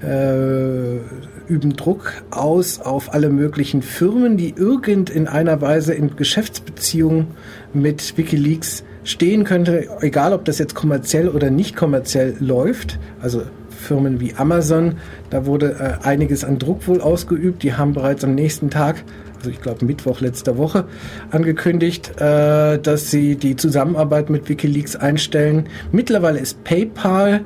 äh, 0.00 0.06
äh, 0.06 1.00
üben 1.48 1.76
Druck 1.76 2.12
aus 2.30 2.80
auf 2.80 3.14
alle 3.14 3.30
möglichen 3.30 3.82
Firmen, 3.82 4.36
die 4.36 4.54
irgend 4.56 5.10
in 5.10 5.26
einer 5.26 5.60
Weise 5.60 5.94
in 5.94 6.16
Geschäftsbeziehungen 6.16 7.28
mit 7.72 8.16
Wikileaks 8.16 8.84
stehen 9.04 9.44
könnte, 9.44 9.88
egal 10.00 10.32
ob 10.32 10.44
das 10.44 10.58
jetzt 10.58 10.74
kommerziell 10.74 11.28
oder 11.28 11.50
nicht 11.50 11.76
kommerziell 11.76 12.36
läuft. 12.40 12.98
Also 13.20 13.42
Firmen 13.68 14.20
wie 14.20 14.34
Amazon, 14.34 14.96
da 15.30 15.46
wurde 15.46 15.76
äh, 15.78 16.06
einiges 16.06 16.44
an 16.44 16.58
Druck 16.58 16.86
wohl 16.88 17.00
ausgeübt. 17.00 17.62
Die 17.62 17.74
haben 17.74 17.94
bereits 17.94 18.24
am 18.24 18.34
nächsten 18.34 18.70
Tag, 18.70 19.04
also 19.36 19.50
ich 19.50 19.60
glaube 19.62 19.84
Mittwoch 19.84 20.20
letzter 20.20 20.58
Woche, 20.58 20.84
angekündigt, 21.30 22.20
äh, 22.20 22.78
dass 22.78 23.10
sie 23.10 23.36
die 23.36 23.56
Zusammenarbeit 23.56 24.30
mit 24.30 24.48
Wikileaks 24.48 24.96
einstellen. 24.96 25.68
Mittlerweile 25.92 26.38
ist 26.38 26.62
PayPal 26.64 27.42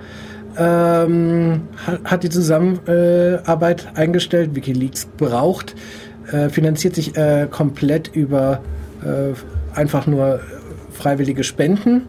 ähm, 0.58 1.62
hat, 2.04 2.22
die 2.22 2.30
Zusammenarbeit 2.30 3.88
eingestellt. 3.94 4.54
Wikileaks 4.54 5.06
braucht, 5.16 5.74
äh, 6.30 6.48
finanziert 6.48 6.94
sich 6.94 7.16
äh, 7.16 7.46
komplett 7.50 8.08
über 8.14 8.60
äh, 9.04 9.34
einfach 9.76 10.06
nur 10.06 10.40
freiwillige 10.90 11.44
Spenden. 11.44 12.08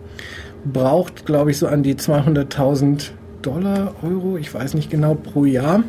Braucht, 0.65 1.25
glaube 1.25 1.51
ich, 1.51 1.57
so 1.57 1.67
an 1.67 1.83
die 1.83 1.95
200.000 1.95 3.11
Dollar, 3.41 3.95
Euro, 4.01 4.37
ich 4.37 4.53
weiß 4.53 4.73
nicht 4.73 4.89
genau, 4.89 5.15
pro 5.15 5.45
Jahr, 5.45 5.83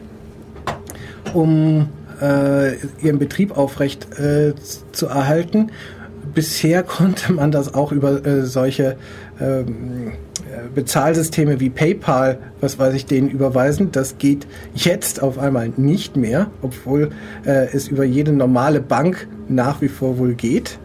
um 1.32 1.88
äh, 2.20 2.74
ihren 3.02 3.18
Betrieb 3.18 3.56
aufrecht 3.56 4.18
äh, 4.18 4.54
zu 4.92 5.06
erhalten. 5.06 5.70
Bisher 6.34 6.82
konnte 6.84 7.32
man 7.32 7.52
das 7.52 7.74
auch 7.74 7.92
über 7.92 8.26
äh, 8.26 8.42
solche 8.42 8.96
Bezahlsysteme 10.74 11.60
wie 11.60 11.70
PayPal, 11.70 12.38
was 12.60 12.78
weiß 12.78 12.94
ich, 12.94 13.06
denen 13.06 13.28
überweisen. 13.28 13.92
Das 13.92 14.18
geht 14.18 14.46
jetzt 14.74 15.22
auf 15.22 15.38
einmal 15.38 15.72
nicht 15.76 16.16
mehr, 16.16 16.50
obwohl 16.62 17.10
äh, 17.44 17.66
es 17.72 17.88
über 17.88 18.04
jede 18.04 18.32
normale 18.32 18.80
Bank 18.80 19.26
nach 19.48 19.80
wie 19.80 19.88
vor 19.88 20.18
wohl 20.18 20.34
geht. 20.34 20.78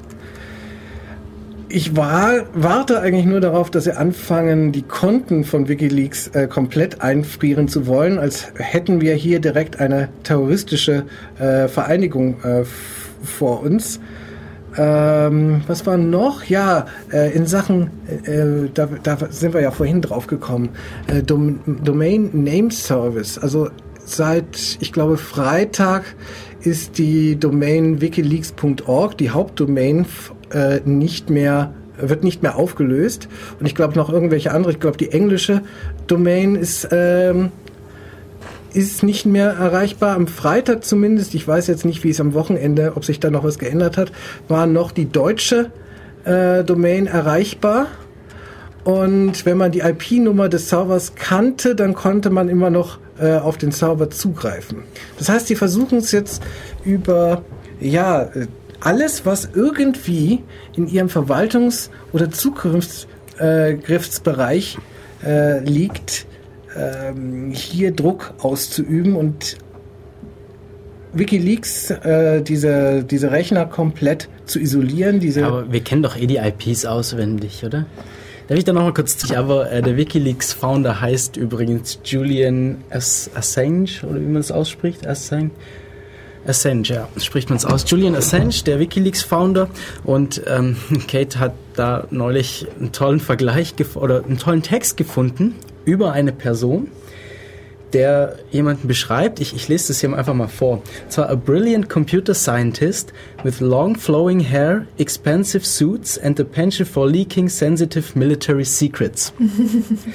Ich 1.72 1.96
war, 1.96 2.48
warte 2.54 3.00
eigentlich 3.00 3.28
nur 3.28 3.42
darauf, 3.42 3.70
dass 3.70 3.84
sie 3.84 3.96
anfangen, 3.96 4.72
die 4.72 4.82
Konten 4.82 5.44
von 5.44 5.68
Wikileaks 5.68 6.30
äh, 6.30 6.48
komplett 6.48 7.02
einfrieren 7.02 7.68
zu 7.68 7.86
wollen, 7.86 8.18
als 8.18 8.48
hätten 8.56 9.02
wir 9.02 9.14
hier 9.14 9.40
direkt 9.40 9.80
eine 9.80 10.10
terroristische 10.24 11.06
äh, 11.38 11.68
Vereinigung 11.68 12.44
äh, 12.44 12.64
vor 13.24 13.62
uns. 13.62 14.00
Ähm, 14.78 15.62
was 15.68 15.86
war 15.86 15.98
noch? 15.98 16.44
Ja, 16.44 16.86
äh, 17.12 17.34
in 17.36 17.46
Sachen, 17.46 17.90
äh, 18.24 18.70
da, 18.74 18.88
da 19.02 19.18
sind 19.30 19.54
wir 19.54 19.62
ja 19.62 19.72
vorhin 19.72 20.02
drauf 20.02 20.28
gekommen, 20.28 20.70
äh, 21.08 21.24
Dom 21.24 21.60
Domain 21.84 22.30
Name 22.34 22.72
Service. 22.72 23.38
Also 23.38 23.70
seit, 24.06 24.78
ich 24.80 24.92
glaube, 24.92 25.18
Freitag 25.18 26.04
ist 26.62 26.98
die 26.98 27.40
Domain 27.40 28.02
wikileaks.org, 28.02 29.18
die 29.18 29.30
Hauptdomain, 29.30 30.06
äh, 30.54 30.80
nicht 30.86 31.30
mehr 31.30 31.74
wird 32.02 32.24
nicht 32.24 32.44
mehr 32.44 32.56
aufgelöst 32.56 33.28
und 33.60 33.66
ich 33.66 33.76
glaube 33.76 33.96
noch 33.96 34.10
irgendwelche 34.10 34.52
andere, 34.52 34.72
ich 34.72 34.80
glaube 34.80 34.98
die 34.98 35.12
englische 35.12 35.62
Domain 36.08 36.56
ist 36.56 36.88
ähm, 36.92 37.52
ist 38.74 39.04
nicht 39.04 39.26
mehr 39.26 39.52
erreichbar. 39.52 40.16
Am 40.16 40.28
Freitag 40.28 40.84
zumindest, 40.84 41.36
ich 41.36 41.48
weiß 41.48 41.68
jetzt 41.68 41.86
nicht, 41.86 42.04
wie 42.04 42.10
es 42.10 42.20
am 42.20 42.34
Wochenende, 42.34 42.94
ob 42.96 43.06
sich 43.06 43.20
da 43.20 43.30
noch 43.30 43.44
was 43.44 43.60
geändert 43.60 43.98
hat, 43.98 44.12
war 44.48 44.68
noch 44.68 44.92
die 44.92 45.12
deutsche 45.12 45.72
äh, 46.26 46.64
Domain 46.64 47.08
erreichbar. 47.08 47.88
Und 48.84 49.46
wenn 49.46 49.58
man 49.58 49.72
die 49.72 49.80
IP-Nummer 49.80 50.50
des 50.50 50.70
Servers 50.70 51.16
kannte, 51.16 51.76
dann 51.76 51.94
konnte 51.94 52.30
man 52.30 52.50
immer 52.50 52.70
noch 52.70 53.00
äh, 53.20 53.38
auf 53.38 53.58
den 53.58 53.72
Server 53.72 54.10
zugreifen. 54.10 54.84
Das 55.18 55.30
heißt, 55.30 55.50
die 55.50 55.56
versuchen 55.56 55.98
es 55.98 56.12
jetzt 56.12 56.42
über, 56.86 57.44
ja, 57.80 58.24
äh, 58.24 58.48
alles, 58.80 59.26
was 59.26 59.50
irgendwie 59.54 60.44
in 60.76 60.88
ihrem 60.88 61.10
Verwaltungs- 61.10 61.90
oder 62.14 62.32
Zugriffsbereich 62.32 64.78
äh, 65.26 65.60
liegt, 65.60 66.26
ähm, 66.76 67.52
hier 67.52 67.92
Druck 67.92 68.34
auszuüben 68.40 69.16
und 69.16 69.58
Wikileaks 71.14 71.90
äh, 71.90 72.42
diese, 72.42 73.04
diese 73.04 73.32
Rechner 73.32 73.66
komplett 73.66 74.30
zu 74.46 74.60
isolieren. 74.60 75.20
Diese 75.20 75.46
Aber 75.46 75.72
wir 75.72 75.82
kennen 75.82 76.04
doch 76.04 76.16
eh 76.16 76.28
die 76.28 76.38
IPs 76.38 76.86
auswendig, 76.86 77.64
oder? 77.66 77.86
Darf 78.48 78.58
ich 78.58 78.64
da 78.64 78.74
nochmal 78.74 78.94
kurz... 78.94 79.32
Aber 79.32 79.72
äh, 79.72 79.82
der 79.82 79.98
Wikileaks-Founder 79.98 81.02
heißt 81.02 81.38
übrigens 81.38 82.00
Julian 82.04 82.84
Ass 82.90 83.30
Assange, 83.36 83.90
oder 84.04 84.20
wie 84.20 84.26
man 84.26 84.38
es 84.38 84.52
ausspricht, 84.52 85.08
Assange. 85.08 85.52
Assange, 86.48 86.84
ja, 86.84 87.10
spricht 87.18 87.50
man 87.50 87.58
es 87.58 87.66
aus. 87.66 87.86
Julian 87.88 88.16
Assange, 88.16 88.64
der 88.66 88.80
Wikileaks-Founder. 88.80 89.70
Und 90.04 90.42
ähm, 90.48 90.78
Kate 91.08 91.40
hat 91.40 91.54
da 91.76 92.08
neulich 92.12 92.68
einen 92.80 92.92
tollen 92.92 93.20
Vergleich 93.20 93.74
oder 93.96 94.24
einen 94.24 94.38
tollen 94.38 94.64
Text 94.64 94.98
gefunden 94.98 95.56
über 95.90 96.12
eine 96.12 96.32
Person, 96.32 96.90
der 97.94 98.36
jemanden 98.52 98.88
beschreibt. 98.88 99.40
Ich, 99.40 99.56
ich 99.56 99.68
lese 99.68 99.88
das 99.88 100.00
hier 100.00 100.14
einfach 100.14 100.36
mal 100.36 100.48
vor. 100.48 100.84
Zwar 101.10 101.30
a 101.30 101.36
brilliant 101.36 101.90
computer 101.90 102.36
scientist 102.36 103.12
with 103.44 103.60
long 103.60 103.96
flowing 103.96 104.40
hair, 104.40 104.86
expensive 104.98 105.66
suits 105.66 106.18
and 106.18 106.40
a 106.40 106.44
penchant 106.44 106.88
for 106.88 107.08
leaking 107.08 107.50
sensitive 107.50 108.16
military 108.16 108.66
secrets. 108.66 109.34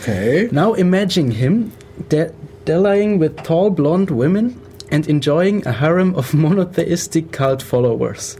okay. 0.00 0.48
Now 0.52 0.74
imagine 0.74 1.32
him 1.32 1.72
de- 2.08 2.30
dallying 2.64 3.18
with 3.18 3.42
tall 3.42 3.70
blonde 3.70 4.10
women 4.10 4.54
and 4.90 5.08
enjoying 5.08 5.66
a 5.66 5.72
harem 5.72 6.14
of 6.14 6.32
monotheistic 6.32 7.32
cult 7.32 7.60
followers. 7.62 8.38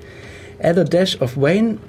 Add 0.61 0.79
a 0.79 0.85
dash 0.85 1.21
of 1.21 1.37
Wayne 1.37 1.81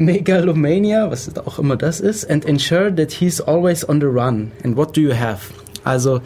megalomania, 0.00 1.10
was 1.10 1.30
auch 1.36 1.58
immer 1.58 1.76
das 1.76 2.00
ist, 2.00 2.28
and 2.28 2.44
ensure 2.46 2.94
that 2.94 3.12
he's 3.12 3.40
always 3.40 3.88
on 3.88 4.00
the 4.00 4.06
run. 4.06 4.50
And 4.64 4.76
what 4.76 4.96
do 4.96 5.00
you 5.00 5.14
have? 5.14 5.52
Also, 5.84 6.20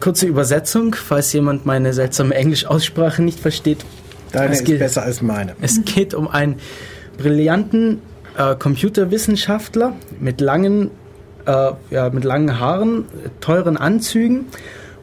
kurze 0.00 0.26
Übersetzung, 0.26 0.94
falls 0.94 1.32
jemand 1.32 1.64
meine 1.64 1.92
seltsame 1.92 2.34
Englischaussprache 2.34 3.22
nicht 3.22 3.40
versteht. 3.40 3.84
Deine 4.32 4.52
Es 4.52 4.60
ist 4.60 4.66
geht- 4.66 4.78
besser 4.80 5.02
als 5.04 5.22
meine. 5.22 5.54
Es 5.60 5.82
geht 5.84 6.12
um 6.12 6.28
einen 6.28 6.56
brillanten 7.16 8.00
äh, 8.36 8.54
Computerwissenschaftler 8.56 9.94
mit 10.20 10.40
langen, 10.40 10.90
äh, 11.46 11.70
ja, 11.90 12.10
mit 12.10 12.24
langen 12.24 12.58
Haaren, 12.60 13.04
teuren 13.40 13.76
Anzügen 13.78 14.46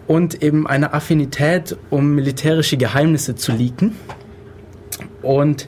und 0.05 0.43
eben 0.43 0.67
eine 0.67 0.93
Affinität, 0.93 1.75
um 1.89 2.13
militärische 2.13 2.77
Geheimnisse 2.77 3.35
zu 3.35 3.53
leaken. 3.53 3.95
Und 5.21 5.67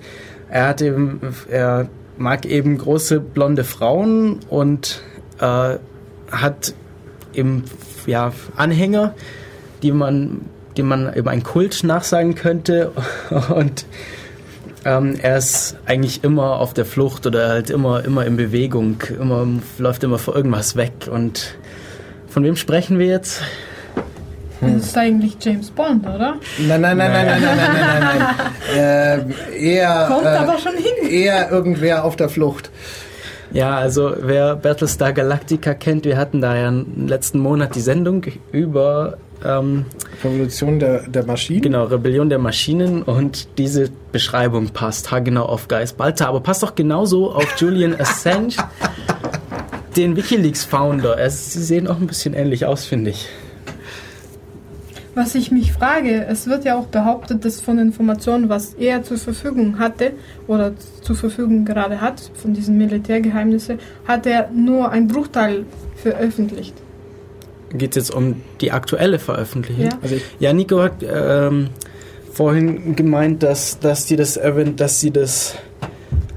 er 0.49 0.67
hat 0.67 0.81
eben, 0.81 1.19
er 1.49 1.87
mag 2.17 2.45
eben 2.45 2.77
große 2.77 3.19
blonde 3.19 3.63
Frauen 3.63 4.39
und 4.49 5.01
äh, 5.39 5.75
hat 6.31 6.73
eben 7.33 7.63
ja, 8.05 8.31
Anhänger, 8.55 9.13
die 9.81 9.91
man 9.91 10.41
dem 10.77 10.87
man 10.87 11.13
über 11.13 11.31
einen 11.31 11.43
Kult 11.43 11.83
nachsagen 11.83 12.35
könnte. 12.35 12.91
Und 13.53 13.85
ähm, 14.83 15.15
er 15.21 15.37
ist 15.37 15.77
eigentlich 15.85 16.23
immer 16.23 16.59
auf 16.59 16.73
der 16.73 16.85
Flucht 16.85 17.25
oder 17.25 17.49
halt 17.49 17.69
immer, 17.69 18.03
immer 18.03 18.25
in 18.25 18.37
Bewegung, 18.37 19.01
immer, 19.19 19.47
läuft 19.77 20.03
immer 20.03 20.19
vor 20.19 20.35
irgendwas 20.35 20.75
weg. 20.75 21.07
Und 21.09 21.55
von 22.27 22.43
wem 22.43 22.55
sprechen 22.55 22.99
wir 22.99 23.07
jetzt? 23.07 23.41
Das 24.61 24.85
ist 24.85 24.97
eigentlich 24.97 25.37
James 25.41 25.69
Bond, 25.69 26.05
oder? 26.05 26.35
Nein, 26.59 26.81
nein, 26.81 26.97
nein, 26.97 27.11
nein, 27.11 27.25
nein, 27.27 27.41
nein, 27.41 27.57
nein, 27.57 27.67
nein, 27.73 27.99
nein, 27.99 28.17
nein. 28.19 28.35
Äh, 29.55 29.75
eher, 29.75 30.05
Kommt 30.07 30.25
äh, 30.25 30.29
aber 30.29 30.57
schon 30.57 30.73
hin. 30.73 31.09
eher 31.09 31.51
irgendwer 31.51 32.03
auf 32.03 32.15
der 32.15 32.29
Flucht. 32.29 32.69
Ja, 33.51 33.77
also 33.77 34.13
wer 34.19 34.55
Battlestar 34.55 35.13
Galactica 35.13 35.73
kennt, 35.73 36.05
wir 36.05 36.17
hatten 36.17 36.41
da 36.41 36.55
ja 36.55 36.67
im 36.67 37.07
letzten 37.07 37.39
Monat 37.39 37.75
die 37.75 37.79
Sendung 37.81 38.25
über 38.51 39.17
ähm, 39.45 39.85
Revolution 40.23 40.79
der, 40.79 41.07
der 41.07 41.25
Maschinen. 41.25 41.61
genau 41.61 41.85
Rebellion 41.85 42.29
der 42.29 42.39
Maschinen 42.39 43.03
und 43.03 43.47
diese 43.57 43.89
Beschreibung 44.11 44.69
passt 44.69 45.11
haargenau 45.11 45.45
auf 45.45 45.67
Geis 45.67 45.93
Balta, 45.93 46.27
aber 46.27 46.39
passt 46.41 46.63
doch 46.63 46.75
genauso 46.75 47.31
auf 47.31 47.55
Julian 47.57 47.95
Assange, 47.99 48.55
den 49.95 50.15
WikiLeaks-Founder. 50.17 51.29
Sie 51.29 51.63
sehen 51.63 51.87
auch 51.87 51.97
ein 51.97 52.07
bisschen 52.07 52.33
ähnlich 52.33 52.65
aus, 52.65 52.85
finde 52.85 53.11
ich. 53.11 53.27
Was 55.15 55.33
ich 55.33 55.49
mich 55.49 55.71
frage, 55.71 56.25
es 56.27 56.45
wird 56.45 56.65
ja 56.65 56.77
auch 56.77 56.87
behauptet, 56.87 57.45
dass 57.45 57.61
von 57.61 57.79
Informationen, 57.79 58.49
was 58.49 58.73
er 58.73 59.01
zur 59.03 59.17
Verfügung 59.17 59.79
hatte 59.79 60.11
oder 60.45 60.73
zur 61.01 61.15
Verfügung 61.15 61.63
gerade 61.63 62.01
hat, 62.01 62.31
von 62.35 62.53
diesen 62.53 62.77
Militärgeheimnissen, 62.77 63.79
hat 64.05 64.25
er 64.25 64.49
nur 64.53 64.91
ein 64.91 65.07
Bruchteil 65.07 65.63
veröffentlicht. 65.95 66.73
Geht 67.73 67.91
es 67.91 67.95
jetzt 67.95 68.13
um 68.13 68.41
die 68.59 68.73
aktuelle 68.73 69.17
Veröffentlichung? 69.17 69.85
Ja. 69.85 69.97
Also 70.01 70.17
Ja, 70.39 70.51
Nico 70.51 70.83
hat 70.83 70.97
ähm, 71.01 71.69
vorhin 72.33 72.97
gemeint, 72.97 73.41
dass, 73.41 73.79
dass 73.79 74.05
die 74.05 74.17
das 74.17 74.35
erwähnt, 74.35 74.81
dass 74.81 74.99
sie 74.99 75.11
das 75.11 75.55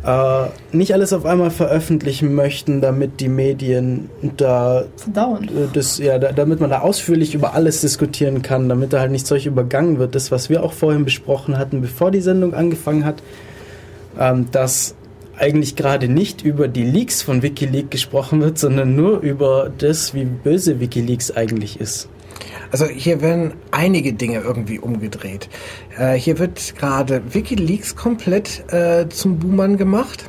äh, 0.08 0.48
nicht 0.72 0.94
alles 0.94 1.12
auf 1.12 1.26
einmal 1.26 1.50
veröffentlichen 1.50 2.34
möchten, 2.34 2.80
damit 2.80 3.20
die 3.20 3.28
Medien 3.28 4.08
da 4.38 4.84
Verdauernd. 4.96 5.50
äh, 5.50 5.68
das, 5.70 5.98
ja, 5.98 6.18
da, 6.18 6.32
damit 6.32 6.60
man 6.60 6.70
da 6.70 6.80
ausführlich 6.80 7.34
über 7.34 7.52
alles 7.52 7.82
diskutieren 7.82 8.40
kann, 8.40 8.70
damit 8.70 8.94
da 8.94 9.00
halt 9.00 9.10
nicht 9.10 9.26
solch 9.26 9.44
übergangen 9.44 9.98
wird. 9.98 10.14
Das, 10.14 10.30
was 10.30 10.48
wir 10.48 10.62
auch 10.62 10.72
vorhin 10.72 11.04
besprochen 11.04 11.58
hatten, 11.58 11.82
bevor 11.82 12.10
die 12.10 12.22
Sendung 12.22 12.54
angefangen 12.54 13.04
hat, 13.04 13.22
ähm, 14.18 14.46
dass 14.50 14.94
eigentlich 15.36 15.76
gerade 15.76 16.08
nicht 16.08 16.42
über 16.42 16.68
die 16.68 16.84
Leaks 16.84 17.20
von 17.20 17.42
Wikileaks 17.42 17.90
gesprochen 17.90 18.40
wird, 18.40 18.58
sondern 18.58 18.96
nur 18.96 19.20
über 19.20 19.70
das, 19.76 20.14
wie 20.14 20.24
böse 20.24 20.80
Wikileaks 20.80 21.30
eigentlich 21.30 21.80
ist. 21.80 22.08
Also 22.70 22.86
hier 22.86 23.20
werden 23.20 23.54
einige 23.70 24.12
Dinge 24.12 24.40
irgendwie 24.40 24.78
umgedreht. 24.78 25.48
Äh, 25.96 26.14
hier 26.14 26.38
wird 26.38 26.74
gerade 26.76 27.22
WikiLeaks 27.32 27.96
komplett 27.96 28.72
äh, 28.72 29.08
zum 29.08 29.38
Buhmann 29.38 29.76
gemacht. 29.76 30.28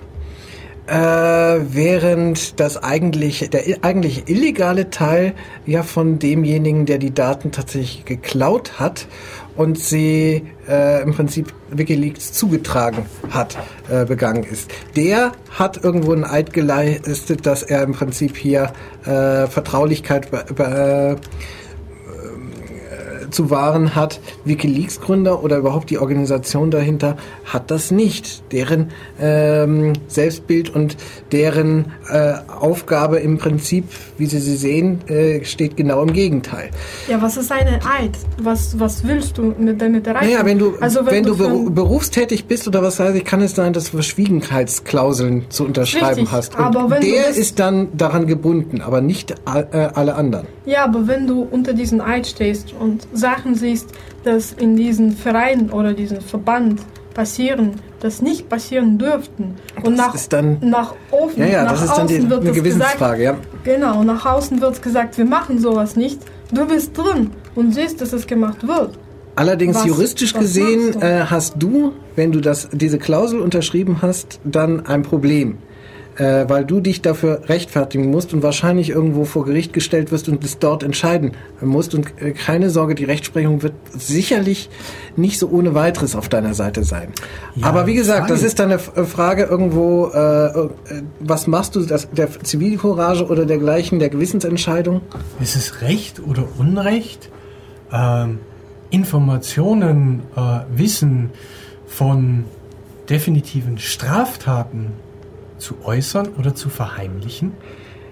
Äh, 0.88 0.95
während 0.95 2.60
das 2.60 2.81
eigentlich, 2.81 3.48
der 3.52 3.61
eigentlich 3.84 4.27
illegale 4.27 4.90
Teil 4.90 5.34
ja 5.68 5.84
von 5.84 6.18
demjenigen, 6.18 6.88
der 6.88 6.98
die 6.98 7.14
Daten 7.14 7.52
tatsächlich 7.52 8.06
geklaut 8.06 8.80
hat 8.80 9.06
und 9.56 9.77
sie 9.77 10.41
äh, 10.68 11.03
im 11.03 11.14
Prinzip 11.14 11.53
WikiLeaks 11.69 12.34
zugetragen 12.34 13.06
hat, 13.30 13.56
äh, 13.88 14.06
begangen 14.06 14.44
ist. 14.44 14.72
Der 14.95 15.34
hat 15.52 15.84
irgendwo 15.84 16.14
einen 16.14 16.23
Eid 16.23 16.53
geleistet, 16.53 17.45
dass 17.45 17.61
er 17.61 17.84
im 17.84 17.91
Prinzip 17.91 18.36
hier 18.36 18.73
äh, 19.06 19.45
Vertraulichkeit 19.45 20.31
be, 20.31 21.18
zu 23.32 23.50
wahren 23.50 23.96
hat. 23.96 24.20
Wikileaks-Gründer 24.46 25.44
oder 25.44 25.58
überhaupt 25.58 25.90
die 25.90 25.98
Organisation 25.98 26.72
dahinter 26.72 27.18
hat 27.46 27.72
das 27.72 27.92
nicht. 27.92 28.44
Deren 28.52 28.92
ähm, 29.20 29.94
Selbstbild 30.08 30.74
und 30.76 30.98
deren 31.32 31.92
äh, 32.12 32.34
Aufgabe 32.60 33.20
im 33.20 33.38
Prinzip, 33.38 33.86
wie 34.18 34.26
Sie 34.26 34.40
sie 34.40 34.56
sehen, 34.56 35.08
äh, 35.08 35.44
steht 35.46 35.78
genau 35.78 36.02
im 36.04 36.14
Gegenteil. 36.14 36.70
Ja, 37.08 37.22
was 37.22 37.38
ist 37.38 37.52
eine 37.52 37.80
Eid? 38.00 38.12
Was, 38.42 38.80
was 38.80 39.04
willst 39.06 39.38
du 39.38 39.54
mit, 39.58 39.82
damit 39.82 40.08
erreichen? 40.08 40.32
Naja, 40.34 40.46
wenn 40.46 40.60
du, 40.60 40.76
also, 40.80 41.06
wenn, 41.06 41.24
du, 41.24 41.36
von- 41.36 41.48
beru 41.48 41.70
berufstätig 41.70 42.46
bist 42.46 42.68
oder 42.68 42.82
was 42.84 43.00
weiß 43.00 43.16
ich, 43.16 43.26
kann 43.26 43.42
es 43.42 43.56
sein, 43.56 43.74
dass 43.74 43.86
du 43.92 43.98
Verschwiegenheitsklauseln 43.98 45.46
zu 45.50 45.66
unterschreiben 45.66 46.06
Richtig, 46.22 46.32
hast. 46.32 46.56
Und 46.56 46.64
aber 46.66 46.90
wenn 46.90 47.02
du 47.02 47.08
der 47.08 47.30
ist 47.30 47.60
dann 47.60 47.88
daran 47.98 48.28
gebunden, 48.28 48.82
aber 48.82 49.02
nicht 49.02 49.32
äh, 49.32 49.78
alle 49.94 50.16
anderen. 50.16 50.48
Ja, 50.66 50.84
aber 50.86 51.08
wenn 51.08 51.28
du 51.28 51.48
unter 51.50 51.74
diesen 51.74 52.02
Eid 52.02 52.28
stehst 52.28 52.74
und 52.80 53.08
Sachen 53.20 53.56
siehst, 53.56 53.90
dass 54.24 54.54
in 54.54 54.76
diesen 54.76 55.12
Verein 55.12 55.70
oder 55.70 55.94
diesen 55.94 56.22
Verband 56.22 56.82
passieren, 57.14 57.74
das 58.00 58.22
nicht 58.22 58.48
passieren 58.50 58.98
dürften 58.98 59.56
und 59.84 59.98
nach, 59.98 60.16
dann- 60.30 60.58
nach 60.62 60.96
offen, 61.12 61.40
Ja, 61.41 61.48
ja, 61.48 61.64
nach 61.66 61.96
dann 61.96 62.08
die, 62.08 62.16
außen 62.16 62.30
wird 62.30 62.44
es 62.46 62.54
Gewissensfrage, 62.56 63.24
ja. 63.24 63.32
gesagt, 63.34 63.64
genau, 63.66 64.04
nach 64.04 64.26
außen 64.26 64.62
wird 64.62 64.82
gesagt, 64.82 65.18
wir 65.18 65.26
machen 65.26 65.60
sowas 65.60 65.96
nicht. 65.96 66.20
Du 66.52 66.66
bist 66.66 66.98
drin 66.98 67.32
und 67.56 67.74
siehst, 67.74 68.00
dass 68.02 68.14
es 68.14 68.26
gemacht 68.26 68.66
wird. 68.68 68.98
Allerdings 69.36 69.76
Was- 69.78 69.86
juristisch 69.86 70.34
was 70.34 70.41
gesehen 70.41 70.94
du? 70.94 71.00
äh, 71.00 71.22
hast 71.26 71.56
du, 71.60 71.94
wenn 72.16 72.32
du 72.32 72.40
das, 72.41 72.70
diese 72.72 72.98
Klausel 73.00 73.40
unterschrieben 73.40 73.98
hast, 74.02 74.40
dann 74.44 74.86
ein 74.86 75.04
Problem. 75.04 75.58
Äh, 76.20 76.50
weil 76.50 76.66
du 76.66 76.82
dich 76.82 77.02
dafür 77.02 77.44
rechtfertigen 77.48 78.12
musst 78.12 78.34
und 78.34 78.44
wahrscheinlich 78.44 78.90
irgendwo 78.90 79.24
vor 79.24 79.46
Gericht 79.46 79.72
gestellt 79.72 80.12
wirst 80.12 80.28
und 80.28 80.44
es 80.44 80.60
dort 80.60 80.84
entscheiden 80.84 81.32
musst. 81.62 81.96
Und 81.96 82.08
äh, 82.22 82.32
keine 82.32 82.70
Sorge, 82.70 82.94
die 82.94 83.06
Rechtsprechung 83.06 83.64
wird 83.64 83.72
sicherlich 83.98 84.70
nicht 85.16 85.40
so 85.40 85.48
ohne 85.48 85.76
weiteres 85.76 86.18
auf 86.18 86.28
deiner 86.28 86.54
Seite 86.54 86.84
sein. 86.84 87.14
Ja, 87.56 87.68
Aber 87.68 87.88
wie 87.88 87.94
gesagt, 87.94 88.30
das 88.30 88.40
freilich. 88.40 88.46
ist 88.48 88.60
dann 88.60 88.72
eine 88.74 88.82
äh, 88.98 89.06
Frage 89.06 89.44
irgendwo, 89.44 90.08
äh, 90.08 90.48
äh, 90.48 90.70
was 91.22 91.48
machst 91.48 91.78
du, 91.78 91.86
das, 91.86 92.10
der 92.12 92.28
Zivilcourage 92.44 93.26
oder 93.26 93.46
dergleichen, 93.46 94.00
der 94.00 94.10
Gewissensentscheidung? 94.10 95.00
Ist 95.40 95.56
es 95.56 95.82
Recht 95.82 96.20
oder 96.20 96.44
Unrecht, 96.58 97.30
ähm, 97.94 98.40
Informationen, 98.90 100.24
äh, 100.36 100.60
Wissen 100.76 101.30
von 101.88 102.44
definitiven 103.10 103.78
Straftaten 103.78 104.91
zu 105.60 105.76
äußern 105.84 106.30
oder 106.38 106.56
zu 106.56 106.69
verheimlichen? 106.69 107.53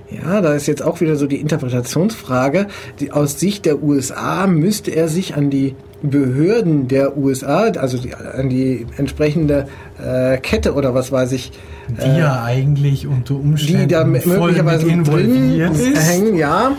Ja, 0.09 0.39
da 0.39 0.53
ist 0.53 0.67
jetzt 0.67 0.81
auch 0.81 1.01
wieder 1.01 1.17
so 1.17 1.27
die 1.27 1.41
Interpretationsfrage. 1.41 2.67
Die, 2.99 3.11
aus 3.11 3.39
Sicht 3.39 3.65
der 3.65 3.83
USA 3.83 4.47
müsste 4.47 4.91
er 4.91 5.09
sich 5.09 5.35
an 5.35 5.49
die 5.49 5.75
Behörden 6.01 6.87
der 6.87 7.17
USA, 7.17 7.63
also 7.63 7.97
die, 7.97 8.13
an 8.15 8.49
die 8.49 8.85
entsprechende 8.97 9.67
äh, 10.01 10.37
Kette 10.37 10.75
oder 10.75 10.93
was 10.93 11.11
weiß 11.11 11.31
ich, 11.33 11.51
Die 11.89 12.19
ja 12.19 12.43
eigentlich 12.43 13.07
unter 13.07 13.35
Umständen 13.35 13.87
die 13.87 13.93
da 13.93 14.03
möglicherweise 14.03 14.85
drin 14.85 14.99
involviert 14.99 15.75
ist. 15.75 16.09
hängen, 16.09 16.37
ja. 16.37 16.71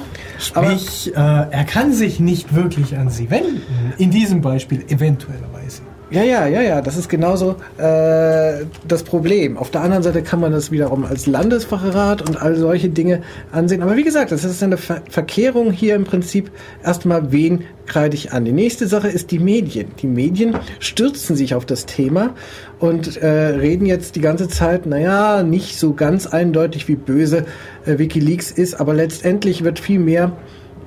Aber 0.54 0.70
Sprich, 0.70 1.12
äh, 1.14 1.18
er 1.18 1.64
kann 1.64 1.92
sich 1.92 2.20
nicht 2.20 2.54
wirklich 2.54 2.96
an 2.96 3.10
sie 3.10 3.30
wenden. 3.30 3.62
In 3.98 4.10
diesem 4.10 4.40
Beispiel 4.40 4.84
eventuellerweise. 4.88 5.82
Ja, 6.10 6.22
ja, 6.22 6.46
ja, 6.46 6.62
ja, 6.62 6.80
das 6.80 6.96
ist 6.96 7.10
genauso 7.10 7.56
äh, 7.76 8.64
das 8.86 9.02
Problem. 9.02 9.58
Auf 9.58 9.70
der 9.70 9.82
anderen 9.82 10.02
Seite 10.02 10.22
kann 10.22 10.40
man 10.40 10.52
das 10.52 10.70
wiederum 10.70 11.04
als 11.04 11.26
Landesfachrat 11.26 12.26
und 12.26 12.40
all 12.40 12.56
solche 12.56 12.88
Dinge 12.88 13.20
ansehen. 13.52 13.82
Aber 13.82 13.94
wie 13.98 14.04
gesagt, 14.04 14.32
das 14.32 14.42
ist 14.42 14.62
eine 14.62 14.78
Ver 14.78 15.02
Verkehrung 15.10 15.70
hier 15.70 15.94
im 15.94 16.04
Prinzip. 16.04 16.50
Erstmal, 16.82 17.30
wen 17.30 17.64
kreide 17.84 18.14
ich 18.14 18.32
an? 18.32 18.46
Die 18.46 18.52
nächste 18.52 18.86
Sache 18.88 19.08
ist 19.08 19.30
die 19.32 19.38
Medien. 19.38 19.88
Die 20.00 20.06
Medien 20.06 20.56
stürzen 20.78 21.36
sich 21.36 21.54
auf 21.54 21.66
das 21.66 21.84
Thema 21.84 22.34
und 22.78 23.18
äh, 23.18 23.26
reden 23.26 23.84
jetzt 23.84 24.16
die 24.16 24.22
ganze 24.22 24.48
Zeit, 24.48 24.86
naja, 24.86 25.42
nicht 25.42 25.78
so 25.78 25.92
ganz 25.92 26.26
eindeutig, 26.26 26.88
wie 26.88 26.96
böse 26.96 27.44
äh, 27.84 27.98
Wikileaks 27.98 28.50
ist, 28.50 28.80
aber 28.80 28.94
letztendlich 28.94 29.62
wird 29.62 29.78
viel 29.78 29.98
mehr 29.98 30.32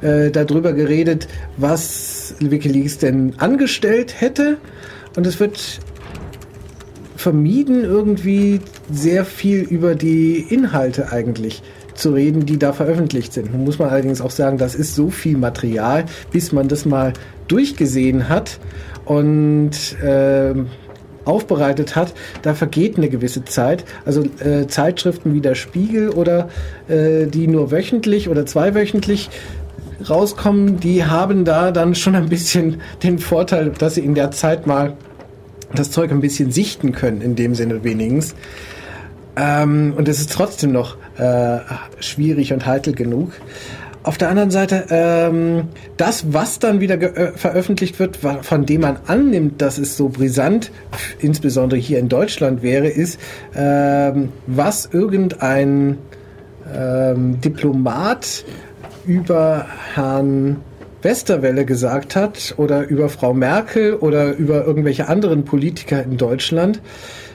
äh, 0.02 0.32
darüber 0.32 0.74
geredet, 0.74 1.28
was 1.58 2.34
Wikileaks 2.40 2.98
denn 2.98 3.34
angestellt 3.38 4.20
hätte. 4.20 4.58
Und 5.16 5.28
es 5.28 5.40
wird 5.40 5.80
vermieden, 7.16 7.84
irgendwie 7.84 8.62
sehr 8.92 9.26
viel 9.26 9.62
über 9.62 9.96
die 9.96 10.40
Inhalte 10.50 11.12
eigentlich 11.12 11.62
zu 11.94 12.14
reden, 12.14 12.46
die 12.46 12.58
da 12.58 12.74
veröffentlicht 12.74 13.34
sind. 13.34 13.52
Nun 13.54 13.64
muss 13.64 13.78
man 13.78 13.90
allerdings 13.90 14.22
auch 14.22 14.32
sagen, 14.32 14.58
das 14.58 14.76
ist 14.76 14.96
so 14.96 15.10
viel 15.10 15.38
Material, 15.38 16.06
bis 16.32 16.52
man 16.52 16.68
das 16.68 16.86
mal 16.86 17.14
durchgesehen 17.48 18.30
hat 18.30 18.60
und 19.06 19.72
ähm, 20.04 20.68
aufbereitet 21.26 21.96
hat, 21.96 22.14
da 22.42 22.54
vergeht 22.54 22.98
eine 22.98 23.10
gewisse 23.10 23.46
Zeit. 23.46 23.86
Also 24.06 24.24
äh, 24.40 24.68
Zeitschriften 24.68 25.34
wie 25.34 25.42
der 25.42 25.56
Spiegel 25.56 26.10
oder 26.10 26.50
äh, 26.88 27.28
die 27.28 27.48
nur 27.48 27.72
wöchentlich 27.72 28.30
oder 28.30 28.46
zweiwöchentlich 28.46 29.30
rauskommen, 30.10 30.80
die 30.80 31.06
haben 31.06 31.46
da 31.46 31.72
dann 31.72 31.96
schon 31.96 32.16
ein 32.16 32.30
bisschen 32.30 32.82
den 33.04 33.20
Vorteil, 33.20 33.70
dass 33.70 33.96
sie 33.96 34.02
in 34.02 34.16
der 34.16 34.32
Zeit 34.32 34.68
mal 34.68 34.94
das 35.74 35.92
Zeug 35.92 36.12
ein 36.12 36.22
bisschen 36.22 36.52
sichten 36.52 36.92
können, 36.92 37.22
in 37.22 37.36
dem 37.36 37.56
Sinne 37.56 37.84
wenigstens. 37.84 38.36
Ähm, 39.36 39.94
und 39.96 40.08
es 40.08 40.20
ist 40.20 40.32
trotzdem 40.34 40.72
noch 40.72 40.98
äh, 41.18 41.60
schwierig 42.00 42.52
und 42.54 42.66
heikel 42.66 42.94
genug. 42.94 43.32
auf 44.04 44.18
der 44.18 44.30
anderen 44.30 44.52
Seite, 44.52 44.86
ähm, 44.90 45.70
das, 45.98 46.34
was 46.34 46.60
dann 46.60 46.80
wieder 46.80 46.96
äh, 46.96 47.32
veröffentlicht 47.34 48.00
wird, 48.00 48.18
von 48.18 48.66
dem 48.66 48.82
man 48.82 48.98
annimmt, 49.08 49.62
dass 49.62 49.78
es 49.78 49.96
so 49.96 50.10
brisant, 50.10 50.72
insbesondere 51.20 51.80
hier 51.80 52.00
in 52.00 52.10
Deutschland 52.10 52.64
wäre, 52.64 52.88
ist, 52.88 53.20
ähm, 53.56 54.30
was 54.48 54.90
irgendein 54.92 56.00
ähm, 56.74 57.40
Diplomat 57.42 58.44
über 59.06 59.66
Herrn 59.94 60.58
Westerwelle 61.02 61.66
gesagt 61.66 62.16
hat 62.16 62.54
oder 62.58 62.88
über 62.88 63.10
Frau 63.10 63.34
Merkel 63.34 63.96
oder 63.96 64.36
über 64.36 64.66
irgendwelche 64.66 65.08
anderen 65.08 65.46
Politiker 65.46 66.04
in 66.04 66.18
Deutschland. 66.18 66.82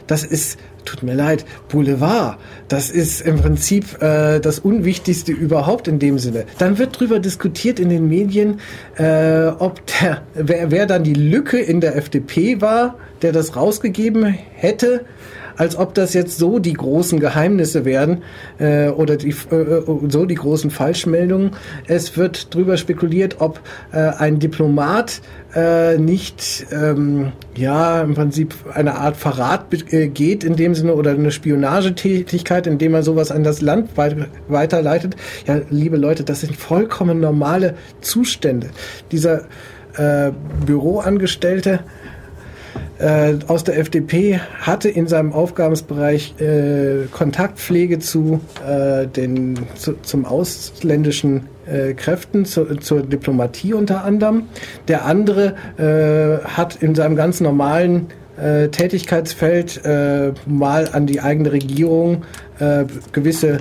Das 0.07 0.25
ist 0.25 0.59
tut 0.87 1.03
mir 1.03 1.15
leid, 1.15 1.45
Boulevard, 1.69 2.39
das 2.69 2.91
ist 2.91 3.21
im 3.21 3.39
Prinzip 3.39 4.01
äh, 4.01 4.39
das 4.41 4.61
Unwichtigste 4.61 5.33
überhaupt 5.33 5.89
in 5.89 5.99
dem 5.99 6.19
Sinne. 6.19 6.45
Dann 6.59 6.79
wird 6.79 6.99
drüber 6.99 7.19
diskutiert 7.19 7.79
in 7.79 7.91
den 7.91 8.09
Medien, 8.09 8.61
äh, 8.97 9.49
ob 9.49 9.83
der, 9.87 10.23
wer, 10.35 10.71
wer 10.71 10.87
dann 10.87 11.03
die 11.03 11.15
Lücke 11.15 11.59
in 11.59 11.81
der 11.81 11.97
FDP 11.97 12.61
war, 12.61 12.97
der 13.23 13.33
das 13.33 13.57
rausgegeben 13.57 14.25
hätte 14.25 15.05
als 15.57 15.77
ob 15.77 15.95
das 15.95 16.15
jetzt 16.15 16.39
so 16.39 16.59
die 16.59 16.73
großen 16.73 17.21
Geheimnisse 17.21 17.85
werden 17.85 18.23
äh, 18.59 18.89
oder 18.89 19.17
die, 19.17 19.31
äh, 19.31 19.83
so 20.09 20.27
die 20.27 20.35
großen 20.35 20.71
Falschmeldungen. 20.71 21.53
Es 21.87 22.17
wird 22.17 22.55
drüber 22.55 22.77
spekuliert, 22.77 23.37
ob 23.41 23.61
äh, 23.93 23.99
ein 23.99 24.39
Diplomat 24.39 25.21
äh, 25.55 25.97
nicht 25.99 26.67
ähm, 26.71 27.33
ja 27.57 28.03
im 28.03 28.15
Prinzip 28.15 28.55
eine 28.75 28.97
Art 28.97 29.17
Verrat 29.17 29.67
geht 29.71 30.45
in 30.45 30.57
dem 30.57 30.75
Sinne 30.75 30.95
oder 30.95 31.13
eine 31.13 31.31
Spionagetätigkeit, 31.31 32.67
indem 32.67 32.95
er 32.95 33.03
sowas 33.03 33.31
an 33.33 33.43
das 33.43 33.61
Land 33.63 33.91
weiterleitet. 34.49 35.17
Ja, 35.47 35.61
liebe 35.71 35.97
Leute, 35.97 36.25
das 36.25 36.41
sind 36.41 36.55
vollkommen 36.55 37.21
normale 37.21 37.75
Zustände. 38.01 38.71
Dieser 39.11 39.47
äh, 39.97 40.33
Büroangestellte 40.67 41.81
äh, 42.99 43.35
aus 43.47 43.65
der 43.65 43.79
FDP 43.79 44.41
hatte 44.61 44.89
in 44.89 45.07
seinem 45.07 45.33
Aufgabensbereich 45.33 46.35
äh, 46.41 47.07
Kontaktpflege 47.13 47.99
zu 47.99 48.41
äh, 48.67 49.07
den 49.07 49.59
zu, 49.75 49.95
zum 50.03 50.25
ausländischen 50.25 51.49
äh, 51.67 51.95
Kräften, 51.95 52.45
zu, 52.45 52.77
zur 52.77 53.03
Diplomatie 53.03 53.75
unter 53.75 54.05
anderem. 54.05 54.45
Der 54.89 55.05
andere 55.05 55.55
äh, 55.79 56.45
hat 56.47 56.77
in 56.77 56.95
seinem 56.95 57.17
ganz 57.17 57.41
normalen 57.41 58.07
äh, 58.41 58.69
Tätigkeitsfeld 58.69 59.83
mal 60.47 60.89
an 60.93 61.07
die 61.07 61.21
eigene 61.21 61.53
Regierung 61.53 62.23
gewisse 63.13 63.59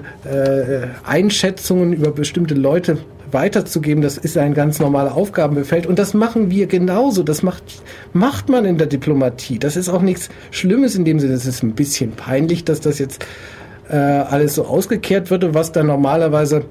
Einschätzungen 1.06 1.92
über 1.92 2.12
bestimmte 2.12 2.56
Leute 2.56 2.98
weiterzugeben, 3.36 4.02
das 4.02 4.18
ist 4.18 4.38
ein 4.38 4.56
ganz 4.56 4.80
normaler 4.80 5.14
Aufgabenbefeld 5.14 5.86
und 5.86 6.00
das 6.00 6.16
machen 6.16 6.50
wir 6.50 6.66
genauso. 6.66 7.22
Das 7.22 7.44
macht, 7.44 7.64
macht 8.14 8.50
man 8.50 8.66
in 8.66 8.80
der 8.80 8.88
Diplomatie. 8.88 9.60
Das 9.60 9.76
ist 9.76 9.90
auch 9.90 10.02
nichts 10.02 10.30
Schlimmes 10.50 10.96
in 10.96 11.06
dem 11.06 11.20
Sinne. 11.20 11.34
Es 11.34 11.46
ist 11.46 11.62
ein 11.62 11.76
bisschen 11.76 12.14
peinlich, 12.14 12.64
dass 12.64 12.80
das 12.80 12.98
jetzt 12.98 13.24
äh, 13.90 13.96
alles 13.96 14.56
so 14.56 14.66
ausgekehrt 14.66 15.30
wird, 15.30 15.54
was 15.54 15.72
dann 15.72 15.86
normalerweise 15.86 16.66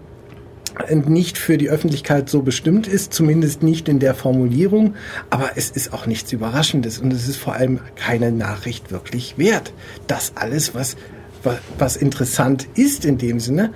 nicht 1.07 1.39
für 1.39 1.57
die 1.57 1.71
Öffentlichkeit 1.71 2.29
so 2.29 2.43
bestimmt 2.43 2.89
ist, 2.89 3.13
zumindest 3.13 3.63
nicht 3.63 3.89
in 3.89 4.01
der 4.01 4.15
Formulierung, 4.15 4.95
aber 5.31 5.51
es 5.55 5.71
ist 5.71 5.93
auch 5.93 6.07
nichts 6.07 6.33
Überraschendes 6.33 6.99
und 6.99 7.13
es 7.13 7.29
ist 7.29 7.37
vor 7.37 7.53
allem 7.53 7.79
keine 7.95 8.33
Nachricht 8.33 8.91
wirklich 8.91 9.39
wert. 9.39 9.73
Das 10.09 10.33
alles, 10.35 10.75
was, 10.75 10.97
was, 11.45 11.59
was 11.79 11.97
interessant 11.97 12.67
ist 12.75 13.05
in 13.05 13.19
dem 13.19 13.39
Sinne, 13.39 13.73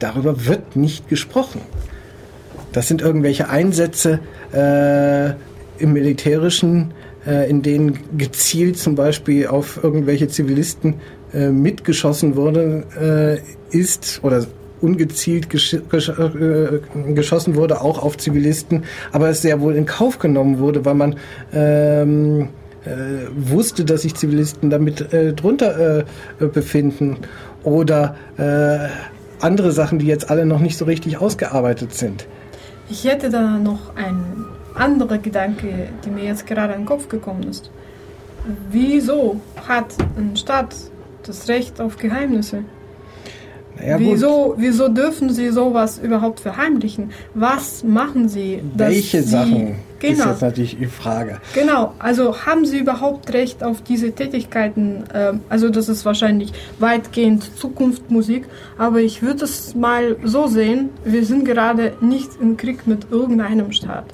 darüber 0.00 0.46
wird 0.46 0.74
nicht 0.74 1.08
gesprochen. 1.08 1.60
Das 2.72 2.88
sind 2.88 3.02
irgendwelche 3.02 3.48
Einsätze 3.48 4.20
äh, 4.52 5.30
im 5.82 5.92
Militärischen, 5.92 6.92
äh, 7.26 7.50
in 7.50 7.62
denen 7.62 7.98
gezielt 8.16 8.78
zum 8.78 8.94
Beispiel 8.94 9.48
auf 9.48 9.82
irgendwelche 9.82 10.28
Zivilisten 10.28 10.94
äh, 11.32 11.48
mitgeschossen 11.48 12.36
wurde, 12.36 12.84
äh, 13.72 13.76
ist 13.76 14.20
oder 14.22 14.46
ungezielt 14.80 15.50
gesch 15.50 15.76
gesch 15.90 16.08
äh, 16.08 16.80
geschossen 17.14 17.54
wurde, 17.54 17.82
auch 17.82 18.02
auf 18.02 18.16
Zivilisten, 18.16 18.84
aber 19.12 19.28
es 19.28 19.42
sehr 19.42 19.60
wohl 19.60 19.74
in 19.76 19.84
Kauf 19.84 20.18
genommen 20.18 20.58
wurde, 20.58 20.84
weil 20.84 20.94
man 20.94 21.16
ähm, 21.52 22.48
äh, 22.84 22.88
wusste, 23.36 23.84
dass 23.84 24.02
sich 24.02 24.14
Zivilisten 24.14 24.70
damit 24.70 25.06
drunter 25.12 26.04
befinden 26.38 27.18
oder 27.62 28.16
andere 29.40 29.72
Sachen, 29.72 29.98
die 29.98 30.06
jetzt 30.06 30.30
alle 30.30 30.46
noch 30.46 30.60
nicht 30.60 30.78
so 30.78 30.86
richtig 30.86 31.18
ausgearbeitet 31.18 31.94
sind. 31.94 32.26
Ich 32.90 33.04
hätte 33.04 33.30
da 33.30 33.56
noch 33.56 33.94
ein 33.94 34.46
anderer 34.74 35.18
Gedanke, 35.18 35.90
der 36.04 36.12
mir 36.12 36.24
jetzt 36.24 36.44
gerade 36.44 36.72
in 36.72 36.80
den 36.80 36.86
Kopf 36.86 37.08
gekommen 37.08 37.44
ist. 37.44 37.70
Wieso 38.68 39.40
hat 39.68 39.94
ein 40.16 40.36
Staat 40.36 40.74
das 41.22 41.48
Recht 41.48 41.80
auf 41.80 41.96
Geheimnisse? 41.98 42.64
Ja, 43.86 43.98
wieso, 43.98 44.54
wieso 44.56 44.88
dürfen 44.88 45.30
Sie 45.30 45.50
sowas 45.50 45.98
überhaupt 45.98 46.40
verheimlichen? 46.40 47.10
Was 47.34 47.82
machen 47.82 48.28
Sie? 48.28 48.62
Welche 48.74 49.22
Sie, 49.22 49.28
Sachen 49.28 49.74
genau, 49.98 50.24
ist 50.24 50.26
jetzt 50.26 50.42
natürlich 50.42 50.78
die 50.78 50.86
Frage. 50.86 51.40
Genau, 51.54 51.94
also 51.98 52.46
haben 52.46 52.66
Sie 52.66 52.78
überhaupt 52.78 53.32
Recht 53.32 53.62
auf 53.62 53.82
diese 53.82 54.12
Tätigkeiten? 54.12 55.04
Ähm, 55.14 55.40
also 55.48 55.68
das 55.68 55.88
ist 55.88 56.04
wahrscheinlich 56.04 56.52
weitgehend 56.78 57.56
Zukunftsmusik, 57.58 58.46
aber 58.78 59.00
ich 59.00 59.22
würde 59.22 59.44
es 59.44 59.74
mal 59.74 60.16
so 60.24 60.46
sehen, 60.46 60.90
wir 61.04 61.24
sind 61.24 61.44
gerade 61.44 61.94
nicht 62.00 62.30
im 62.40 62.56
Krieg 62.56 62.86
mit 62.86 63.10
irgendeinem 63.10 63.72
Staat. 63.72 64.06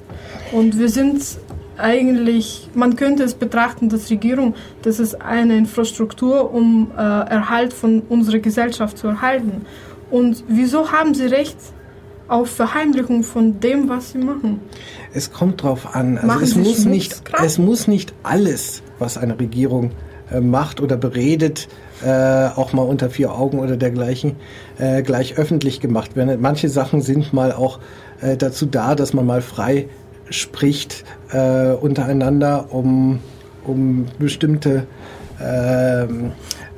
Und 0.51 0.79
wir 0.79 0.89
sind 0.89 1.21
eigentlich, 1.77 2.69
man 2.73 2.95
könnte 2.95 3.23
es 3.23 3.33
betrachten, 3.33 3.89
dass 3.89 4.09
Regierung, 4.09 4.55
das 4.81 4.99
ist 4.99 5.21
eine 5.21 5.57
Infrastruktur, 5.57 6.53
um 6.53 6.91
äh, 6.95 7.01
Erhalt 7.01 7.73
von 7.73 8.01
unserer 8.09 8.39
Gesellschaft 8.39 8.97
zu 8.97 9.07
erhalten. 9.07 9.65
Und 10.09 10.43
wieso 10.47 10.91
haben 10.91 11.13
sie 11.13 11.25
Recht 11.25 11.57
auf 12.27 12.49
Verheimlichung 12.49 13.23
von 13.23 13.59
dem, 13.59 13.89
was 13.89 14.11
sie 14.11 14.17
machen? 14.17 14.59
Es 15.13 15.31
kommt 15.31 15.63
drauf 15.63 15.95
an. 15.95 16.17
Also 16.17 16.43
es 16.43 16.55
muss 16.55 16.85
nicht, 16.85 17.21
es 17.43 17.57
muss 17.57 17.87
nicht 17.87 18.13
alles, 18.23 18.83
was 18.99 19.17
eine 19.17 19.39
Regierung 19.39 19.91
äh, 20.31 20.41
macht 20.41 20.81
oder 20.81 20.97
beredet, 20.97 21.67
äh, 22.03 22.47
auch 22.47 22.73
mal 22.73 22.83
unter 22.83 23.09
vier 23.09 23.33
Augen 23.33 23.59
oder 23.59 23.77
dergleichen, 23.77 24.35
äh, 24.77 25.01
gleich 25.01 25.37
öffentlich 25.37 25.79
gemacht 25.79 26.15
werden. 26.15 26.41
Manche 26.41 26.69
Sachen 26.69 27.01
sind 27.01 27.33
mal 27.33 27.51
auch 27.51 27.79
äh, 28.21 28.35
dazu 28.37 28.65
da, 28.65 28.95
dass 28.95 29.13
man 29.13 29.25
mal 29.25 29.41
frei 29.41 29.87
spricht 30.29 31.03
äh, 31.31 31.71
untereinander, 31.71 32.67
um, 32.71 33.19
um 33.63 34.05
bestimmte 34.19 34.87
äh, 35.39 36.07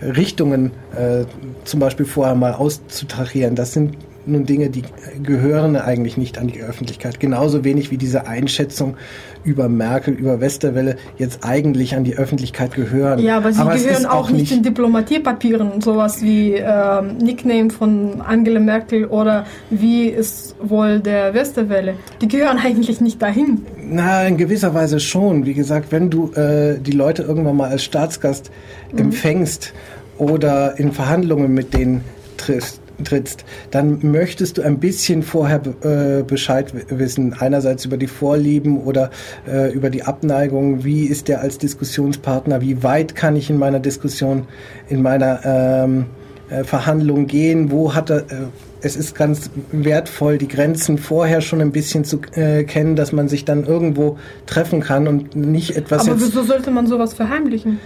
Richtungen 0.06 0.72
äh, 0.96 1.26
zum 1.66 1.80
Beispiel 1.80 2.06
vorher 2.06 2.36
mal 2.36 2.54
auszutarieren. 2.54 3.56
Das 3.56 3.74
sind 3.74 3.98
nun 4.26 4.46
Dinge, 4.46 4.70
die 4.70 4.84
gehören 5.24 5.76
eigentlich 5.76 6.18
nicht 6.18 6.38
an 6.38 6.48
die 6.48 6.62
Öffentlichkeit. 6.62 7.20
Genauso 7.20 7.64
wenig 7.64 7.92
wie 7.92 7.98
diese 7.98 8.28
Einschätzung 8.28 8.96
über 9.44 9.70
Merkel, 9.70 10.14
über 10.14 10.42
Westerwelle 10.42 10.98
jetzt 11.18 11.46
eigentlich 11.46 11.96
an 11.96 12.04
die 12.04 12.16
Öffentlichkeit 12.16 12.74
gehören. 12.74 13.20
Ja, 13.20 13.38
aber 13.38 13.54
sie 13.54 13.62
aber 13.62 13.76
gehören 13.76 14.06
auch, 14.06 14.26
auch, 14.26 14.30
nicht 14.32 14.52
in 14.52 14.64
Diplomatiepapieren, 14.64 15.82
sowas 15.82 16.22
wie 16.22 16.54
äh, 16.56 17.02
Nickname 17.02 17.70
von 17.70 18.22
Angela 18.22 18.60
Merkel 18.60 19.06
oder 19.06 19.46
wie 19.70 20.08
ist 20.08 20.56
wohl 20.62 21.00
der 21.00 21.34
Westerwelle. 21.34 21.96
Die 22.22 22.28
gehören 22.28 22.58
eigentlich 22.64 23.02
nicht 23.02 23.22
dahin. 23.22 23.66
Na, 23.82 24.26
in 24.26 24.38
gewisser 24.38 24.74
Weise 24.74 25.00
schon. 25.00 25.46
Wie 25.46 25.54
gesagt, 25.54 25.92
wenn 25.92 26.10
du 26.10 26.32
äh, 26.34 26.78
die 26.80 26.92
Leute 26.92 27.24
irgendwann 27.24 27.58
mal 27.58 27.70
als 27.70 27.84
Staatsgast 27.84 28.52
mhm. 28.92 29.00
empfängst 29.00 29.74
oder 30.18 30.78
in 30.78 30.92
Verhandlungen 30.92 31.54
mit 31.54 31.74
denen 31.74 32.04
triffst, 32.38 32.82
trittst, 33.04 33.46
dann 33.72 34.00
möchtest 34.02 34.58
du 34.58 34.62
ein 34.62 34.80
bisschen 34.80 35.24
vorher 35.24 35.62
äh, 35.82 36.24
Bescheid 36.24 36.74
wissen. 36.90 37.34
Einerseits 37.40 37.86
über 37.86 37.98
die 37.98 38.08
Vorlieben 38.08 38.78
oder 38.82 39.10
äh, 39.48 39.72
über 39.72 39.90
die 39.90 40.04
Abneigung. 40.04 40.84
Wie 40.84 41.06
ist 41.06 41.28
der 41.28 41.42
als 41.42 41.58
Diskussionspartner? 41.58 42.62
Wie 42.62 42.84
weit 42.84 43.16
kann 43.16 43.36
ich 43.36 43.50
in 43.50 43.58
meiner 43.58 43.80
Diskussion, 43.80 44.48
in 44.88 45.02
meiner 45.02 45.42
ähm, 45.44 46.06
äh, 46.50 46.64
Verhandlung 46.64 47.28
gehen? 47.28 47.72
Wo 47.72 47.94
hat 47.94 48.10
er, 48.10 48.20
äh, 48.20 48.48
es 48.82 48.96
ist 48.96 49.16
ganz 49.16 49.50
wertvoll, 49.72 50.38
die 50.38 50.48
Grenzen 50.48 50.98
vorher 50.98 51.42
schon 51.42 51.62
ein 51.62 51.72
bisschen 51.72 52.06
zu 52.06 52.22
äh, 52.34 52.64
kennen, 52.64 52.96
dass 52.96 53.12
man 53.12 53.28
sich 53.28 53.46
dann 53.46 53.66
irgendwo 53.66 54.18
treffen 54.46 54.80
kann 54.80 55.08
und 55.08 55.36
nicht 55.36 55.76
etwas. 55.76 56.08
Aber 56.08 56.20
wieso 56.20 56.44
sollte 56.44 56.72
man 56.72 56.88
sowas 56.88 57.14
verheimlichen? 57.14 57.80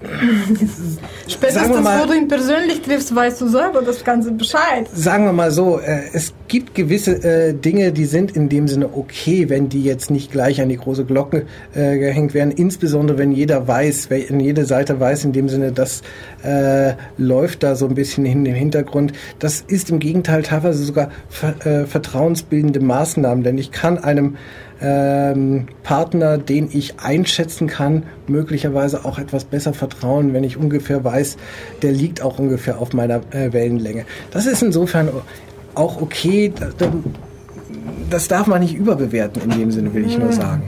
Spätestens, 1.28 1.80
mal, 1.82 2.02
wo 2.02 2.06
du 2.06 2.16
ihn 2.16 2.26
persönlich 2.26 2.80
triffst, 2.80 3.14
weißt 3.14 3.40
du 3.42 3.48
selber 3.48 3.82
das 3.82 4.02
Ganze 4.02 4.32
Bescheid. 4.32 4.88
Sagen 4.94 5.26
wir 5.26 5.32
mal 5.32 5.50
so, 5.50 5.78
äh, 5.78 6.04
es 6.14 6.32
gibt 6.48 6.74
gewisse 6.74 7.22
äh, 7.22 7.52
Dinge, 7.52 7.92
die 7.92 8.06
sind 8.06 8.34
in 8.34 8.48
dem 8.48 8.66
Sinne 8.66 8.88
okay, 8.94 9.50
wenn 9.50 9.68
die 9.68 9.84
jetzt 9.84 10.10
nicht 10.10 10.32
gleich 10.32 10.62
an 10.62 10.70
die 10.70 10.78
große 10.78 11.04
Glocke 11.04 11.44
äh, 11.74 11.98
gehängt 11.98 12.32
werden. 12.32 12.50
Insbesondere, 12.50 13.18
wenn 13.18 13.32
jeder 13.32 13.68
weiß, 13.68 14.08
wenn 14.08 14.40
jede 14.40 14.64
Seite 14.64 14.98
weiß, 14.98 15.24
in 15.24 15.32
dem 15.32 15.48
Sinne, 15.48 15.72
das 15.72 16.02
läuft 17.18 17.62
da 17.62 17.74
so 17.74 17.86
ein 17.86 17.94
bisschen 17.94 18.24
hin 18.24 18.46
im 18.46 18.54
Hintergrund. 18.54 19.12
Das 19.38 19.62
ist 19.66 19.90
im 19.90 19.98
Gegenteil 19.98 20.42
teilweise 20.42 20.82
sogar 20.82 21.10
ver 21.28 21.86
vertrauensbildende 21.86 22.80
Maßnahmen, 22.80 23.44
denn 23.44 23.58
ich 23.58 23.70
kann 23.70 23.98
einem 23.98 24.36
ähm, 24.80 25.66
Partner, 25.82 26.38
den 26.38 26.68
ich 26.72 27.00
einschätzen 27.00 27.66
kann, 27.66 28.04
möglicherweise 28.26 29.04
auch 29.04 29.18
etwas 29.18 29.44
besser 29.44 29.74
vertrauen, 29.74 30.32
wenn 30.32 30.44
ich 30.44 30.56
ungefähr 30.56 31.04
weiß, 31.04 31.36
der 31.82 31.92
liegt 31.92 32.22
auch 32.22 32.38
ungefähr 32.38 32.78
auf 32.78 32.92
meiner 32.92 33.20
äh, 33.32 33.52
Wellenlänge. 33.52 34.04
Das 34.30 34.46
ist 34.46 34.62
insofern 34.62 35.10
auch 35.74 36.00
okay. 36.00 36.52
Das 38.08 38.28
darf 38.28 38.46
man 38.46 38.60
nicht 38.60 38.74
überbewerten 38.74 39.42
in 39.42 39.50
dem 39.50 39.70
Sinne, 39.70 39.92
will 39.94 40.06
ich 40.06 40.18
nur 40.18 40.28
mhm. 40.28 40.32
sagen. 40.32 40.62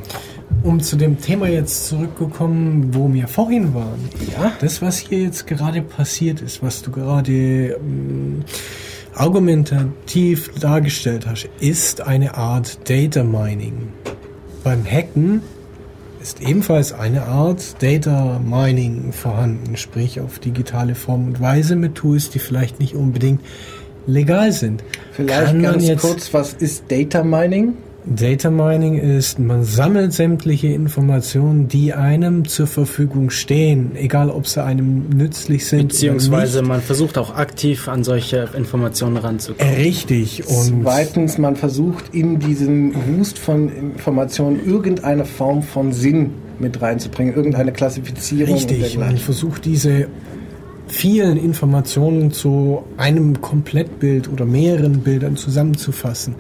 Um 0.63 0.81
zu 0.81 0.97
dem 0.97 1.21
Thema 1.21 1.49
jetzt 1.49 1.89
zurückzukommen, 1.89 2.91
wo 2.93 3.13
wir 3.13 3.27
vorhin 3.27 3.75
waren. 3.75 4.09
Ja. 4.31 4.53
Das, 4.61 4.81
was 4.81 4.99
hier 4.99 5.23
jetzt 5.23 5.47
gerade 5.47 5.83
passiert 5.83 6.41
ist, 6.41 6.63
was 6.63 6.83
du 6.83 6.93
gerade 6.93 7.33
ähm, 7.33 8.45
argumentativ 9.15 10.51
dargestellt 10.59 11.27
hast, 11.27 11.49
ist 11.61 12.01
eine 12.01 12.35
Art 12.37 12.89
Data 12.89 13.23
Mining. 13.23 13.89
Beim 14.65 14.85
Hacken 14.85 15.43
ist 16.23 16.41
ebenfalls 16.41 16.93
eine 16.93 17.23
Art 17.27 17.83
Data 17.83 18.41
Mining 18.45 19.13
vorhanden, 19.13 19.77
sprich 19.77 20.21
auf 20.21 20.39
digitale 20.39 20.95
Form 20.95 21.27
und 21.27 21.41
Weise 21.41 21.75
mit 21.77 21.97
Tools, 21.97 22.31
die 22.31 22.39
vielleicht 22.39 22.79
nicht 22.79 22.95
unbedingt 22.95 23.41
legal 24.07 24.53
sind. 24.53 24.85
Vielleicht 25.13 25.47
Kann 25.47 25.63
ganz 25.63 26.01
kurz, 26.01 26.33
was 26.33 26.55
ist 26.55 26.85
Data 26.91 27.25
Mining? 27.25 27.75
Data 28.05 28.51
Mining 28.51 28.99
ist, 28.99 29.39
man 29.39 29.63
sammelt 29.65 30.13
sämtliche 30.13 30.69
Informationen, 30.69 31.69
die 31.69 31.93
einem 31.93 32.49
zur 32.49 32.67
Verfügung 32.67 33.31
stehen, 33.31 33.93
egal 33.95 34.29
ob 34.29 34.47
sie 34.49 34.63
einem 34.63 35.09
nützlich 35.11 35.67
sind 35.67 35.89
Beziehungsweise 35.89 36.59
oder 36.59 36.63
nicht. 36.63 36.69
man 36.69 36.81
versucht 36.81 37.17
auch 37.17 37.37
aktiv 37.37 37.89
an 37.89 38.03
solche 38.03 38.49
Informationen 38.57 39.17
ranzukommen. 39.17 39.75
Richtig. 39.75 40.47
Und 40.49 40.83
zweitens, 40.83 41.39
man 41.39 41.55
versucht 41.55 42.13
in 42.13 42.41
diesen 42.41 42.95
Wust 43.19 43.39
von 43.39 43.69
Informationen 43.69 44.61
irgendeine 44.67 45.25
Form 45.25 45.63
von 45.63 45.93
Sinn 45.93 46.31
mit 46.59 46.81
reinzubringen, 46.83 47.35
irgendeine 47.35 47.73
Klassifizierung. 47.73 48.55
Richtig, 48.55 48.99
man 48.99 49.17
versucht 49.17 49.65
diese 49.65 50.09
vielen 50.93 51.39
Informationen 51.39 52.33
zu 52.33 52.85
einem 52.99 53.41
Komplettbild 53.41 54.31
oder 54.31 54.45
mehreren 54.45 55.01
Bildern 55.01 55.37
zusammenzufassen, 55.37 56.35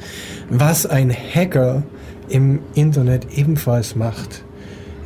was 0.50 0.84
ein 0.84 1.10
Hacker 1.10 1.82
im 2.28 2.60
Internet 2.74 3.28
ebenfalls 3.34 3.96
macht. 3.96 4.44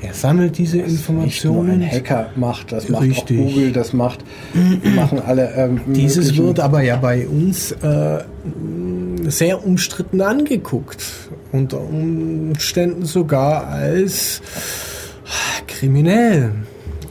Er 0.02 0.14
sammelt 0.14 0.58
diese 0.58 0.78
das 0.78 0.90
Informationen. 0.90 1.78
Nicht 1.78 1.80
nur 1.80 1.88
ein 1.88 1.94
Hacker 1.94 2.30
macht, 2.34 2.72
das 2.72 2.88
macht 2.88 3.04
Richtig. 3.04 3.38
auch 3.40 3.44
Google, 3.44 3.72
das 3.72 3.92
macht, 3.92 4.24
machen 4.96 5.22
alle. 5.24 5.54
Ähm, 5.54 5.80
Dieses 5.86 6.36
wird 6.36 6.58
aber 6.58 6.82
ja 6.82 6.96
bei 6.96 7.26
uns 7.26 7.70
äh, 7.70 8.18
sehr 9.28 9.64
umstritten 9.64 10.20
angeguckt. 10.22 11.04
Unter 11.52 11.80
Umständen 11.80 13.06
sogar 13.06 13.68
als 13.68 14.42
kriminell. 15.68 16.50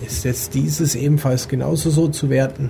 Ist 0.06 0.24
jetzt 0.24 0.54
dieses 0.54 0.96
ebenfalls 0.96 1.48
genauso 1.48 1.90
so 1.90 2.08
zu 2.08 2.30
werten? 2.30 2.70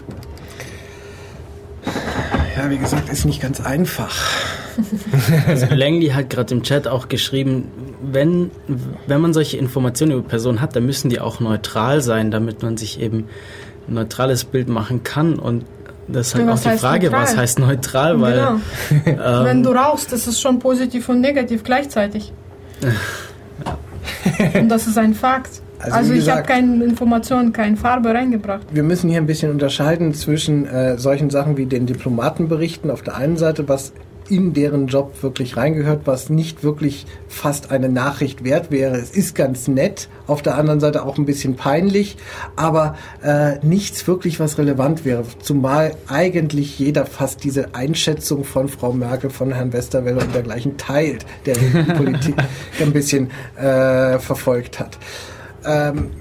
Ja, 2.56 2.70
wie 2.70 2.78
gesagt, 2.78 3.10
ist 3.10 3.26
nicht 3.26 3.41
ganz 3.41 3.60
einfach. 3.60 4.16
Also 5.48 5.68
Langley 5.74 6.10
hat 6.10 6.30
gerade 6.30 6.53
im 6.53 6.64
Chat 6.64 6.88
auch 6.88 7.07
geschrieben, 7.07 7.72
wenn, 8.02 8.52
wenn 9.07 9.22
man 9.22 9.34
solche 9.34 9.57
Informationen 9.57 10.14
über 10.14 10.28
Personen 10.28 10.62
hat, 10.62 10.76
dann 10.76 10.86
müssen 10.86 11.10
die 11.10 11.20
auch 11.20 11.40
neutral 11.40 12.02
sein, 12.02 12.32
damit 12.32 12.64
man 12.64 12.78
sich 12.78 12.99
eben 12.99 13.26
ein 13.88 13.94
neutrales 13.95 14.45
Bild 14.45 14.70
machen 14.70 15.03
kann. 15.03 15.40
Und 15.40 15.66
das 16.07 16.28
ist 16.28 16.36
halt 16.36 16.49
auch 16.49 16.60
die 16.60 16.78
Frage, 16.78 17.07
neutral? 17.07 17.24
was 17.24 17.38
heißt 17.38 17.60
neutral, 17.60 18.22
weil 18.22 18.36
genau. 18.36 18.60
ähm, 19.40 19.45
wenn 19.45 19.64
du 19.64 19.72
rauchst, 19.72 20.12
das 20.12 20.28
ist 20.28 20.40
schon 20.40 20.60
positiv 20.60 21.10
und 21.10 21.22
negativ 21.22 21.64
gleichzeitig. 21.64 22.32
und 24.53 24.70
das 24.70 24.88
ist 24.88 24.98
ein 24.98 25.14
Fakt. 25.14 25.62
Also, 25.80 25.95
also 25.97 26.14
ich 26.14 26.30
habe 26.30 26.43
keine 26.43 26.84
Informationen, 26.84 27.53
keine 27.53 27.77
Farbe 27.77 28.10
reingebracht. 28.10 28.68
Wir 28.72 28.84
müssen 28.84 29.10
hier 29.10 29.19
ein 29.19 29.27
bisschen 29.27 29.52
unterscheiden 29.52 30.14
zwischen 30.14 30.65
äh, 30.65 30.97
solchen 30.97 31.30
Sachen 31.30 31.57
wie 31.57 31.65
den 31.65 31.85
Diplomatenberichten 31.85 32.91
auf 32.91 33.02
der 33.02 33.15
einen 33.15 33.38
Seite, 33.38 33.68
was 33.68 33.93
in 34.30 34.53
deren 34.53 34.88
Job 34.88 35.22
wirklich 35.22 35.57
reingehört, 35.57 36.02
was 36.06 36.30
nicht 36.30 36.64
wirklich 36.64 37.06
fast 37.27 37.72
eine 37.72 37.89
Nachricht 37.89 38.43
wert 38.43 38.72
wäre. 38.72 38.95
Es 38.95 39.11
ist 39.11 39.35
ganz 39.35 39.68
nett, 39.68 40.10
auf 40.27 40.41
der 40.41 40.56
anderen 40.57 40.80
Seite 40.80 41.06
auch 41.06 41.18
ein 41.18 41.26
bisschen 41.26 41.56
peinlich, 41.56 42.18
aber 42.56 42.95
äh, 43.23 43.60
nichts 43.65 44.07
wirklich, 44.07 44.39
was 44.39 44.57
relevant 44.57 45.06
wäre. 45.06 45.23
Zumal 45.41 45.95
eigentlich 46.07 46.80
jeder 46.80 47.06
fast 47.06 47.43
diese 47.43 47.76
Einschätzung 47.76 48.43
von 48.43 48.68
Frau 48.68 48.93
Merkel, 48.93 49.30
von 49.30 49.52
Herrn 49.52 49.73
Westerwelle 49.73 50.22
und 50.22 50.34
dergleichen 50.34 50.77
teilt, 50.77 51.26
der 51.45 51.56
die 51.56 51.93
Politik 51.93 52.35
ein 52.81 52.93
bisschen 52.93 53.30
äh, 53.57 54.18
verfolgt 54.19 54.80
hat. 54.80 54.97
Ähm, 55.65 56.11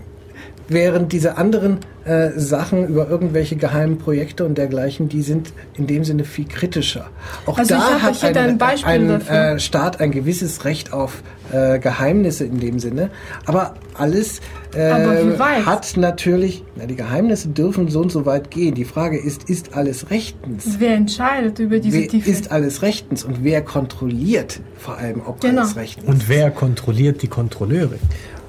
während 0.68 1.12
diese 1.12 1.36
anderen 1.36 1.78
äh, 2.04 2.30
Sachen 2.36 2.86
über 2.86 3.08
irgendwelche 3.08 3.56
geheimen 3.56 3.98
Projekte 3.98 4.44
und 4.44 4.58
dergleichen, 4.58 5.08
die 5.08 5.22
sind 5.22 5.52
in 5.74 5.86
dem 5.86 6.04
Sinne 6.04 6.24
viel 6.24 6.46
kritischer. 6.46 7.06
Auch 7.46 7.58
also 7.58 7.74
da 7.74 8.00
hat 8.00 8.22
ein, 8.24 8.60
ein 8.60 9.20
äh, 9.28 9.58
Staat 9.58 10.00
ein 10.00 10.10
gewisses 10.10 10.64
Recht 10.64 10.92
auf 10.92 11.22
äh, 11.52 11.78
Geheimnisse 11.78 12.44
in 12.44 12.60
dem 12.60 12.78
Sinne, 12.78 13.10
aber 13.46 13.74
alles 13.94 14.40
äh, 14.74 14.88
aber 14.88 15.64
hat 15.66 15.96
natürlich, 15.96 16.64
na, 16.76 16.86
die 16.86 16.96
Geheimnisse 16.96 17.48
dürfen 17.48 17.88
so 17.88 18.00
und 18.00 18.10
so 18.10 18.26
weit 18.26 18.50
gehen. 18.50 18.74
Die 18.74 18.84
Frage 18.84 19.18
ist, 19.18 19.48
ist 19.48 19.74
alles 19.74 20.10
rechtens? 20.10 20.76
Wer 20.78 20.94
entscheidet 20.94 21.58
über 21.58 21.78
diese 21.78 22.00
wer 22.00 22.08
Tiefe? 22.08 22.30
Ist 22.30 22.50
alles 22.50 22.82
rechtens 22.82 23.24
und 23.24 23.44
wer 23.44 23.62
kontrolliert 23.62 24.60
vor 24.76 24.98
allem, 24.98 25.22
ob 25.24 25.40
genau. 25.40 25.62
alles 25.62 25.76
rechtens 25.76 26.04
ist? 26.04 26.10
Und 26.10 26.28
wer 26.28 26.50
kontrolliert 26.50 27.22
die 27.22 27.28
Kontrolleure? 27.28 27.98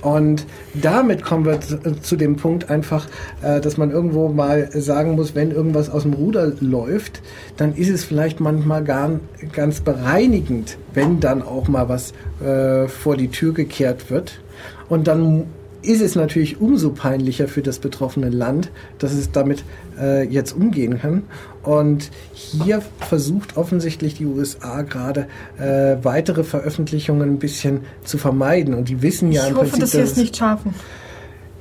Und 0.06 0.46
damit 0.76 1.24
kommen 1.24 1.46
wir 1.46 1.60
zu, 1.60 2.16
dem 2.16 2.36
Punkt 2.36 2.70
einfach, 2.70 3.08
äh, 3.42 3.60
dass 3.60 3.78
man 3.78 3.90
irgendwo 3.90 4.30
mal 4.30 4.70
sagen 4.72 5.16
muss, 5.16 5.34
wenn 5.34 5.50
irgendwas 5.50 5.90
aus 5.90 6.04
dem 6.04 6.14
Ruder 6.14 6.54
läuft, 6.60 7.24
dann 7.58 7.74
ist 7.74 7.90
es 7.90 8.04
vielleicht 8.04 8.40
manchmal 8.40 8.84
gar 8.84 9.20
ganz 9.52 9.80
bereinigend, 9.80 10.78
wenn 10.94 11.20
dann 11.20 11.42
auch 11.42 11.68
mal 11.68 11.90
was 11.90 12.14
äh, 12.40 12.88
vor 12.88 13.18
die 13.18 13.30
Tür 13.30 13.56
gekehrt 13.56 14.12
wird. 14.12 14.42
Und 14.90 15.08
dann 15.08 15.48
ist 15.82 16.04
es 16.04 16.14
natürlich 16.14 16.62
umso 16.62 16.92
peinlicher 16.92 17.48
für 17.48 17.64
das 17.64 17.80
betroffene 17.80 18.30
Land, 18.30 18.70
dass 19.00 19.12
es 19.12 19.32
damit 19.32 19.64
äh, 20.00 20.24
jetzt 20.28 20.56
umgehen 20.56 21.00
kann. 21.00 21.24
Und 21.66 22.12
hier 22.34 22.82
versucht 23.00 23.58
offensichtlich 23.58 24.16
die 24.16 24.26
USA 24.26 24.84
gerade 24.84 25.28
äh, 25.58 25.98
weitere 26.04 26.44
Veröffentlichungen 26.44 27.34
ein 27.34 27.40
bisschen 27.40 27.82
zu 28.04 28.18
vermeiden. 28.18 28.74
Und 28.74 28.90
die 28.90 29.02
wissen 29.02 29.32
ja 29.32 29.44
ich 29.44 29.50
im 29.50 29.56
hoffe, 29.56 29.70
Prinzip, 29.72 29.82
dass 29.82 29.92
sie 29.92 30.00
es 30.00 30.16
nicht 30.16 30.38
schaffen. 30.38 30.74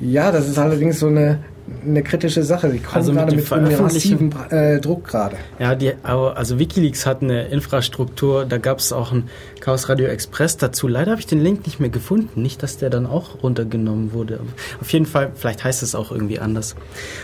Ja, 0.00 0.30
das 0.30 0.48
ist 0.48 0.58
allerdings 0.58 0.98
so 0.98 1.06
eine 1.06 1.38
eine 1.86 2.02
kritische 2.02 2.42
Sache. 2.42 2.68
Die 2.68 2.78
kommen 2.78 2.96
also 2.96 3.12
gerade 3.12 3.36
mit, 3.36 3.50
mit 3.50 3.80
massiven 3.80 4.34
äh, 4.50 4.80
Druck 4.80 5.04
gerade. 5.04 5.36
Ja, 5.58 5.74
die, 5.74 5.92
also 6.02 6.58
WikiLeaks 6.58 7.06
hat 7.06 7.22
eine 7.22 7.48
Infrastruktur, 7.48 8.44
da 8.44 8.58
gab 8.58 8.78
es 8.78 8.92
auch 8.92 9.12
ein 9.12 9.28
Chaos 9.60 9.88
Radio 9.88 10.06
Express 10.06 10.56
dazu. 10.56 10.88
Leider 10.88 11.12
habe 11.12 11.20
ich 11.20 11.26
den 11.26 11.40
Link 11.40 11.64
nicht 11.66 11.80
mehr 11.80 11.88
gefunden. 11.88 12.42
Nicht, 12.42 12.62
dass 12.62 12.76
der 12.76 12.90
dann 12.90 13.06
auch 13.06 13.42
runtergenommen 13.42 14.12
wurde. 14.12 14.40
Auf 14.80 14.92
jeden 14.92 15.06
Fall, 15.06 15.32
vielleicht 15.34 15.64
heißt 15.64 15.82
es 15.82 15.94
auch 15.94 16.12
irgendwie 16.12 16.38
anders. 16.38 16.76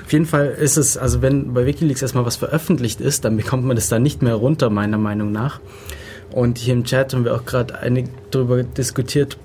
Auf 0.05 0.13
jeden 0.13 0.27
Fall 0.27 0.49
ist 0.49 0.77
es, 0.77 0.97
also 0.97 1.21
wenn 1.23 1.53
bei 1.53 1.67
WikiLeaks 1.67 2.03
erstmal 2.03 2.25
was 2.25 2.37
veröffentlicht 2.37 3.01
ist, 3.01 3.25
dann 3.25 3.37
bekommt 3.37 3.65
man 3.65 3.77
das 3.77 3.89
da 3.89 3.99
nicht 3.99 4.23
mehr 4.23 4.35
runter, 4.35 4.71
meiner 4.71 4.99
Meinung 4.99 5.33
nach. 5.33 5.61
Und 6.33 6.59
hier 6.59 6.75
im 6.75 6.85
Chat 6.85 7.13
haben 7.13 7.25
wir 7.25 7.35
auch 7.35 7.45
gerade 7.45 7.75
darüber 8.31 8.63
diskutiert, 8.63 9.37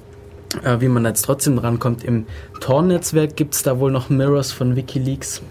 äh, 0.63 0.80
wie 0.80 0.88
man 0.88 1.05
jetzt 1.05 1.23
trotzdem 1.23 1.57
rankommt. 1.57 2.03
Im 2.03 2.26
Tor-Netzwerk 2.61 3.35
gibt 3.35 3.55
es 3.55 3.63
da 3.63 3.80
wohl 3.80 3.91
noch 3.91 4.09
Mirrors 4.09 4.51
von 4.51 4.76
Wikileaks. 4.76 5.41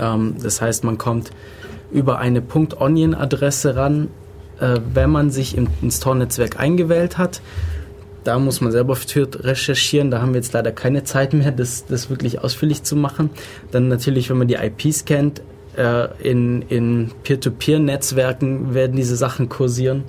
Ähm, 0.00 0.36
das 0.42 0.60
heißt, 0.60 0.84
man 0.84 0.98
kommt 0.98 1.30
über 1.90 2.18
eine 2.18 2.42
.onion-Adresse 2.42 3.76
ran, 3.76 4.08
äh, 4.60 4.78
wenn 4.92 5.10
man 5.10 5.30
sich 5.30 5.56
im, 5.56 5.68
ins 5.82 6.00
Tor-Netzwerk 6.00 6.58
eingewählt 6.58 7.18
hat. 7.18 7.40
Da 8.24 8.38
muss 8.38 8.62
man 8.62 8.72
selber 8.72 8.96
recherchieren. 8.96 10.10
Da 10.10 10.22
haben 10.22 10.32
wir 10.32 10.40
jetzt 10.40 10.54
leider 10.54 10.72
keine 10.72 11.04
Zeit 11.04 11.34
mehr, 11.34 11.52
das, 11.52 11.84
das 11.86 12.08
wirklich 12.08 12.42
ausführlich 12.42 12.82
zu 12.82 12.96
machen. 12.96 13.30
Dann 13.70 13.88
natürlich, 13.88 14.30
wenn 14.30 14.38
man 14.38 14.48
die 14.48 14.54
IPs 14.54 15.04
kennt, 15.04 15.42
in, 16.22 16.62
in 16.62 17.10
Peer-to-Peer-Netzwerken 17.22 18.74
werden 18.74 18.96
diese 18.96 19.16
Sachen 19.16 19.48
kursieren. 19.48 20.04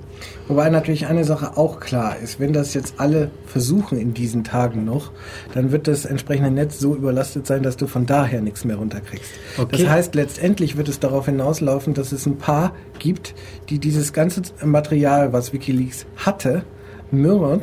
Wobei 0.48 0.70
natürlich 0.70 1.06
eine 1.06 1.24
Sache 1.24 1.56
auch 1.56 1.80
klar 1.80 2.16
ist, 2.22 2.38
wenn 2.38 2.52
das 2.52 2.72
jetzt 2.72 2.94
alle 2.98 3.30
versuchen 3.46 3.98
in 3.98 4.14
diesen 4.14 4.44
Tagen 4.44 4.84
noch, 4.84 5.10
dann 5.54 5.72
wird 5.72 5.88
das 5.88 6.04
entsprechende 6.04 6.50
Netz 6.50 6.78
so 6.78 6.94
überlastet 6.94 7.46
sein, 7.46 7.62
dass 7.62 7.76
du 7.76 7.86
von 7.86 8.06
daher 8.06 8.40
nichts 8.40 8.64
mehr 8.64 8.76
runterkriegst. 8.76 9.32
Okay. 9.58 9.82
Das 9.82 9.90
heißt, 9.90 10.14
letztendlich 10.14 10.76
wird 10.76 10.88
es 10.88 11.00
darauf 11.00 11.26
hinauslaufen, 11.26 11.94
dass 11.94 12.12
es 12.12 12.26
ein 12.26 12.38
paar 12.38 12.72
gibt, 12.98 13.34
die 13.68 13.80
dieses 13.80 14.12
ganze 14.12 14.42
Material, 14.64 15.32
was 15.32 15.52
Wikileaks 15.52 16.06
hatte, 16.16 16.62
mürren 17.10 17.62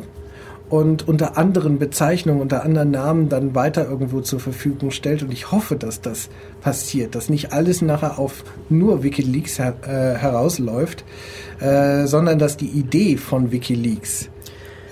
und 0.74 1.06
unter 1.06 1.38
anderen 1.38 1.78
Bezeichnungen, 1.78 2.40
unter 2.40 2.64
anderen 2.64 2.90
Namen 2.90 3.28
dann 3.28 3.54
weiter 3.54 3.88
irgendwo 3.88 4.22
zur 4.22 4.40
Verfügung 4.40 4.90
stellt. 4.90 5.22
Und 5.22 5.32
ich 5.32 5.52
hoffe, 5.52 5.76
dass 5.76 6.00
das 6.00 6.30
passiert, 6.62 7.14
dass 7.14 7.28
nicht 7.28 7.52
alles 7.52 7.80
nachher 7.80 8.18
auf 8.18 8.42
nur 8.70 9.04
Wikileaks 9.04 9.60
her 9.60 9.74
äh, 9.82 10.18
herausläuft, 10.18 11.04
äh, 11.60 12.06
sondern 12.06 12.40
dass 12.40 12.56
die 12.56 12.66
Idee 12.66 13.18
von 13.18 13.52
Wikileaks 13.52 14.30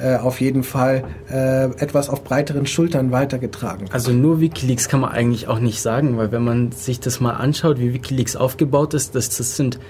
äh, 0.01 0.19
auf 0.19 0.41
jeden 0.41 0.63
Fall 0.63 1.03
äh, 1.29 1.65
etwas 1.65 2.09
auf 2.11 2.23
breiteren 2.23 2.67
Schultern 2.67 3.11
weitergetragen. 3.11 3.81
Wird. 3.81 3.93
Also 3.93 4.13
nur 4.13 4.41
Wikileaks 4.41 4.89
kann 4.89 5.01
man 5.01 5.11
eigentlich 5.11 5.49
auch 5.49 5.59
nicht 5.59 5.83
sagen, 5.83 6.17
weil 6.17 6.31
wenn 6.31 6.45
man 6.45 6.71
sich 6.71 7.01
das 7.01 7.19
mal 7.19 7.33
anschaut, 7.33 7.81
wie 7.81 7.93
Wikileaks 7.93 8.37
aufgebaut 8.37 8.95
ist, 8.95 9.17
das, 9.17 9.37
das 9.37 9.57
sind 9.57 9.81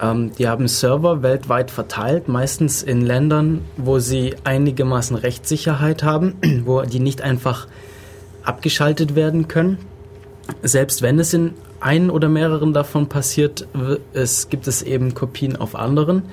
ähm, 0.00 0.32
die 0.38 0.48
haben 0.48 0.66
Server 0.68 1.22
weltweit 1.22 1.70
verteilt, 1.70 2.28
meistens 2.28 2.82
in 2.82 3.00
Ländern, 3.00 3.62
wo 3.76 3.98
sie 3.98 4.34
einigermaßen 4.44 5.16
Rechtssicherheit 5.16 6.02
haben, 6.02 6.34
wo 6.64 6.82
die 6.82 7.00
nicht 7.00 7.22
einfach 7.22 7.68
abgeschaltet 8.42 9.14
werden 9.14 9.48
können. 9.48 9.78
Selbst 10.62 11.00
wenn 11.00 11.18
es 11.18 11.32
in 11.32 11.54
einen 11.80 12.10
oder 12.10 12.28
mehreren 12.28 12.72
davon 12.72 13.08
passiert, 13.08 13.66
es 14.12 14.48
gibt 14.48 14.66
es 14.66 14.82
eben 14.82 15.14
Kopien 15.14 15.56
auf 15.56 15.74
anderen. 15.74 16.24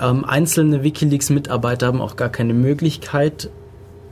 Ähm, 0.00 0.24
einzelne 0.24 0.82
WikiLeaks-Mitarbeiter 0.82 1.86
haben 1.86 2.00
auch 2.00 2.16
gar 2.16 2.28
keine 2.28 2.54
Möglichkeit, 2.54 3.50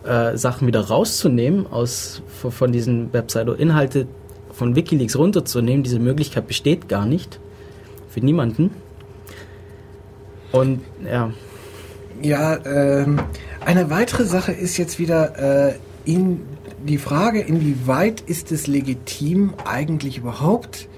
äh, 0.04 0.36
Sachen 0.36 0.66
wieder 0.66 0.80
rauszunehmen 0.80 1.66
aus 1.66 2.22
von 2.28 2.72
diesen 2.72 3.12
Webseiten 3.12 3.50
oder 3.50 3.58
Inhalte 3.58 4.06
von 4.52 4.76
WikiLeaks 4.76 5.16
runterzunehmen. 5.16 5.82
Diese 5.82 5.98
Möglichkeit 5.98 6.46
besteht 6.46 6.88
gar 6.88 7.06
nicht 7.06 7.40
für 8.14 8.20
niemanden. 8.20 8.70
Und 10.52 10.82
ja. 11.04 11.32
Ja, 12.22 12.58
ähm, 12.64 13.18
eine 13.64 13.90
weitere 13.90 14.24
Sache 14.24 14.52
ist 14.52 14.76
jetzt 14.76 15.00
wieder 15.00 15.68
äh, 15.68 15.74
in 16.04 16.40
die 16.86 16.98
Frage, 16.98 17.40
inwieweit 17.40 18.20
ist 18.20 18.52
es 18.52 18.68
legitim, 18.68 19.54
eigentlich 19.64 20.18
überhaupt 20.18 20.88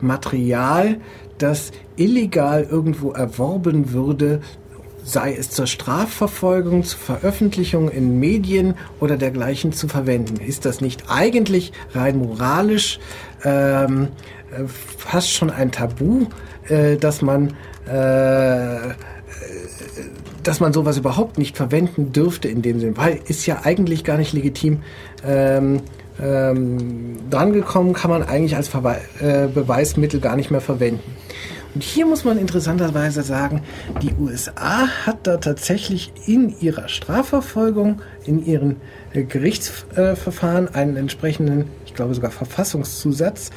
Material, 0.00 0.98
das 1.38 1.72
illegal 1.96 2.66
irgendwo 2.70 3.12
erworben 3.12 3.92
würde, 3.92 4.42
sei 5.02 5.34
es 5.34 5.50
zur 5.50 5.66
Strafverfolgung, 5.66 6.82
zur 6.84 6.98
Veröffentlichung 6.98 7.88
in 7.88 8.18
Medien 8.18 8.74
oder 9.00 9.16
dergleichen 9.16 9.72
zu 9.72 9.88
verwenden. 9.88 10.36
Ist 10.44 10.66
das 10.66 10.80
nicht 10.80 11.04
eigentlich 11.08 11.72
rein 11.94 12.18
moralisch 12.18 12.98
ähm, 13.44 14.08
äh, 14.50 14.64
fast 14.66 15.32
schon 15.32 15.50
ein 15.50 15.72
Tabu, 15.72 16.26
äh, 16.68 16.96
dass 16.96 17.22
man 17.22 17.54
äh, 17.86 18.94
dass 20.42 20.60
man 20.60 20.72
sowas 20.72 20.96
überhaupt 20.96 21.38
nicht 21.38 21.56
verwenden 21.56 22.12
dürfte 22.12 22.48
in 22.48 22.62
dem 22.62 22.78
Sinn, 22.78 22.96
weil 22.96 23.20
ist 23.26 23.46
ja 23.46 23.62
eigentlich 23.64 24.04
gar 24.04 24.16
nicht 24.16 24.32
legitim. 24.32 24.82
Ähm, 25.26 25.80
ähm, 26.22 27.16
drangekommen 27.28 27.92
kann 27.92 28.10
man 28.10 28.22
eigentlich 28.22 28.56
als 28.56 28.68
Verwe 28.68 28.96
äh, 29.20 29.48
Beweismittel 29.48 30.20
gar 30.20 30.36
nicht 30.36 30.50
mehr 30.50 30.60
verwenden. 30.60 31.16
Und 31.74 31.82
hier 31.82 32.06
muss 32.06 32.24
man 32.24 32.38
interessanterweise 32.38 33.22
sagen, 33.22 33.60
die 34.00 34.14
USA 34.18 34.86
hat 35.04 35.26
da 35.26 35.36
tatsächlich 35.36 36.10
in 36.26 36.58
ihrer 36.58 36.88
Strafverfolgung, 36.88 38.00
in 38.24 38.46
ihren 38.46 38.76
äh, 39.12 39.24
Gerichtsverfahren 39.24 40.74
einen 40.74 40.96
entsprechenden, 40.96 41.66
ich 41.84 41.92
glaube 41.92 42.14
sogar 42.14 42.30
Verfassungszusatz, 42.30 43.50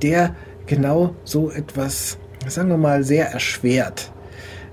der 0.00 0.34
genau 0.66 1.14
so 1.24 1.50
etwas 1.50 2.16
sagen 2.50 2.68
wir 2.68 2.76
mal, 2.76 3.04
sehr 3.04 3.30
erschwert. 3.30 4.10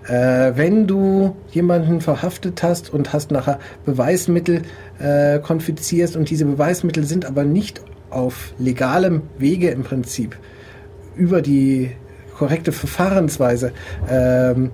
Äh, 0.08 0.52
wenn 0.56 0.86
du 0.86 1.36
jemanden 1.52 2.02
verhaftet 2.02 2.62
hast 2.62 2.94
und 2.94 3.14
hast 3.14 3.32
nachher 3.32 3.60
Beweismittel 3.86 4.64
äh, 5.00 5.40
konfizierst 5.40 6.18
und 6.18 6.30
diese 6.30 6.45
Beweismittel 6.45 7.06
sind 7.06 7.26
aber 7.26 7.44
nicht 7.44 7.82
auf 8.10 8.54
legalem 8.60 9.22
Wege 9.38 9.70
im 9.70 9.84
Prinzip 9.84 10.38
über 11.16 11.41
die 11.41 11.91
korrekte 12.36 12.72
Verfahrensweise 12.72 13.72
ähm, 14.10 14.72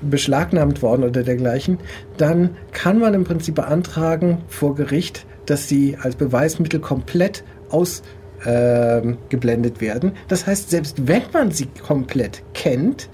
beschlagnahmt 0.00 0.82
worden 0.82 1.04
oder 1.04 1.22
dergleichen, 1.22 1.78
dann 2.16 2.56
kann 2.72 2.98
man 2.98 3.14
im 3.14 3.24
Prinzip 3.24 3.54
beantragen 3.54 4.38
vor 4.48 4.74
Gericht, 4.74 5.26
dass 5.46 5.68
sie 5.68 5.96
als 6.00 6.16
Beweismittel 6.16 6.80
komplett 6.80 7.44
aus 7.70 8.02
äh, 8.44 9.02
geblendet 9.28 9.80
werden. 9.80 10.12
Das 10.28 10.46
heißt, 10.46 10.70
selbst 10.70 11.06
wenn 11.06 11.22
man 11.32 11.50
sie 11.50 11.66
komplett 11.66 12.42
kennt, 12.54 13.08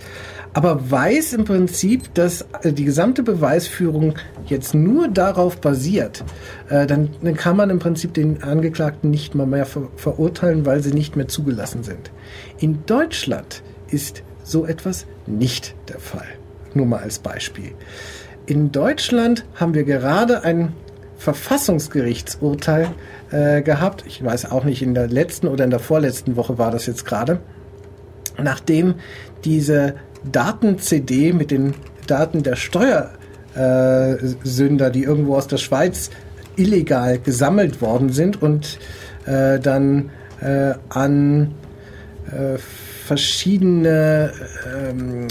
aber 0.55 0.91
weiß 0.91 1.35
im 1.35 1.45
Prinzip, 1.45 2.13
dass 2.15 2.43
äh, 2.63 2.73
die 2.73 2.85
gesamte 2.85 3.23
Beweisführung 3.23 4.15
jetzt 4.47 4.75
nur 4.75 5.09
darauf 5.09 5.61
basiert, 5.61 6.25
äh, 6.69 6.87
dann, 6.87 7.11
dann, 7.23 7.35
kann 7.35 7.57
man 7.57 7.71
im 7.71 7.79
Prinzip 7.79 8.15
den 8.15 8.43
Angeklagten 8.43 9.11
nicht 9.11 9.35
mal 9.35 9.47
mehr 9.47 9.67
ver 9.67 9.89
verurteilen, 9.97 10.67
weil 10.67 10.83
sie 10.83 10.93
nicht 10.93 11.17
mehr 11.17 11.29
zugelassen 11.29 11.83
sind. 11.83 12.11
In 12.59 12.85
Deutschland 12.87 13.63
ist 13.89 14.23
so 14.43 14.67
etwas 14.67 15.07
nicht 15.27 15.75
der 15.89 16.01
Fall. 16.01 16.27
Nur 16.75 16.87
mal 16.87 17.01
als 17.01 17.19
Beispiel. 17.19 17.73
In 18.47 18.73
Deutschland 18.73 19.45
haben 19.55 19.75
wir 19.75 19.85
gerade 19.85 20.43
ein 20.43 20.73
Verfassungsgerichtsurteil 21.19 22.89
äh, 23.31 23.63
gehabt. 23.63 24.05
Ich 24.07 24.25
weiß 24.25 24.51
auch 24.51 24.65
nicht, 24.65 24.83
in 24.83 24.95
der 24.95 25.07
letzten 25.09 25.49
oder 25.49 25.65
in 25.65 25.71
der 25.71 25.81
vorletzten 25.81 26.37
Woche 26.37 26.59
war 26.59 26.71
das 26.71 26.87
jetzt 26.87 27.05
gerade. 27.05 27.41
Nachdem 28.43 28.95
diese 29.45 29.95
Daten-CD 30.31 31.33
mit 31.33 31.51
den 31.51 31.75
Daten 32.07 32.43
der 32.43 32.57
Steuersünder, 32.57 34.87
äh, 34.87 34.91
die 34.91 35.03
irgendwo 35.03 35.37
aus 35.37 35.49
der 35.49 35.59
Schweiz 35.59 36.09
illegal 36.57 37.19
gesammelt 37.19 37.83
worden 37.83 38.11
sind 38.11 38.43
und 38.43 38.79
äh, 39.27 39.61
dann 39.61 40.11
äh, 40.41 40.75
an 40.89 41.55
äh, 42.27 42.59
verschiedene 43.07 44.33
ähm, 44.77 45.29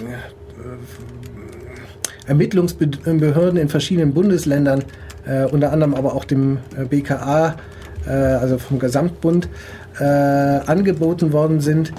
Ermittlungsbehörden 2.28 3.60
in 3.60 3.70
verschiedenen 3.70 4.14
Bundesländern 4.14 4.84
äh, 5.28 5.46
unter 5.46 5.72
anderem 5.72 5.94
aber 5.94 6.16
auch 6.16 6.26
dem 6.26 6.60
äh, 6.78 6.86
BKA, 6.86 7.56
äh, 8.08 8.12
also 8.12 8.58
vom 8.58 8.80
Gesamtbund, 8.80 9.50
äh, 10.00 10.04
angeboten 10.04 11.34
worden 11.34 11.60
sind, 11.60 11.92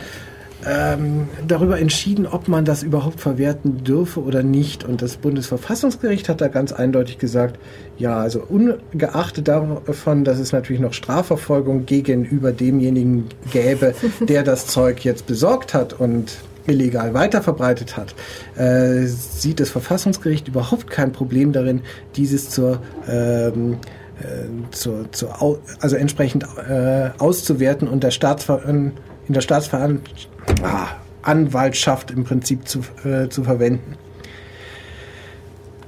ähm, 0.67 1.29
darüber 1.47 1.79
entschieden, 1.79 2.27
ob 2.27 2.49
man 2.49 2.65
das 2.65 2.83
überhaupt 2.83 3.21
verwerten 3.21 3.85
dürfe 3.85 4.23
oder 4.23 4.43
nicht. 4.43 4.85
Und 4.85 5.03
das 5.03 5.17
Bundesverfassungsgericht 5.17 6.29
hat 6.29 6.41
da 6.41 6.49
ganz 6.49 6.73
eindeutig 6.73 7.19
gesagt, 7.19 7.59
ja, 7.97 8.19
also 8.19 8.43
ungeachtet 8.43 9.49
davon, 9.49 10.25
dass 10.25 10.39
es 10.39 10.53
natürlich 10.53 10.81
noch 10.81 10.93
Strafverfolgung 10.93 11.87
gegenüber 11.87 12.53
demjenigen 12.53 13.29
gäbe, 13.53 13.95
der 14.21 14.43
das 14.43 14.67
Zeug 14.67 15.05
jetzt 15.05 15.27
besorgt 15.27 15.75
hat 15.75 15.93
und 15.99 16.39
illegal 16.67 17.15
weiterverbreitet 17.15 17.97
hat, 17.97 18.15
äh, 18.57 19.07
sieht 19.07 19.61
das 19.61 19.71
Verfassungsgericht 19.71 20.49
überhaupt 20.49 20.91
kein 20.91 21.13
Problem 21.13 21.53
darin, 21.53 21.81
dieses 22.17 22.51
zur 22.51 22.83
ähm, 23.09 23.79
äh, 24.21 24.49
zur, 24.71 25.11
zur, 25.13 25.61
also 25.81 25.97
entsprechend 25.97 26.45
äh, 26.69 27.11
auszuwerten 27.19 27.89
und 27.89 28.03
der 28.03 28.11
Staatsver 28.11 28.65
in 28.65 28.93
der 29.29 29.41
Staatsanwaltschaft 29.41 32.11
ah, 32.11 32.15
im 32.15 32.25
Prinzip 32.25 32.67
zu, 32.67 32.81
äh, 33.05 33.29
zu 33.29 33.45
verwenden. 33.45 33.97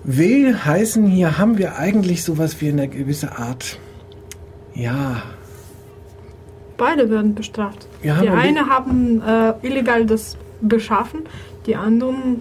Will 0.04 0.64
heißen, 0.64 1.06
hier 1.06 1.38
haben 1.38 1.58
wir 1.58 1.76
eigentlich 1.76 2.24
sowas 2.24 2.60
wie 2.60 2.70
eine 2.70 2.88
gewisse 2.88 3.36
Art, 3.36 3.78
ja. 4.74 5.22
Beide 6.76 7.10
werden 7.10 7.34
bestraft. 7.34 7.86
Ja, 8.02 8.22
die 8.22 8.30
eine 8.30 8.68
haben 8.68 9.20
äh, 9.20 9.52
illegal 9.62 10.06
das 10.06 10.38
beschaffen, 10.62 11.24
die 11.66 11.76
anderen 11.76 12.40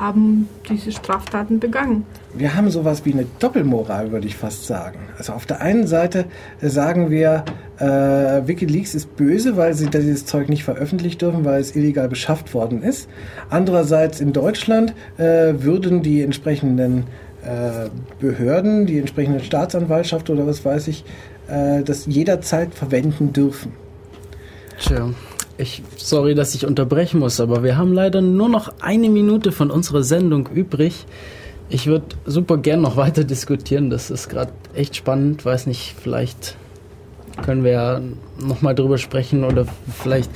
haben 0.00 0.48
diese 0.68 0.90
Straftaten 0.90 1.60
begangen. 1.60 2.06
Wir 2.34 2.54
haben 2.54 2.70
sowas 2.70 3.04
wie 3.04 3.12
eine 3.12 3.26
Doppelmoral, 3.38 4.12
würde 4.12 4.26
ich 4.26 4.36
fast 4.36 4.66
sagen. 4.66 4.98
Also 5.18 5.34
auf 5.34 5.46
der 5.46 5.60
einen 5.60 5.86
Seite 5.86 6.24
sagen 6.62 7.10
wir, 7.10 7.44
äh, 7.78 7.84
Wikileaks 7.84 8.94
ist 8.94 9.16
böse, 9.16 9.56
weil 9.56 9.74
sie 9.74 9.88
dieses 9.90 10.24
Zeug 10.26 10.48
nicht 10.48 10.64
veröffentlichen 10.64 11.18
dürfen, 11.18 11.44
weil 11.44 11.60
es 11.60 11.76
illegal 11.76 12.08
beschafft 12.08 12.54
worden 12.54 12.82
ist. 12.82 13.08
Andererseits 13.50 14.20
in 14.20 14.32
Deutschland 14.32 14.94
äh, 15.18 15.54
würden 15.58 16.02
die 16.02 16.22
entsprechenden 16.22 17.04
äh, 17.42 17.88
Behörden, 18.20 18.86
die 18.86 18.98
entsprechende 18.98 19.40
Staatsanwaltschaft 19.40 20.30
oder 20.30 20.46
was 20.46 20.64
weiß 20.64 20.88
ich, 20.88 21.04
äh, 21.48 21.82
das 21.82 22.06
jederzeit 22.06 22.74
verwenden 22.74 23.32
dürfen. 23.32 23.72
Tja. 24.78 25.10
Ich, 25.60 25.82
sorry, 25.96 26.34
dass 26.34 26.54
ich 26.54 26.66
unterbrechen 26.66 27.20
muss, 27.20 27.40
aber 27.40 27.62
wir 27.62 27.76
haben 27.76 27.92
leider 27.92 28.20
nur 28.20 28.48
noch 28.48 28.72
eine 28.80 29.08
Minute 29.08 29.52
von 29.52 29.70
unserer 29.70 30.02
Sendung 30.02 30.48
übrig. 30.48 31.06
Ich 31.68 31.86
würde 31.86 32.06
super 32.26 32.58
gern 32.58 32.80
noch 32.80 32.96
weiter 32.96 33.24
diskutieren. 33.24 33.90
Das 33.90 34.10
ist 34.10 34.28
gerade 34.28 34.52
echt 34.74 34.96
spannend. 34.96 35.44
Weiß 35.44 35.66
nicht, 35.66 35.94
vielleicht 36.00 36.56
können 37.44 37.64
wir 37.64 37.72
ja 37.72 38.00
nochmal 38.40 38.74
drüber 38.74 38.98
sprechen 38.98 39.44
oder 39.44 39.66
vielleicht. 40.02 40.30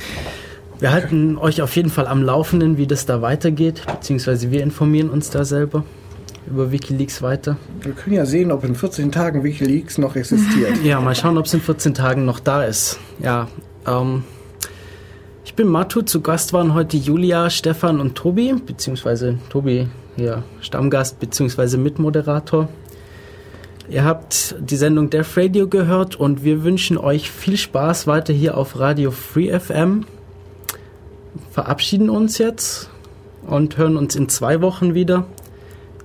Wir 0.81 0.93
halten 0.93 1.39
euch 1.39 1.63
auf 1.63 1.75
jeden 1.77 1.89
Fall 1.89 2.07
am 2.07 2.23
Laufenden, 2.23 2.77
wie 2.77 2.87
das 2.87 3.07
da 3.07 3.23
weitergeht, 3.23 3.83
beziehungsweise 3.87 4.51
wir 4.51 4.63
informieren 4.63 5.09
uns 5.09 5.31
da 5.31 5.45
selber 5.45 5.85
über 6.47 6.73
Wikileaks 6.73 7.23
weiter. 7.23 7.57
Wir 7.81 7.93
können 7.93 8.17
ja 8.17 8.27
sehen, 8.27 8.53
ob 8.53 8.65
in 8.65 8.75
14 8.75 9.13
Tagen 9.13 9.45
Wikileaks 9.45 9.99
noch 9.99 10.17
existiert. 10.17 10.73
Ja, 10.85 11.01
mal 11.01 11.15
schauen, 11.15 11.39
ob 11.39 11.47
es 11.47 11.55
in 11.55 11.61
14 11.61 11.95
Tagen 11.95 12.25
noch 12.25 12.41
da 12.41 12.65
ist. 12.65 12.99
Ja, 13.23 13.49
ähm, 13.87 14.25
ich 15.45 15.55
bin 15.55 15.69
Matu, 15.69 16.03
zu 16.03 16.21
Gast 16.21 16.53
waren 16.53 16.75
heute 16.75 16.97
Julia, 16.97 17.51
Stefan 17.51 18.01
und 18.01 18.15
Tobi, 18.15 18.55
beziehungsweise 18.55 19.39
Tobi 19.51 19.89
hier 20.17 20.43
Stammgast, 20.61 21.21
beziehungsweise 21.21 21.79
Mitmoderator. 21.79 22.69
Ihr 23.89 24.05
habt 24.05 24.57
die 24.59 24.77
Sendung 24.77 25.11
Death 25.11 25.37
Radio 25.37 25.69
gehört 25.69 26.17
und 26.17 26.45
wir 26.45 26.65
wünschen 26.65 26.97
euch 26.97 27.31
viel 27.31 27.59
Spaß 27.59 28.07
weiter 28.07 28.33
hier 28.33 28.57
auf 28.57 28.79
Radio 28.79 29.11
Free 29.11 29.59
FM. 29.59 30.07
Verabschieden 31.51 32.09
uns 32.09 32.39
jetzt 32.39 32.89
und 33.47 33.77
hören 33.77 33.97
uns 33.99 34.17
in 34.17 34.31
zwei 34.31 34.63
Wochen 34.63 34.95
wieder. 34.95 35.27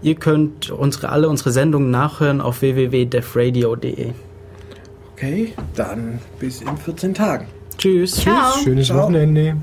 Ihr 0.01 0.15
könnt 0.15 0.69
unsere, 0.69 1.09
alle 1.09 1.29
unsere 1.29 1.51
Sendungen 1.51 1.91
nachhören 1.91 2.41
auf 2.41 2.61
www.defradio.de. 2.61 4.11
Okay, 5.13 5.53
dann 5.75 6.19
bis 6.39 6.61
in 6.61 6.75
14 6.77 7.13
Tagen. 7.13 7.47
Tschüss. 7.79 8.11
Ciao. 8.11 8.51
Schönes 8.63 8.87
Ciao. 8.87 9.03
Wochenende. 9.03 9.57